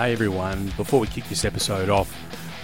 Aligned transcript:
Hey 0.00 0.14
everyone, 0.14 0.72
before 0.78 0.98
we 0.98 1.06
kick 1.08 1.24
this 1.24 1.44
episode 1.44 1.90
off, 1.90 2.10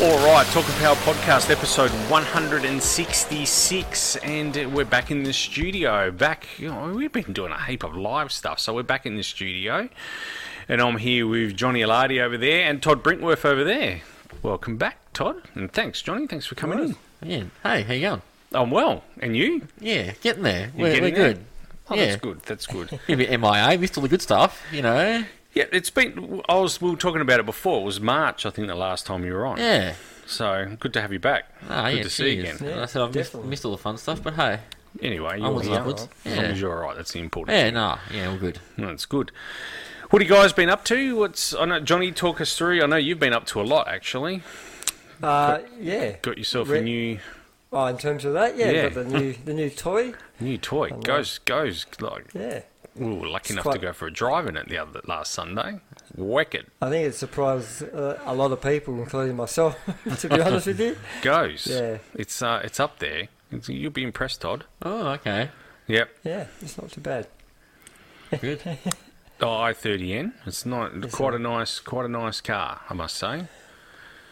All 0.00 0.18
right, 0.26 0.44
Talk 0.48 0.68
and 0.68 0.74
Power 0.80 0.96
podcast 0.96 1.50
episode 1.50 1.90
166, 2.10 4.16
and 4.16 4.74
we're 4.74 4.84
back 4.84 5.12
in 5.12 5.22
the 5.22 5.32
studio. 5.32 6.10
Back, 6.10 6.48
you 6.58 6.68
know, 6.68 6.92
we've 6.92 7.12
been 7.12 7.32
doing 7.32 7.52
a 7.52 7.64
heap 7.64 7.84
of 7.84 7.96
live 7.96 8.32
stuff, 8.32 8.58
so 8.58 8.74
we're 8.74 8.82
back 8.82 9.06
in 9.06 9.14
the 9.16 9.22
studio, 9.22 9.88
and 10.68 10.82
I'm 10.82 10.96
here 10.98 11.28
with 11.28 11.56
Johnny 11.56 11.80
Alardi 11.80 12.20
over 12.20 12.36
there 12.36 12.68
and 12.68 12.82
Todd 12.82 13.04
Brinkworth 13.04 13.44
over 13.44 13.62
there. 13.62 14.00
Welcome 14.42 14.76
back, 14.76 14.98
Todd, 15.12 15.36
and 15.54 15.70
thanks, 15.72 16.02
Johnny. 16.02 16.26
Thanks 16.26 16.46
for 16.46 16.56
coming 16.56 16.80
in. 16.80 16.96
Yeah. 17.22 17.44
Hey, 17.62 17.82
how 17.82 17.94
you 17.94 18.00
going? 18.00 18.22
I'm 18.52 18.72
well, 18.72 19.04
and 19.20 19.36
you? 19.36 19.62
Yeah, 19.80 20.14
getting 20.20 20.42
there. 20.42 20.72
You're 20.76 20.88
we're 20.88 20.94
getting 20.94 21.14
we're 21.14 21.18
there? 21.18 21.34
good. 21.34 21.44
Oh, 21.88 21.94
yeah. 21.94 22.06
that's 22.06 22.20
good. 22.20 22.42
That's 22.42 22.66
good. 22.66 22.98
Bit 23.06 23.40
MIA, 23.40 23.78
missed 23.78 23.96
all 23.96 24.02
the 24.02 24.08
good 24.08 24.22
stuff, 24.22 24.60
you 24.72 24.82
know. 24.82 25.24
Yeah, 25.54 25.64
it's 25.72 25.90
been. 25.90 26.42
I 26.48 26.56
was. 26.56 26.80
We 26.80 26.90
were 26.90 26.96
talking 26.96 27.20
about 27.20 27.40
it 27.40 27.46
before. 27.46 27.80
It 27.80 27.84
was 27.84 28.00
March, 28.00 28.44
I 28.46 28.50
think, 28.50 28.68
the 28.68 28.74
last 28.74 29.06
time 29.06 29.24
you 29.24 29.32
were 29.32 29.46
on. 29.46 29.58
Yeah. 29.58 29.94
So 30.26 30.76
good 30.80 30.92
to 30.94 31.00
have 31.02 31.12
you 31.12 31.18
back. 31.18 31.44
Ah, 31.68 31.88
good 31.90 31.96
yeah, 31.98 32.02
to 32.04 32.10
see 32.10 32.34
you 32.36 32.42
cheers. 32.44 32.60
again. 32.60 32.78
I 32.78 32.86
said 32.86 33.02
I've 33.02 33.14
missed, 33.14 33.30
definitely. 33.32 33.50
missed 33.50 33.64
all 33.64 33.72
the 33.72 33.78
fun 33.78 33.96
stuff, 33.98 34.22
but 34.22 34.34
hey. 34.34 34.60
Anyway, 35.02 35.38
you're 35.38 35.46
Onwards 35.48 35.66
and 35.66 35.72
here. 35.74 35.80
upwards. 35.80 36.08
As 36.24 36.36
long 36.36 36.44
Yeah. 36.44 36.50
as 36.52 36.60
you're 36.60 36.72
all 36.72 36.86
right, 36.88 36.96
that's 36.96 37.12
the 37.12 37.18
important. 37.18 37.56
Yeah, 37.56 37.64
thing. 37.64 37.74
nah, 37.74 37.98
yeah, 38.12 38.28
all 38.30 38.36
good. 38.38 38.60
That's 38.78 39.06
good. 39.06 39.32
What 40.10 40.22
have 40.22 40.30
you 40.30 40.34
guys 40.36 40.52
been 40.52 40.70
up 40.70 40.84
to? 40.84 41.16
What's 41.16 41.52
I 41.54 41.64
know 41.64 41.80
Johnny 41.80 42.12
talk 42.12 42.40
us 42.40 42.56
through. 42.56 42.80
I 42.82 42.86
know 42.86 42.96
you've 42.96 43.18
been 43.18 43.32
up 43.32 43.44
to 43.46 43.60
a 43.60 43.64
lot 43.64 43.88
actually. 43.88 44.42
Uh, 45.22 45.60
yeah. 45.80 46.16
Got 46.22 46.38
yourself 46.38 46.70
a 46.70 46.80
new 46.80 47.18
Oh, 47.72 47.86
in 47.86 47.98
terms 47.98 48.24
of 48.24 48.34
that, 48.34 48.56
yeah, 48.56 48.70
Yeah. 48.70 48.82
got 48.88 48.94
the 48.94 49.04
new 49.04 49.34
the 49.44 49.52
new 49.52 49.68
toy. 49.70 50.14
new 50.38 50.58
toy. 50.58 50.88
know. 50.90 50.98
Goes 50.98 51.38
goes 51.38 51.86
like 52.00 52.26
Yeah, 52.32 52.60
we 52.96 53.06
were 53.14 53.26
lucky 53.28 53.52
It's 53.54 53.64
enough 53.64 53.72
to 53.72 53.78
go 53.78 53.92
for 53.92 54.06
a 54.06 54.12
drive 54.12 54.46
in 54.46 54.56
it 54.56 54.68
the 54.68 54.78
other 54.78 55.00
last 55.06 55.32
Sunday. 55.32 55.80
Wicked 56.16 56.66
I 56.80 56.90
think 56.90 57.06
it 57.08 57.14
surprised 57.14 57.82
uh, 57.94 58.16
a 58.24 58.34
lot 58.34 58.52
of 58.52 58.60
people, 58.60 58.98
including 59.00 59.36
myself. 59.36 59.76
to 60.18 60.28
be 60.28 60.40
honest 60.40 60.66
with 60.66 60.80
you, 60.80 60.96
goes. 61.22 61.66
Yeah. 61.66 61.98
It's 62.14 62.40
uh 62.42 62.60
it's 62.64 62.78
up 62.78 62.98
there. 62.98 63.28
It's, 63.50 63.68
you'll 63.68 63.90
be 63.90 64.04
impressed, 64.04 64.40
Todd. 64.42 64.64
Oh, 64.82 65.08
okay. 65.08 65.50
Yep. 65.86 66.08
yeah, 66.24 66.46
it's 66.62 66.78
not 66.78 66.90
too 66.90 67.00
bad. 67.00 67.26
Good. 68.40 68.62
Oh, 69.40 69.58
i 69.60 69.72
thirty 69.72 70.14
N. 70.14 70.32
It's 70.46 70.64
not 70.64 70.92
Yes, 70.94 71.12
quite 71.12 71.32
sir. 71.32 71.36
a 71.36 71.38
nice 71.40 71.80
quite 71.80 72.04
a 72.04 72.08
nice 72.08 72.40
car, 72.40 72.80
I 72.88 72.94
must 72.94 73.16
say. 73.16 73.46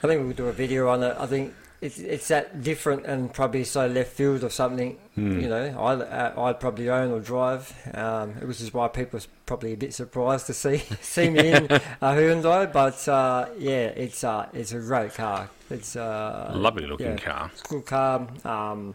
I 0.02 0.06
think 0.06 0.22
we'll 0.22 0.32
do 0.32 0.46
a 0.46 0.52
video 0.52 0.88
on 0.88 1.02
it. 1.02 1.16
I 1.18 1.26
think 1.26 1.54
it's 1.82 1.98
it's 1.98 2.28
that 2.28 2.62
different 2.62 3.04
and 3.06 3.34
probably 3.34 3.64
so 3.64 3.88
left 3.88 4.12
field 4.12 4.44
or 4.44 4.50
something. 4.50 4.96
Hmm. 5.16 5.40
You 5.40 5.48
know, 5.48 5.64
I 5.78 5.94
uh, 5.94 6.42
I'd 6.44 6.60
probably 6.60 6.88
own 6.88 7.10
or 7.10 7.18
drive. 7.18 7.74
Um, 7.92 8.30
which 8.46 8.60
is 8.60 8.72
why 8.72 8.86
people 8.86 9.18
are 9.18 9.22
probably 9.46 9.72
a 9.72 9.76
bit 9.76 9.92
surprised 9.92 10.46
to 10.46 10.54
see 10.54 10.78
see 11.00 11.28
me 11.28 11.50
in 11.50 11.64
a 11.72 11.80
Hyundai. 12.00 12.72
But 12.72 13.06
uh, 13.08 13.48
yeah, 13.58 13.86
it's 13.88 14.22
uh 14.22 14.48
it's 14.52 14.72
a 14.72 14.78
great 14.78 15.14
car. 15.14 15.50
It's 15.70 15.96
uh 15.96 16.52
Lovely 16.54 16.86
looking 16.86 17.06
yeah. 17.06 17.16
car. 17.16 17.50
It's 17.52 17.62
a 17.62 17.68
good 17.68 17.86
car. 17.86 18.28
Um, 18.44 18.94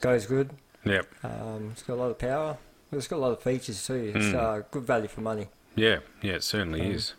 goes 0.00 0.24
good. 0.24 0.50
Yep. 0.84 1.06
Um, 1.22 1.70
it's 1.72 1.82
got 1.82 1.94
a 1.94 2.00
lot 2.00 2.10
of 2.10 2.18
power. 2.18 2.56
It's 2.92 3.08
got 3.08 3.16
a 3.16 3.24
lot 3.26 3.32
of 3.32 3.42
features 3.42 3.86
too. 3.86 4.12
It's 4.14 4.34
uh, 4.34 4.62
good 4.70 4.84
value 4.84 5.08
for 5.08 5.20
money. 5.20 5.48
Yeah, 5.74 5.98
yeah, 6.22 6.34
it 6.34 6.44
certainly 6.44 6.80
is. 6.80 7.12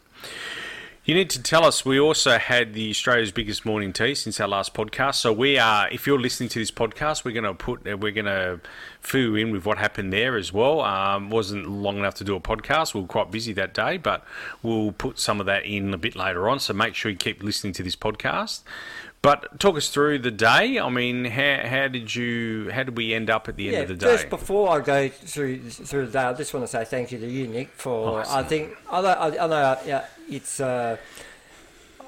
You 1.07 1.15
need 1.15 1.29
to 1.29 1.41
tell 1.41 1.63
us. 1.63 1.85
We 1.85 2.01
also 2.01 2.37
had 2.37 2.73
the 2.73 2.89
Australia's 2.89 3.31
biggest 3.31 3.65
morning 3.65 3.93
tea 3.93 4.13
since 4.13 4.41
our 4.41 4.47
last 4.49 4.73
podcast. 4.73 5.15
So 5.15 5.31
we 5.31 5.57
are. 5.57 5.89
If 5.89 6.05
you're 6.05 6.19
listening 6.19 6.49
to 6.49 6.59
this 6.59 6.69
podcast, 6.69 7.23
we're 7.23 7.31
going 7.31 7.45
to 7.45 7.53
put. 7.53 7.85
We're 7.85 8.11
going 8.11 8.25
to 8.25 8.59
fill 8.99 9.21
you 9.21 9.35
in 9.35 9.51
with 9.53 9.65
what 9.65 9.77
happened 9.77 10.11
there 10.11 10.35
as 10.35 10.51
well. 10.51 10.81
Um, 10.81 11.29
wasn't 11.29 11.69
long 11.69 11.97
enough 11.97 12.15
to 12.15 12.25
do 12.25 12.35
a 12.35 12.41
podcast. 12.41 12.93
We 12.93 12.99
were 12.99 13.07
quite 13.07 13.31
busy 13.31 13.53
that 13.53 13.73
day, 13.73 13.95
but 13.95 14.25
we'll 14.61 14.91
put 14.91 15.17
some 15.17 15.39
of 15.39 15.45
that 15.45 15.65
in 15.65 15.93
a 15.93 15.97
bit 15.97 16.17
later 16.17 16.49
on. 16.49 16.59
So 16.59 16.73
make 16.73 16.93
sure 16.93 17.09
you 17.09 17.17
keep 17.17 17.41
listening 17.41 17.71
to 17.75 17.83
this 17.83 17.95
podcast. 17.95 18.63
But 19.21 19.61
talk 19.61 19.77
us 19.77 19.87
through 19.87 20.19
the 20.19 20.31
day. 20.31 20.77
I 20.77 20.89
mean, 20.89 21.23
how, 21.23 21.61
how 21.63 21.87
did 21.87 22.15
you? 22.15 22.69
How 22.73 22.83
did 22.83 22.97
we 22.97 23.13
end 23.13 23.29
up 23.29 23.47
at 23.47 23.55
the 23.55 23.67
end 23.67 23.75
yeah, 23.77 23.81
of 23.83 23.87
the 23.87 23.95
day? 23.95 24.07
just 24.07 24.29
before 24.29 24.77
I 24.77 24.81
go 24.81 25.07
through 25.07 25.69
through 25.69 26.07
the 26.07 26.11
day, 26.11 26.23
I 26.23 26.33
just 26.33 26.53
want 26.53 26.65
to 26.65 26.67
say 26.67 26.83
thank 26.83 27.13
you 27.13 27.19
to 27.19 27.27
you, 27.27 27.47
Nick, 27.47 27.69
for. 27.69 28.25
I 28.27 28.43
think 28.43 28.75
I 28.91 29.01
know, 29.01 29.07
I, 29.07 29.27
I 29.27 29.47
know 29.47 29.79
yeah, 29.85 30.05
it's. 30.29 30.59
Uh, 30.59 30.97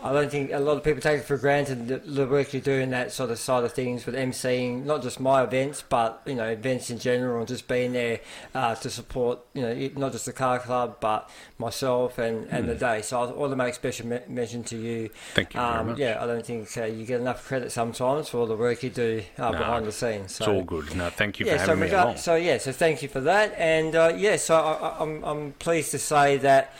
I 0.02 0.14
don't 0.14 0.32
think 0.32 0.54
a 0.54 0.60
lot 0.60 0.78
of 0.78 0.84
people 0.86 1.02
take 1.02 1.20
it 1.20 1.26
for 1.26 1.36
granted 1.38 1.90
the, 1.90 1.98
the 1.98 2.26
work 2.26 2.54
you 2.54 2.62
do 2.62 2.72
in 2.72 2.92
that 2.92 3.12
sort 3.12 3.32
of 3.32 3.38
side 3.38 3.66
of 3.66 3.74
things 3.74 4.06
with 4.06 4.16
emceeing, 4.16 4.86
not 4.86 5.02
just 5.04 5.20
my 5.20 5.44
events, 5.44 5.84
but 5.90 6.22
you 6.26 6.36
know 6.36 6.46
events 6.46 6.90
in 6.90 7.00
general, 7.00 7.40
and 7.40 7.48
just 7.50 7.68
being 7.68 7.92
there 7.92 8.22
uh, 8.56 8.76
to 8.76 8.90
support 8.90 9.40
you 9.54 9.62
know 9.62 9.90
not 9.98 10.14
just 10.14 10.26
the 10.26 10.32
car 10.32 10.58
club, 10.58 10.96
but 11.02 11.30
myself 11.58 12.18
and, 12.18 12.48
and 12.48 12.70
the 12.70 12.76
day. 12.76 13.02
So 13.02 13.20
I 13.22 13.26
want 13.34 13.52
to 13.52 13.58
make 13.58 13.74
special 13.74 14.08
me- 14.08 14.22
mention 14.30 14.64
to 14.72 14.78
you. 14.78 15.08
Hmm. 15.10 15.14
Thank 15.36 15.54
you 15.54 15.60
Um, 15.60 15.98
yeah, 15.98 16.24
I 16.24 16.26
don't 16.26 16.46
think 16.46 16.70
uh, 16.78 16.86
you 16.86 17.06
get 17.06 17.20
enough 17.20 17.46
credit 17.46 17.70
sometimes 17.70 18.30
for 18.30 18.38
all 18.38 18.46
the 18.48 18.56
work 18.56 18.82
you 18.84 18.92
do 18.92 19.22
uh, 19.38 19.52
No, 19.52 19.58
behind 19.58 19.86
the 19.86 19.92
scenes. 19.92 20.34
So. 20.36 20.46
It's 20.46 20.48
all 20.48 20.64
good. 20.64 20.96
No, 20.96 21.10
thank 21.10 21.42
you 21.42 21.46
for 21.46 21.52
Yeah, 21.52 21.58
so, 21.58 21.66
having 21.72 21.80
me 21.82 21.88
rega- 21.88 22.04
along. 22.06 22.16
so 22.18 22.36
yeah, 22.36 22.58
so 22.58 22.72
thank 22.72 23.02
you 23.04 23.10
for 23.10 23.20
that, 23.20 23.54
and 23.58 23.94
uh, 23.98 24.14
yeah, 24.16 24.38
so 24.38 24.56
I, 24.56 24.72
I, 24.76 25.04
I'm 25.04 25.24
I'm 25.26 25.52
pleased 25.60 25.92
to 25.92 26.00
say 26.00 26.38
that 26.38 26.74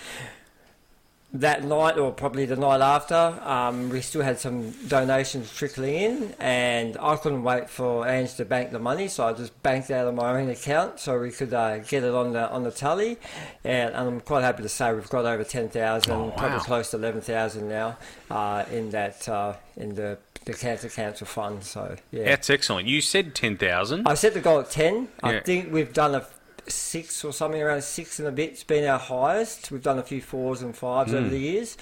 that 1.32 1.64
night, 1.64 1.98
or 1.98 2.12
probably 2.12 2.46
the 2.46 2.56
night 2.56 2.82
after, 2.82 3.40
um, 3.44 3.90
we 3.90 4.02
still 4.02 4.24
had 4.24 4.40
some 4.40 4.72
donations 4.88 5.54
trickling 5.54 5.94
in, 5.94 6.36
and 6.40 6.98
I 7.00 7.18
couldn't 7.18 7.44
wait 7.44 7.70
for 7.70 8.08
Ange 8.08 8.34
to 8.36 8.46
bank 8.46 8.72
the 8.72 8.80
money, 8.80 9.08
so 9.08 9.28
I 9.28 9.34
just 9.34 9.62
banked 9.62 9.92
it 9.92 9.94
out 9.94 10.08
of 10.08 10.16
my 10.16 10.40
own 10.40 10.50
account 10.50 11.00
so 11.00 11.20
we 11.20 11.30
could 11.32 11.54
uh, 11.54 11.78
get 11.80 12.04
it 12.04 12.14
on 12.16 12.34
the 12.34 12.50
on 12.50 12.64
the 12.64 12.72
tally, 12.72 13.18
and, 13.64 13.94
and 13.94 14.08
I'm 14.08 14.22
quite 14.22 14.42
happy 14.42 14.64
to 14.64 14.70
say 14.70 14.92
we've 14.94 15.08
got 15.10 15.26
over 15.26 15.44
ten 15.44 15.70
thousand, 15.70 16.12
Oh, 16.14 16.26
wow. 16.26 16.34
probably 16.36 16.60
close 16.62 16.90
to 16.92 16.98
eleven 16.98 17.22
thousand 17.22 17.70
now, 17.70 17.98
uh, 18.32 18.66
in 18.72 18.90
that 18.90 19.30
uh, 19.30 19.54
in 19.78 19.94
the 19.96 20.18
the 20.46 20.54
cancer 20.54 20.90
cancer 20.90 21.26
fund. 21.26 21.64
So 21.64 21.96
yeah, 22.12 22.24
That's 22.24 22.50
excellent. 22.50 22.88
You 22.88 23.02
said 23.02 23.36
ten 23.36 23.56
thousand. 23.56 24.08
I 24.08 24.16
set 24.16 24.34
the 24.34 24.40
goal 24.42 24.62
at 24.62 24.72
10. 24.72 24.96
Yeah. 25.24 25.30
I 25.30 25.40
think 25.42 25.72
we've 25.72 25.94
done 25.94 26.16
a 26.16 26.26
six 26.72 27.24
or 27.26 27.34
something 27.34 27.62
around 27.62 27.84
six 27.84 28.20
and 28.20 28.28
a 28.28 28.32
bit. 28.32 28.52
It's 28.52 28.64
been 28.64 28.86
our 28.88 29.00
highest. 29.00 29.72
We've 29.72 29.84
done 29.84 30.00
a 30.00 30.04
few 30.04 30.22
fours 30.22 30.62
and 30.62 30.76
fives 30.76 31.12
Hmm. 31.12 31.18
over 31.18 31.30
the 31.30 31.40
years. 31.40 31.78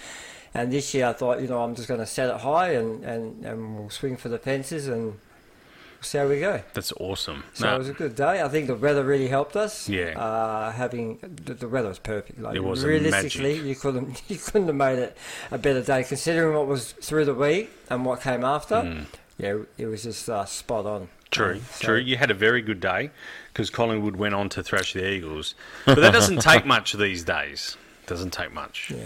And 0.54 0.72
this 0.72 0.94
year 0.94 1.08
I 1.08 1.14
thought, 1.14 1.42
you 1.42 1.48
know, 1.48 1.62
I'm 1.62 1.76
just 1.76 1.88
going 1.88 2.00
to 2.00 2.06
set 2.06 2.30
it 2.30 2.42
high 2.42 2.70
and, 2.74 3.04
and, 3.04 3.46
and 3.46 3.78
we'll 3.78 3.90
swing 3.90 4.18
for 4.18 4.30
the 4.30 4.40
fences 4.40 4.88
and 4.88 5.20
see 6.02 6.18
how 6.18 6.28
we 6.28 6.40
go. 6.40 6.62
That's 6.74 6.92
awesome. 6.94 7.44
So 7.54 7.74
it 7.74 7.78
was 7.78 7.90
a 7.90 7.94
good 7.94 8.16
day. 8.16 8.42
I 8.42 8.48
think 8.48 8.68
the 8.68 8.76
weather 8.76 9.04
really 9.04 9.28
helped 9.28 9.56
us. 9.56 9.88
Yeah. 9.90 10.18
Uh, 10.20 10.72
having 10.72 11.20
the, 11.22 11.54
the 11.54 11.68
weather 11.68 11.90
was 11.90 12.00
perfect. 12.00 12.40
Like 12.40 12.56
It 12.56 12.64
was 12.64 12.84
realistically, 12.86 13.56
magic. 13.56 13.66
you 13.66 13.76
couldn't 13.76 14.22
you 14.30 14.38
couldn't 14.38 14.68
have 14.68 14.76
made 14.76 15.00
it 15.00 15.18
a 15.52 15.58
better 15.58 15.84
day 15.84 16.04
considering 16.04 16.56
what 16.56 16.66
was 16.68 16.94
through 16.94 17.26
the 17.26 17.34
week 17.36 17.70
and 17.90 18.06
what 18.06 18.22
came 18.22 18.44
after. 18.44 19.06
Yeah, 19.38 19.58
it 19.78 19.86
was 19.86 20.02
just 20.04 20.28
uh, 20.30 20.46
spot 20.46 20.86
on. 20.88 21.02
Hmm. 21.02 21.08
True, 21.30 21.54
Um, 21.56 21.62
so- 21.72 21.86
true. 21.88 21.98
You 21.98 22.18
had 22.18 22.32
a 22.32 22.34
very 22.34 22.62
good 22.62 22.80
day 22.80 23.12
because 23.58 23.72
Collingwood 23.72 24.18
went 24.18 24.36
on 24.36 24.50
to 24.50 24.62
thrash 24.62 24.94
the 24.94 25.04
Eagles, 25.10 25.56
but 25.88 25.96
that 25.96 26.14
doesn't 26.14 26.42
take 26.44 26.64
much 26.76 26.94
these 26.94 27.24
days. 27.24 27.76
Doesn't 28.06 28.30
take 28.30 28.54
much 28.54 28.92
Yeah. 28.92 29.00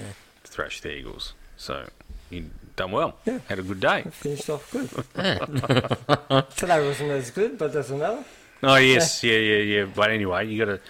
to 0.44 0.52
thrash 0.52 0.82
the 0.82 0.92
Eagles. 0.94 1.32
So 1.56 1.88
you 2.30 2.50
done 2.76 2.92
well. 2.92 3.16
Yeah. 3.26 3.40
Had 3.48 3.60
a 3.60 3.62
good 3.64 3.80
day. 3.80 4.04
Finished 4.12 4.50
off 4.50 4.70
good. 4.70 4.90
Today 6.58 6.86
wasn't 6.86 7.12
as 7.12 7.32
good, 7.32 7.58
but 7.58 7.72
doesn't 7.72 7.98
matter. 7.98 8.26
Oh 8.62 8.76
yes, 8.76 9.24
yeah, 9.24 9.38
yeah, 9.38 9.58
yeah. 9.58 9.86
But 9.86 10.12
anyway, 10.12 10.46
you 10.48 10.58
gotta 10.64 10.82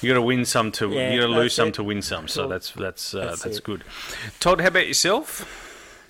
you 0.00 0.08
gotta 0.08 0.22
win 0.22 0.46
some 0.46 0.72
to 0.72 0.88
Yeah, 0.90 1.12
you 1.12 1.20
gotta 1.20 1.30
lose 1.32 1.42
that's 1.42 1.54
some 1.56 1.72
to 1.72 1.84
win 1.84 2.00
some. 2.00 2.26
So 2.26 2.42
Cool. 2.44 2.48
that's 2.48 2.70
that's 2.72 3.14
uh, 3.14 3.26
that's, 3.26 3.42
That's 3.42 3.60
good. 3.60 3.84
Todd, 4.40 4.62
how 4.62 4.68
about 4.68 4.86
yourself? 4.88 5.44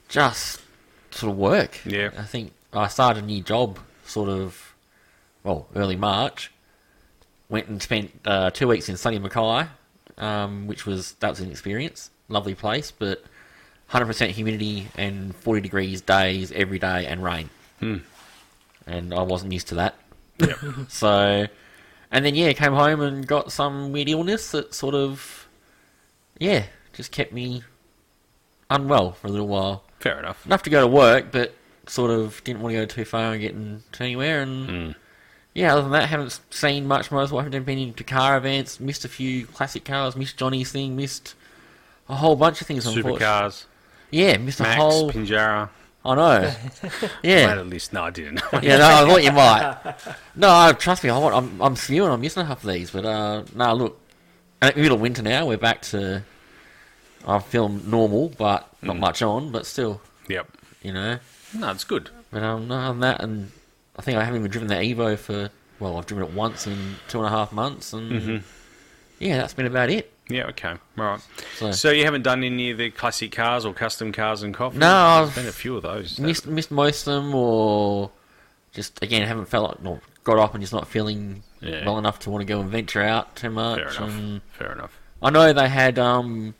Just 0.08 0.62
sort 1.10 1.32
of 1.32 1.36
work. 1.38 1.80
Yeah. 1.84 2.10
I 2.16 2.22
think 2.22 2.52
I 2.72 2.86
started 2.86 3.24
a 3.24 3.26
new 3.26 3.42
job 3.42 3.80
sort 4.06 4.28
of, 4.28 4.74
well, 5.42 5.66
early 5.74 5.96
March. 5.96 6.52
Went 7.50 7.68
and 7.68 7.82
spent 7.82 8.12
uh, 8.24 8.50
two 8.50 8.68
weeks 8.68 8.88
in 8.88 8.96
sunny 8.96 9.18
Mackay, 9.18 9.66
um, 10.16 10.66
which 10.66 10.86
was 10.86 11.12
that 11.14 11.30
was 11.30 11.40
an 11.40 11.50
experience. 11.50 12.10
Lovely 12.28 12.54
place, 12.54 12.90
but 12.90 13.24
100% 13.90 14.28
humidity 14.28 14.86
and 14.96 15.34
40 15.36 15.60
degrees 15.60 16.00
days 16.00 16.52
every 16.52 16.78
day 16.78 17.06
and 17.06 17.22
rain. 17.24 17.50
And 18.86 19.12
I 19.12 19.22
wasn't 19.22 19.52
used 19.52 19.68
to 19.68 19.74
that. 19.76 19.96
Yep. 20.38 20.58
So, 20.88 21.46
and 22.12 22.24
then 22.24 22.34
yeah, 22.34 22.52
came 22.52 22.72
home 22.72 23.00
and 23.00 23.26
got 23.26 23.52
some 23.52 23.92
weird 23.92 24.08
illness 24.08 24.52
that 24.52 24.74
sort 24.74 24.94
of, 24.94 25.48
yeah, 26.38 26.64
just 26.92 27.10
kept 27.10 27.32
me 27.32 27.62
unwell 28.68 29.12
for 29.12 29.26
a 29.26 29.30
little 29.30 29.48
while. 29.48 29.84
Fair 29.98 30.18
enough. 30.18 30.46
Enough 30.46 30.62
to 30.62 30.70
go 30.70 30.80
to 30.80 30.86
work, 30.86 31.32
but 31.32 31.54
sort 31.86 32.10
of 32.10 32.42
didn't 32.44 32.62
want 32.62 32.74
to 32.74 32.80
go 32.80 32.86
too 32.86 33.04
far 33.04 33.32
and 33.32 33.40
get 33.40 33.52
in, 33.52 33.82
to 33.92 34.04
anywhere. 34.04 34.40
And 34.42 34.94
yeah, 35.54 35.72
other 35.72 35.82
than 35.82 35.90
that, 35.92 36.08
haven't 36.08 36.38
seen 36.50 36.86
much 36.86 37.10
motorsport. 37.10 37.44
Haven't 37.44 37.64
been 37.64 37.78
into 37.78 38.04
car 38.04 38.36
events. 38.36 38.78
Missed 38.80 39.04
a 39.04 39.08
few 39.08 39.46
classic 39.46 39.84
cars. 39.84 40.16
Missed 40.16 40.36
Johnny's 40.36 40.70
thing. 40.72 40.96
Missed 40.96 41.34
a 42.08 42.14
whole 42.16 42.36
bunch 42.36 42.60
of 42.60 42.66
things. 42.66 42.86
Supercars, 42.86 43.64
Yeah, 44.10 44.36
missed 44.36 44.60
Max, 44.60 44.76
a 44.76 44.80
whole. 44.80 45.10
Pinjara. 45.10 45.68
I 46.04 46.14
know. 46.14 46.40
Made 46.82 47.10
Yeah. 47.22 47.60
a 47.60 47.62
list. 47.62 47.92
No, 47.92 48.04
I 48.04 48.10
didn't. 48.10 48.40
Yeah, 48.62 48.78
no, 48.78 48.86
I 48.86 49.06
thought 49.06 49.22
you 49.24 49.32
might. 49.32 49.94
No, 50.34 50.72
trust 50.72 51.04
me, 51.04 51.10
I 51.10 51.18
want, 51.18 51.34
I'm, 51.34 51.60
I'm 51.60 51.76
spewing. 51.76 52.10
I'm 52.10 52.20
missing 52.20 52.46
half 52.46 52.64
of 52.64 52.70
these, 52.70 52.90
but 52.90 53.04
uh, 53.04 53.42
no, 53.54 53.74
look, 53.74 54.00
uh, 54.62 54.70
middle 54.76 54.94
of 54.94 55.00
winter 55.00 55.22
now. 55.22 55.46
We're 55.46 55.58
back 55.58 55.82
to. 55.82 56.22
I 57.26 57.38
feel 57.40 57.68
normal, 57.68 58.30
but 58.30 58.66
not 58.80 58.96
much 58.96 59.20
on, 59.20 59.52
but 59.52 59.66
still, 59.66 60.00
yep. 60.26 60.48
you 60.82 60.92
know. 60.92 61.18
No, 61.54 61.70
it's 61.70 61.84
good. 61.84 62.08
But 62.30 62.42
um, 62.42 62.70
other 62.70 62.92
than 62.92 63.00
that, 63.00 63.22
and 63.22 63.52
I 64.00 64.02
think 64.02 64.16
I 64.16 64.24
haven't 64.24 64.40
even 64.40 64.50
driven 64.50 64.68
the 64.68 64.76
Evo 64.76 65.18
for. 65.18 65.50
Well, 65.78 65.98
I've 65.98 66.06
driven 66.06 66.24
it 66.24 66.32
once 66.32 66.66
in 66.66 66.96
two 67.08 67.18
and 67.18 67.26
a 67.26 67.30
half 67.30 67.52
months, 67.52 67.92
and 67.92 68.42
yeah, 69.18 69.36
that's 69.36 69.52
been 69.52 69.66
about 69.66 69.90
it. 69.90 70.10
Yeah, 70.30 70.44
okay. 70.46 70.70
All 70.96 71.04
right. 71.04 71.20
So, 71.58 71.70
So 71.72 71.90
you 71.90 72.04
haven't 72.04 72.22
done 72.22 72.42
any 72.42 72.70
of 72.70 72.78
the 72.78 72.90
classic 72.90 73.32
cars 73.32 73.66
or 73.66 73.74
custom 73.74 74.10
cars 74.10 74.42
and 74.42 74.54
coffee? 74.54 74.78
No, 74.78 74.86
There's 75.18 75.28
I've 75.28 75.34
been 75.34 75.46
a 75.48 75.52
few 75.52 75.76
of 75.76 75.82
those. 75.82 76.18
missed 76.18 76.46
missed 76.46 76.70
most 76.70 77.06
of 77.06 77.22
them, 77.24 77.34
or 77.34 78.10
just 78.72 79.02
again 79.02 79.26
haven't 79.26 79.46
felt 79.46 79.68
like, 79.68 79.82
no, 79.82 80.00
got 80.24 80.38
up 80.38 80.54
and 80.54 80.62
just 80.62 80.72
not 80.72 80.88
feeling 80.88 81.42
Yeah. 81.60 81.84
well 81.84 81.98
enough 81.98 82.20
to 82.20 82.30
want 82.30 82.40
to 82.40 82.46
go 82.46 82.60
and 82.60 82.70
venture 82.70 83.02
out 83.02 83.36
too 83.36 83.50
much. 83.50 83.78
Fair 83.80 83.88
enough. 83.90 84.18
and- 84.18 84.40
Fair 84.52 84.72
enough. 84.72 84.98
I 85.22 85.28
know 85.28 85.52
they 85.52 85.68
had 85.68 85.98
um 85.98 86.54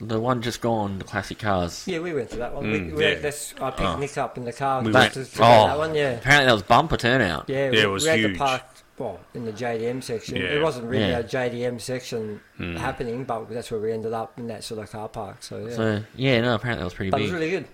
the 0.00 0.20
one 0.20 0.42
just 0.42 0.60
gone, 0.60 0.98
the 0.98 1.04
classic 1.04 1.38
cars. 1.38 1.84
Yeah, 1.86 2.00
we 2.00 2.12
went 2.12 2.30
to 2.30 2.36
that 2.38 2.54
one. 2.54 2.64
Mm, 2.64 2.86
we, 2.88 2.92
we, 2.94 3.04
yeah. 3.04 3.14
that's, 3.20 3.54
I 3.60 3.70
picked 3.70 3.98
Nick 3.98 4.18
up 4.18 4.36
in 4.36 4.44
the 4.44 4.52
car. 4.52 4.82
We 4.82 4.92
just 4.92 5.16
went- 5.16 5.26
to, 5.28 5.36
to 5.36 5.42
Oh, 5.44 5.66
that 5.68 5.78
one, 5.78 5.94
yeah. 5.94 6.10
apparently 6.12 6.46
that 6.46 6.52
was 6.52 6.62
bumper 6.62 6.96
turnout. 6.96 7.48
Yeah, 7.48 7.66
Yeah, 7.66 7.70
we, 7.70 7.80
it 7.82 7.86
was 7.86 8.02
we 8.04 8.10
had 8.10 8.18
huge. 8.18 8.32
to 8.34 8.38
park 8.38 8.62
well 8.98 9.20
in 9.34 9.44
the 9.44 9.52
JDM 9.52 10.02
section. 10.02 10.36
Yeah. 10.36 10.42
It 10.44 10.62
wasn't 10.62 10.86
really 10.86 11.08
Yeah. 11.08 11.18
a 11.18 11.24
JDM 11.24 11.80
section 11.80 12.40
Hmm. 12.56 12.76
happening, 12.76 13.24
but 13.24 13.48
that's 13.50 13.70
where 13.70 13.80
we 13.80 13.92
ended 13.92 14.12
up 14.12 14.38
in 14.38 14.46
that 14.48 14.62
sort 14.64 14.80
of 14.82 14.90
car 14.90 15.08
park. 15.08 15.38
So 15.40 15.58
yeah, 15.66 15.74
So 15.76 16.02
yeah, 16.16 16.40
no, 16.40 16.54
apparently 16.54 16.80
that 16.80 16.84
was 16.84 16.94
pretty 16.94 17.10
but 17.10 17.20
it 17.20 17.24
was 17.24 17.32
really 17.32 17.50
good. 17.50 17.66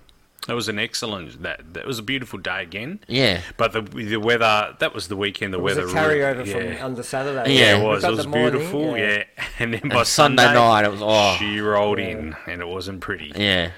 That 0.47 0.55
was 0.55 0.69
an 0.69 0.79
excellent. 0.79 1.43
That 1.43 1.75
that 1.75 1.87
was 1.87 1.99
a 1.99 2.03
beautiful 2.03 2.39
day 2.39 2.63
again. 2.63 3.01
yeah, 3.07 3.43
But 3.59 3.73
the 3.73 3.83
the 3.83 4.17
weather. 4.17 4.75
That 4.79 4.95
was 4.95 5.09
the 5.09 5.17
weekend. 5.17 5.53
The 5.53 5.59
It 5.59 5.63
was 5.63 5.77
weather. 5.77 5.89
a 5.89 5.93
carryover 5.93 6.47
yeah. 6.47 6.77
from 6.77 6.85
under 6.87 7.03
Saturday. 7.03 7.53
Yeah, 7.55 7.77
Yeah, 7.77 7.79
it 7.79 7.85
was. 7.87 8.05
It 8.05 8.11
was 8.11 8.23
the 8.25 8.29
morning, 8.29 8.53
beautiful. 8.53 8.97
yeah. 8.97 9.25
and 9.59 9.75
then 9.75 9.89
by 9.91 9.99
and 9.99 10.07
Sunday, 10.07 10.43
Sunday, 10.45 10.59
night 10.59 10.85
it 10.87 10.91
was 10.91 11.01
oh 11.03 11.37
she 11.39 11.61
rolled 11.61 11.99
Yeah. 11.99 12.09
in, 12.09 12.37
and 12.47 12.61
it 12.63 12.69
wasn't 12.69 13.01
pretty. 13.01 13.33
yeah, 13.37 13.71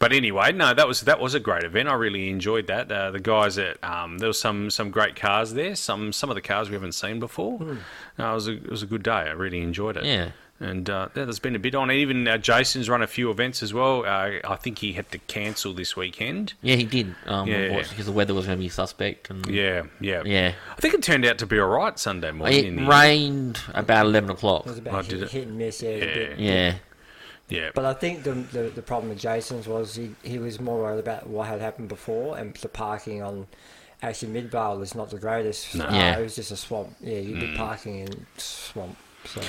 But 0.00 0.12
anyway, 0.12 0.50
no, 0.52 0.74
that 0.74 0.88
was 0.88 1.02
that 1.02 1.20
was 1.20 1.34
a 1.34 1.40
great 1.40 1.62
event. 1.64 1.88
I 1.88 1.94
really 1.94 2.28
enjoyed 2.30 2.66
that. 2.66 2.90
Uh, 2.90 3.10
the 3.12 3.20
guys 3.20 3.56
at 3.56 3.82
um, 3.84 4.18
there 4.18 4.28
was 4.28 4.40
some 4.40 4.70
some 4.70 4.90
great 4.90 5.14
cars 5.14 5.54
there. 5.54 5.76
Some 5.76 6.12
some 6.12 6.30
of 6.30 6.34
the 6.34 6.42
cars 6.42 6.68
we 6.68 6.74
haven't 6.74 6.92
seen 6.92 7.20
before. 7.20 7.58
No, 8.18 8.30
it 8.32 8.34
was 8.34 8.48
a 8.48 8.52
it 8.54 8.70
was 8.70 8.82
a 8.82 8.86
good 8.86 9.04
day. 9.04 9.12
I 9.12 9.30
really 9.30 9.60
enjoyed 9.60 9.96
it. 9.96 10.04
yeah. 10.04 10.30
And 10.60 10.90
uh, 10.90 11.08
yeah, 11.14 11.24
there's 11.24 11.38
been 11.38 11.54
a 11.54 11.58
bit 11.60 11.76
on. 11.76 11.90
Even 11.92 12.26
uh, 12.26 12.36
Jason's 12.36 12.88
run 12.88 13.00
a 13.00 13.06
few 13.06 13.30
events 13.30 13.62
as 13.62 13.72
well. 13.72 14.04
Uh, 14.04 14.40
I 14.44 14.56
think 14.56 14.78
he 14.80 14.92
had 14.92 15.08
to 15.12 15.18
cancel 15.18 15.72
this 15.72 15.94
weekend. 15.96 16.54
Yeah, 16.62 16.74
he 16.74 16.84
did. 16.84 17.14
Um, 17.26 17.46
Yeah. 17.46 17.82
because 17.88 18.06
the 18.06 18.12
weather 18.12 18.34
was 18.34 18.46
going 18.46 18.58
to 18.58 18.62
be 18.62 18.68
suspect, 18.68 19.30
and 19.30 19.46
Yeah, 19.46 19.84
yeah, 20.00 20.22
yeah. 20.24 20.54
I 20.76 20.80
think 20.80 20.94
it 20.94 21.02
turned 21.02 21.24
out 21.24 21.38
to 21.38 21.46
be 21.46 21.60
all 21.60 21.68
right 21.68 21.96
Sunday 21.96 22.32
morning. 22.32 22.58
It 22.58 22.64
in 22.64 22.76
the 22.76 22.86
rained 22.90 23.60
about 23.72 24.06
eleven 24.06 24.30
o'clock. 24.30 24.66
It 24.66 24.70
was 24.70 24.78
about 24.78 24.94
Oh, 24.94 24.96
hit, 25.02 25.08
did 25.10 25.22
it? 25.22 25.30
hit 25.30 25.46
and 25.46 25.58
miss. 25.58 25.80
Yeah, 25.80 25.90
it 25.90 26.06
was 26.08 26.16
a 26.38 26.42
Yeah. 26.42 26.50
Yeah, 26.50 26.74
yeah, 27.50 27.70
But 27.74 27.84
I 27.84 27.94
think 27.94 28.24
the, 28.24 28.32
the 28.32 28.62
the 28.74 28.82
problem 28.82 29.10
with 29.10 29.20
Jason's 29.20 29.68
was 29.68 29.94
he, 29.94 30.10
he 30.24 30.38
was 30.40 30.58
more 30.60 30.78
worried 30.80 30.98
about 30.98 31.28
what 31.28 31.46
had 31.46 31.60
happened 31.60 31.88
before, 31.88 32.36
and 32.36 32.52
the 32.54 32.68
parking 32.68 33.22
on 33.22 33.46
actually 34.02 34.32
Midvale 34.32 34.82
is 34.82 34.94
not 34.96 35.10
the 35.10 35.18
greatest. 35.18 35.74
No. 35.76 35.86
Uh, 35.86 35.92
Yeah. 35.92 36.18
it 36.18 36.22
was 36.24 36.34
just 36.34 36.50
a 36.50 36.56
swamp. 36.56 36.96
Yeah, 37.00 37.18
you'd 37.18 37.38
be 37.40 37.56
parking 37.56 38.00
in 38.00 38.26
swamp. 38.38 38.96
So. 39.24 39.40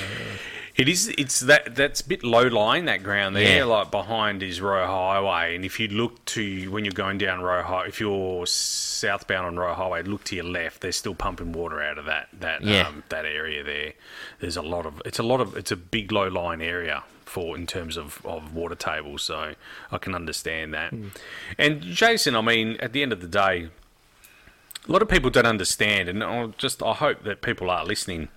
It 0.75 0.87
is. 0.87 1.09
It's 1.17 1.41
that. 1.41 1.75
That's 1.75 1.99
a 2.01 2.07
bit 2.07 2.23
low 2.23 2.47
lying 2.47 2.85
that 2.85 3.03
ground 3.03 3.35
there. 3.35 3.57
Yeah. 3.57 3.63
Like 3.65 3.91
behind 3.91 4.41
is 4.41 4.61
Roe 4.61 4.85
Highway, 4.85 5.55
and 5.55 5.65
if 5.65 5.77
you 5.79 5.89
look 5.89 6.23
to 6.25 6.71
when 6.71 6.85
you're 6.85 6.93
going 6.93 7.17
down 7.17 7.41
Roe 7.41 7.63
High, 7.63 7.87
if 7.87 7.99
you're 7.99 8.45
southbound 8.45 9.45
on 9.45 9.57
Roe 9.59 9.73
Highway, 9.73 10.03
look 10.03 10.23
to 10.25 10.35
your 10.37 10.45
left. 10.45 10.79
They're 10.81 10.93
still 10.93 11.15
pumping 11.15 11.51
water 11.51 11.81
out 11.81 11.97
of 11.97 12.05
that 12.05 12.29
that 12.39 12.61
Yeah. 12.63 12.87
um, 12.87 13.03
that 13.09 13.25
area 13.25 13.61
there. 13.63 13.93
There's 14.39 14.55
a 14.57 14.61
lot 14.61 14.85
of. 14.85 15.01
It's 15.05 15.19
a 15.19 15.23
lot 15.23 15.41
of. 15.41 15.57
It's 15.57 15.71
a 15.71 15.75
big 15.77 16.11
low 16.13 16.27
lying 16.29 16.61
area 16.61 17.03
for 17.25 17.57
in 17.57 17.67
terms 17.67 17.97
of 17.97 18.25
of 18.25 18.53
water 18.55 18.75
table. 18.75 19.17
So 19.17 19.55
I 19.91 19.97
can 19.97 20.15
understand 20.15 20.73
that. 20.73 20.93
And 21.57 21.81
Jason, 21.81 22.35
I 22.37 22.41
mean, 22.41 22.77
at 22.79 22.93
the 22.93 23.01
end 23.01 23.11
of 23.13 23.21
the 23.21 23.27
day. 23.27 23.69
A 24.87 24.91
lot 24.91 25.01
of 25.03 25.09
people 25.09 25.29
don't 25.29 25.45
understand, 25.45 26.09
and 26.09 26.23
I 26.23 26.47
just 26.57 26.81
I 26.81 26.93
hope 26.93 27.23
that 27.23 27.41
people 27.41 27.69
are 27.69 27.85
listening. 27.85 28.29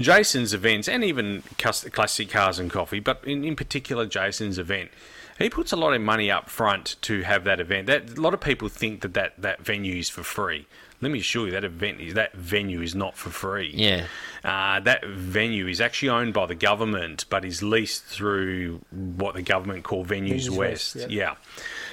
Jason's 0.00 0.54
events, 0.54 0.88
and 0.88 1.02
even 1.04 1.42
cus- 1.58 1.84
classic 1.90 2.30
cars 2.30 2.58
and 2.58 2.70
coffee, 2.70 3.00
but 3.00 3.22
in, 3.24 3.44
in 3.44 3.56
particular 3.56 4.06
Jason's 4.06 4.58
event, 4.58 4.90
he 5.38 5.48
puts 5.50 5.72
a 5.72 5.76
lot 5.76 5.92
of 5.94 6.00
money 6.00 6.30
up 6.30 6.48
front 6.48 6.96
to 7.02 7.22
have 7.22 7.44
that 7.44 7.60
event. 7.60 7.86
That 7.86 8.16
a 8.18 8.20
lot 8.20 8.34
of 8.34 8.40
people 8.40 8.68
think 8.68 9.02
that 9.02 9.14
that, 9.14 9.34
that 9.40 9.60
venue 9.64 9.96
is 9.96 10.08
for 10.08 10.22
free. 10.22 10.66
Let 11.00 11.12
me 11.12 11.20
assure 11.20 11.46
you 11.46 11.52
that 11.52 11.62
event 11.62 12.00
is 12.00 12.14
that 12.14 12.32
venue 12.32 12.80
is 12.82 12.96
not 12.96 13.16
for 13.16 13.30
free. 13.30 13.70
yeah, 13.72 14.06
Uh, 14.42 14.80
that 14.80 15.04
venue 15.06 15.68
is 15.68 15.80
actually 15.80 16.08
owned 16.08 16.34
by 16.34 16.46
the 16.46 16.56
government, 16.56 17.24
but 17.30 17.44
is 17.44 17.62
leased 17.62 18.04
through 18.04 18.80
what 18.90 19.34
the 19.36 19.42
government 19.42 19.84
call 19.84 20.04
Venues, 20.04 20.46
Venues 20.46 20.50
West. 20.50 20.96
West, 20.96 20.96
yep. 20.96 21.10
Yeah. 21.10 21.34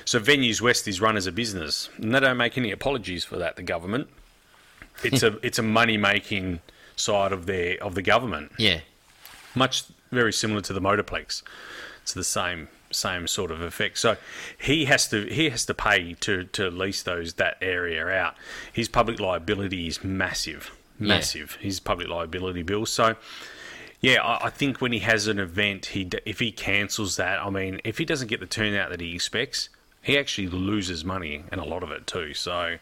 So 0.06 0.20
Venues 0.20 0.60
West 0.60 0.88
is 0.88 1.02
run 1.02 1.18
as 1.18 1.28
a 1.28 1.32
business, 1.32 1.88
and 1.98 2.16
they 2.16 2.20
don't 2.20 2.38
make 2.38 2.58
any 2.58 2.72
apologies 2.72 3.24
for 3.24 3.38
that. 3.38 3.58
The 3.58 3.64
government, 3.64 4.08
it's 5.04 5.22
a 5.22 5.38
it's 5.46 5.60
a 5.60 5.64
money 5.64 5.98
making 5.98 6.62
side 6.96 7.32
of 7.32 7.46
their 7.46 7.82
of 7.84 7.96
the 7.96 8.02
government, 8.02 8.52
yeah, 8.58 8.80
much 9.54 9.84
very 10.12 10.34
similar 10.34 10.62
to 10.62 10.74
the 10.74 10.82
Motorplex. 10.82 11.44
It's 12.02 12.14
the 12.14 12.24
same 12.24 12.68
same 12.92 13.28
sort 13.28 13.52
of 13.52 13.62
effect. 13.62 13.98
So 13.98 14.18
he 14.58 14.86
has 14.86 15.08
to 15.10 15.26
he 15.26 15.50
has 15.50 15.66
to 15.66 15.74
pay 15.74 16.14
to 16.22 16.44
to 16.46 16.70
lease 16.70 17.04
those 17.04 17.34
that 17.34 17.58
area 17.62 18.08
out. 18.08 18.36
His 18.72 18.88
public 18.88 19.20
liability 19.20 19.88
is 19.88 20.04
massive, 20.04 20.72
Yeah. 21.00 21.08
massive. 21.08 21.56
His 21.62 21.80
public 21.80 22.08
liability 22.08 22.64
bill. 22.64 22.86
So. 22.86 23.16
Yeah, 24.02 24.22
I, 24.22 24.48
I 24.48 24.50
think 24.52 24.82
when 24.82 24.92
he 24.92 25.00
has 25.00 25.26
an 25.26 25.40
event, 25.40 25.88
he 25.88 26.08
if 26.26 26.40
he 26.40 26.52
cancels 26.52 27.16
that, 27.16 27.40
I 27.40 27.50
mean, 27.50 27.82
if 27.84 27.98
he 27.98 28.06
doesn't 28.06 28.28
get 28.28 28.40
the 28.40 28.46
turnout 28.46 28.92
that 28.92 29.00
he 29.00 29.16
expects, 29.16 29.70
he 30.02 30.16
actually 30.20 30.48
loses 30.48 31.04
money 31.04 31.44
and 31.52 31.60
a 31.60 31.64
lot 31.64 31.82
of 31.82 31.90
it 31.90 32.06
too. 32.06 32.34
So 32.36 32.78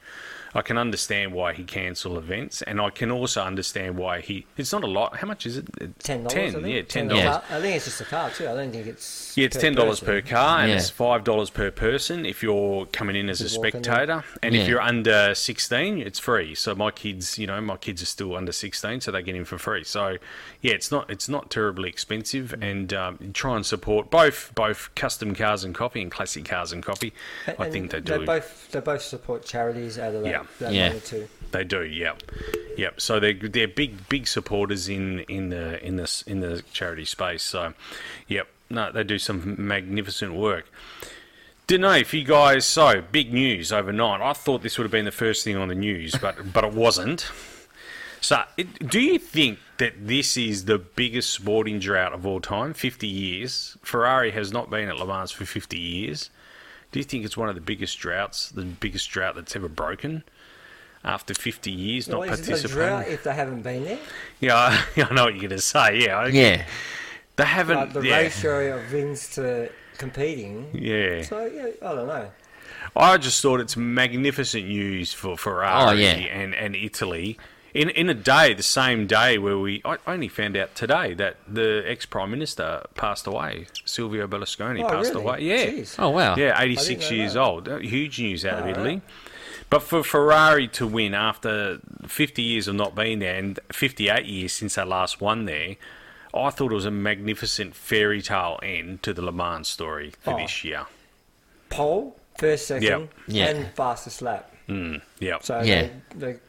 I 0.55 0.62
can 0.62 0.77
understand 0.77 1.33
why 1.33 1.53
he 1.53 1.63
cancel 1.63 2.17
events, 2.17 2.62
and 2.62 2.79
I 2.79 2.89
can 2.91 3.10
also 3.12 3.41
understand 3.41 3.98
why 3.98 4.22
he. 4.22 4.45
It's 4.57 4.72
not 4.72 4.83
a 4.83 4.88
lot. 4.88 5.17
How 5.17 5.27
much 5.27 5.45
is 5.45 5.57
it? 5.57 5.65
ten 6.00 6.24
dollars. 6.24 6.33
Ten, 6.33 6.48
I 6.48 6.51
think. 6.62 6.67
yeah, 6.75 6.81
ten 6.83 7.07
dollars. 7.07 7.24
dollars. 7.24 7.43
I 7.50 7.62
think 7.62 7.75
it's 7.75 7.86
just 7.86 8.01
a 8.01 8.05
car 8.05 8.29
too. 8.29 8.48
I 8.48 8.53
don't 8.55 8.72
think 8.72 8.86
it's. 8.88 9.36
Yeah, 9.36 9.45
it's 9.45 9.57
ten 9.57 9.74
dollars 9.74 10.00
per 10.00 10.22
car, 10.22 10.60
and 10.60 10.69
Yeah. 10.69 10.75
it's 10.77 10.89
five 10.89 11.24
dollars 11.24 11.50
per 11.50 11.72
person 11.72 12.25
if 12.25 12.43
you're 12.43 12.86
coming 12.88 13.15
in 13.15 13.29
as 13.29 13.41
a 13.41 13.45
Just 13.45 13.55
in 13.55 13.62
spectator. 13.62 14.24
And 14.43 14.53
Yeah. 14.53 14.62
if 14.62 14.67
you're 14.67 14.81
under 14.81 15.33
sixteen, 15.33 15.98
it's 16.00 16.19
free. 16.19 16.53
So 16.55 16.75
my 16.75 16.91
kids, 16.91 17.38
you 17.39 17.48
know, 17.48 17.60
my 17.62 17.77
kids 17.77 18.01
are 18.03 18.05
still 18.07 18.36
under 18.36 18.51
sixteen, 18.51 19.01
so 19.01 19.12
they 19.12 19.24
get 19.24 19.36
in 19.36 19.45
for 19.45 19.57
free. 19.57 19.83
So 19.83 20.17
yeah, 20.62 20.74
it's 20.74 20.91
not 20.91 21.10
it's 21.10 21.27
not 21.27 21.50
terribly 21.50 21.89
expensive, 21.89 22.53
and 22.62 22.93
um, 22.93 23.31
try 23.33 23.55
and 23.55 23.65
support 23.65 24.12
both 24.12 24.51
both 24.55 24.93
custom 24.95 25.33
cars 25.33 25.63
and 25.63 25.74
coffee 25.74 26.01
and 26.01 26.12
classic 26.12 26.45
cars 26.45 26.72
and 26.72 26.83
coffee. 26.83 27.13
I 27.48 27.69
think 27.69 27.91
they 27.91 28.00
They 28.01 28.19
do. 28.19 28.25
both 28.25 28.72
they 28.72 28.79
both 28.81 29.01
support 29.01 29.45
charities 29.45 29.98
out 29.98 30.13
of 30.15 30.24
that, 30.24 30.29
Yeah. 30.29 30.42
That 30.59 30.73
Yeah. 30.73 30.89
money 30.89 31.00
too. 31.01 31.27
They 31.51 31.63
do, 31.63 31.83
yeah, 31.83 32.13
yep. 32.77 33.00
So 33.00 33.19
they're 33.19 33.33
they're 33.33 33.67
big 33.67 34.09
big 34.09 34.27
supporters 34.27 34.89
in 34.89 35.19
in 35.21 35.50
the 35.50 35.83
in 35.85 35.97
this 35.97 36.23
in 36.23 36.39
the 36.39 36.63
charity 36.73 37.05
space. 37.05 37.43
So, 37.43 37.73
yep, 38.27 38.47
no, 38.69 38.91
they 38.91 39.03
do 39.03 39.19
some 39.19 39.55
magnificent 39.67 40.33
work. 40.33 40.65
Don't 41.67 41.81
know 41.81 41.91
if 41.93 42.13
you 42.13 42.23
guys 42.23 42.65
so 42.65 43.01
big 43.12 43.31
news 43.33 43.71
overnight. 43.71 44.19
I 44.21 44.33
thought 44.33 44.63
this 44.63 44.77
would 44.77 44.83
have 44.83 44.91
been 44.91 45.05
the 45.05 45.12
first 45.12 45.43
thing 45.43 45.55
on 45.55 45.67
the 45.67 45.75
news, 45.75 46.15
but 46.19 46.35
but 46.53 46.63
it 46.63 46.73
wasn't. 46.73 47.29
So, 48.19 48.41
it, 48.57 48.89
do 48.89 49.00
you 49.01 49.19
think 49.19 49.59
that 49.79 50.07
this 50.07 50.38
is 50.38 50.65
the 50.65 50.77
biggest 50.79 51.29
sporting 51.29 51.77
drought 51.79 52.13
of 52.13 52.25
all 52.25 52.39
time? 52.39 52.73
Fifty 52.73 53.07
years. 53.07 53.77
Ferrari 53.83 54.31
has 54.31 54.51
not 54.51 54.69
been 54.69 54.89
at 54.89 54.97
Le 54.97 55.05
Mans 55.05 55.29
for 55.31 55.45
fifty 55.45 55.77
years. 55.79 56.29
Do 56.93 57.00
you 57.00 57.03
think 57.03 57.25
it's 57.25 57.35
one 57.35 57.50
of 57.50 57.55
the 57.55 57.62
biggest 57.62 58.00
droughts, 58.00 58.50
the 58.50 58.63
biggest 58.63 59.09
drought 59.09 59.35
that's 59.35 59.55
ever 59.55 59.67
broken? 59.67 60.23
After 61.03 61.33
50 61.33 61.69
years 61.69 62.07
not 62.07 62.21
Well, 62.21 62.31
is 62.31 62.47
it 62.47 62.63
a 62.63 62.67
drought 62.69 62.89
participating? 62.89 63.13
if 63.13 63.23
they 63.25 63.33
haven't 63.33 63.62
been 63.63 63.83
there? 63.83 64.00
Yeah, 64.39 64.55
I, 64.55 64.85
I 65.01 65.13
know 65.13 65.25
what 65.25 65.33
you're 65.33 65.41
going 65.41 65.50
to 65.50 65.59
say. 65.59 66.00
Yeah, 66.00 66.19
I- 66.19 66.27
Yeah. 66.27 66.65
They 67.35 67.45
haven't. 67.45 67.75
Like 67.77 67.93
the 67.93 68.01
yeah, 68.01 68.17
ratio 68.17 68.77
of 68.77 68.93
wins 68.93 69.27
to 69.35 69.69
competing. 69.97 70.69
yeah. 70.73 71.23
So 71.23 71.43
yeah, 71.47 71.71
I 71.81 71.95
don't 71.95 72.07
know. 72.07 72.29
I 72.95 73.17
just 73.17 73.41
thought 73.41 73.59
it's 73.59 73.75
magnificent 73.75 74.67
news 74.67 75.13
for 75.13 75.35
Ferrari 75.35 75.89
Oh, 75.89 76.00
yeah. 76.00 76.12
and, 76.12 76.53
and 76.53 76.75
Italy. 76.75 77.38
In 77.73 77.89
in 77.89 78.07
a 78.09 78.13
day, 78.13 78.53
the 78.53 78.61
same 78.63 79.07
day 79.07 79.37
where 79.39 79.57
we, 79.57 79.81
I 79.83 79.97
only 80.05 80.27
found 80.27 80.55
out 80.55 80.75
today 80.75 81.13
that 81.15 81.37
the 81.47 81.83
ex 81.87 82.05
prime 82.05 82.29
minister 82.29 82.83
passed 82.93 83.25
away. 83.25 83.65
Silvio 83.85 84.27
Berlusconi 84.27 84.83
Oh, 84.83 84.89
passed 84.89 85.13
really? 85.13 85.23
away. 85.25 85.39
Yeah, 85.41 85.65
Jeez. 85.65 85.95
Oh 85.97 86.09
wow. 86.09 86.35
yeah, 86.35 86.59
86 86.61 86.87
didn't 86.87 87.01
know 87.11 87.17
years 87.17 87.33
that. 87.33 87.41
old. 87.41 87.67
Uh, 87.69 87.77
Huge 87.77 88.19
news 88.19 88.45
out 88.45 88.59
of 88.59 88.65
Oh, 88.65 88.69
Italy. 88.69 88.89
right. 88.95 89.01
But 89.71 89.81
for 89.81 90.03
Ferrari 90.03 90.67
to 90.69 90.85
win 90.85 91.15
after 91.15 91.79
50 92.05 92.43
years 92.43 92.67
of 92.67 92.75
not 92.75 92.93
being 92.95 93.17
there 93.19 93.35
and 93.37 93.59
58 93.71 94.25
years 94.25 94.53
since 94.53 94.75
they 94.75 94.83
last 94.83 95.19
won 95.19 95.45
there, 95.45 95.77
I 96.31 96.51
thought 96.51 96.71
it 96.71 96.75
was 96.75 96.85
a 96.85 96.91
magnificent 96.91 97.73
fairy 97.75 98.21
tale 98.21 98.59
end 98.61 99.01
to 99.01 99.13
the 99.15 99.23
Le 99.23 99.31
Mans 99.31 99.67
story 99.67 100.13
for 100.19 100.33
Oh. 100.33 100.37
this 100.37 100.63
year. 100.63 100.85
Pole, 101.69 102.15
first, 102.37 102.67
second, 102.67 102.83
Yep. 102.87 103.09
Yeah. 103.27 103.45
and 103.47 103.73
fastest 103.75 104.21
lap. 104.21 104.51
Mm, 104.69 105.01
yeah. 105.19 105.37
So 105.41 105.61
Yeah. 105.63 105.87
they, 106.15 106.33
they, 106.33 106.39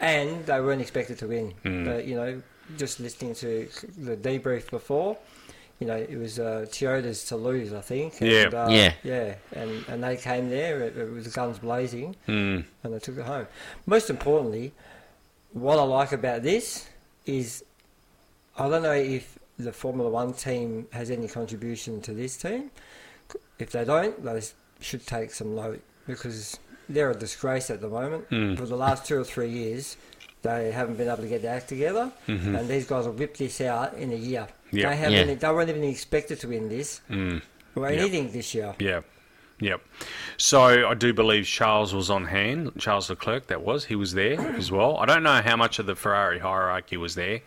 and 0.00 0.44
they 0.46 0.60
weren't 0.60 0.80
expected 0.80 1.18
to 1.18 1.28
win. 1.28 1.54
Mm. 1.64 1.84
But 1.84 2.06
you 2.06 2.14
know, 2.16 2.42
just 2.76 3.00
listening 3.00 3.34
to 3.36 3.68
the 3.98 4.16
debrief 4.16 4.70
before, 4.70 5.16
you 5.78 5.86
know, 5.86 5.96
it 5.96 6.16
was 6.18 6.38
uh, 6.38 6.66
Toyota's 6.70 7.24
to 7.26 7.36
lose, 7.36 7.72
I 7.72 7.80
think. 7.80 8.20
Yeah. 8.20 8.50
Uh, 8.52 8.68
Yeah. 8.70 8.92
yeah, 9.02 9.34
and 9.52 9.84
and 9.88 10.02
they 10.04 10.16
came 10.16 10.48
there. 10.50 10.80
It, 10.82 10.96
it 10.96 11.10
was 11.10 11.26
guns 11.28 11.58
blazing, 11.58 12.16
Mm, 12.28 12.64
and 12.82 12.94
they 12.94 12.98
took 12.98 13.18
it 13.18 13.24
home. 13.24 13.46
Most 13.86 14.10
importantly, 14.10 14.72
what 15.52 15.78
I 15.78 15.82
like 15.82 16.12
about 16.12 16.42
this 16.42 16.88
is, 17.26 17.64
I 18.56 18.68
don't 18.68 18.82
know 18.82 18.92
if 18.92 19.38
the 19.58 19.72
Formula 19.72 20.08
One 20.10 20.32
team 20.32 20.86
has 20.92 21.10
any 21.10 21.28
contribution 21.28 22.00
to 22.02 22.14
this 22.14 22.36
team. 22.36 22.70
If 23.58 23.70
they 23.72 23.84
don't, 23.84 24.22
they 24.24 24.40
should 24.80 25.06
take 25.06 25.30
some 25.32 25.54
note 25.54 25.82
because 26.06 26.58
they're 26.90 27.10
a 27.10 27.14
disgrace 27.14 27.70
at 27.70 27.80
the 27.80 27.88
moment. 27.88 28.28
Mm. 28.30 28.56
For 28.56 28.66
the 28.66 28.76
last 28.76 29.06
two 29.06 29.20
or 29.20 29.24
three 29.24 29.50
years, 29.50 29.96
they 30.42 30.72
haven't 30.72 30.96
been 30.96 31.08
able 31.08 31.22
to 31.22 31.28
get 31.28 31.42
their 31.42 31.56
act 31.56 31.68
together, 31.68 32.10
and 32.26 32.68
these 32.68 32.86
guys 32.86 33.06
will 33.06 33.12
whip 33.12 33.36
this 33.36 33.60
out 33.60 33.94
in 33.94 34.12
a 34.12 34.16
year. 34.16 34.48
Mm-hmm. 34.68 34.76
They 34.76 34.96
haven't. 34.96 35.28
Yeah. 35.28 35.34
They 35.34 35.48
weren't 35.48 35.70
even 35.70 35.84
expected 35.84 36.40
to 36.40 36.48
win 36.48 36.68
this 36.68 37.00
mm. 37.10 37.42
or 37.74 37.86
anything 37.86 38.30
this 38.32 38.54
year. 38.54 38.74
Yeah. 38.78 39.00
Yep. 39.60 39.82
So 40.38 40.88
I 40.88 40.94
do 40.94 41.12
believe 41.12 41.44
Charles 41.44 41.94
was 41.94 42.10
on 42.10 42.24
hand. 42.24 42.72
Charles 42.78 43.10
Leclerc, 43.10 43.46
that 43.48 43.62
was. 43.62 43.84
He 43.84 43.94
was 43.94 44.14
there 44.14 44.40
as 44.40 44.72
well. 44.72 44.96
I 44.96 45.06
don't 45.06 45.22
know 45.22 45.42
how 45.42 45.56
much 45.56 45.78
of 45.78 45.86
the 45.86 45.94
Ferrari 45.94 46.38
hierarchy 46.38 46.96
was 46.96 47.14
there, 47.14 47.40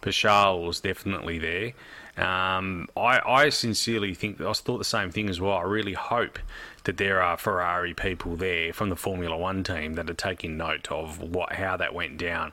but 0.00 0.12
Charles 0.12 0.66
was 0.66 0.80
definitely 0.80 1.38
there. 1.38 1.72
Um, 2.16 2.88
I, 2.96 3.20
I 3.24 3.48
sincerely 3.50 4.14
think, 4.14 4.40
I 4.40 4.52
thought 4.52 4.78
the 4.78 4.84
same 4.84 5.10
thing 5.10 5.30
as 5.30 5.40
well. 5.40 5.56
I 5.56 5.62
really 5.62 5.92
hope 5.92 6.38
that 6.84 6.96
there 6.96 7.22
are 7.22 7.36
Ferrari 7.36 7.94
people 7.94 8.36
there 8.36 8.72
from 8.72 8.88
the 8.88 8.96
Formula 8.96 9.36
One 9.36 9.62
team 9.64 9.94
that 9.94 10.08
are 10.10 10.14
taking 10.14 10.56
note 10.56 10.90
of 10.90 11.20
what 11.20 11.54
how 11.54 11.76
that 11.76 11.94
went 11.94 12.18
down. 12.18 12.52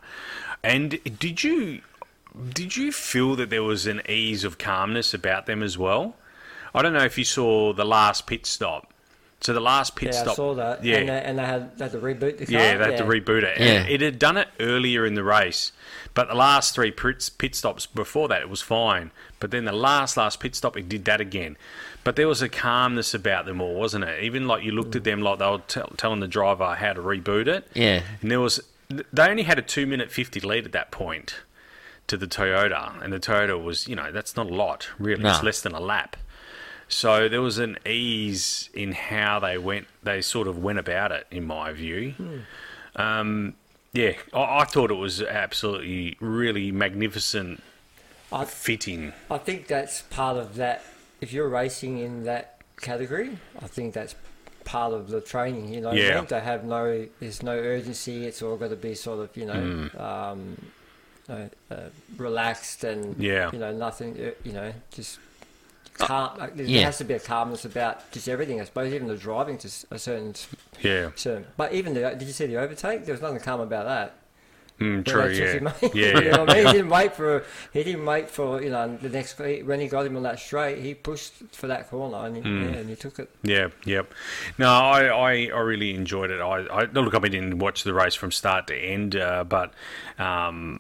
And 0.63 1.00
did 1.19 1.43
you 1.43 1.81
did 2.53 2.75
you 2.75 2.91
feel 2.91 3.36
that 3.36 3.50
there 3.50 3.63
was 3.63 3.88
an 3.88 4.01
ease 4.07 4.43
of 4.43 4.57
calmness 4.57 5.13
about 5.13 5.46
them 5.46 5.63
as 5.63 5.77
well? 5.77 6.15
I 6.74 6.81
don't 6.81 6.93
know 6.93 7.05
if 7.05 7.17
you 7.17 7.24
saw 7.24 7.74
the 7.74 7.86
last 7.86 8.27
pit 8.27 8.46
stop. 8.46 8.93
So 9.41 9.53
the 9.53 9.60
last 9.60 9.96
pit 9.96 10.13
Yeah, 10.13 10.22
stop. 10.22 10.32
I 10.32 10.36
saw 10.36 10.53
that. 10.56 10.84
Yeah, 10.84 10.98
and 10.98 11.10
they, 11.10 11.22
and 11.22 11.39
they 11.39 11.46
had, 11.46 11.77
they 11.77 11.86
had 11.86 11.91
to 11.91 12.00
reboot 12.00 12.38
the 12.39 12.46
car. 12.48 12.53
yeah, 12.53 12.77
they 12.77 12.86
had 12.86 12.98
to 12.98 13.03
reboot 13.03 13.44
it. 13.44 13.60
Yeah. 13.60 13.84
It 13.84 14.01
had 14.01 14.17
done 14.17 14.36
it 14.36 14.48
earlier 14.60 15.06
in 15.06 15.13
the 15.13 15.24
race, 15.24 15.72
but 16.15 16.27
the 16.27 16.34
last 16.36 16.74
three 16.74 16.91
pit, 16.91 17.29
pit 17.38 17.53
stops 17.56 17.86
before 17.86 18.27
that, 18.29 18.41
it 18.41 18.50
was 18.50 18.62
fine. 18.62 19.12
But 19.39 19.51
then 19.51 19.65
the 19.65 19.72
last 19.72 20.17
last 20.17 20.39
pit 20.39 20.56
stop, 20.56 20.75
it 20.75 20.89
did 20.89 21.06
that 21.06 21.22
again. 21.22 21.56
But 22.03 22.15
there 22.15 22.27
was 22.27 22.41
a 22.41 22.50
calmness 22.50 23.13
about 23.13 23.46
them 23.46 23.62
all, 23.62 23.75
wasn't 23.75 24.06
it? 24.06 24.24
Even 24.24 24.48
like 24.48 24.63
you 24.63 24.72
looked 24.72 24.96
at 24.96 25.03
them 25.03 25.22
like 25.22 25.39
they 25.39 25.46
were 25.46 25.62
tell 25.67 25.88
telling 25.98 26.20
the 26.20 26.27
driver 26.27 26.74
how 26.74 26.94
to 26.94 27.01
reboot 27.01 27.48
it. 27.48 27.67
Yeah. 27.75 28.01
And 28.22 28.32
there 28.32 28.39
was, 28.39 28.62
they 28.89 29.29
only 29.29 29.44
had 29.44 29.60
a 29.60 29.62
two 29.62 29.86
minute 29.86 30.12
fifty 30.12 30.39
lead 30.39 30.65
at 30.65 30.72
that 30.72 30.89
point 30.89 31.36
to 32.08 32.17
the 32.17 32.27
Toyota, 32.27 33.03
and 33.03 33.12
the 33.13 33.20
Toyota 33.20 33.62
was, 33.62 33.88
you 33.88 33.96
know, 33.96 34.12
that's 34.12 34.36
not 34.36 34.50
a 34.50 34.53
lot 34.53 34.88
really. 34.98 35.24
It's 35.29 35.44
less 35.44 35.62
than 35.62 35.74
a 35.74 35.79
lap. 35.82 36.15
So 36.89 37.27
there 37.27 37.41
was 37.41 37.58
an 37.58 37.77
ease 37.86 38.70
in 38.74 38.94
how 38.94 39.39
they 39.39 39.58
went. 39.58 39.88
They 40.03 40.22
sort 40.22 40.48
of 40.48 40.58
went 40.58 40.79
about 40.79 41.12
it, 41.12 41.27
in 41.32 41.46
my 41.46 41.74
view. 41.74 42.13
Um, 42.96 43.56
yeah, 43.94 44.13
I, 44.34 44.60
I 44.62 44.63
thought 44.65 44.91
it 44.91 44.96
was 44.96 45.22
absolutely 45.22 46.17
really 46.20 46.72
magnificent, 46.72 47.62
I, 48.32 48.46
fitting. 48.46 49.13
I 49.29 49.38
think 49.38 49.67
that's 49.67 50.01
part 50.03 50.38
of 50.38 50.56
that. 50.56 50.84
If 51.22 51.34
you're 51.34 51.50
racing 51.50 51.98
in 52.00 52.24
that 52.24 52.60
category, 52.79 53.38
I 53.62 53.67
think 53.67 53.94
that's 53.94 54.15
part 54.65 54.94
of 54.94 55.10
the 55.10 55.22
training. 55.22 55.74
You 55.74 55.82
know, 55.82 55.91
Yeah. 55.94 56.22
they 56.22 56.39
have 56.39 56.63
no, 56.63 57.08
there's 57.20 57.41
no 57.44 57.53
urgency. 57.58 58.25
It's 58.25 58.41
all 58.41 58.56
got 58.58 58.70
to 58.70 58.75
be 58.75 58.94
sort 58.96 59.20
of, 59.20 59.36
you 59.38 59.46
know, 59.46 59.53
Mm. 59.94 60.00
um, 60.00 60.58
uh, 61.29 61.74
uh, 61.74 61.89
relaxed 62.17 62.84
and 62.84 63.17
Yeah. 63.22 63.50
you 63.51 63.60
know, 63.60 63.72
nothing. 63.74 64.13
uh, 64.20 64.32
You 64.44 64.53
know, 64.53 64.74
just 64.91 65.20
calm. 65.98 66.38
Like, 66.38 66.56
there 66.56 66.66
yeah. 66.66 66.82
has 66.86 66.98
to 67.00 67.04
be 67.04 67.13
a 67.16 67.20
calmness 67.20 67.66
about 67.66 68.10
just 68.12 68.27
everything. 68.30 68.62
I 68.62 68.66
suppose 68.66 68.94
even 68.94 69.08
the 69.08 69.18
driving 69.18 69.58
to 69.60 69.68
a 69.92 70.00
certain, 70.00 70.34
Yeah, 70.82 71.12
certain. 71.16 71.46
But 71.58 71.74
even 71.74 71.94
the, 71.94 72.01
did 72.18 72.24
you 72.24 72.34
see 72.34 72.46
the 72.48 72.58
overtake? 72.58 73.06
There 73.06 73.13
was 73.13 73.22
nothing 73.22 73.39
calm 73.39 73.60
about 73.62 73.86
that. 73.86 74.13
mm, 74.80 75.04
true. 75.04 75.34
took 75.34 75.94
Yeah, 75.94 75.94
yeah, 75.94 76.20
you 76.20 76.32
know 76.32 76.46
I 76.46 76.54
mean? 76.54 76.68
He 76.68 76.72
didn't 76.74 76.89
wait 76.89 77.16
for 77.16 77.44
he 77.74 77.84
didn't 77.84 78.06
wait 78.06 78.30
for 78.30 78.62
you 78.62 78.70
know 78.70 78.96
the 79.01 79.10
next 79.10 79.39
when 79.39 79.80
he 79.80 79.88
got 79.88 80.06
him 80.06 80.16
on 80.18 80.24
that 80.24 80.39
straight. 80.39 80.77
He 80.84 80.94
pushed 80.94 81.34
for 81.51 81.66
that 81.68 81.89
corner 81.89 82.25
and 82.27 82.36
he, 82.36 82.42
Hmm. 82.44 82.63
yeah, 82.63 82.77
and 82.80 82.89
he 82.89 82.96
took 82.96 83.18
it. 83.18 83.30
Yeah, 83.42 83.70
yep. 83.86 84.13
No, 84.60 84.68
I, 84.70 85.06
I, 85.08 85.32
I 85.48 85.60
really 85.62 85.96
enjoyed 85.96 86.30
it. 86.30 86.39
I, 86.42 86.66
I 86.68 86.84
look, 86.86 87.16
I 87.16 87.20
didn't 87.27 87.58
watch 87.58 87.84
the 87.84 87.94
race 87.94 88.13
from 88.16 88.32
start 88.32 88.68
to 88.68 88.75
end, 88.75 89.16
uh, 89.16 89.44
but 89.44 89.74
um, 90.20 90.80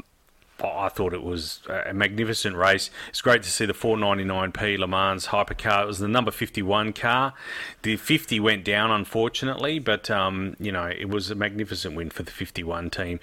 I 0.63 0.87
I 0.87 0.89
thought 0.89 1.13
it 1.13 1.21
was 1.23 1.59
a 1.67 1.93
magnificent 1.93 2.55
race. 2.55 2.89
It's 3.09 3.21
great 3.21 3.43
to 3.43 3.49
see 3.51 3.65
the 3.65 3.73
499p 3.73 4.77
Le 4.79 4.87
Mans 4.87 5.27
hypercar. 5.27 5.83
It 5.83 5.87
was 5.87 5.99
the 5.99 6.07
number 6.07 6.31
51 6.31 6.93
car. 6.93 7.33
The 7.81 7.97
50 7.97 8.39
went 8.39 8.63
down, 8.63 8.89
unfortunately, 8.89 9.79
but 9.79 10.09
um, 10.09 10.55
you 10.59 10.71
know 10.71 10.85
it 10.85 11.09
was 11.09 11.29
a 11.29 11.35
magnificent 11.35 11.95
win 11.95 12.09
for 12.09 12.23
the 12.23 12.31
51 12.31 12.89
team, 12.89 13.19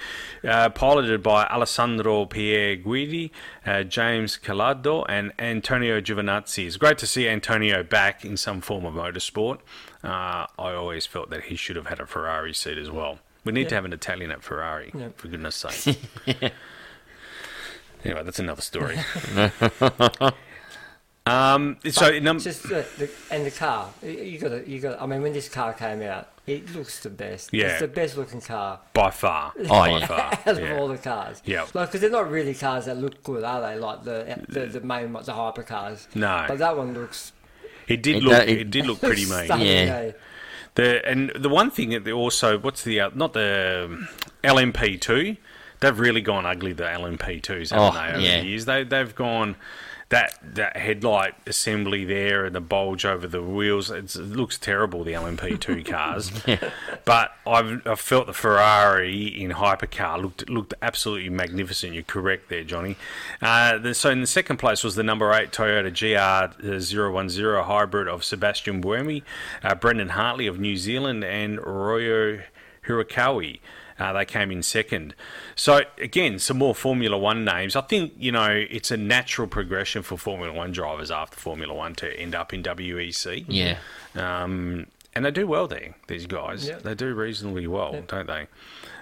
uh, 0.47 0.69
piloted 0.69 1.23
by 1.23 1.45
Alessandro 1.47 2.27
Pier 2.27 2.77
Guidi, 2.77 3.31
uh, 3.67 3.83
James 3.83 4.37
Calado, 4.37 5.05
and 5.09 5.33
Antonio 5.39 6.01
Giovinazzi. 6.01 6.67
It's 6.67 6.77
great 6.77 6.99
to 6.99 7.07
see 7.07 7.29
Antonio 7.29 7.83
back 7.83 8.25
in 8.25 8.37
some 8.37 8.61
form 8.61 8.85
of 8.85 8.95
motorsport. 8.95 9.61
Uh, 10.03 10.47
I 10.59 10.73
always 10.75 11.07
felt 11.07 11.31
that 11.31 11.45
he 11.45 11.57
should 11.57 11.77
have 11.77 11.87
had 11.87 11.99
a 12.01 12.07
Ferrari 12.07 12.53
seat 12.53 12.77
as 12.79 12.91
well. 12.91 13.21
We 13.45 13.53
need 13.53 13.69
to 13.71 13.75
have 13.75 13.85
an 13.85 13.93
Italian 13.93 14.31
at 14.31 14.43
Ferrari, 14.43 14.91
Yeah. 14.95 15.09
for 15.17 15.29
goodness 15.29 15.57
sake. 15.57 15.99
Anyway, 18.05 18.23
that's 18.23 18.39
another 18.39 18.63
story. 18.63 18.99
um, 21.27 21.79
so 21.91 22.19
num- 22.19 22.39
Just 22.39 22.65
the, 22.65 22.87
the, 22.99 23.11
and 23.31 23.47
the 23.47 23.51
car. 23.51 23.91
You 24.03 24.39
got 24.39 24.49
to 24.51 24.69
you 24.69 24.81
got. 24.81 25.01
I 25.01 25.07
mean, 25.07 25.23
when 25.23 25.33
this 25.33 25.49
car 25.49 25.73
came 25.73 26.03
out, 26.03 26.29
it 26.47 26.75
looks 26.75 27.01
the 27.01 27.09
best. 27.11 27.51
Yeah. 27.53 27.69
it's 27.69 27.81
the 27.81 27.89
best 27.89 28.17
looking 28.19 28.41
car 28.43 28.81
by 28.93 29.11
far, 29.11 29.53
Oh, 29.59 29.69
by 29.69 29.89
yeah. 29.91 30.07
far, 30.07 30.33
out 30.33 30.47
of 30.47 30.61
yeah. 30.61 30.77
all 30.77 30.89
the 30.89 30.99
cars. 30.99 31.43
Yeah. 31.47 31.63
like 31.73 31.89
because 31.89 32.03
they're 32.03 32.11
not 32.11 32.31
really 32.31 32.55
cars 32.55 32.85
that 32.85 32.99
look 32.99 33.23
good, 33.23 33.43
are 33.45 33.61
they? 33.63 33.79
Like 33.79 34.05
the 34.05 34.45
the, 34.49 34.67
the 34.67 34.81
main 34.81 35.13
the 35.13 35.33
hypercars. 35.33 36.15
No. 36.15 36.45
but 36.47 36.59
that 36.59 36.77
one 36.77 36.93
looks. 36.93 37.33
It 37.89 38.03
did 38.03 38.17
It 38.17 38.23
look. 38.23 38.45
do- 38.45 38.53
It, 38.53 38.59
it- 38.61 38.71
did 38.71 38.87
look 38.87 39.01
pretty 39.01 39.25
mean. 39.25 39.49
Yeah. 39.61 40.11
The 40.75 41.09
and 41.09 41.31
the 41.39 41.49
one 41.49 41.71
thing 41.71 41.91
that 41.91 42.05
they 42.05 42.11
also 42.13 42.59
what's 42.59 42.83
the 42.83 43.01
uh, 43.01 43.11
not 43.15 43.33
the 43.33 43.85
um, 43.89 44.09
LMP 44.43 45.01
two. 45.01 45.37
They've 45.85 45.99
really 45.99 46.23
gone 46.23 46.47
ugly. 46.47 46.73
The 46.73 46.85
LMP 46.85 47.43
twos, 47.43 47.71
haven't 47.71 47.89
Oh, 47.89 47.93
they? 48.01 48.09
Over 48.13 48.21
yeah. 48.21 48.41
the 48.41 48.47
years, 48.47 48.65
they 48.65 48.85
they've 48.85 49.15
gone 49.15 49.57
that 50.11 50.39
that 50.43 50.77
headlight 50.77 51.35
assembly 51.47 52.05
there 52.05 52.45
and 52.45 52.55
the 52.55 52.61
bulge 52.61 53.05
over 53.05 53.27
the 53.27 53.43
wheels. 53.43 53.91
It's, 53.91 54.17
it 54.17 54.23
looks 54.23 54.59
terrible. 54.59 55.03
The 55.05 55.13
LMP 55.13 55.59
two 55.61 55.83
cars, 55.93 56.31
but 57.05 57.33
I've, 57.47 57.87
I've 57.87 58.01
felt 58.01 58.27
the 58.27 58.33
Ferrari 58.33 59.27
in 59.27 59.51
hypercar 59.53 60.21
looked 60.23 60.49
looked 60.49 60.73
absolutely 60.81 61.29
magnificent. 61.31 61.93
You're 61.95 62.03
correct 62.03 62.49
there, 62.49 62.65
Johnny. 62.65 62.97
Uh, 63.43 63.79
the, 63.79 63.95
so 63.95 64.11
in 64.11 64.21
the 64.21 64.27
second 64.27 64.59
place 64.59 64.85
was 64.85 64.95
the 64.95 65.03
number 65.03 65.33
eight 65.33 65.53
Toyota 65.53 65.91
GR010 65.91 67.65
hybrid 67.65 68.09
of 68.09 68.25
Sebastian 68.25 68.83
Buemi, 68.83 69.23
uh, 69.63 69.75
Brendan 69.75 70.11
Hartley 70.11 70.47
of 70.47 70.59
New 70.59 70.77
Zealand, 70.77 71.25
and 71.25 71.59
Ryo 71.65 72.41
Hirakawa. 72.87 73.59
Uh, 73.99 74.13
they 74.13 74.25
came 74.25 74.51
in 74.51 74.63
second. 74.63 75.15
So 75.55 75.83
again, 75.99 76.39
some 76.39 76.59
more 76.59 76.75
Formula 76.75 77.17
One 77.17 77.45
names. 77.45 77.77
I 77.77 77.81
think 77.83 78.13
you 78.19 78.33
know 78.33 78.51
it's 78.51 78.91
a 78.91 78.97
natural 78.97 79.47
progression 79.47 80.03
for 80.03 80.17
Formula 80.19 80.53
One 80.53 80.73
drivers 80.73 81.11
after 81.11 81.37
Formula 81.37 81.73
One 81.73 81.95
to 81.97 82.13
end 82.19 82.35
up 82.35 82.53
in 82.53 82.63
WEC. 82.63 83.45
Yeah. 83.49 83.79
Um, 84.17 84.87
and 85.15 85.25
they 85.25 85.31
do 85.31 85.47
well 85.47 85.69
there. 85.69 85.95
These 86.09 86.27
guys, 86.27 86.67
Yeah. 86.67 86.79
they 86.79 86.95
do 86.95 87.15
reasonably 87.15 87.67
well, 87.69 87.93
Yeah. 87.95 88.01
don't 88.09 88.27
they? 88.27 88.47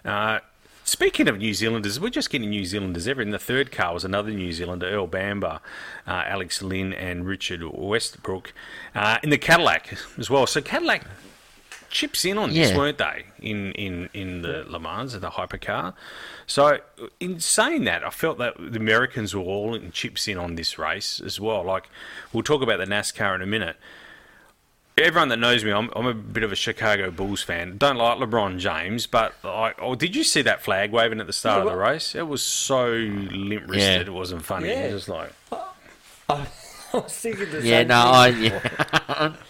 Uh, 0.04 0.40
speaking 0.84 1.26
of 1.28 1.38
New 1.38 1.54
Zealanders, 1.54 1.98
we're 1.98 2.10
just 2.10 2.28
getting 2.28 2.50
New 2.50 2.66
Zealanders 2.66 3.08
ever. 3.08 3.22
In 3.22 3.30
the 3.30 3.38
third 3.38 3.72
car 3.72 3.94
was 3.94 4.04
another 4.04 4.30
New 4.30 4.52
Zealander, 4.52 4.88
Earl 4.88 5.06
Bamber, 5.06 5.60
uh, 6.06 6.24
Alex 6.26 6.60
Lynn, 6.60 6.92
and 6.92 7.26
Richard 7.26 7.62
Westbrook 7.62 8.52
uh, 8.94 9.18
in 9.22 9.30
the 9.30 9.38
Cadillac 9.38 9.94
as 10.18 10.28
well. 10.28 10.46
So 10.46 10.60
Cadillac 10.60 11.04
chips 11.92 12.24
in 12.24 12.36
on 12.38 12.48
this, 12.52 12.70
Yeah. 12.70 12.76
weren't 12.76 12.98
they? 12.98 13.26
In 13.40 13.70
in 13.72 14.08
in 14.12 14.42
the 14.42 14.64
Le 14.66 14.80
Mans, 14.80 15.14
and 15.14 15.22
the 15.22 15.30
hypercar. 15.30 15.94
So 16.46 16.80
in 17.20 17.38
saying 17.38 17.84
that, 17.84 18.02
I 18.04 18.10
felt 18.10 18.38
that 18.38 18.54
the 18.58 18.78
Americans 18.80 19.34
were 19.34 19.42
all 19.42 19.74
in 19.76 19.92
chips 19.92 20.26
in 20.26 20.38
on 20.38 20.56
this 20.56 20.78
race 20.78 21.20
as 21.20 21.38
well. 21.38 21.62
Like 21.62 21.88
we'll 22.32 22.42
talk 22.42 22.62
about 22.62 22.78
the 22.78 22.86
NASCAR 22.86 23.34
in 23.36 23.42
a 23.42 23.46
minute. 23.46 23.76
Everyone 24.98 25.28
that 25.30 25.38
knows 25.38 25.64
me, 25.64 25.70
I'm, 25.72 25.88
I'm 25.96 26.04
a 26.06 26.12
bit 26.12 26.42
of 26.42 26.52
a 26.52 26.54
Chicago 26.54 27.10
Bulls 27.10 27.42
fan. 27.42 27.78
Don't 27.78 27.96
like 27.96 28.18
LeBron 28.18 28.58
James, 28.58 29.06
but 29.06 29.32
I, 29.42 29.72
oh, 29.80 29.94
did 29.94 30.14
you 30.14 30.22
see 30.22 30.42
that 30.42 30.62
flag 30.62 30.92
waving 30.92 31.18
at 31.18 31.26
the 31.26 31.32
start 31.32 31.58
Yeah, 31.64 31.64
of 31.64 31.70
the 31.72 31.78
race? 31.78 32.14
It 32.14 32.28
was 32.28 32.42
so 32.42 32.88
limp 32.90 33.68
wristed. 33.68 33.80
Yeah. 33.80 34.00
It 34.00 34.12
wasn't 34.12 34.44
funny. 34.44 34.68
Yeah. 34.68 34.88
It 34.88 34.92
was 34.94 35.08
like 35.08 35.32
I 36.28 36.46
was 36.92 37.04
thinking 37.18 37.50
the 37.50 37.62
Yeah, 37.62 37.80
same 37.80 37.88
no, 37.88 38.02
thing. 38.02 38.12
I, 38.12 38.28
yeah. 38.28 39.32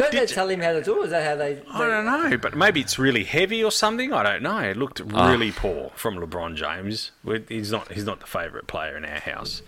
Don't 0.00 0.12
they 0.12 0.26
tell 0.26 0.48
him 0.48 0.60
how 0.60 0.72
to 0.72 0.82
do 0.82 1.00
it? 1.02 1.04
Is 1.06 1.10
that 1.10 1.24
how 1.26 1.36
they... 1.36 1.54
they 1.54 1.62
I 1.72 1.86
don't 1.86 2.04
know, 2.30 2.36
but 2.38 2.56
maybe 2.56 2.80
it's 2.80 2.98
really 2.98 3.24
heavy 3.24 3.62
or 3.62 3.70
something. 3.70 4.12
I 4.12 4.22
don't 4.22 4.42
know. 4.42 4.58
It 4.58 4.76
looked 4.76 5.00
Ah. 5.14 5.30
really 5.30 5.52
poor 5.52 5.92
from 5.94 6.16
LeBron 6.16 6.54
James. 6.56 7.10
We- 7.24 7.44
He's 7.48 7.70
not. 7.72 7.92
He's 7.92 8.04
not 8.04 8.20
the 8.20 8.26
favourite 8.26 8.66
player 8.66 8.96
in 8.96 9.04
our 9.04 9.20
house. 9.20 9.62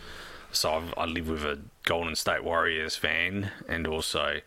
So 0.51 0.73
I've, 0.75 0.95
I 0.97 1.05
live 1.07 1.29
with 1.29 1.45
a 1.45 1.59
Golden 1.85 2.15
State 2.15 2.45
Warriors 2.45 2.95
fan 2.97 3.51
and 3.69 3.87
also 3.87 4.41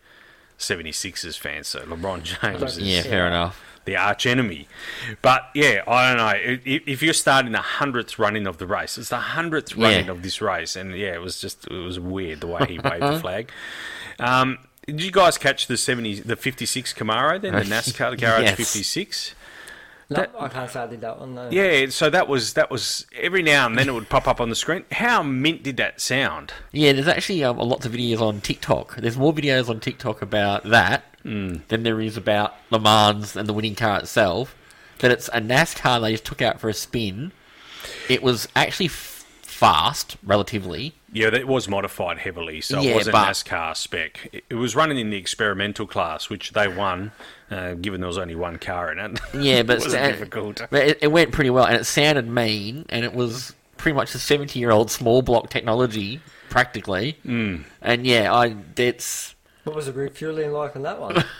76ers 0.58 1.38
fan. 1.38 1.64
So 1.64 1.80
LeBron 1.80 2.22
James 2.42 2.78
is 2.78 2.78
yeah, 2.78 3.02
fair 3.02 3.26
enough. 3.26 3.60
the 3.84 3.96
arch 3.96 4.26
enemy. 4.26 4.68
But 5.22 5.48
yeah, 5.54 5.82
I 5.86 6.08
don't 6.08 6.16
know. 6.18 6.24
I- 6.24 6.60
If, 6.64 6.82
if 6.86 7.02
you're 7.02 7.12
starting 7.14 7.52
the 7.52 7.58
hundredth 7.58 8.18
running 8.18 8.46
of 8.46 8.58
the 8.58 8.66
race, 8.66 8.98
it's 8.98 9.08
the 9.10 9.16
hundredth 9.18 9.76
running 9.76 10.06
Yeah. 10.06 10.12
of 10.12 10.22
this 10.22 10.40
race, 10.40 10.76
and 10.76 10.96
yeah, 10.96 11.14
it 11.14 11.20
was 11.20 11.40
just 11.40 11.66
it 11.66 11.72
was 11.78 11.98
weird 12.00 12.40
the 12.40 12.46
way 12.46 12.66
he 12.68 12.78
waved 12.78 13.02
the 13.02 13.20
flag. 13.26 13.50
Um, 14.18 14.58
did 14.86 15.02
you 15.02 15.10
guys 15.10 15.36
catch 15.38 15.66
the 15.66 15.76
seventy, 15.76 16.20
the 16.20 16.36
fifty-six 16.36 16.92
Camaro 16.94 17.40
then, 17.40 17.52
the 17.54 17.60
NASCAR 17.74 18.10
the 18.10 18.16
Garage 18.16 18.42
Yes. 18.42 18.56
fifty-six? 18.56 19.34
No, 20.08 20.18
That- 20.18 20.32
I 20.38 20.48
can't 20.48 20.70
say 20.70 20.80
I 20.80 20.86
did 20.86 21.00
that 21.00 21.18
one, 21.18 21.34
no. 21.34 21.48
Yeah, 21.50 21.86
so 21.88 22.08
that 22.10 22.28
was 22.28 22.54
that 22.54 22.70
was 22.70 23.06
every 23.16 23.42
now 23.42 23.66
and 23.66 23.76
then 23.76 23.88
it 23.88 23.92
would 23.92 24.08
pop 24.08 24.28
up 24.28 24.40
on 24.40 24.48
the 24.50 24.54
screen. 24.54 24.84
How 24.92 25.22
mint 25.24 25.64
did 25.64 25.76
that 25.78 26.00
sound? 26.00 26.52
Yeah, 26.70 26.92
there's 26.92 27.08
actually 27.08 27.42
um, 27.42 27.58
lots 27.58 27.84
of 27.86 27.92
videos 27.92 28.20
on 28.20 28.40
TikTok. 28.40 28.96
There's 28.96 29.16
more 29.16 29.32
videos 29.32 29.68
on 29.68 29.80
TikTok 29.80 30.22
about 30.22 30.62
that 30.64 31.04
than 31.24 31.64
there 31.68 32.00
is 32.00 32.16
about 32.16 32.54
Le 32.70 32.78
Mans 32.78 33.34
and 33.34 33.48
the 33.48 33.52
winning 33.52 33.74
car 33.74 33.98
itself. 33.98 34.54
That 35.00 35.10
it's 35.10 35.26
a 35.28 35.40
NASCAR 35.40 36.00
they 36.00 36.12
just 36.12 36.24
took 36.24 36.40
out 36.40 36.60
for 36.60 36.68
a 36.68 36.72
spin. 36.74 37.32
It 38.08 38.22
was 38.22 38.46
actually 38.54 38.86
f- 38.86 39.26
fast, 39.42 40.16
relatively. 40.24 40.94
Yeah, 41.12 41.28
it 41.28 41.46
was 41.46 41.68
modified 41.68 42.18
heavily, 42.18 42.60
so 42.60 42.80
Yeah, 42.80 42.90
it 42.90 42.94
wasn't 42.96 43.12
but- 43.12 43.28
NASCAR 43.28 43.76
spec. 43.76 44.28
It- 44.32 44.44
It 44.50 44.54
was 44.56 44.74
running 44.76 44.98
in 44.98 45.10
the 45.10 45.16
experimental 45.16 45.86
class, 45.86 46.28
which 46.28 46.52
they 46.52 46.68
won, 46.68 47.12
uh, 47.50 47.74
given 47.74 48.00
there 48.00 48.08
was 48.08 48.18
only 48.18 48.34
one 48.34 48.58
car 48.58 48.90
in 48.92 48.98
it. 48.98 49.20
Yeah, 49.34 49.62
but, 49.62 49.78
it 49.78 49.84
wasn't 49.84 50.04
difficult. 50.04 50.62
but 50.70 50.82
it, 50.82 50.98
it 51.02 51.08
went 51.08 51.32
pretty 51.32 51.50
well, 51.50 51.64
and 51.64 51.76
it 51.76 51.84
sounded 51.84 52.28
mean, 52.28 52.86
and 52.88 53.04
it 53.04 53.14
was 53.14 53.54
pretty 53.76 53.94
much 53.94 54.14
a 54.14 54.18
70 54.18 54.58
year 54.58 54.70
old 54.70 54.90
small 54.90 55.22
block 55.22 55.48
technology, 55.50 56.20
practically. 56.50 57.18
Mm. 57.24 57.64
And 57.82 58.06
yeah, 58.06 58.32
I 58.34 58.56
it's 58.76 59.34
What 59.64 59.76
was 59.76 59.86
the 59.86 59.92
refueling 59.92 60.52
like 60.52 60.74
on 60.76 60.82
that 60.82 61.00
one? 61.00 61.24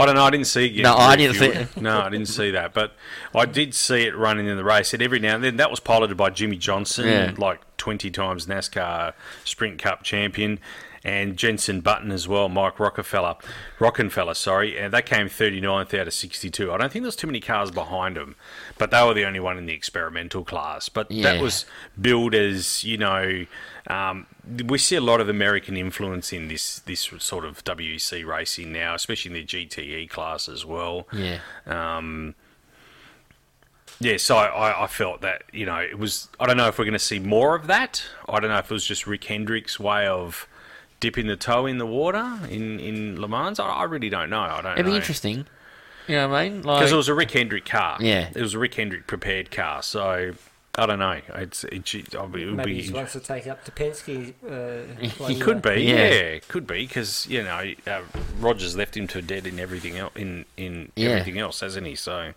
I 0.00 0.06
don't 0.06 0.14
know. 0.14 0.24
I 0.24 0.30
didn't 0.30 0.46
see 0.46 0.66
it. 0.66 0.70
Get 0.70 0.82
No, 0.82 0.96
I 0.96 1.16
didn't 1.16 1.36
see 1.36 1.48
refueled. 1.48 1.80
No, 1.80 2.00
I 2.00 2.08
didn't 2.08 2.28
see 2.28 2.50
that, 2.52 2.72
but 2.74 2.92
I 3.34 3.44
did 3.46 3.74
see 3.74 4.02
it 4.02 4.16
running 4.16 4.46
in 4.46 4.56
the 4.56 4.64
race. 4.64 4.92
And 4.94 5.02
every 5.02 5.18
now 5.18 5.34
and 5.36 5.44
then, 5.44 5.56
that 5.56 5.70
was 5.70 5.80
piloted 5.80 6.16
by 6.16 6.30
Jimmie 6.30 6.56
Johnson, 6.56 7.06
Yeah. 7.06 7.32
like 7.36 7.60
twenty 7.76 8.10
times 8.10 8.46
NASCAR 8.46 9.12
Sprint 9.44 9.78
Cup 9.78 10.02
champion, 10.02 10.58
and 11.02 11.36
Jensen 11.36 11.80
Button 11.80 12.10
as 12.10 12.28
well, 12.28 12.48
Mike 12.48 12.78
Rockefeller, 12.78 13.36
Rockenfeller, 13.78 14.36
sorry, 14.36 14.78
and 14.78 14.92
they 14.92 15.00
came 15.02 15.28
39th 15.28 15.98
out 15.98 16.06
of 16.06 16.12
62. 16.12 16.70
I 16.70 16.76
don't 16.76 16.92
think 16.92 17.04
there's 17.04 17.16
too 17.16 17.26
many 17.26 17.40
cars 17.40 17.70
behind 17.70 18.16
them, 18.16 18.36
but 18.76 18.90
they 18.90 19.02
were 19.02 19.14
the 19.14 19.24
only 19.24 19.40
one 19.40 19.56
in 19.56 19.66
the 19.66 19.72
experimental 19.72 20.44
class. 20.44 20.88
But 20.88 21.08
that 21.08 21.40
was 21.40 21.64
billed 22.00 22.34
as 22.34 22.84
you 22.84 22.98
know. 22.98 23.46
Um, 23.86 24.26
we 24.66 24.78
see 24.78 24.96
a 24.96 25.00
lot 25.00 25.20
of 25.20 25.28
American 25.28 25.76
influence 25.76 26.32
in 26.32 26.48
this 26.48 26.80
this 26.80 27.10
sort 27.18 27.44
of 27.44 27.64
WEC 27.64 28.26
racing 28.26 28.72
now, 28.72 28.94
especially 28.94 29.30
in 29.30 29.34
the 29.34 29.44
GTE 29.44 30.10
class 30.10 30.48
as 30.48 30.66
well. 30.66 31.08
yeah. 31.12 31.38
Um, 31.66 32.34
yeah, 34.02 34.16
so 34.16 34.36
I, 34.38 34.84
I 34.84 34.86
felt 34.86 35.20
that 35.20 35.42
you 35.52 35.66
know 35.66 35.76
it 35.76 35.98
was. 35.98 36.28
I 36.38 36.46
don't 36.46 36.56
know 36.56 36.68
if 36.68 36.78
we're 36.78 36.86
going 36.86 36.92
to 36.94 36.98
see 36.98 37.18
more 37.18 37.54
of 37.54 37.66
that. 37.66 38.02
I 38.28 38.40
don't 38.40 38.48
know 38.50 38.58
if 38.58 38.70
it 38.70 38.74
was 38.74 38.86
just 38.86 39.06
Rick 39.06 39.24
Hendrick's 39.24 39.78
way 39.78 40.06
of 40.06 40.48
dipping 41.00 41.26
the 41.26 41.36
toe 41.36 41.66
in 41.66 41.78
the 41.78 41.86
water 41.86 42.38
in 42.48 42.78
in 42.80 43.20
Le 43.20 43.28
Mans. 43.28 43.58
I, 43.58 43.66
I 43.66 43.84
really 43.84 44.08
don't 44.10 44.30
know. 44.30 44.40
I 44.40 44.62
don't. 44.62 44.72
It'd 44.72 44.86
know. 44.86 44.92
be 44.92 44.96
interesting. 44.96 45.46
You 46.06 46.16
know 46.16 46.28
what 46.28 46.36
I 46.38 46.48
mean? 46.48 46.62
Like, 46.62 46.78
because 46.80 46.92
it 46.92 46.96
was 46.96 47.08
a 47.08 47.14
Rick 47.14 47.30
Hendrick 47.32 47.64
car. 47.66 47.96
Yeah. 48.00 48.30
it 48.34 48.40
was 48.40 48.54
a 48.54 48.58
Rick 48.58 48.74
Hendrick 48.74 49.06
prepared 49.06 49.50
car. 49.52 49.82
So 49.82 50.32
I 50.76 50.86
don't 50.86 50.98
know. 50.98 51.20
It's 51.34 51.62
it, 51.64 51.94
it 51.94 52.14
would 52.14 52.32
Maybe 52.56 52.80
he 52.82 52.88
be. 52.88 52.94
wants 52.94 53.12
to 53.12 53.20
take 53.20 53.46
it 53.46 53.50
up 53.50 53.64
to 53.64 53.70
Penske. 53.70 54.32
Uh, 54.44 55.26
He 55.28 55.38
could 55.38 55.62
be, 55.62 55.82
Yeah. 55.82 56.10
yeah, 56.10 56.38
could 56.48 56.66
be, 56.66 56.86
because 56.86 57.26
you 57.28 57.42
know 57.42 57.72
uh, 57.86 58.00
Rogers 58.40 58.76
left 58.76 58.96
him 58.96 59.06
to 59.08 59.22
dead 59.22 59.46
in 59.46 59.60
everything 59.60 59.98
else, 59.98 60.12
in 60.16 60.44
in 60.56 60.90
Yeah. 60.96 61.10
everything 61.10 61.38
else, 61.38 61.60
hasn't 61.60 61.86
he? 61.86 61.94
So, 61.94 62.32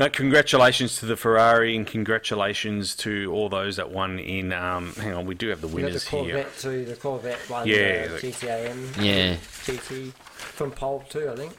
no, 0.00 0.10
congratulations 0.10 0.96
to 0.96 1.06
the 1.06 1.16
Ferrari 1.16 1.76
and 1.76 1.86
congratulations 1.86 2.96
to 2.96 3.30
all 3.32 3.48
those 3.48 3.76
that 3.76 3.90
won 3.90 4.18
in. 4.18 4.52
Um, 4.52 4.94
hang 4.94 5.14
on, 5.14 5.26
we 5.26 5.34
do 5.34 5.48
have 5.48 5.60
the 5.60 5.68
We 5.68 5.82
got 5.82 5.88
the 5.92 5.92
winners 5.92 6.08
here. 6.08 6.20
Corvette 6.20 6.58
too. 6.58 6.84
The 6.86 6.96
Corvette 6.96 7.50
won 7.50 7.66
Yeah, 7.68 8.06
uh, 8.08 8.12
the- 8.12 8.18
GTAM. 8.32 9.02
Yeah. 9.02 9.36
GT 9.64 10.12
from 10.12 10.70
pole 10.70 11.04
too, 11.08 11.30
I 11.30 11.36
think. 11.36 11.52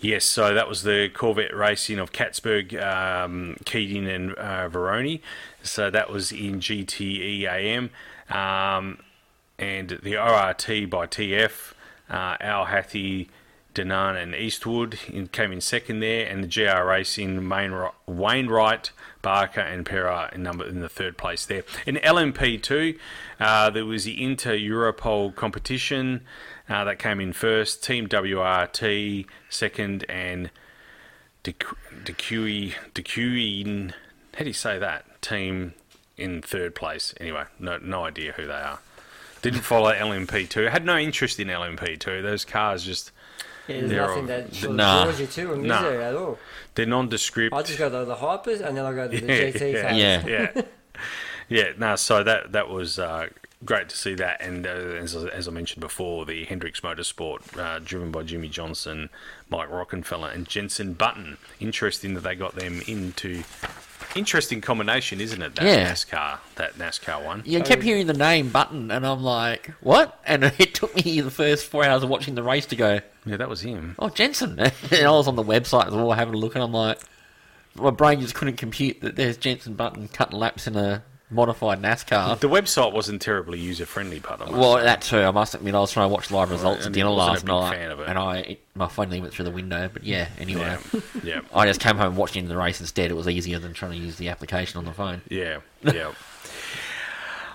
Yes, 0.00 0.24
so 0.24 0.52
that 0.52 0.68
was 0.68 0.82
the 0.82 1.08
Corvette 1.14 1.54
racing 1.54 1.98
of 1.98 2.12
Catsburg, 2.12 2.74
um, 2.74 3.56
Keating, 3.64 4.06
and 4.06 4.32
uh, 4.34 4.68
Varrone. 4.68 5.20
So 5.62 5.88
that 5.90 6.10
was 6.10 6.30
in 6.30 6.60
GTE 6.60 7.44
AM. 7.46 7.90
Um, 8.28 8.98
and 9.58 9.98
the 10.02 10.16
ORT 10.18 10.90
by 10.90 11.06
TF, 11.06 11.72
uh, 12.10 12.36
Al 12.40 12.66
Harthy, 12.66 13.30
Dinan, 13.74 14.16
and 14.16 14.34
Eastwood 14.34 14.98
in, 15.08 15.28
came 15.28 15.52
in 15.52 15.60
second 15.60 16.00
there. 16.00 16.26
And 16.26 16.44
the 16.44 16.48
GR 16.48 16.84
Racing, 16.84 17.40
Mainri- 17.40 17.92
Wainwright, 18.06 18.92
Barker, 19.22 19.60
and 19.60 19.84
Pera 19.84 20.30
in 20.32 20.42
number 20.42 20.66
in 20.66 20.80
the 20.80 20.88
third 20.88 21.16
place 21.18 21.44
there. 21.44 21.64
In 21.86 21.96
LMP2, 21.96 22.98
uh, 23.40 23.70
there 23.70 23.84
was 23.84 24.04
the 24.04 24.22
Inter 24.22 24.56
Europol 24.56 25.34
competition. 25.34 26.22
Uh, 26.68 26.84
that 26.84 26.98
came 26.98 27.20
in 27.20 27.32
first. 27.32 27.84
Team 27.84 28.08
WRT 28.08 29.26
second, 29.50 30.04
and 30.08 30.50
DeCue 31.42 32.72
DeCue. 32.94 33.92
How 34.34 34.38
do 34.38 34.46
you 34.46 34.52
say 34.54 34.78
that? 34.78 35.20
Team 35.20 35.74
in 36.16 36.40
third 36.40 36.74
place. 36.74 37.14
Anyway, 37.20 37.44
no 37.58 37.78
no 37.78 38.04
idea 38.04 38.32
who 38.32 38.46
they 38.46 38.52
are. 38.52 38.78
Didn't 39.42 39.60
follow 39.60 39.92
LMP2. 39.92 40.70
Had 40.70 40.86
no 40.86 40.96
interest 40.96 41.38
in 41.38 41.48
LMP2. 41.48 42.22
Those 42.22 42.46
cars 42.46 42.82
just 42.82 43.12
there's 43.66 43.88
They're 43.90 44.00
nothing 44.00 44.20
all- 44.22 44.26
that 44.26 44.54
sort 44.54 44.70
of 44.70 44.76
Nah. 44.76 45.04
draws 45.04 45.20
you 45.20 45.26
to 45.26 45.46
them, 45.48 45.66
Nah. 45.66 45.88
is 45.88 46.00
at 46.00 46.14
all? 46.14 46.38
they're 46.74 46.86
nondescript. 46.86 47.54
I 47.54 47.62
just 47.62 47.78
go 47.78 47.88
to 47.90 48.04
the 48.04 48.16
hypers 48.16 48.60
and 48.60 48.76
then 48.76 48.84
I 48.84 48.92
go 48.92 49.08
to 49.08 49.20
the 49.20 49.26
yeah, 49.32 49.50
GT 49.50 49.72
yeah, 49.72 49.82
cars. 49.82 49.96
Yeah. 49.96 50.22
yeah, 50.54 50.62
yeah. 51.48 51.72
No, 51.78 51.96
so 51.96 52.22
that 52.22 52.52
that 52.52 52.68
was 52.68 52.98
uh, 52.98 53.28
great 53.64 53.88
to 53.90 53.96
see 53.96 54.14
that, 54.16 54.40
and 54.42 54.66
uh, 54.66 54.70
as, 54.70 55.14
as 55.14 55.48
I 55.48 55.50
mentioned 55.50 55.80
before, 55.80 56.26
the 56.26 56.44
Hendricks 56.44 56.80
Motorsport, 56.80 57.56
uh, 57.58 57.78
driven 57.78 58.10
by 58.10 58.22
Jimmie 58.22 58.48
Johnson, 58.48 59.08
Mike 59.48 59.70
Rockenfeller, 59.70 60.34
and 60.34 60.46
Jensen 60.48 60.92
Button. 60.94 61.38
Interesting 61.60 62.14
that 62.14 62.20
they 62.22 62.34
got 62.34 62.54
them 62.56 62.82
into. 62.86 63.42
Interesting 64.14 64.60
combination, 64.60 65.20
isn't 65.20 65.40
it? 65.42 65.54
That 65.56 65.64
Yeah. 65.64 65.90
NASCAR, 65.92 66.38
that 66.56 66.78
NASCAR 66.78 67.24
one. 67.24 67.42
Yeah, 67.44 67.60
I 67.60 67.62
kept 67.62 67.82
oh, 67.82 67.84
hearing 67.84 68.06
the 68.06 68.12
name 68.14 68.50
Button, 68.50 68.90
and 68.90 69.06
I'm 69.06 69.22
like, 69.22 69.72
what? 69.80 70.20
And 70.26 70.44
it 70.58 70.74
took 70.74 70.94
me 71.04 71.20
the 71.20 71.30
first 71.30 71.66
four 71.66 71.84
hours 71.84 72.02
of 72.02 72.08
watching 72.08 72.34
the 72.34 72.42
race 72.42 72.66
to 72.66 72.76
go, 72.76 73.00
Yeah, 73.26 73.36
that 73.36 73.48
was 73.48 73.62
him. 73.62 73.96
oh, 73.98 74.08
Jensen. 74.08 74.58
and 74.58 74.72
I 74.92 75.10
was 75.10 75.26
on 75.28 75.36
the 75.36 75.42
website 75.42 75.86
as 75.88 75.94
well 75.94 76.12
having 76.12 76.34
a 76.34 76.38
look, 76.38 76.54
and 76.54 76.62
I'm 76.64 76.72
like, 76.72 77.00
my 77.74 77.90
brain 77.90 78.20
just 78.20 78.34
couldn't 78.34 78.56
compute 78.56 79.00
that 79.00 79.16
there's 79.16 79.36
Jensen 79.36 79.74
Button 79.74 80.08
cutting 80.08 80.38
laps 80.38 80.66
in 80.66 80.76
a 80.76 81.02
modified 81.34 81.82
NASCAR. 81.82 82.38
The 82.40 82.48
website 82.48 82.92
wasn't 82.92 83.20
terribly 83.20 83.58
user 83.58 83.84
friendly, 83.84 84.20
but 84.20 84.40
I 84.40 84.50
Well, 84.50 84.76
say. 84.78 84.84
that 84.84 85.02
too. 85.02 85.18
I 85.18 85.30
must 85.30 85.54
admit, 85.54 85.74
I 85.74 85.80
was 85.80 85.92
trying 85.92 86.08
to 86.08 86.12
watch 86.12 86.30
live 86.30 86.50
results 86.50 86.86
at 86.86 86.92
dinner 86.92 87.10
last 87.10 87.44
big 87.44 87.48
night, 87.48 87.74
fan 87.74 87.90
of 87.90 88.00
it. 88.00 88.08
and 88.08 88.18
I 88.18 88.56
my 88.76 88.88
phone 88.88 89.10
went 89.10 89.32
through 89.32 89.44
the 89.44 89.50
window. 89.50 89.88
But 89.92 90.04
yeah, 90.04 90.28
anyway, 90.38 90.78
yeah, 90.92 91.00
yeah. 91.22 91.40
I 91.54 91.66
just 91.66 91.80
came 91.80 91.96
home 91.96 92.08
and 92.08 92.16
watched 92.16 92.36
into 92.36 92.48
the 92.48 92.56
race 92.56 92.80
instead. 92.80 93.10
It 93.10 93.14
was 93.14 93.28
easier 93.28 93.58
than 93.58 93.72
trying 93.74 93.92
to 93.92 93.98
use 93.98 94.16
the 94.16 94.28
application 94.30 94.78
on 94.78 94.84
the 94.84 94.92
phone. 94.92 95.22
Yeah, 95.28 95.58
yeah. 95.82 96.12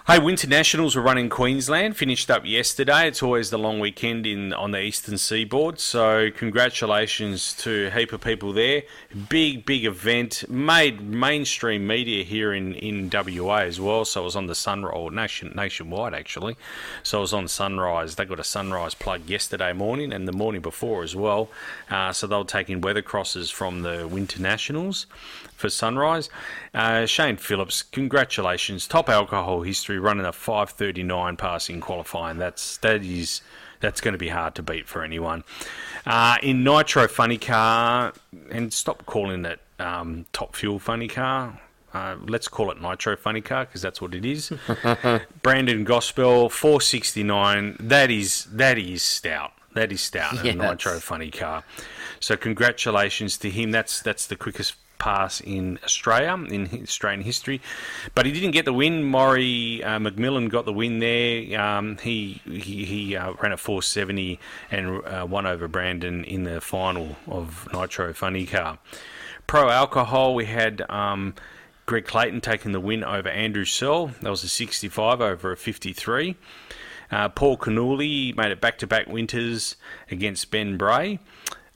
Hey, 0.10 0.18
Winter 0.18 0.48
Nationals 0.48 0.96
were 0.96 1.04
run 1.04 1.20
in 1.20 1.30
Queensland, 1.30 1.96
finished 1.96 2.32
up 2.32 2.44
yesterday. 2.44 3.08
It's 3.08 3.22
always 3.22 3.52
the 3.52 3.60
long 3.60 3.80
weekend 3.80 4.26
in 4.26 4.54
on 4.54 4.72
the 4.72 4.82
eastern 4.82 5.20
seaboard, 5.20 5.80
so 5.80 6.32
congratulations 6.32 7.54
to 7.58 7.86
a 7.86 7.90
heap 7.92 8.12
of 8.12 8.20
people 8.20 8.52
there. 8.52 8.82
Big, 9.30 9.68
big 9.68 9.86
event, 9.86 10.50
made 10.50 11.00
mainstream 11.00 11.86
media 11.86 12.24
here 12.24 12.52
in, 12.52 12.74
in 12.74 13.12
WA 13.14 13.58
as 13.58 13.80
well. 13.80 14.04
So 14.04 14.22
it 14.22 14.24
was 14.24 14.36
on 14.36 14.48
the 14.48 14.56
Sunrise, 14.56 14.96
or 14.96 15.12
nation, 15.12 15.54
nationwide 15.56 16.16
actually. 16.16 16.58
So 17.04 17.20
it 17.20 17.22
was 17.22 17.34
on 17.36 17.48
Sunrise. 17.48 18.16
They 18.16 18.26
got 18.26 18.40
a 18.40 18.44
Sunrise 18.44 18.96
plug 18.96 19.30
yesterday 19.30 19.74
morning 19.74 20.12
and 20.12 20.28
the 20.28 20.34
morning 20.34 20.62
before 20.62 21.04
as 21.04 21.16
well. 21.16 21.52
Uh, 21.88 22.14
so 22.14 22.26
they 22.26 22.36
were 22.36 22.44
taking 22.46 22.82
weather 22.82 23.04
crosses 23.04 23.52
from 23.52 23.84
the 23.84 24.08
Winter 24.08 24.42
Nationals 24.42 25.06
for 25.60 25.70
Sunrise. 25.70 26.30
Uh, 26.74 27.06
Shane 27.06 27.38
Phillips, 27.38 27.84
congratulations, 27.84 28.88
top 28.88 29.10
alcohol 29.10 29.62
history, 29.62 30.00
running 30.00 30.26
a 30.26 30.32
5:39 30.32 31.38
passing 31.38 31.82
qualifying. 31.82 32.38
That's 32.38 32.78
that 32.78 33.04
is 33.04 33.42
that's 33.82 34.02
going 34.02 34.14
to 34.14 34.18
be 34.18 34.30
hard 34.30 34.56
to 34.56 34.64
beat 34.64 34.88
for 34.88 35.04
anyone. 35.04 35.44
Uh, 36.06 36.38
in 36.42 36.64
Nitro 36.64 37.08
Funny 37.08 37.38
Car, 37.38 38.14
and 38.50 38.74
stop 38.74 39.06
calling 39.06 39.46
it 39.46 39.60
um, 39.78 40.26
Top 40.34 40.56
Fuel 40.56 40.80
Funny 40.80 41.08
Car. 41.08 41.60
Uh, 41.94 42.16
let's 42.28 42.48
call 42.48 42.72
it 42.72 42.82
Nitro 42.82 43.16
Funny 43.16 43.42
Car 43.42 43.66
because 43.66 43.82
that's 43.82 44.02
what 44.02 44.14
it 44.14 44.24
is. 44.24 44.52
Brandon 45.42 45.84
Gospel, 45.84 46.50
469. 46.50 47.78
That 47.80 48.12
is 48.12 48.46
that 48.46 48.78
is 48.78 49.04
stout. 49.04 49.54
That 49.74 49.92
is 49.92 50.02
stout. 50.02 50.46
in 50.46 50.58
Yeah, 50.58 50.70
Nitro 50.70 51.00
Funny 51.00 51.32
Car. 51.32 51.64
So 52.20 52.38
congratulations 52.38 53.38
to 53.38 53.50
him. 53.50 53.72
That's 53.72 54.02
that's 54.02 54.28
the 54.28 54.36
quickest 54.36 54.76
pass 55.00 55.42
in 55.42 55.80
Australia 55.84 56.34
in 56.54 56.84
Australian 56.84 57.22
history, 57.22 57.62
but 58.14 58.26
he 58.26 58.32
didn't 58.32 58.52
get 58.52 58.66
the 58.66 58.74
win. 58.74 59.04
Maury 59.04 59.84
uh, 59.84 59.98
McMillan 59.98 60.50
got 60.50 60.66
the 60.66 60.74
win 60.74 61.00
there. 61.00 61.60
Um, 61.60 61.98
he 61.98 62.42
he, 62.46 62.86
he 62.86 63.16
uh, 63.16 63.34
ran 63.42 63.52
a 63.52 63.58
470 63.58 64.40
and 64.70 65.04
uh, 65.06 65.26
won 65.28 65.48
over 65.48 65.68
Brandon 65.68 66.24
in 66.24 66.44
the 66.44 66.62
final 66.62 67.16
of 67.28 67.68
Nitro 67.74 68.14
Funny 68.14 68.46
Car. 68.46 68.78
Pro 69.48 69.70
alcohol, 69.70 70.36
we 70.36 70.46
had. 70.46 70.84
Um, 70.90 71.34
Greg 71.86 72.06
Clayton 72.06 72.40
taking 72.40 72.72
the 72.72 72.80
win 72.80 73.04
over 73.04 73.30
Andrew 73.30 73.66
Searle. 73.66 74.12
That 74.22 74.30
was 74.30 74.44
a 74.44 74.48
65 74.48 75.22
over 75.22 75.54
a 75.54 75.58
53. 75.58 76.36
Uh, 77.12 77.30
Paul 77.30 77.58
Canuli 77.58 78.38
made 78.38 78.52
it 78.52 78.62
back-to-back 78.62 79.08
winters 79.08 79.76
against 80.12 80.52
Ben 80.52 80.78
Bray 80.78 81.18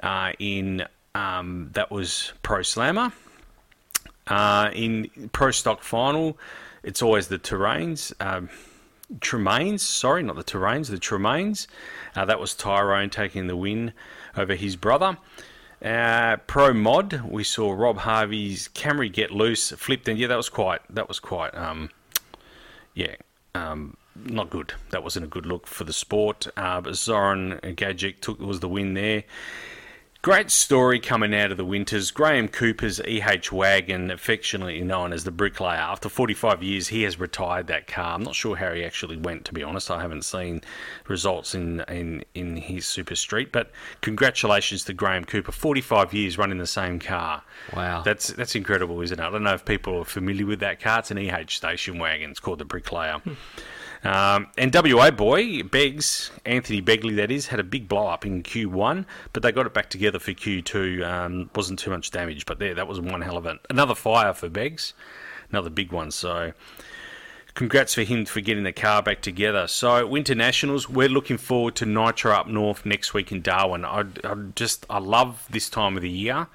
uh, 0.04 0.34
in 0.38 0.86
um, 1.16 1.70
that 1.74 1.92
was 1.92 2.34
Pro 2.42 2.62
Slammer. 2.62 3.12
Uh, 4.28 4.70
in 4.74 5.30
Pro 5.34 5.52
Stock 5.52 5.84
Final, 5.84 6.38
it's 6.82 7.02
always 7.02 7.28
the 7.28 7.40
terrains. 7.40 8.14
Um, 8.20 8.50
Tremaines, 9.20 9.82
sorry, 9.82 10.24
not 10.24 10.36
the 10.36 10.44
terrains, 10.44 10.90
the 10.90 10.98
Tremaines. 10.98 11.68
Uh, 12.16 12.26
that 12.26 12.40
was 12.40 12.56
Tyrone 12.56 13.10
taking 13.10 13.48
the 13.48 13.56
win 13.56 13.94
over 14.36 14.56
his 14.56 14.76
brother. 14.76 15.18
Uh, 15.84 16.38
Pro 16.48 16.74
Mod, 16.74 17.22
we 17.30 17.44
saw 17.44 17.74
Rob 17.74 18.00
Harvey's 18.00 18.70
Camry 18.70 19.12
get 19.12 19.32
loose, 19.32 19.72
flipped, 19.72 20.08
and 20.08 20.18
yeah, 20.18 20.28
that 20.28 20.38
was 20.38 20.50
quite, 20.50 20.82
that 20.90 21.10
was 21.10 21.20
quite, 21.20 21.54
um, 21.56 21.90
yeah, 22.94 23.16
um, 23.54 23.98
not 24.16 24.50
good. 24.50 24.74
That 24.92 25.04
wasn't 25.04 25.26
a 25.26 25.30
good 25.30 25.46
look 25.46 25.68
for 25.68 25.84
the 25.84 25.94
sport. 25.94 26.48
Uh, 26.56 26.80
but 26.80 26.96
Zoran 26.96 27.60
Gajic 27.62 28.22
took 28.22 28.40
was 28.40 28.62
the 28.62 28.70
win 28.70 28.94
there. 28.94 29.26
Great 30.24 30.50
story 30.50 31.02
coming 31.02 31.36
out 31.36 31.52
of 31.52 31.58
the 31.58 31.66
winters. 31.66 32.10
Graham 32.10 32.48
Cooper's 32.48 33.02
EH 33.02 33.52
wagon, 33.52 34.10
affectionately 34.10 34.82
known 34.82 35.12
as 35.12 35.26
the 35.26 35.32
Bricklayer. 35.32 35.82
After 35.82 36.08
45 36.08 36.64
years, 36.64 36.88
he 36.88 37.04
has 37.04 37.20
retired 37.20 37.68
that 37.68 37.88
car. 37.88 38.16
I'm 38.16 38.24
not 38.24 38.34
sure 38.34 38.56
how 38.56 38.72
he 38.72 38.86
actually 38.86 39.18
went, 39.18 39.44
to 39.44 39.54
be 39.54 39.64
honest. 39.64 39.92
I 39.92 40.02
haven't 40.02 40.24
seen 40.24 40.62
results 41.10 41.54
in, 41.56 41.82
in, 41.90 42.24
in 42.36 42.56
his 42.56 42.88
Super 42.88 43.16
Street. 43.16 43.52
But 43.52 43.72
congratulations 44.00 44.86
to 44.86 44.94
Graham 44.94 45.26
Cooper. 45.26 45.52
45 45.52 46.14
years 46.14 46.38
running 46.38 46.58
the 46.58 46.68
same 46.68 47.00
car. 47.00 47.44
Wow. 47.76 48.04
That's 48.04 48.30
that's 48.30 48.56
incredible, 48.56 49.02
isn't 49.02 49.20
it? 49.20 49.22
I 49.22 49.30
don't 49.30 49.44
know 49.44 49.56
if 49.56 49.66
people 49.66 49.98
are 49.98 50.06
familiar 50.06 50.46
with 50.46 50.62
that 50.62 50.80
car. 50.80 51.00
It's 51.00 51.12
an 51.12 51.18
EH 51.18 51.50
station 51.50 52.00
wagon. 52.00 52.32
It's 52.32 52.40
called 52.40 52.60
the 52.60 52.66
Bricklayer. 52.66 53.22
Um, 54.04 54.48
and 54.58 54.74
WA 54.74 55.12
boy, 55.12 55.64
Beggs, 55.64 56.32
Anthony 56.46 56.82
Begley, 56.82 57.16
that 57.16 57.32
is, 57.32 57.48
had 57.48 57.60
a 57.60 57.64
big 57.64 57.88
blow 57.88 58.08
up 58.08 58.26
in 58.26 58.44
Q1, 58.44 59.06
but 59.32 59.44
they 59.44 59.52
got 59.52 59.66
it 59.66 59.74
back 59.74 59.90
together 59.90 60.20
for 60.20 60.32
Q2. 60.32 61.08
Um, 61.08 61.50
wasn't 61.56 61.80
too 61.80 61.90
much 61.90 62.12
damage, 62.12 62.46
but 62.46 62.60
there, 62.60 62.74
that 62.74 62.88
was 62.88 63.00
one 63.00 63.22
hell 63.22 63.38
of 63.38 63.46
it. 63.46 63.60
Another 63.70 63.96
fire 63.96 64.34
for 64.34 64.50
Beggs, 64.50 64.94
another 65.50 65.70
big 65.70 65.94
one. 65.94 66.12
So, 66.12 66.52
congrats 67.54 67.94
for 67.94 68.04
him 68.04 68.26
for 68.26 68.42
getting 68.42 68.66
the 68.66 68.74
car 68.74 69.02
back 69.02 69.22
together. 69.22 69.68
So, 69.68 70.06
Winter 70.06 70.36
Nationals, 70.36 70.90
we're 70.90 71.08
looking 71.08 71.38
forward 71.38 71.76
to 71.76 71.86
Nitro 71.86 72.34
up 72.34 72.48
north 72.48 72.86
next 72.86 73.14
week 73.14 73.32
in 73.32 73.42
Darwin. 73.42 73.86
I, 73.86 74.04
I 74.26 74.36
just, 74.56 74.86
I 74.90 74.98
love 74.98 75.48
this 75.50 75.70
time 75.70 75.96
of 75.96 76.02
the 76.02 76.10
year. 76.10 76.48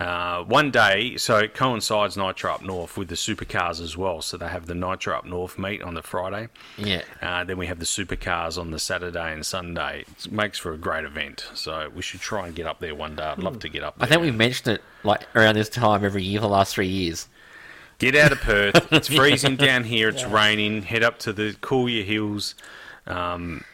Uh, 0.00 0.42
one 0.44 0.70
day, 0.70 1.14
so 1.18 1.36
it 1.36 1.52
coincides 1.52 2.16
Nitro 2.16 2.54
up 2.54 2.62
north 2.62 2.96
with 2.96 3.08
the 3.08 3.14
supercars 3.14 3.82
as 3.82 3.98
well. 3.98 4.22
So 4.22 4.38
they 4.38 4.48
have 4.48 4.66
the 4.66 4.74
Nitro 4.74 5.14
up 5.14 5.26
north 5.26 5.58
meet 5.58 5.82
on 5.82 5.92
the 5.92 6.02
Friday. 6.02 6.48
Yeah. 6.78 7.02
Uh, 7.20 7.44
then 7.44 7.58
we 7.58 7.66
have 7.66 7.78
the 7.78 7.84
supercars 7.84 8.58
on 8.58 8.70
the 8.70 8.78
Saturday 8.78 9.30
and 9.30 9.44
Sunday. 9.44 10.06
It 10.08 10.32
makes 10.32 10.58
for 10.58 10.72
a 10.72 10.78
great 10.78 11.04
event. 11.04 11.46
So 11.52 11.90
we 11.94 12.00
should 12.00 12.20
try 12.20 12.46
and 12.46 12.56
get 12.56 12.66
up 12.66 12.80
there 12.80 12.94
one 12.94 13.14
day. 13.14 13.24
I'd 13.24 13.40
love 13.40 13.58
to 13.58 13.68
get 13.68 13.82
up 13.82 13.98
there. 13.98 14.06
I 14.06 14.08
think 14.08 14.22
we 14.22 14.30
mentioned 14.30 14.76
it 14.76 14.82
like 15.04 15.26
around 15.36 15.56
this 15.56 15.68
time 15.68 16.02
every 16.02 16.22
year 16.22 16.38
for 16.40 16.46
the 16.46 16.52
last 16.52 16.74
three 16.74 16.88
years. 16.88 17.28
Get 17.98 18.16
out 18.16 18.32
of 18.32 18.40
Perth. 18.40 18.90
It's 18.90 19.08
freezing 19.14 19.56
down 19.56 19.84
here. 19.84 20.08
It's 20.08 20.24
raining. 20.24 20.80
Head 20.80 21.02
up 21.02 21.18
to 21.18 21.34
the 21.34 21.54
Coolya 21.60 22.04
Hills. 22.04 22.54
Um, 23.06 23.64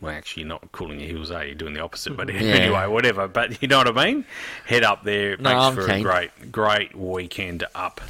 well, 0.00 0.12
actually, 0.12 0.42
you're 0.42 0.48
not 0.48 0.72
cooling 0.72 1.00
your 1.00 1.08
heels, 1.08 1.30
are 1.30 1.44
you? 1.44 1.54
Doing 1.54 1.74
the 1.74 1.80
opposite. 1.80 2.16
But 2.16 2.30
anyway, 2.34 2.86
whatever. 2.86 3.28
But 3.28 3.62
you 3.62 3.68
know 3.68 3.78
what 3.78 3.96
I 3.98 4.04
mean? 4.04 4.24
Head 4.66 4.84
up 4.84 5.04
there. 5.04 5.36
No, 5.38 5.50
makes 5.50 5.60
I'm 5.62 5.74
for 5.74 5.90
a 5.90 6.02
great, 6.02 6.52
great 6.52 6.94
weekend 6.94 7.64
up 7.74 8.00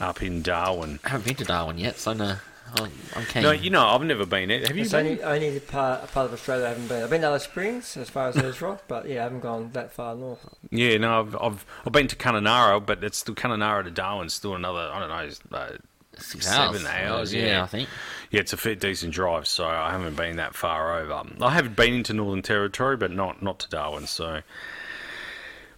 up 0.00 0.22
in 0.22 0.42
Darwin. 0.42 1.00
I 1.04 1.10
haven't 1.10 1.26
been 1.26 1.36
to 1.36 1.44
Darwin 1.44 1.78
yet, 1.78 1.98
so 1.98 2.12
no, 2.12 2.36
I'm, 2.76 2.90
I'm 3.16 3.24
keen. 3.26 3.42
No, 3.42 3.50
you 3.50 3.70
know, 3.70 3.84
I've 3.86 4.02
never 4.02 4.24
been 4.26 4.48
there. 4.48 4.60
Have 4.66 4.76
you 4.76 4.82
It's 4.82 4.92
been? 4.92 5.06
only, 5.06 5.22
only 5.22 5.50
the 5.50 5.60
part, 5.60 6.10
part 6.12 6.26
of 6.26 6.32
Australia 6.32 6.66
I 6.66 6.68
haven't 6.70 6.86
been. 6.88 7.02
I've 7.02 7.10
been 7.10 7.22
to 7.22 7.26
Alice 7.28 7.44
Springs 7.44 7.96
as 7.96 8.08
far 8.08 8.28
as 8.28 8.36
Ayers 8.36 8.60
Rock, 8.62 8.82
but 8.86 9.08
yeah, 9.08 9.20
I 9.20 9.22
haven't 9.24 9.40
gone 9.40 9.70
that 9.72 9.92
far 9.92 10.14
north. 10.14 10.46
Yeah, 10.70 10.98
no, 10.98 11.20
I've, 11.20 11.36
I've 11.40 11.66
I've 11.86 11.92
been 11.92 12.06
to 12.08 12.16
Kununurra, 12.16 12.84
but 12.84 13.02
it's 13.02 13.18
still 13.18 13.34
Kununurra 13.34 13.84
to 13.84 13.90
Darwin. 13.90 14.28
Still 14.28 14.54
another, 14.54 14.90
I 14.92 15.00
don't 15.00 15.08
know, 15.50 15.58
uh, 15.58 15.70
Six 16.18 16.46
seven 16.46 16.86
hours. 16.86 17.10
hours. 17.10 17.34
yeah, 17.34 17.46
Yeah, 17.46 17.62
I 17.62 17.66
think. 17.66 17.88
Yeah, 18.30 18.40
it's 18.40 18.52
a 18.52 18.56
fair 18.56 18.74
decent 18.74 19.14
drive, 19.14 19.46
so 19.46 19.66
I 19.66 19.90
haven't 19.90 20.16
been 20.16 20.36
that 20.36 20.54
far 20.54 21.00
over. 21.00 21.22
I 21.40 21.50
have 21.54 21.74
been 21.74 21.94
into 21.94 22.12
Northern 22.12 22.42
Territory, 22.42 22.96
but 22.96 23.10
not 23.10 23.42
not 23.42 23.58
to 23.60 23.68
Darwin, 23.68 24.06
so 24.06 24.42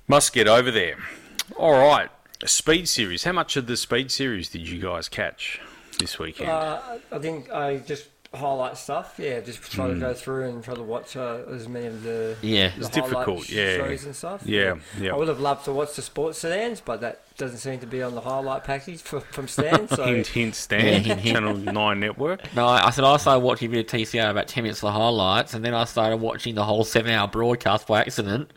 must 0.08 0.32
get 0.32 0.48
over 0.48 0.70
there. 0.70 0.96
All 1.56 1.72
right, 1.72 2.10
Speed 2.44 2.88
Series. 2.88 3.24
How 3.24 3.32
much 3.32 3.56
of 3.56 3.66
the 3.66 3.76
Speed 3.76 4.10
Series 4.10 4.48
did 4.48 4.68
you 4.68 4.80
guys 4.80 5.08
catch 5.08 5.60
this 5.98 6.18
weekend? 6.18 6.50
Uh, 6.50 6.80
I 7.12 7.18
think 7.18 7.50
I 7.52 7.78
just 7.78 8.08
highlight 8.32 8.76
stuff. 8.76 9.14
Yeah, 9.18 9.40
just 9.40 9.60
try 9.72 9.86
Hmm. 9.88 9.94
to 9.94 10.00
go 10.00 10.14
through 10.14 10.48
and 10.48 10.62
try 10.62 10.74
to 10.74 10.82
watch 10.82 11.16
uh, 11.16 11.38
as 11.52 11.68
many 11.68 11.86
of 11.86 12.02
the 12.04 12.36
Yeah. 12.42 12.68
the 12.70 12.80
It's 12.80 12.88
difficult, 12.90 13.48
yeah. 13.48 13.76
shows 13.78 14.04
and 14.04 14.14
stuff. 14.14 14.42
Yeah, 14.44 14.74
yeah. 15.00 15.12
I 15.12 15.16
would 15.16 15.26
have 15.28 15.40
loved 15.40 15.64
to 15.64 15.72
watch 15.72 15.94
the 15.94 16.02
sports 16.02 16.38
sedans, 16.38 16.80
but 16.80 17.00
that 17.00 17.22
doesn't 17.36 17.58
seem 17.58 17.80
to 17.80 17.86
be 17.86 18.02
on 18.02 18.14
the 18.14 18.20
highlight 18.20 18.62
package 18.64 19.00
for, 19.02 19.20
from 19.20 19.48
Stan. 19.48 19.88
So 19.88 20.04
hint, 20.04 20.28
hint, 20.28 20.54
Stan, 20.54 20.84
Yeah, 20.84 20.90
hint, 21.00 21.20
hint. 21.20 21.34
Channel 21.36 21.56
Nine 21.56 21.98
Network. 22.00 22.54
No, 22.54 22.66
I 22.68 22.86
I 22.86 22.90
said 22.90 23.02
I 23.04 23.16
started 23.16 23.40
watching 23.40 23.68
a 23.68 23.70
bit 23.72 23.92
of 23.92 24.00
TCR 24.00 24.30
about 24.30 24.46
10 24.46 24.62
minutes 24.62 24.78
of 24.82 24.92
the 24.92 24.92
highlights, 24.92 25.54
and 25.54 25.64
then 25.64 25.74
I 25.74 25.84
started 25.84 26.18
watching 26.18 26.54
the 26.54 26.64
whole 26.64 26.84
seven 26.84 27.12
hour 27.12 27.26
broadcast 27.26 27.86
by 27.88 28.00
accident. 28.00 28.52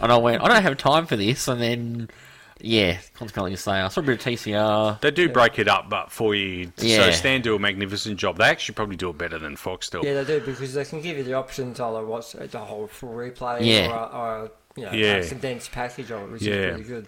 And 0.00 0.12
I 0.12 0.16
went, 0.18 0.42
I 0.42 0.48
don't 0.48 0.62
have 0.62 0.76
time 0.76 1.06
for 1.06 1.16
this. 1.16 1.46
And 1.48 1.60
then, 1.60 2.10
yeah, 2.60 2.98
consequently, 3.14 3.50
you 3.52 3.56
say, 3.56 3.72
I 3.72 3.88
saw 3.88 4.00
a 4.00 4.04
bit 4.04 4.14
of 4.20 4.32
TCR. 4.32 5.00
They 5.00 5.10
do 5.10 5.28
break 5.28 5.58
it 5.58 5.68
up, 5.68 5.88
but 5.88 6.10
for 6.12 6.34
you, 6.34 6.72
so 6.76 6.86
Yeah. 6.86 7.10
Stan 7.10 7.40
do 7.42 7.54
a 7.54 7.58
magnificent 7.58 8.18
job. 8.18 8.38
They 8.38 8.44
actually 8.44 8.74
probably 8.74 8.96
do 8.96 9.10
it 9.10 9.18
better 9.18 9.38
than 9.38 9.56
Fox 9.56 9.72
Foxtel. 9.90 10.04
yeah, 10.04 10.22
they 10.22 10.38
do 10.38 10.44
because 10.44 10.74
they 10.74 10.84
can 10.84 11.00
give 11.00 11.16
you 11.16 11.24
the 11.24 11.34
option 11.34 11.72
to 11.74 11.84
either 11.84 12.04
watch 12.04 12.32
the 12.32 12.58
whole 12.58 12.86
full 12.86 13.10
replay 13.14 13.58
Yeah. 13.64 13.88
or, 13.90 14.14
or 14.14 14.50
you 14.76 14.84
know, 14.84 14.92
Yeah. 14.92 15.16
a 15.16 15.28
condensed 15.28 15.70
package 15.72 16.10
of 16.10 16.22
it, 16.22 16.30
which 16.32 16.42
Yeah. 16.42 16.54
is 16.54 16.74
pretty 16.74 16.88
good. 16.88 17.06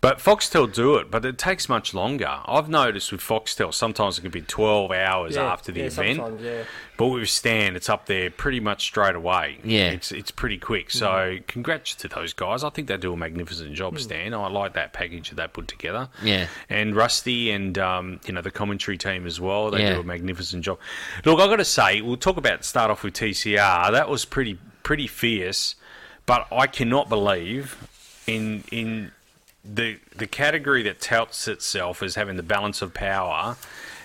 But 0.00 0.18
Foxtel 0.18 0.72
do 0.72 0.96
it, 0.96 1.10
but 1.10 1.24
it 1.24 1.38
takes 1.38 1.68
much 1.68 1.94
longer. 1.94 2.40
I've 2.46 2.68
noticed 2.68 3.10
with 3.12 3.20
Foxtel, 3.22 3.72
sometimes 3.72 4.18
it 4.18 4.22
can 4.22 4.30
be 4.30 4.42
12 4.42 4.92
hours 4.92 5.36
Yeah, 5.36 5.44
after 5.50 5.72
the 5.72 5.80
yeah, 5.80 5.86
event. 5.86 6.40
yeah. 6.42 6.62
But 6.98 7.06
with 7.08 7.28
Stan, 7.28 7.76
it's 7.76 7.88
up 7.88 8.06
there 8.06 8.30
pretty 8.30 8.60
much 8.60 8.82
straight 8.84 9.14
away. 9.14 9.58
Yeah. 9.64 9.90
It's 9.90 10.12
it's 10.12 10.30
pretty 10.30 10.56
quick. 10.58 10.90
So 10.90 11.38
congrats 11.46 11.94
to 11.96 12.08
those 12.08 12.32
guys. 12.32 12.64
I 12.64 12.70
think 12.70 12.88
they 12.88 12.96
do 12.96 13.12
a 13.12 13.16
magnificent 13.16 13.74
job, 13.74 13.98
Stan. 13.98 14.32
I 14.34 14.48
like 14.48 14.72
that 14.74 14.92
package 14.92 15.28
that 15.30 15.36
they 15.36 15.46
put 15.46 15.68
together. 15.68 16.08
Yeah. 16.22 16.46
And 16.70 16.94
Rusty 16.96 17.50
and 17.50 17.78
um, 17.78 18.20
you 18.26 18.32
know 18.32 18.40
the 18.42 18.50
commentary 18.50 18.96
team 18.98 19.26
as 19.26 19.40
well. 19.40 19.70
They 19.70 19.82
Yeah. 19.82 19.94
do 19.94 20.00
a 20.00 20.04
magnificent 20.04 20.64
job. 20.64 20.78
Look, 21.24 21.38
I've 21.40 21.50
got 21.50 21.56
to 21.56 21.64
say, 21.64 22.00
we'll 22.00 22.16
talk 22.16 22.36
about 22.38 22.64
start 22.64 22.90
off 22.90 23.02
with 23.02 23.14
TCR. 23.14 23.90
That 23.92 24.08
was 24.08 24.24
pretty 24.24 24.58
pretty 24.82 25.06
fierce, 25.06 25.74
but 26.26 26.46
I 26.52 26.66
cannot 26.66 27.08
believe 27.08 27.76
in 28.26 28.64
in 28.70 29.12
the 29.64 29.98
the 30.14 30.26
category 30.26 30.82
that 30.84 31.00
touts 31.00 31.48
itself 31.48 32.02
as 32.02 32.14
having 32.14 32.36
the 32.36 32.42
balance 32.42 32.82
of 32.82 32.94
power 32.94 33.56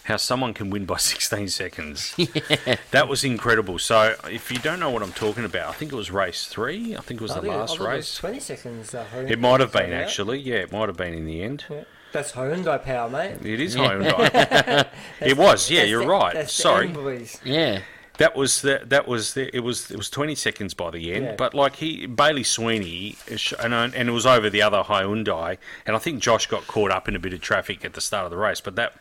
how 0.06 0.18
someone 0.18 0.52
can 0.54 0.72
win 0.72 0.84
by 0.86 0.98
16 1.14 1.48
seconds. 1.50 2.16
That 2.92 3.08
was 3.08 3.24
incredible. 3.24 3.78
So, 3.78 4.16
if 4.30 4.52
you 4.52 4.58
don't 4.58 4.80
know 4.80 4.90
what 4.90 5.04
I'm 5.04 5.14
talking 5.14 5.46
about, 5.46 5.70
I 5.70 5.74
think 5.74 5.94
it 5.94 5.96
was 5.96 6.10
race 6.10 6.48
three. 6.48 6.96
I 6.98 7.02
think 7.02 7.22
it 7.22 7.24
was 7.24 7.32
I 7.32 7.36
the 7.36 7.42
think 7.42 7.54
it- 7.54 7.58
I 7.58 7.60
last 7.60 7.78
thought 7.78 7.84
it 7.84 7.96
was 7.98 7.98
race. 7.98 8.16
20 8.18 8.40
seconds. 8.40 8.96
Uh, 8.96 9.06
It 9.30 9.38
might 9.40 9.60
have 9.60 9.72
been 9.72 9.92
yeah. 9.92 9.98
actually. 10.00 10.40
Yeah, 10.40 10.56
it 10.56 10.72
might 10.72 10.90
have 10.90 10.98
been 10.98 11.14
in 11.14 11.26
the 11.28 11.44
end. 11.44 11.66
Yeah. 11.70 11.84
That's 12.12 12.32
Hyundai 12.34 12.84
power, 12.84 13.10
mate. 13.10 13.46
It 13.46 13.60
is 13.62 13.76
Hyundai. 13.76 14.88
it 15.22 15.38
was. 15.38 15.70
Yeah, 15.70 15.82
That's 15.82 15.90
you're 15.92 16.02
the- 16.04 16.10
right. 16.10 16.34
That's 16.34 16.52
Sorry. 16.52 16.88
M. 16.90 17.26
Yeah. 17.46 17.82
That 18.18 18.36
was 18.36 18.62
the, 18.62 18.82
that 18.86 19.08
was 19.08 19.34
the, 19.34 19.56
it 19.56 19.62
was 19.62 19.90
it 19.90 19.98
was 19.98 20.10
20 20.10 20.36
seconds 20.36 20.74
by 20.74 20.92
the 20.92 21.14
end, 21.14 21.26
Yeah. 21.26 21.36
but 21.38 21.54
like 21.54 21.78
he 21.78 22.06
Bailey 22.06 22.44
Sweeney 22.44 23.16
and 23.60 23.74
and 23.74 23.96
it 24.10 24.12
was 24.12 24.26
over 24.26 24.50
the 24.50 24.62
other 24.62 24.84
Hyundai, 24.84 25.58
and 25.86 25.96
I 25.96 26.00
think 26.00 26.22
Josh 26.22 26.46
got 26.48 26.68
caught 26.68 26.92
up 26.92 27.08
in 27.08 27.16
a 27.16 27.20
bit 27.20 27.34
of 27.34 27.42
traffic 27.42 27.84
at 27.86 27.94
the 27.94 28.02
start 28.02 28.26
of 28.26 28.32
the 28.32 28.38
race. 28.38 28.62
But 28.62 28.76
that 28.76 28.94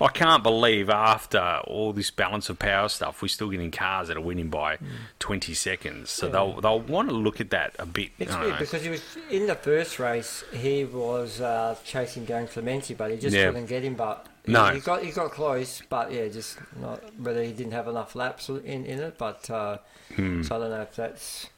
I 0.00 0.08
can't 0.08 0.42
believe 0.42 0.90
after 0.90 1.60
all 1.66 1.92
this 1.92 2.10
balance 2.10 2.48
of 2.48 2.58
power 2.58 2.88
stuff, 2.88 3.20
we're 3.22 3.28
still 3.28 3.48
getting 3.50 3.70
cars 3.70 4.08
that 4.08 4.16
are 4.16 4.20
winning 4.20 4.48
by 4.48 4.78
20 5.18 5.54
seconds. 5.54 6.10
So 6.10 6.26
Yeah. 6.26 6.32
they'll 6.32 6.60
they'll 6.60 6.80
want 6.80 7.08
to 7.08 7.14
look 7.14 7.40
at 7.40 7.50
that 7.50 7.74
a 7.78 7.86
bit. 7.86 8.10
It's 8.18 8.36
weird 8.36 8.50
know. 8.50 8.58
because 8.58 8.82
he 8.82 8.90
was 8.90 9.02
in 9.30 9.46
the 9.46 9.54
first 9.54 9.98
race. 9.98 10.44
He 10.52 10.84
was 10.84 11.40
uh, 11.40 11.76
chasing 11.84 12.24
down 12.24 12.48
Clementi, 12.48 12.94
but 12.94 13.10
he 13.10 13.16
just 13.16 13.34
Yeah. 13.34 13.46
couldn't 13.46 13.66
get 13.66 13.82
him. 13.84 13.94
But 13.94 14.26
No. 14.48 14.66
he 14.74 14.80
got 14.80 15.02
he 15.02 15.10
got 15.10 15.30
close, 15.30 15.82
but 15.88 16.12
yeah, 16.12 16.28
just 16.28 16.58
not 16.80 17.02
whether 17.18 17.42
he 17.42 17.52
didn't 17.52 17.72
have 17.72 17.88
enough 17.88 18.14
laps 18.14 18.48
in 18.48 18.84
in 18.86 18.98
it. 19.00 19.18
But 19.18 19.48
uh, 19.50 19.78
Hmm. 20.14 20.42
so 20.42 20.56
I 20.56 20.58
don't 20.58 20.70
know 20.70 20.80
if 20.80 20.96
that's 20.96 21.48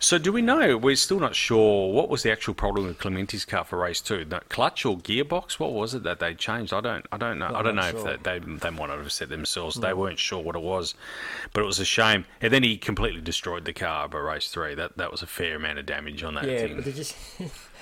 So 0.00 0.16
do 0.18 0.32
we 0.32 0.40
know? 0.42 0.76
We're 0.78 0.96
still 0.96 1.20
not 1.20 1.34
sure 1.34 1.92
what 1.92 2.08
was 2.08 2.22
the 2.22 2.32
actual 2.32 2.54
problem 2.54 2.86
with 2.86 2.98
Clementi's 2.98 3.44
car 3.44 3.64
for 3.64 3.78
race 3.78 4.00
two. 4.00 4.24
The 4.24 4.40
clutch 4.48 4.84
or 4.86 4.96
gearbox? 4.96 5.58
What 5.58 5.72
was 5.72 5.94
it 5.94 6.02
that 6.04 6.18
they 6.18 6.34
changed? 6.34 6.72
I 6.72 6.80
don't. 6.80 7.06
I 7.12 7.18
don't 7.18 7.38
know. 7.38 7.46
I'm 7.46 7.56
I 7.56 7.62
don't 7.62 7.76
know 7.76 7.82
not 7.92 7.94
if 7.94 8.22
they, 8.22 8.38
they 8.38 8.44
they 8.56 8.70
might 8.70 8.88
not 8.88 8.98
have 8.98 9.12
said 9.12 9.28
themselves. 9.28 9.76
They 9.76 9.92
weren't 9.92 10.18
sure 10.18 10.42
what 10.42 10.56
it 10.56 10.62
was, 10.62 10.94
but 11.52 11.62
it 11.62 11.66
was 11.66 11.78
a 11.78 11.84
shame. 11.84 12.24
And 12.40 12.52
then 12.52 12.62
he 12.62 12.76
completely 12.78 13.20
destroyed 13.20 13.64
the 13.64 13.72
car 13.74 14.08
by 14.08 14.18
race 14.18 14.48
three. 14.48 14.74
That 14.74 14.96
that 14.96 15.10
was 15.10 15.22
a 15.22 15.26
fair 15.26 15.56
amount 15.56 15.78
of 15.78 15.86
damage 15.86 16.22
on 16.22 16.34
that 16.34 16.44
yeah. 16.44 16.58
thing. 16.58 16.76
But 16.76 16.84
they 16.86 16.92
just 16.92 17.14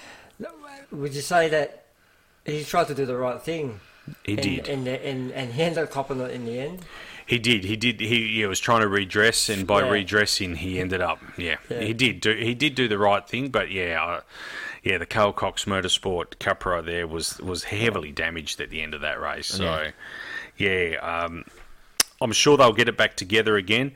would 0.90 1.14
you 1.14 1.20
say 1.22 1.48
that 1.48 1.84
he 2.44 2.64
tried 2.64 2.88
to 2.88 2.94
do 2.94 3.06
the 3.06 3.16
right 3.16 3.40
thing? 3.40 3.80
He 4.24 4.32
and, 4.34 4.42
did. 4.42 4.68
and 4.68 4.88
and 4.88 5.32
and 5.32 5.52
he 5.52 5.62
ended 5.62 5.84
up 5.84 5.90
copping 5.90 6.20
it 6.20 6.30
in 6.30 6.44
the 6.44 6.58
end. 6.58 6.80
He 7.26 7.38
did. 7.38 7.62
He 7.62 7.76
did. 7.76 8.00
He, 8.00 8.44
was 8.44 8.58
trying 8.58 8.80
to 8.80 8.88
redress, 8.88 9.48
and 9.48 9.64
by 9.64 9.82
Yeah. 9.82 9.90
redressing, 9.90 10.56
he 10.56 10.80
ended 10.80 11.00
up. 11.00 11.20
Yeah, 11.36 11.58
Yeah. 11.68 11.80
he 11.80 11.92
did 11.92 12.20
do. 12.20 12.34
He 12.34 12.54
did 12.54 12.74
do 12.74 12.88
the 12.88 12.98
right 12.98 13.24
thing, 13.28 13.50
but 13.50 13.70
yeah, 13.70 14.02
uh, 14.02 14.20
yeah. 14.82 14.98
The 14.98 15.06
Carl 15.06 15.32
Cox 15.32 15.64
Motorsport 15.64 16.38
Cupra 16.40 16.84
there 16.84 17.06
was 17.06 17.38
was 17.38 17.64
heavily 17.64 18.10
damaged 18.10 18.60
at 18.60 18.70
the 18.70 18.82
end 18.82 18.94
of 18.94 19.00
that 19.02 19.20
race. 19.20 19.46
So, 19.46 19.92
yeah, 20.56 20.96
um, 21.00 21.44
I'm 22.20 22.32
sure 22.32 22.56
they'll 22.56 22.72
get 22.72 22.88
it 22.88 22.96
back 22.96 23.16
together 23.16 23.56
again. 23.56 23.92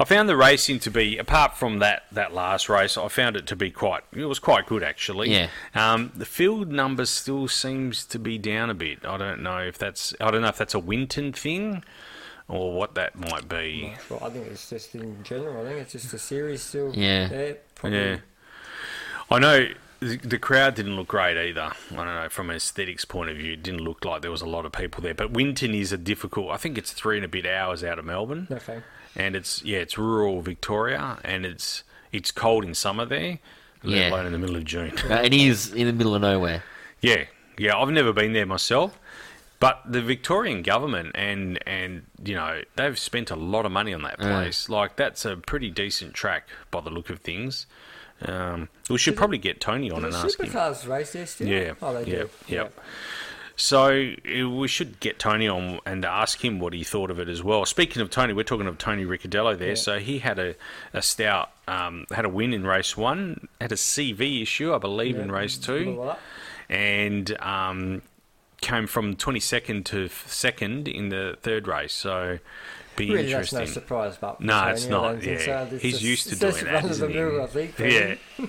I 0.00 0.04
found 0.04 0.30
the 0.30 0.36
racing 0.36 0.78
to 0.80 0.90
be, 0.90 1.18
apart 1.18 1.58
from 1.58 1.78
that, 1.80 2.04
that 2.12 2.32
last 2.32 2.70
race, 2.70 2.96
I 2.96 3.08
found 3.08 3.36
it 3.36 3.46
to 3.48 3.54
be 3.54 3.70
quite. 3.70 4.02
It 4.14 4.24
was 4.24 4.38
quite 4.38 4.64
good 4.64 4.82
actually. 4.82 5.30
Yeah. 5.30 5.48
Um, 5.74 6.10
the 6.16 6.24
field 6.24 6.72
number 6.72 7.04
still 7.04 7.48
seems 7.48 8.06
to 8.06 8.18
be 8.18 8.38
down 8.38 8.70
a 8.70 8.74
bit. 8.74 9.04
I 9.04 9.18
don't 9.18 9.42
know 9.42 9.58
if 9.58 9.76
that's. 9.76 10.14
I 10.18 10.30
don't 10.30 10.40
know 10.40 10.48
if 10.48 10.56
that's 10.56 10.72
a 10.72 10.78
Winton 10.78 11.34
thing 11.34 11.84
or 12.48 12.72
what 12.72 12.94
that 12.94 13.14
might 13.14 13.46
be. 13.46 13.94
Well, 14.08 14.24
I 14.24 14.30
think 14.30 14.46
it's 14.46 14.70
just 14.70 14.94
in 14.94 15.22
general. 15.22 15.66
I 15.66 15.68
think 15.68 15.82
it's 15.82 15.92
just 15.92 16.10
the 16.12 16.18
series 16.18 16.62
still. 16.62 16.94
Yeah. 16.94 17.52
Yeah. 17.84 17.88
Yeah. 17.90 18.16
I 19.30 19.38
know 19.38 19.68
the, 20.00 20.16
the 20.16 20.38
crowd 20.38 20.76
didn't 20.76 20.96
look 20.96 21.08
great 21.08 21.36
either. 21.36 21.72
I 21.90 21.94
don't 21.94 22.06
know, 22.06 22.28
from 22.30 22.48
an 22.48 22.56
aesthetics 22.56 23.04
point 23.04 23.28
of 23.28 23.36
view, 23.36 23.52
it 23.52 23.62
didn't 23.62 23.82
look 23.82 24.06
like 24.06 24.22
there 24.22 24.30
was 24.30 24.40
a 24.40 24.48
lot 24.48 24.64
of 24.64 24.72
people 24.72 25.02
there. 25.02 25.14
But 25.14 25.30
Winton 25.30 25.74
is 25.74 25.92
a 25.92 25.98
difficult, 25.98 26.50
I 26.50 26.56
think 26.56 26.78
it's 26.78 26.92
three 26.92 27.16
and 27.16 27.24
a 27.24 27.28
bit 27.28 27.46
hours 27.46 27.84
out 27.84 27.98
of 27.98 28.06
Melbourne. 28.06 28.48
Okay. 28.50 28.80
And 29.16 29.34
it's, 29.36 29.62
yeah, 29.64 29.78
it's 29.78 29.98
rural 29.98 30.40
Victoria 30.42 31.18
and 31.24 31.44
it's 31.44 31.82
it's 32.12 32.30
cold 32.30 32.64
in 32.64 32.74
summer 32.74 33.04
there, 33.04 33.38
let 33.82 33.96
Yeah. 33.98 34.08
alone 34.10 34.26
in 34.26 34.32
the 34.32 34.38
middle 34.38 34.56
of 34.56 34.64
June. 34.64 34.92
It 35.10 35.32
is 35.34 35.72
in 35.72 35.86
the 35.86 35.92
middle 35.92 36.14
of 36.14 36.22
nowhere. 36.22 36.62
Yeah, 37.00 37.24
yeah, 37.58 37.76
I've 37.76 37.90
never 37.90 38.12
been 38.12 38.32
there 38.32 38.46
myself, 38.46 38.98
but 39.58 39.80
the 39.86 40.00
Victorian 40.02 40.62
government 40.62 41.12
and 41.14 41.58
and 41.66 42.02
you 42.24 42.34
know 42.34 42.62
they've 42.76 42.98
spent 42.98 43.30
a 43.30 43.36
lot 43.36 43.64
of 43.66 43.72
money 43.72 43.92
on 43.94 44.02
that 44.02 44.18
place. 44.18 44.68
Like 44.68 44.96
that's 44.96 45.24
a 45.24 45.36
pretty 45.36 45.70
decent 45.70 46.14
track 46.14 46.48
by 46.70 46.80
the 46.80 46.90
look 46.90 47.10
of 47.10 47.20
things. 47.20 47.66
Um, 48.22 48.68
we 48.90 48.98
should 48.98 49.16
probably 49.16 49.38
get 49.38 49.60
Tony 49.60 49.90
on 49.90 50.04
and 50.04 50.14
ask 50.14 50.38
him. 50.38 50.46
supercars 50.46 50.86
race 50.86 51.12
there 51.14 51.26
still? 51.26 51.48
Yeah, 51.48 51.72
Oh, 51.80 51.94
they 51.94 52.10
yeah, 52.10 52.18
do. 52.24 52.30
yep. 52.48 52.78
So 53.60 54.14
uh, 54.24 54.48
we 54.48 54.68
should 54.68 55.00
get 55.00 55.18
Tony 55.18 55.46
on 55.46 55.80
and 55.84 56.04
ask 56.04 56.42
him 56.42 56.60
what 56.60 56.72
he 56.72 56.82
thought 56.82 57.10
of 57.10 57.18
it 57.18 57.28
as 57.28 57.42
well. 57.42 57.66
Speaking 57.66 58.00
of 58.00 58.08
Tony, 58.08 58.32
we're 58.32 58.42
talking 58.42 58.66
of 58.66 58.78
Tony 58.78 59.04
Ricciardello 59.04 59.58
there. 59.58 59.68
Yeah. 59.70 59.74
So 59.74 59.98
he 59.98 60.20
had 60.20 60.38
a, 60.38 60.54
a 60.94 61.02
stout, 61.02 61.50
um, 61.68 62.06
had 62.10 62.24
a 62.24 62.28
win 62.28 62.54
in 62.54 62.66
race 62.66 62.96
one, 62.96 63.48
had 63.60 63.70
a 63.72 63.76
CV 63.76 64.42
issue, 64.42 64.74
I 64.74 64.78
believe, 64.78 65.18
in 65.18 65.30
race 65.30 65.58
two 65.58 66.14
and 66.70 67.36
um, 67.40 68.00
came 68.60 68.86
from 68.86 69.16
22nd 69.16 69.84
to 69.86 70.08
second 70.08 70.88
in 70.88 71.08
the 71.08 71.36
third 71.42 71.66
race. 71.66 71.92
So 71.92 72.38
be 73.08 73.14
Really, 73.14 73.32
that's 73.32 73.52
no 73.52 73.64
surprise, 73.64 74.16
but 74.20 74.40
No, 74.40 74.68
it's 74.68 74.86
not, 74.86 75.22
yeah. 75.22 75.38
so. 75.38 75.68
It's 75.72 75.82
He's 75.82 75.92
just- 75.94 76.02
used 76.04 76.28
to 76.30 76.36
doing 76.36 76.64
that, 76.64 76.82
run 76.82 76.90
isn't 76.90 77.10
he? 77.10 77.20
I 77.20 77.46
think. 77.46 77.78
yeah. 77.78 78.14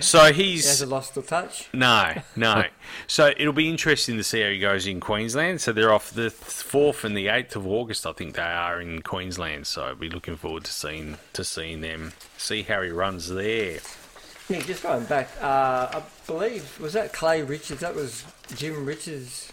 So 0.00 0.32
he 0.32 0.52
he's 0.52 0.66
hasn't 0.66 0.90
lost 0.90 1.14
the 1.14 1.20
touch. 1.20 1.68
no, 1.74 2.14
no. 2.34 2.64
so 3.06 3.30
it'll 3.36 3.52
be 3.52 3.68
interesting 3.68 4.16
to 4.16 4.24
see 4.24 4.40
how 4.40 4.48
he 4.48 4.58
goes 4.58 4.86
in 4.86 5.00
Queensland. 5.00 5.60
So 5.60 5.72
they're 5.72 5.92
off 5.92 6.10
the 6.12 6.30
fourth 6.30 7.04
and 7.04 7.14
the 7.14 7.28
eighth 7.28 7.56
of 7.56 7.66
August, 7.66 8.06
I 8.06 8.12
think 8.12 8.34
they 8.36 8.40
are 8.42 8.80
in 8.80 9.02
Queensland. 9.02 9.66
So 9.66 9.82
I'll 9.84 9.94
be 9.94 10.08
looking 10.08 10.36
forward 10.36 10.64
to 10.64 10.72
seeing 10.72 11.18
to 11.34 11.44
seeing 11.44 11.82
them, 11.82 12.14
see 12.38 12.62
how 12.62 12.80
he 12.80 12.88
runs 12.88 13.28
there. 13.28 13.80
Nick, 14.48 14.64
just 14.64 14.82
going 14.82 15.04
back, 15.04 15.28
uh, 15.42 15.88
I 15.92 16.02
believe 16.26 16.80
was 16.80 16.94
that 16.94 17.12
Clay 17.12 17.42
Richards? 17.42 17.80
That 17.82 17.94
was 17.94 18.24
Jim 18.56 18.86
Richards' 18.86 19.52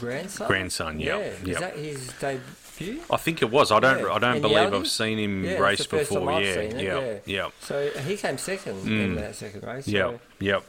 grandson. 0.00 0.48
Grandson, 0.48 0.98
yeah, 0.98 1.18
Yeah. 1.44 1.52
Is 1.54 1.58
that 1.60 1.76
his 1.76 2.08
debut? 2.20 2.40
I 3.10 3.16
think 3.16 3.42
it 3.42 3.50
was. 3.50 3.70
I 3.72 3.80
don't. 3.80 4.00
Yeah. 4.00 4.12
I 4.12 4.18
don't 4.18 4.36
In 4.36 4.42
believe? 4.42 4.72
I've 4.74 4.86
seen 4.88 5.18
him 5.18 5.44
Yeah, 5.44 5.58
race 5.58 5.78
the 5.78 5.84
first 5.84 6.12
time 6.12 6.20
before. 6.20 6.40
Yeah, 6.40 6.48
it, 6.54 6.80
yeah, 6.82 7.00
yeah. 7.00 7.18
yeah. 7.26 7.48
So 7.60 7.90
he 8.06 8.16
came 8.16 8.38
second 8.38 8.86
in 8.86 9.14
that 9.16 9.34
second 9.36 9.62
race. 9.64 9.84
so- 9.86 9.90
Yep, 9.90 10.20
yep. 10.40 10.64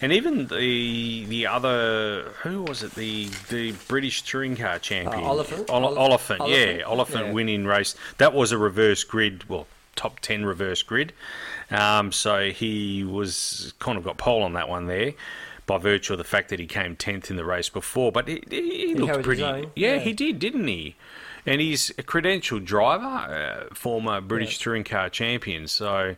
And 0.00 0.12
even 0.12 0.46
the 0.48 1.24
the 1.26 1.46
other 1.46 2.32
who 2.42 2.62
was 2.62 2.82
it? 2.82 2.94
The 2.94 3.28
the 3.50 3.72
British 3.88 4.22
touring 4.22 4.56
car 4.56 4.78
champion, 4.78 5.22
Uh, 5.24 5.28
Oliphant? 5.28 5.70
Ol- 5.70 5.84
Oli- 5.86 5.96
Oliphant, 5.96 6.40
yeah, 6.48 6.56
Oliphant? 6.56 6.86
Oliphant 6.88 7.26
Yeah. 7.26 7.32
winning 7.32 7.64
race. 7.66 7.94
That 8.18 8.32
was 8.32 8.50
a 8.52 8.58
reverse 8.58 9.04
grid, 9.04 9.48
well, 9.48 9.66
top 9.94 10.20
ten 10.20 10.44
reverse 10.44 10.82
grid. 10.82 11.12
Um, 11.70 12.12
so 12.12 12.50
he 12.50 13.04
was 13.04 13.72
kind 13.78 13.96
of 13.96 14.04
got 14.04 14.18
pole 14.18 14.42
on 14.42 14.54
that 14.54 14.68
one 14.68 14.86
there. 14.86 15.12
By 15.64 15.78
virtue 15.78 16.14
of 16.14 16.18
the 16.18 16.24
fact 16.24 16.48
that 16.48 16.58
he 16.58 16.66
came 16.66 16.96
tenth 16.96 17.30
in 17.30 17.36
the 17.36 17.44
race 17.44 17.68
before, 17.68 18.10
but 18.10 18.26
he, 18.26 18.42
he, 18.50 18.86
he 18.88 18.94
looked 18.96 19.22
pretty. 19.22 19.42
Yeah, 19.42 19.62
yeah. 19.76 19.98
he 20.00 20.12
did, 20.12 20.40
didn't 20.40 20.66
he? 20.66 20.96
And 21.44 21.60
he's 21.60 21.90
a 21.90 22.02
credentialed 22.02 22.64
driver, 22.64 23.04
uh, 23.70 23.74
former 23.74 24.20
British 24.20 24.58
Yeah. 24.58 24.64
touring 24.64 24.84
car 24.84 25.08
champion. 25.10 25.66
So 25.68 26.16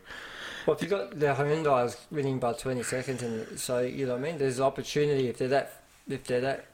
Well, 0.65 0.75
if 0.75 0.81
you've 0.81 0.91
got 0.91 1.19
the 1.19 1.27
Hyundai's 1.33 1.97
winning 2.11 2.39
by 2.39 2.53
20 2.53 2.83
seconds, 2.83 3.21
and 3.23 3.59
so 3.59 3.79
you 3.79 4.05
know 4.05 4.13
what 4.13 4.19
I 4.19 4.23
mean, 4.31 4.37
there's 4.37 4.59
opportunity 4.59 5.27
if 5.27 5.37
they're 5.37 5.47
that 5.49 5.81
if 6.07 6.23
they're 6.25 6.41
that 6.41 6.65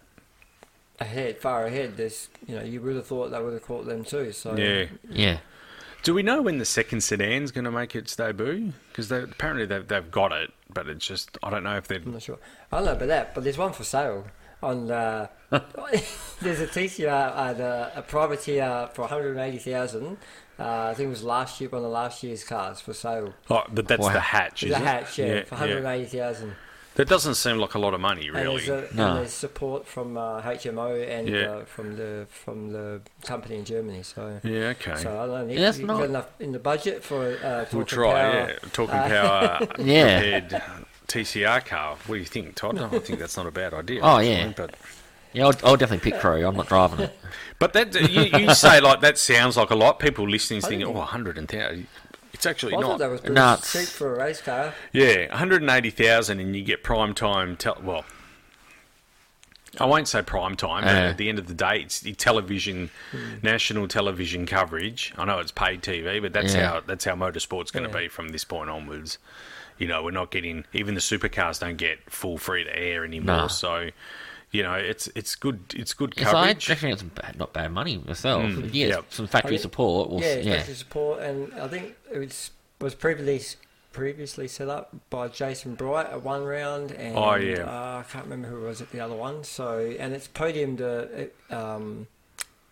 ahead, 0.99 1.39
far 1.39 1.65
ahead. 1.65 1.97
There's 1.97 2.29
you 2.47 2.55
know 2.55 2.63
you 2.63 2.81
would 2.81 2.95
have 2.95 3.07
thought 3.07 3.31
they 3.31 3.41
would 3.41 3.53
have 3.53 3.63
caught 3.63 3.85
them 3.85 4.03
too. 4.03 4.31
So 4.31 4.55
yeah, 4.55 4.85
Yeah. 5.09 5.37
Do 6.03 6.13
we 6.15 6.23
know 6.23 6.41
when 6.41 6.57
the 6.57 6.65
second 6.65 7.01
sedan's 7.01 7.51
going 7.51 7.65
to 7.65 7.71
make 7.71 7.95
its 7.95 8.15
debut? 8.15 8.73
Because 8.89 9.11
apparently 9.11 9.67
they've, 9.67 9.87
they've 9.87 10.09
got 10.09 10.31
it, 10.31 10.51
but 10.73 10.87
it's 10.87 11.05
just 11.05 11.37
I 11.43 11.49
don't 11.51 11.63
know 11.63 11.77
if 11.77 11.87
they're. 11.87 11.99
I'm 11.99 12.13
not 12.13 12.23
sure. 12.23 12.39
I 12.71 12.77
don't 12.77 12.85
know 12.85 12.93
about 12.93 13.07
that, 13.09 13.35
but 13.35 13.43
there's 13.43 13.57
one 13.57 13.71
for 13.73 13.83
sale 13.83 14.25
on. 14.63 14.89
Uh, 14.91 15.27
there's 16.41 16.61
a 16.61 16.67
TCR, 16.67 17.31
uh, 17.35 17.53
the, 17.53 17.91
a 17.95 18.01
privateer 18.01 18.89
for 18.93 19.01
180,000. 19.01 20.17
Uh, 20.59 20.63
I 20.91 20.93
think 20.93 21.07
it 21.07 21.09
was 21.09 21.23
last 21.23 21.59
year, 21.59 21.69
one 21.69 21.83
of 21.83 21.91
last 21.91 22.23
year's 22.23 22.43
cars 22.43 22.79
for 22.79 22.93
sale. 22.93 23.33
Oh, 23.49 23.63
but 23.71 23.87
that's 23.87 24.01
Wow. 24.01 24.13
the 24.13 24.19
hatch, 24.19 24.61
There's 24.61 24.73
is 24.73 24.77
a 24.79 24.81
it? 24.81 24.85
hatch, 24.85 25.17
yeah, 25.19 25.43
for 25.43 25.55
180,000. 25.55 26.55
That 26.95 27.07
doesn't 27.07 27.35
seem 27.35 27.57
like 27.57 27.73
a 27.73 27.79
lot 27.79 27.93
of 27.93 28.01
money, 28.01 28.27
And 28.27 28.35
really. 28.35 28.65
there's, 28.65 28.91
a, 28.91 28.95
No. 28.95 29.07
and 29.09 29.17
there's 29.19 29.31
support 29.31 29.87
from 29.87 30.17
uh, 30.17 30.41
HMO 30.41 31.07
and 31.09 31.27
Yeah. 31.29 31.39
uh, 31.51 31.65
from 31.65 31.95
the 31.95 32.27
from 32.29 32.73
the 32.73 33.01
company 33.25 33.55
in 33.55 33.63
Germany. 33.65 34.03
So, 34.03 34.39
yeah, 34.43 34.73
okay. 34.75 34.95
so 34.97 35.09
I 35.09 35.25
don't 35.25 35.29
know. 35.29 35.45
Nick, 35.45 35.57
Yeah, 35.57 35.63
that's 35.65 35.79
you 35.79 35.85
not- 35.87 35.99
got 35.99 36.09
enough 36.09 36.27
in 36.41 36.51
the 36.51 36.59
budget 36.59 37.01
for 37.03 37.21
uh, 37.25 37.65
we'll 37.71 37.85
Talking 37.85 37.85
try. 37.85 38.11
Power? 38.21 38.33
Yeah, 38.33 38.69
talking 38.73 38.95
power. 38.95 39.67
Yeah. 39.79 40.59
Prepared 41.11 41.25
TCR 41.27 41.65
car. 41.65 41.95
What 42.07 42.15
do 42.15 42.19
you 42.19 42.25
think, 42.25 42.55
Todd? 42.55 42.77
I 42.79 42.99
think 42.99 43.19
that's 43.19 43.37
not 43.37 43.47
a 43.47 43.51
bad 43.51 43.73
idea. 43.73 44.01
Oh, 44.01 44.17
actually, 44.17 44.29
yeah. 44.31 44.53
but 44.55 44.75
Yeah, 45.33 45.45
I'll, 45.47 45.53
I'll 45.63 45.77
definitely 45.77 46.11
pick 46.11 46.19
Crow. 46.19 46.45
I'm 46.47 46.55
not 46.55 46.67
driving 46.67 46.99
it. 47.01 47.17
but 47.59 47.73
that 47.73 47.93
you, 48.09 48.23
you 48.39 48.53
say 48.53 48.79
like 48.81 49.01
that 49.01 49.17
sounds 49.17 49.57
like 49.57 49.69
a 49.71 49.75
lot. 49.75 49.99
People 49.99 50.27
listening 50.29 50.63
I 50.63 50.67
thinking, 50.69 50.87
think- 50.87 50.95
oh, 50.97 50.99
100,000. 50.99 51.87
It's 52.33 52.45
actually 52.45 52.73
Well, 52.73 52.79
I 52.79 52.83
thought 52.83 52.91
not. 52.91 52.99
that 52.99 53.09
was 53.11 53.19
pretty 53.21 53.35
Nuts. 53.35 53.71
cheap 53.73 53.87
for 53.87 54.15
a 54.15 54.17
race 54.19 54.41
car. 54.41 54.73
Yeah, 54.93 55.29
180,000 55.29 56.39
and 56.39 56.55
you 56.55 56.63
get 56.63 56.81
prime 56.81 57.13
time. 57.13 57.55
Tel- 57.57 57.77
well, 57.83 58.05
I 59.79 59.85
won't 59.85 60.07
say 60.07 60.21
prime 60.21 60.55
time, 60.55 60.83
but 60.83 60.91
Yeah. 60.95 61.09
at 61.09 61.17
the 61.17 61.29
end 61.29 61.39
of 61.39 61.47
the 61.47 61.53
day, 61.53 61.81
it's 61.81 61.99
the 61.99 62.13
television, 62.13 62.89
hmm. 63.11 63.17
national 63.43 63.87
television 63.87 64.45
coverage. 64.45 65.13
I 65.17 65.25
know 65.25 65.39
it's 65.39 65.51
paid 65.51 65.81
TV, 65.81 66.21
but 66.21 66.33
that's 66.33 66.53
Yeah. 66.55 66.67
how 66.71 66.79
that's 66.81 67.05
how 67.05 67.15
motorsport's 67.15 67.69
going 67.71 67.83
to 67.89 67.95
Yeah. 67.95 68.03
be 68.05 68.07
from 68.07 68.29
this 68.29 68.43
point 68.45 68.69
onwards. 68.69 69.17
You 69.77 69.87
know, 69.87 70.03
we're 70.03 70.11
not 70.11 70.31
getting 70.31 70.65
even 70.73 70.93
the 70.95 71.01
supercars 71.01 71.59
don't 71.59 71.77
get 71.77 72.09
full 72.09 72.37
free 72.37 72.63
to 72.63 72.75
air 72.77 73.03
anymore. 73.05 73.35
Nah. 73.35 73.47
So, 73.47 73.89
you 74.51 74.63
know, 74.63 74.73
it's 74.73 75.07
it's 75.15 75.35
good 75.35 75.59
it's 75.75 75.93
good 75.93 76.13
Yes, 76.17 76.27
I 76.27 76.31
coverage. 76.31 76.69
reckon 76.69 76.89
it's 76.89 77.03
bad, 77.03 77.37
not 77.39 77.53
bad 77.53 77.71
money 77.71 77.97
myself. 78.05 78.43
Mm, 78.43 78.69
yeah, 78.73 78.87
yep. 78.87 79.05
some 79.09 79.27
factory 79.27 79.49
I 79.49 79.51
think- 79.57 79.61
support. 79.61 80.09
Will, 80.09 80.21
yeah, 80.21 80.35
yeah, 80.37 80.57
factory 80.57 80.75
support, 80.75 81.21
and 81.21 81.53
I 81.55 81.67
think 81.67 81.95
it 82.13 82.19
was 82.19 82.51
was 82.79 82.93
previously 82.95 83.57
previously 83.93 84.47
set 84.47 84.69
up 84.69 84.95
by 85.09 85.27
Jason 85.27 85.75
Bright 85.75 86.05
at 86.07 86.23
one 86.23 86.43
round, 86.45 86.91
and 86.93 87.17
Oh, 87.17 87.35
yeah. 87.35 87.63
uh, 87.63 87.99
I 87.99 88.03
can't 88.09 88.23
remember 88.23 88.47
who 88.47 88.61
was 88.61 88.81
at 88.81 88.89
the 88.91 89.01
other 89.01 89.15
one. 89.15 89.43
So, 89.43 89.79
and 89.99 90.13
it's 90.13 90.29
podiumed 90.29 90.79
uh, 90.81 91.53
um, 91.53 92.07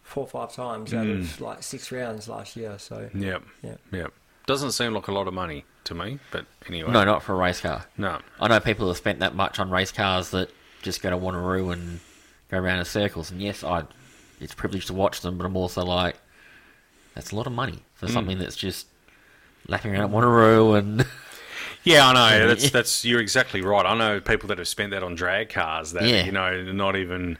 four 0.01 0.23
or 0.23 0.27
five 0.29 0.53
times 0.53 0.93
out 0.93 1.05
Mm. 1.05 1.19
of 1.19 1.41
like 1.41 1.62
six 1.62 1.91
rounds 1.91 2.29
last 2.29 2.55
year. 2.55 2.75
So, 2.79 3.09
Yep, 3.13 3.43
Yeah. 3.62 3.75
yep. 3.91 4.13
Doesn't 4.49 4.71
seem 4.71 4.95
like 4.95 5.07
a 5.07 5.12
lot 5.12 5.27
of 5.27 5.33
money 5.35 5.63
to 5.83 5.93
me, 5.93 6.17
but 6.31 6.45
anyway, 6.67 6.91
No, 6.91 7.03
not 7.03 7.21
for 7.21 7.33
a 7.33 7.35
race 7.38 7.62
car. 7.62 7.85
no. 7.97 8.17
I 8.39 8.47
know 8.47 8.59
people 8.59 8.88
have 8.88 8.97
spent 8.97 9.19
that 9.19 9.35
much 9.35 9.59
on 9.59 9.69
race 9.69 9.91
cars 9.91 10.31
that 10.31 10.49
just 10.81 11.03
go 11.03 11.12
to 11.12 11.17
Wanneroo 11.17 11.71
and 11.71 11.99
go 12.49 12.57
around 12.57 12.79
in 12.79 12.85
circles. 12.85 13.29
And 13.29 13.39
yes, 13.41 13.63
I 13.63 13.83
it's 14.41 14.55
privileged 14.55 14.88
to 14.88 14.93
watch 14.93 15.21
them, 15.21 15.38
but 15.38 15.45
I'm 15.45 15.55
also 15.55 15.83
like, 15.85 16.15
that's 17.13 17.31
a 17.31 17.35
lot 17.35 17.45
of 17.45 17.53
money 17.53 17.83
for 17.93 18.07
Mm. 18.07 18.13
something 18.13 18.39
that's 18.39 18.55
just 18.55 18.88
lapping 19.67 19.95
around 19.95 20.09
Wanneroo 20.12 20.77
and 20.79 21.05
Yeah, 21.83 22.07
I 22.09 22.13
know. 22.39 22.47
That's 22.53 22.71
that's 22.71 23.05
you're 23.05 23.21
exactly 23.21 23.62
right. 23.62 23.85
I 23.85 23.95
know 23.95 24.19
people 24.19 24.47
that 24.49 24.57
have 24.57 24.67
spent 24.67 24.91
that 24.91 25.01
on 25.03 25.13
drag 25.15 25.49
cars 25.49 25.91
that 25.93 26.03
Yeah. 26.03 26.25
you 26.25 26.31
know 26.31 26.63
not 26.73 26.95
even 26.95 27.38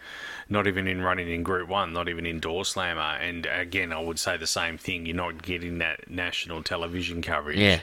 not 0.50 0.68
even 0.68 0.88
in 0.88 1.02
running 1.02 1.30
in 1.30 1.44
Group 1.44 1.70
One, 1.70 1.94
not 1.94 2.10
even 2.10 2.26
in 2.26 2.40
Door 2.40 2.66
Slammer. 2.66 3.18
And 3.22 3.46
again, 3.46 3.94
I 3.94 4.00
would 4.00 4.20
say 4.20 4.38
the 4.38 4.48
same 4.48 4.78
thing. 4.78 5.06
You're 5.06 5.16
not 5.16 5.42
getting 5.42 5.78
that 5.80 6.10
national 6.10 6.64
television 6.64 7.22
coverage. 7.22 7.58
yeah, 7.58 7.82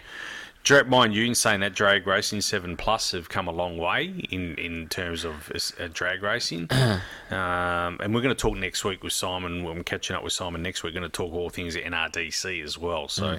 Dra- 0.66 0.84
mind 0.84 1.14
you, 1.14 1.24
in 1.24 1.36
saying 1.36 1.60
that 1.60 1.74
drag 1.74 2.08
racing 2.08 2.40
seven 2.40 2.76
plus 2.76 3.12
have 3.12 3.28
come 3.28 3.46
a 3.46 3.52
long 3.52 3.78
way 3.78 4.26
in 4.30 4.56
in 4.56 4.88
terms 4.88 5.24
of 5.24 5.52
uh, 5.78 5.86
drag 5.92 6.24
racing. 6.24 6.66
um, 6.72 7.00
and 7.30 8.12
we're 8.12 8.20
going 8.20 8.34
to 8.34 8.40
talk 8.40 8.56
next 8.56 8.84
week 8.84 9.04
with 9.04 9.12
Simon. 9.12 9.62
We're 9.62 9.80
catching 9.84 10.16
up 10.16 10.24
with 10.24 10.32
Simon 10.32 10.62
next 10.62 10.82
week, 10.82 10.92
we're 10.92 11.00
going 11.00 11.08
to 11.08 11.16
talk 11.16 11.32
all 11.32 11.50
things 11.50 11.76
NRDC 11.76 12.64
as 12.64 12.76
well. 12.76 13.06
So, 13.06 13.38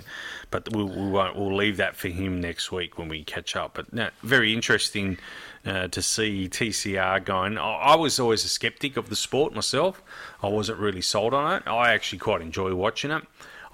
but 0.52 0.74
we, 0.74 0.86
we 0.86 1.10
won't. 1.10 1.36
We'll 1.36 1.54
leave 1.54 1.76
that 1.78 1.98
for 1.98 2.08
him 2.08 2.40
next 2.40 2.72
week 2.72 2.98
when 2.98 3.10
we 3.10 3.26
catch 3.26 3.58
up. 3.58 3.74
But 3.74 3.92
no, 3.92 4.10
very 4.24 4.54
interesting. 4.54 5.18
Uh, 5.68 5.88
to 5.90 6.02
see 6.02 6.48
TCR 6.48 7.26
going, 7.26 7.58
I, 7.58 7.96
was 7.96 8.22
always 8.22 8.46
a 8.46 8.48
skeptic 8.48 8.96
of 8.96 9.10
the 9.10 9.18
sport 9.18 9.54
myself. 9.54 10.02
I 10.42 10.48
wasn't 10.48 10.80
really 10.80 11.02
sold 11.02 11.34
on 11.34 11.58
it. 11.58 11.68
I 11.68 11.94
actually 11.94 12.20
quite 12.20 12.42
enjoy 12.42 12.74
watching 12.74 13.12
it. 13.12 13.24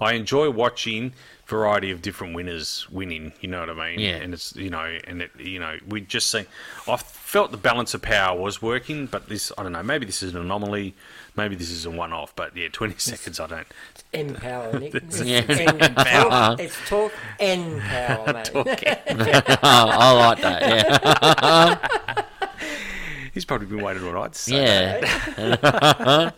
I 0.00 0.14
enjoy 0.14 0.50
watching 0.50 1.12
variety 1.46 1.90
of 1.90 2.02
different 2.02 2.34
winners 2.34 2.88
winning. 2.90 3.32
You 3.40 3.48
know 3.48 3.60
what 3.60 3.70
I 3.70 3.90
mean? 3.90 4.00
Yeah. 4.00 4.16
And 4.16 4.34
it's 4.34 4.56
you 4.56 4.70
know, 4.70 4.98
and 5.06 5.22
it 5.22 5.30
you 5.38 5.58
know, 5.58 5.78
we 5.86 6.00
just 6.00 6.30
see. 6.30 6.44
I 6.88 6.96
felt 6.96 7.50
the 7.50 7.56
balance 7.56 7.94
of 7.94 8.02
power 8.02 8.38
was 8.38 8.60
working, 8.60 9.06
but 9.06 9.28
this 9.28 9.52
I 9.56 9.62
don't 9.62 9.72
know. 9.72 9.82
Maybe 9.82 10.06
this 10.06 10.22
is 10.22 10.34
an 10.34 10.40
anomaly. 10.40 10.94
Maybe 11.36 11.54
this 11.54 11.70
is 11.70 11.86
a 11.86 11.90
one-off. 11.90 12.34
But 12.34 12.56
yeah, 12.56 12.68
twenty 12.72 12.94
seconds. 12.98 13.38
I 13.40 13.46
don't. 13.46 13.66
Empower, 14.14 14.78
Nick. 14.78 14.94
It's, 15.04 15.20
Yeah. 15.20 15.42
N-power. 15.48 16.56
it's 16.58 16.76
talk 16.88 17.12
N 17.40 17.80
power, 17.80 18.32
mate. 18.32 18.50
I 19.62 20.12
like 20.12 20.40
that. 20.42 20.62
Yeah, 20.62 21.78
He's 23.32 23.44
probably 23.44 23.66
been 23.66 23.82
waiting 23.82 24.04
all 24.04 24.12
night. 24.12 24.32
To 24.34 24.38
say 24.38 25.00
that. 25.00 25.02
yeah. 25.36 26.30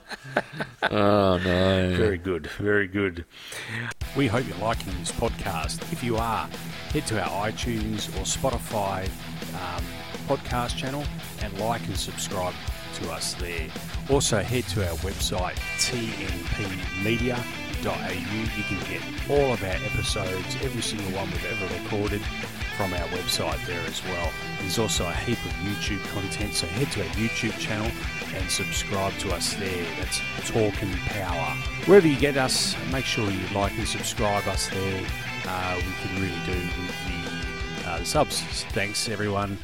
oh 0.90 1.36
no. 1.44 1.94
Very 1.94 2.16
good. 2.16 2.46
Very 2.58 2.86
good. 2.88 3.26
We 4.16 4.26
hope 4.28 4.48
you're 4.48 4.56
liking 4.58 4.92
this 5.00 5.12
podcast. 5.12 5.82
If 5.92 6.02
you 6.02 6.16
are, 6.16 6.48
head 6.92 7.06
to 7.08 7.22
our 7.22 7.50
iTunes 7.50 8.08
or 8.16 8.24
Spotify 8.24 9.06
um, 9.54 9.84
podcast 10.26 10.76
channel 10.78 11.04
and 11.42 11.52
like 11.58 11.86
and 11.86 11.96
subscribe 11.98 12.54
to 12.94 13.10
us 13.12 13.34
there. 13.34 13.68
Also, 14.08 14.38
head 14.42 14.64
to 14.68 14.88
our 14.88 14.96
website, 14.98 15.56
tnpmedia.au. 15.78 17.65
You 17.84 18.62
can 18.64 18.80
get 18.90 19.02
all 19.30 19.52
of 19.52 19.62
our 19.62 19.70
episodes, 19.70 20.56
every 20.62 20.82
single 20.82 21.10
one 21.12 21.30
we've 21.30 21.44
ever 21.44 21.82
recorded, 21.82 22.20
from 22.76 22.92
our 22.92 23.08
website 23.08 23.64
there 23.66 23.80
as 23.86 24.02
well. 24.04 24.30
There's 24.60 24.78
also 24.78 25.06
a 25.06 25.12
heap 25.12 25.38
of 25.44 25.52
YouTube 25.52 26.04
content, 26.12 26.54
so 26.54 26.66
head 26.66 26.90
to 26.92 27.02
our 27.02 27.14
YouTube 27.14 27.56
channel 27.58 27.90
and 28.34 28.50
subscribe 28.50 29.12
to 29.18 29.32
us 29.32 29.54
there. 29.54 29.86
That's 29.98 30.20
Talk 30.48 30.82
and 30.82 30.96
Power. 31.06 31.54
Wherever 31.86 32.06
you 32.06 32.18
get 32.18 32.36
us, 32.36 32.76
make 32.92 33.04
sure 33.04 33.30
you 33.30 33.46
like 33.54 33.72
and 33.78 33.86
subscribe 33.86 34.46
us 34.46 34.68
there. 34.68 35.06
Uh, 35.46 35.76
we 35.76 36.08
can 36.08 36.22
really 36.22 36.44
do 36.44 36.52
with 36.52 37.82
the, 37.84 37.88
uh, 37.88 37.98
the 37.98 38.04
subs. 38.04 38.40
Thanks, 38.70 39.08
everyone. 39.08 39.58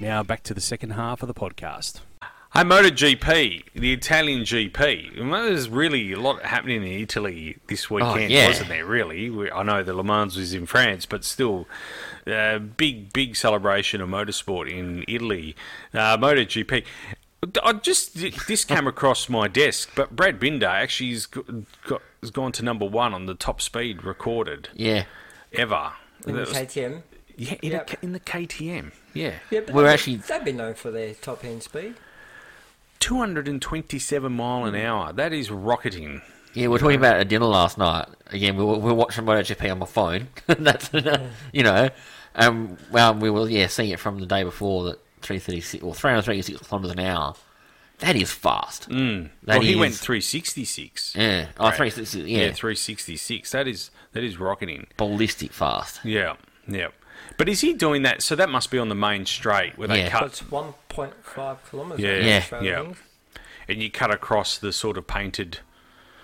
Now 0.00 0.22
back 0.22 0.42
to 0.44 0.54
the 0.54 0.60
second 0.60 0.90
half 0.90 1.22
of 1.22 1.28
the 1.28 1.34
podcast. 1.34 2.00
Hey, 2.58 2.64
MotoGP, 2.64 3.66
the 3.74 3.92
Italian 3.92 4.40
GP. 4.40 5.14
There's 5.30 5.68
really 5.68 6.10
a 6.10 6.18
lot 6.18 6.42
happening 6.42 6.82
in 6.82 6.90
Italy 7.02 7.56
this 7.68 7.88
weekend, 7.88 8.32
yeah. 8.32 8.48
wasn't 8.48 8.68
there? 8.70 8.84
Really, 8.84 9.30
We- 9.30 9.48
I 9.52 9.62
know 9.62 9.84
the 9.84 9.94
Le 9.94 10.02
Mans 10.02 10.36
was 10.36 10.52
in 10.52 10.66
France, 10.66 11.06
but 11.06 11.22
still, 11.24 11.68
uh, 12.26 12.58
big 12.58 13.12
big 13.12 13.36
celebration 13.36 14.00
of 14.00 14.08
motorsport 14.08 14.68
in 14.68 15.04
Italy. 15.06 15.54
Uh, 15.94 16.16
MotoGP. 16.18 16.82
I 17.62 17.72
just 17.74 18.14
this 18.48 18.64
came 18.64 18.86
across 18.88 19.28
my 19.28 19.46
desk, 19.46 19.90
but 19.94 20.16
Brad 20.16 20.40
Binder 20.40 20.66
actually 20.66 21.10
has, 21.12 21.26
got, 21.26 21.44
got, 21.86 22.02
has 22.22 22.32
gone 22.32 22.50
to 22.50 22.64
number 22.64 22.86
one 22.86 23.14
on 23.14 23.26
the 23.26 23.36
top 23.36 23.60
speed 23.60 24.02
recorded 24.02 24.68
Yeah. 24.74 25.04
ever. 25.52 25.92
In 26.26 26.34
the 26.34 26.40
was- 26.40 26.50
KTM. 26.54 27.02
yeah, 27.36 27.54
in, 27.62 27.70
Yep. 27.70 27.90
a, 27.92 28.04
in 28.04 28.12
the 28.14 28.20
KTM. 28.20 28.90
Yeah. 29.14 29.34
Yeah, 29.48 29.60
but 29.60 29.76
We're 29.76 29.82
they've- 29.84 29.92
actually- 29.92 30.16
they've 30.16 30.44
been 30.44 30.56
known 30.56 30.74
for 30.74 30.90
their 30.90 31.14
top 31.14 31.44
end 31.44 31.62
speed. 31.62 31.94
227 33.08 34.30
mile 34.32 34.66
an 34.66 34.74
hour. 34.74 35.14
That 35.14 35.32
is 35.32 35.50
rocketing. 35.50 36.20
Yeah, 36.52 36.64
we 36.64 36.68
were 36.68 36.78
talking 36.78 36.98
about 36.98 37.18
a 37.20 37.24
dinner 37.24 37.46
last 37.46 37.78
night. 37.78 38.06
Again, 38.26 38.56
we 38.56 38.64
were, 38.64 38.76
we 38.76 38.84
were 38.90 38.94
watching 38.94 39.24
MotoGP 39.24 39.70
on 39.72 39.78
my 39.78 39.86
phone. 39.86 40.28
That's 40.46 40.90
you 41.52 41.62
know, 41.62 41.88
um, 42.34 42.76
well, 42.92 43.14
we 43.14 43.30
were 43.30 43.48
yeah 43.48 43.66
seeing 43.68 43.90
it 43.90 43.98
from 43.98 44.20
the 44.20 44.26
day 44.26 44.42
before 44.44 44.84
that 44.84 44.98
three 45.22 45.38
thirty 45.38 45.62
six 45.62 45.82
or 45.82 45.94
three 45.94 46.10
hundred 46.10 46.22
thirty 46.26 46.42
six 46.42 46.60
kilometers 46.60 46.92
an 46.92 47.00
hour. 47.00 47.34
That 48.00 48.14
is 48.14 48.30
fast. 48.30 48.90
Mm. 48.90 49.30
That 49.44 49.54
well, 49.54 49.60
he 49.62 49.72
is- 49.72 49.78
went 49.78 49.94
366. 49.94 51.16
Yeah, 51.16 51.46
oh, 51.58 51.64
Right. 51.68 51.74
three 51.76 51.90
sixty. 51.90 52.20
Yeah, 52.20 52.44
Yeah, 52.46 52.52
366. 52.52 53.50
That 53.52 53.66
is 53.66 53.90
that 54.12 54.22
is 54.22 54.38
rocketing. 54.38 54.86
ballistic 54.98 55.52
fast. 55.52 56.00
Yeah, 56.04 56.34
yeah. 56.68 56.88
But 57.38 57.48
is 57.48 57.62
he 57.62 57.72
doing 57.72 58.02
that? 58.02 58.22
So 58.22 58.36
that 58.36 58.50
must 58.50 58.70
be 58.70 58.78
on 58.78 58.88
the 58.90 58.94
main 58.94 59.24
straight 59.24 59.78
where 59.78 59.88
they 59.88 60.00
Yeah. 60.00 60.12
So 60.12 60.18
cut 60.18 60.26
it's 60.26 60.42
1.5 60.42 61.56
kilometres. 61.70 62.00
Yeah, 62.04 62.42
yeah, 62.60 62.60
yeah. 62.62 62.92
and 63.68 63.82
you 63.82 63.90
cut 63.90 64.10
across 64.10 64.58
the 64.58 64.72
sort 64.72 64.98
of 64.98 65.06
painted. 65.06 65.60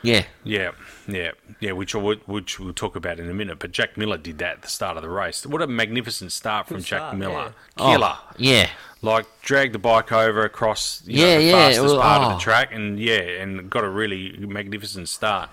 Yeah, 0.02 0.24
Yeah, 0.42 0.72
yeah, 1.08 1.30
yeah. 1.60 1.72
Which 1.72 1.94
I 1.94 1.98
would, 1.98 2.20
which 2.28 2.60
we'll 2.60 2.74
talk 2.74 2.94
about 2.94 3.18
in 3.18 3.30
a 3.30 3.32
minute. 3.32 3.58
But 3.58 3.72
Jack 3.72 3.96
Miller 3.96 4.18
did 4.18 4.36
that 4.38 4.56
at 4.56 4.62
the 4.62 4.68
start 4.68 4.98
of 4.98 5.02
the 5.02 5.08
race. 5.08 5.46
What 5.46 5.62
a 5.62 5.66
magnificent 5.66 6.30
start 6.32 6.66
from 6.68 6.76
Good 6.78 6.84
Jack 6.86 6.98
start, 6.98 7.16
Miller. 7.16 7.54
Oh, 7.78 7.90
Killer. 7.92 8.16
yeah, 8.36 8.68
Like 9.00 9.24
dragged 9.40 9.72
the 9.72 9.78
bike 9.78 10.12
over 10.12 10.44
across 10.44 11.00
you 11.06 11.20
Yeah, 11.20 11.34
know, 11.34 11.38
the 11.38 11.44
yeah, 11.44 11.52
fastest 11.52 11.82
was- 11.84 11.92
part 11.94 12.22
of 12.22 12.32
oh. 12.32 12.34
the 12.34 12.40
track, 12.40 12.74
and 12.74 13.00
yeah, 13.00 13.14
and 13.40 13.70
got 13.70 13.82
a 13.84 13.88
really 13.88 14.36
magnificent 14.38 15.08
start. 15.08 15.48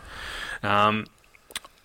Um, 0.64 1.06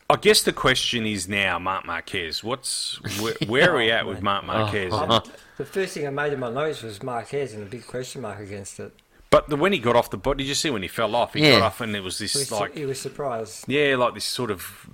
I 0.09 0.17
guess 0.17 0.43
the 0.43 0.53
question 0.53 1.05
is 1.05 1.29
now, 1.29 1.59
Marc 1.59 1.85
Marquez. 1.85 2.45
What's 2.45 3.01
where, 3.21 3.35
where 3.47 3.73
are 3.73 3.79
we 3.79 3.91
oh, 3.91 3.97
at 3.97 4.07
with 4.07 4.23
Marc 4.23 4.45
Marquez? 4.45 4.93
Oh. 4.95 4.99
Um, 4.99 5.23
the 5.57 5.65
first 5.65 5.95
thing 5.95 6.07
I 6.07 6.11
made 6.11 6.33
in 6.33 6.39
my 6.39 6.51
notes 6.51 6.83
was 6.83 7.03
Marquez 7.03 7.55
and 7.55 7.63
a 7.63 7.67
big 7.67 7.87
question 7.87 8.23
mark 8.23 8.39
against 8.39 8.79
it. 8.79 8.93
But 9.31 9.49
the, 9.49 9.57
when 9.57 9.73
he 9.73 9.79
got 9.81 9.97
off 9.97 10.11
the 10.11 10.17
boat, 10.17 10.37
did 10.37 10.47
you 10.47 10.55
see 10.55 10.71
when 10.71 10.83
he 10.83 10.89
fell 10.89 11.17
off? 11.17 11.35
He 11.35 11.41
Yeah. 11.41 11.59
got 11.59 11.63
off, 11.63 11.81
and 11.81 11.97
it 11.97 12.01
was 12.01 12.19
He 12.19 12.27
this 12.27 12.35
was, 12.35 12.53
like, 12.53 12.77
he 12.77 12.87
was 12.87 13.01
surprised. 13.01 13.65
yeah, 13.67 13.97
like 13.97 14.15
this 14.15 14.25
sort 14.25 14.51
of 14.51 14.87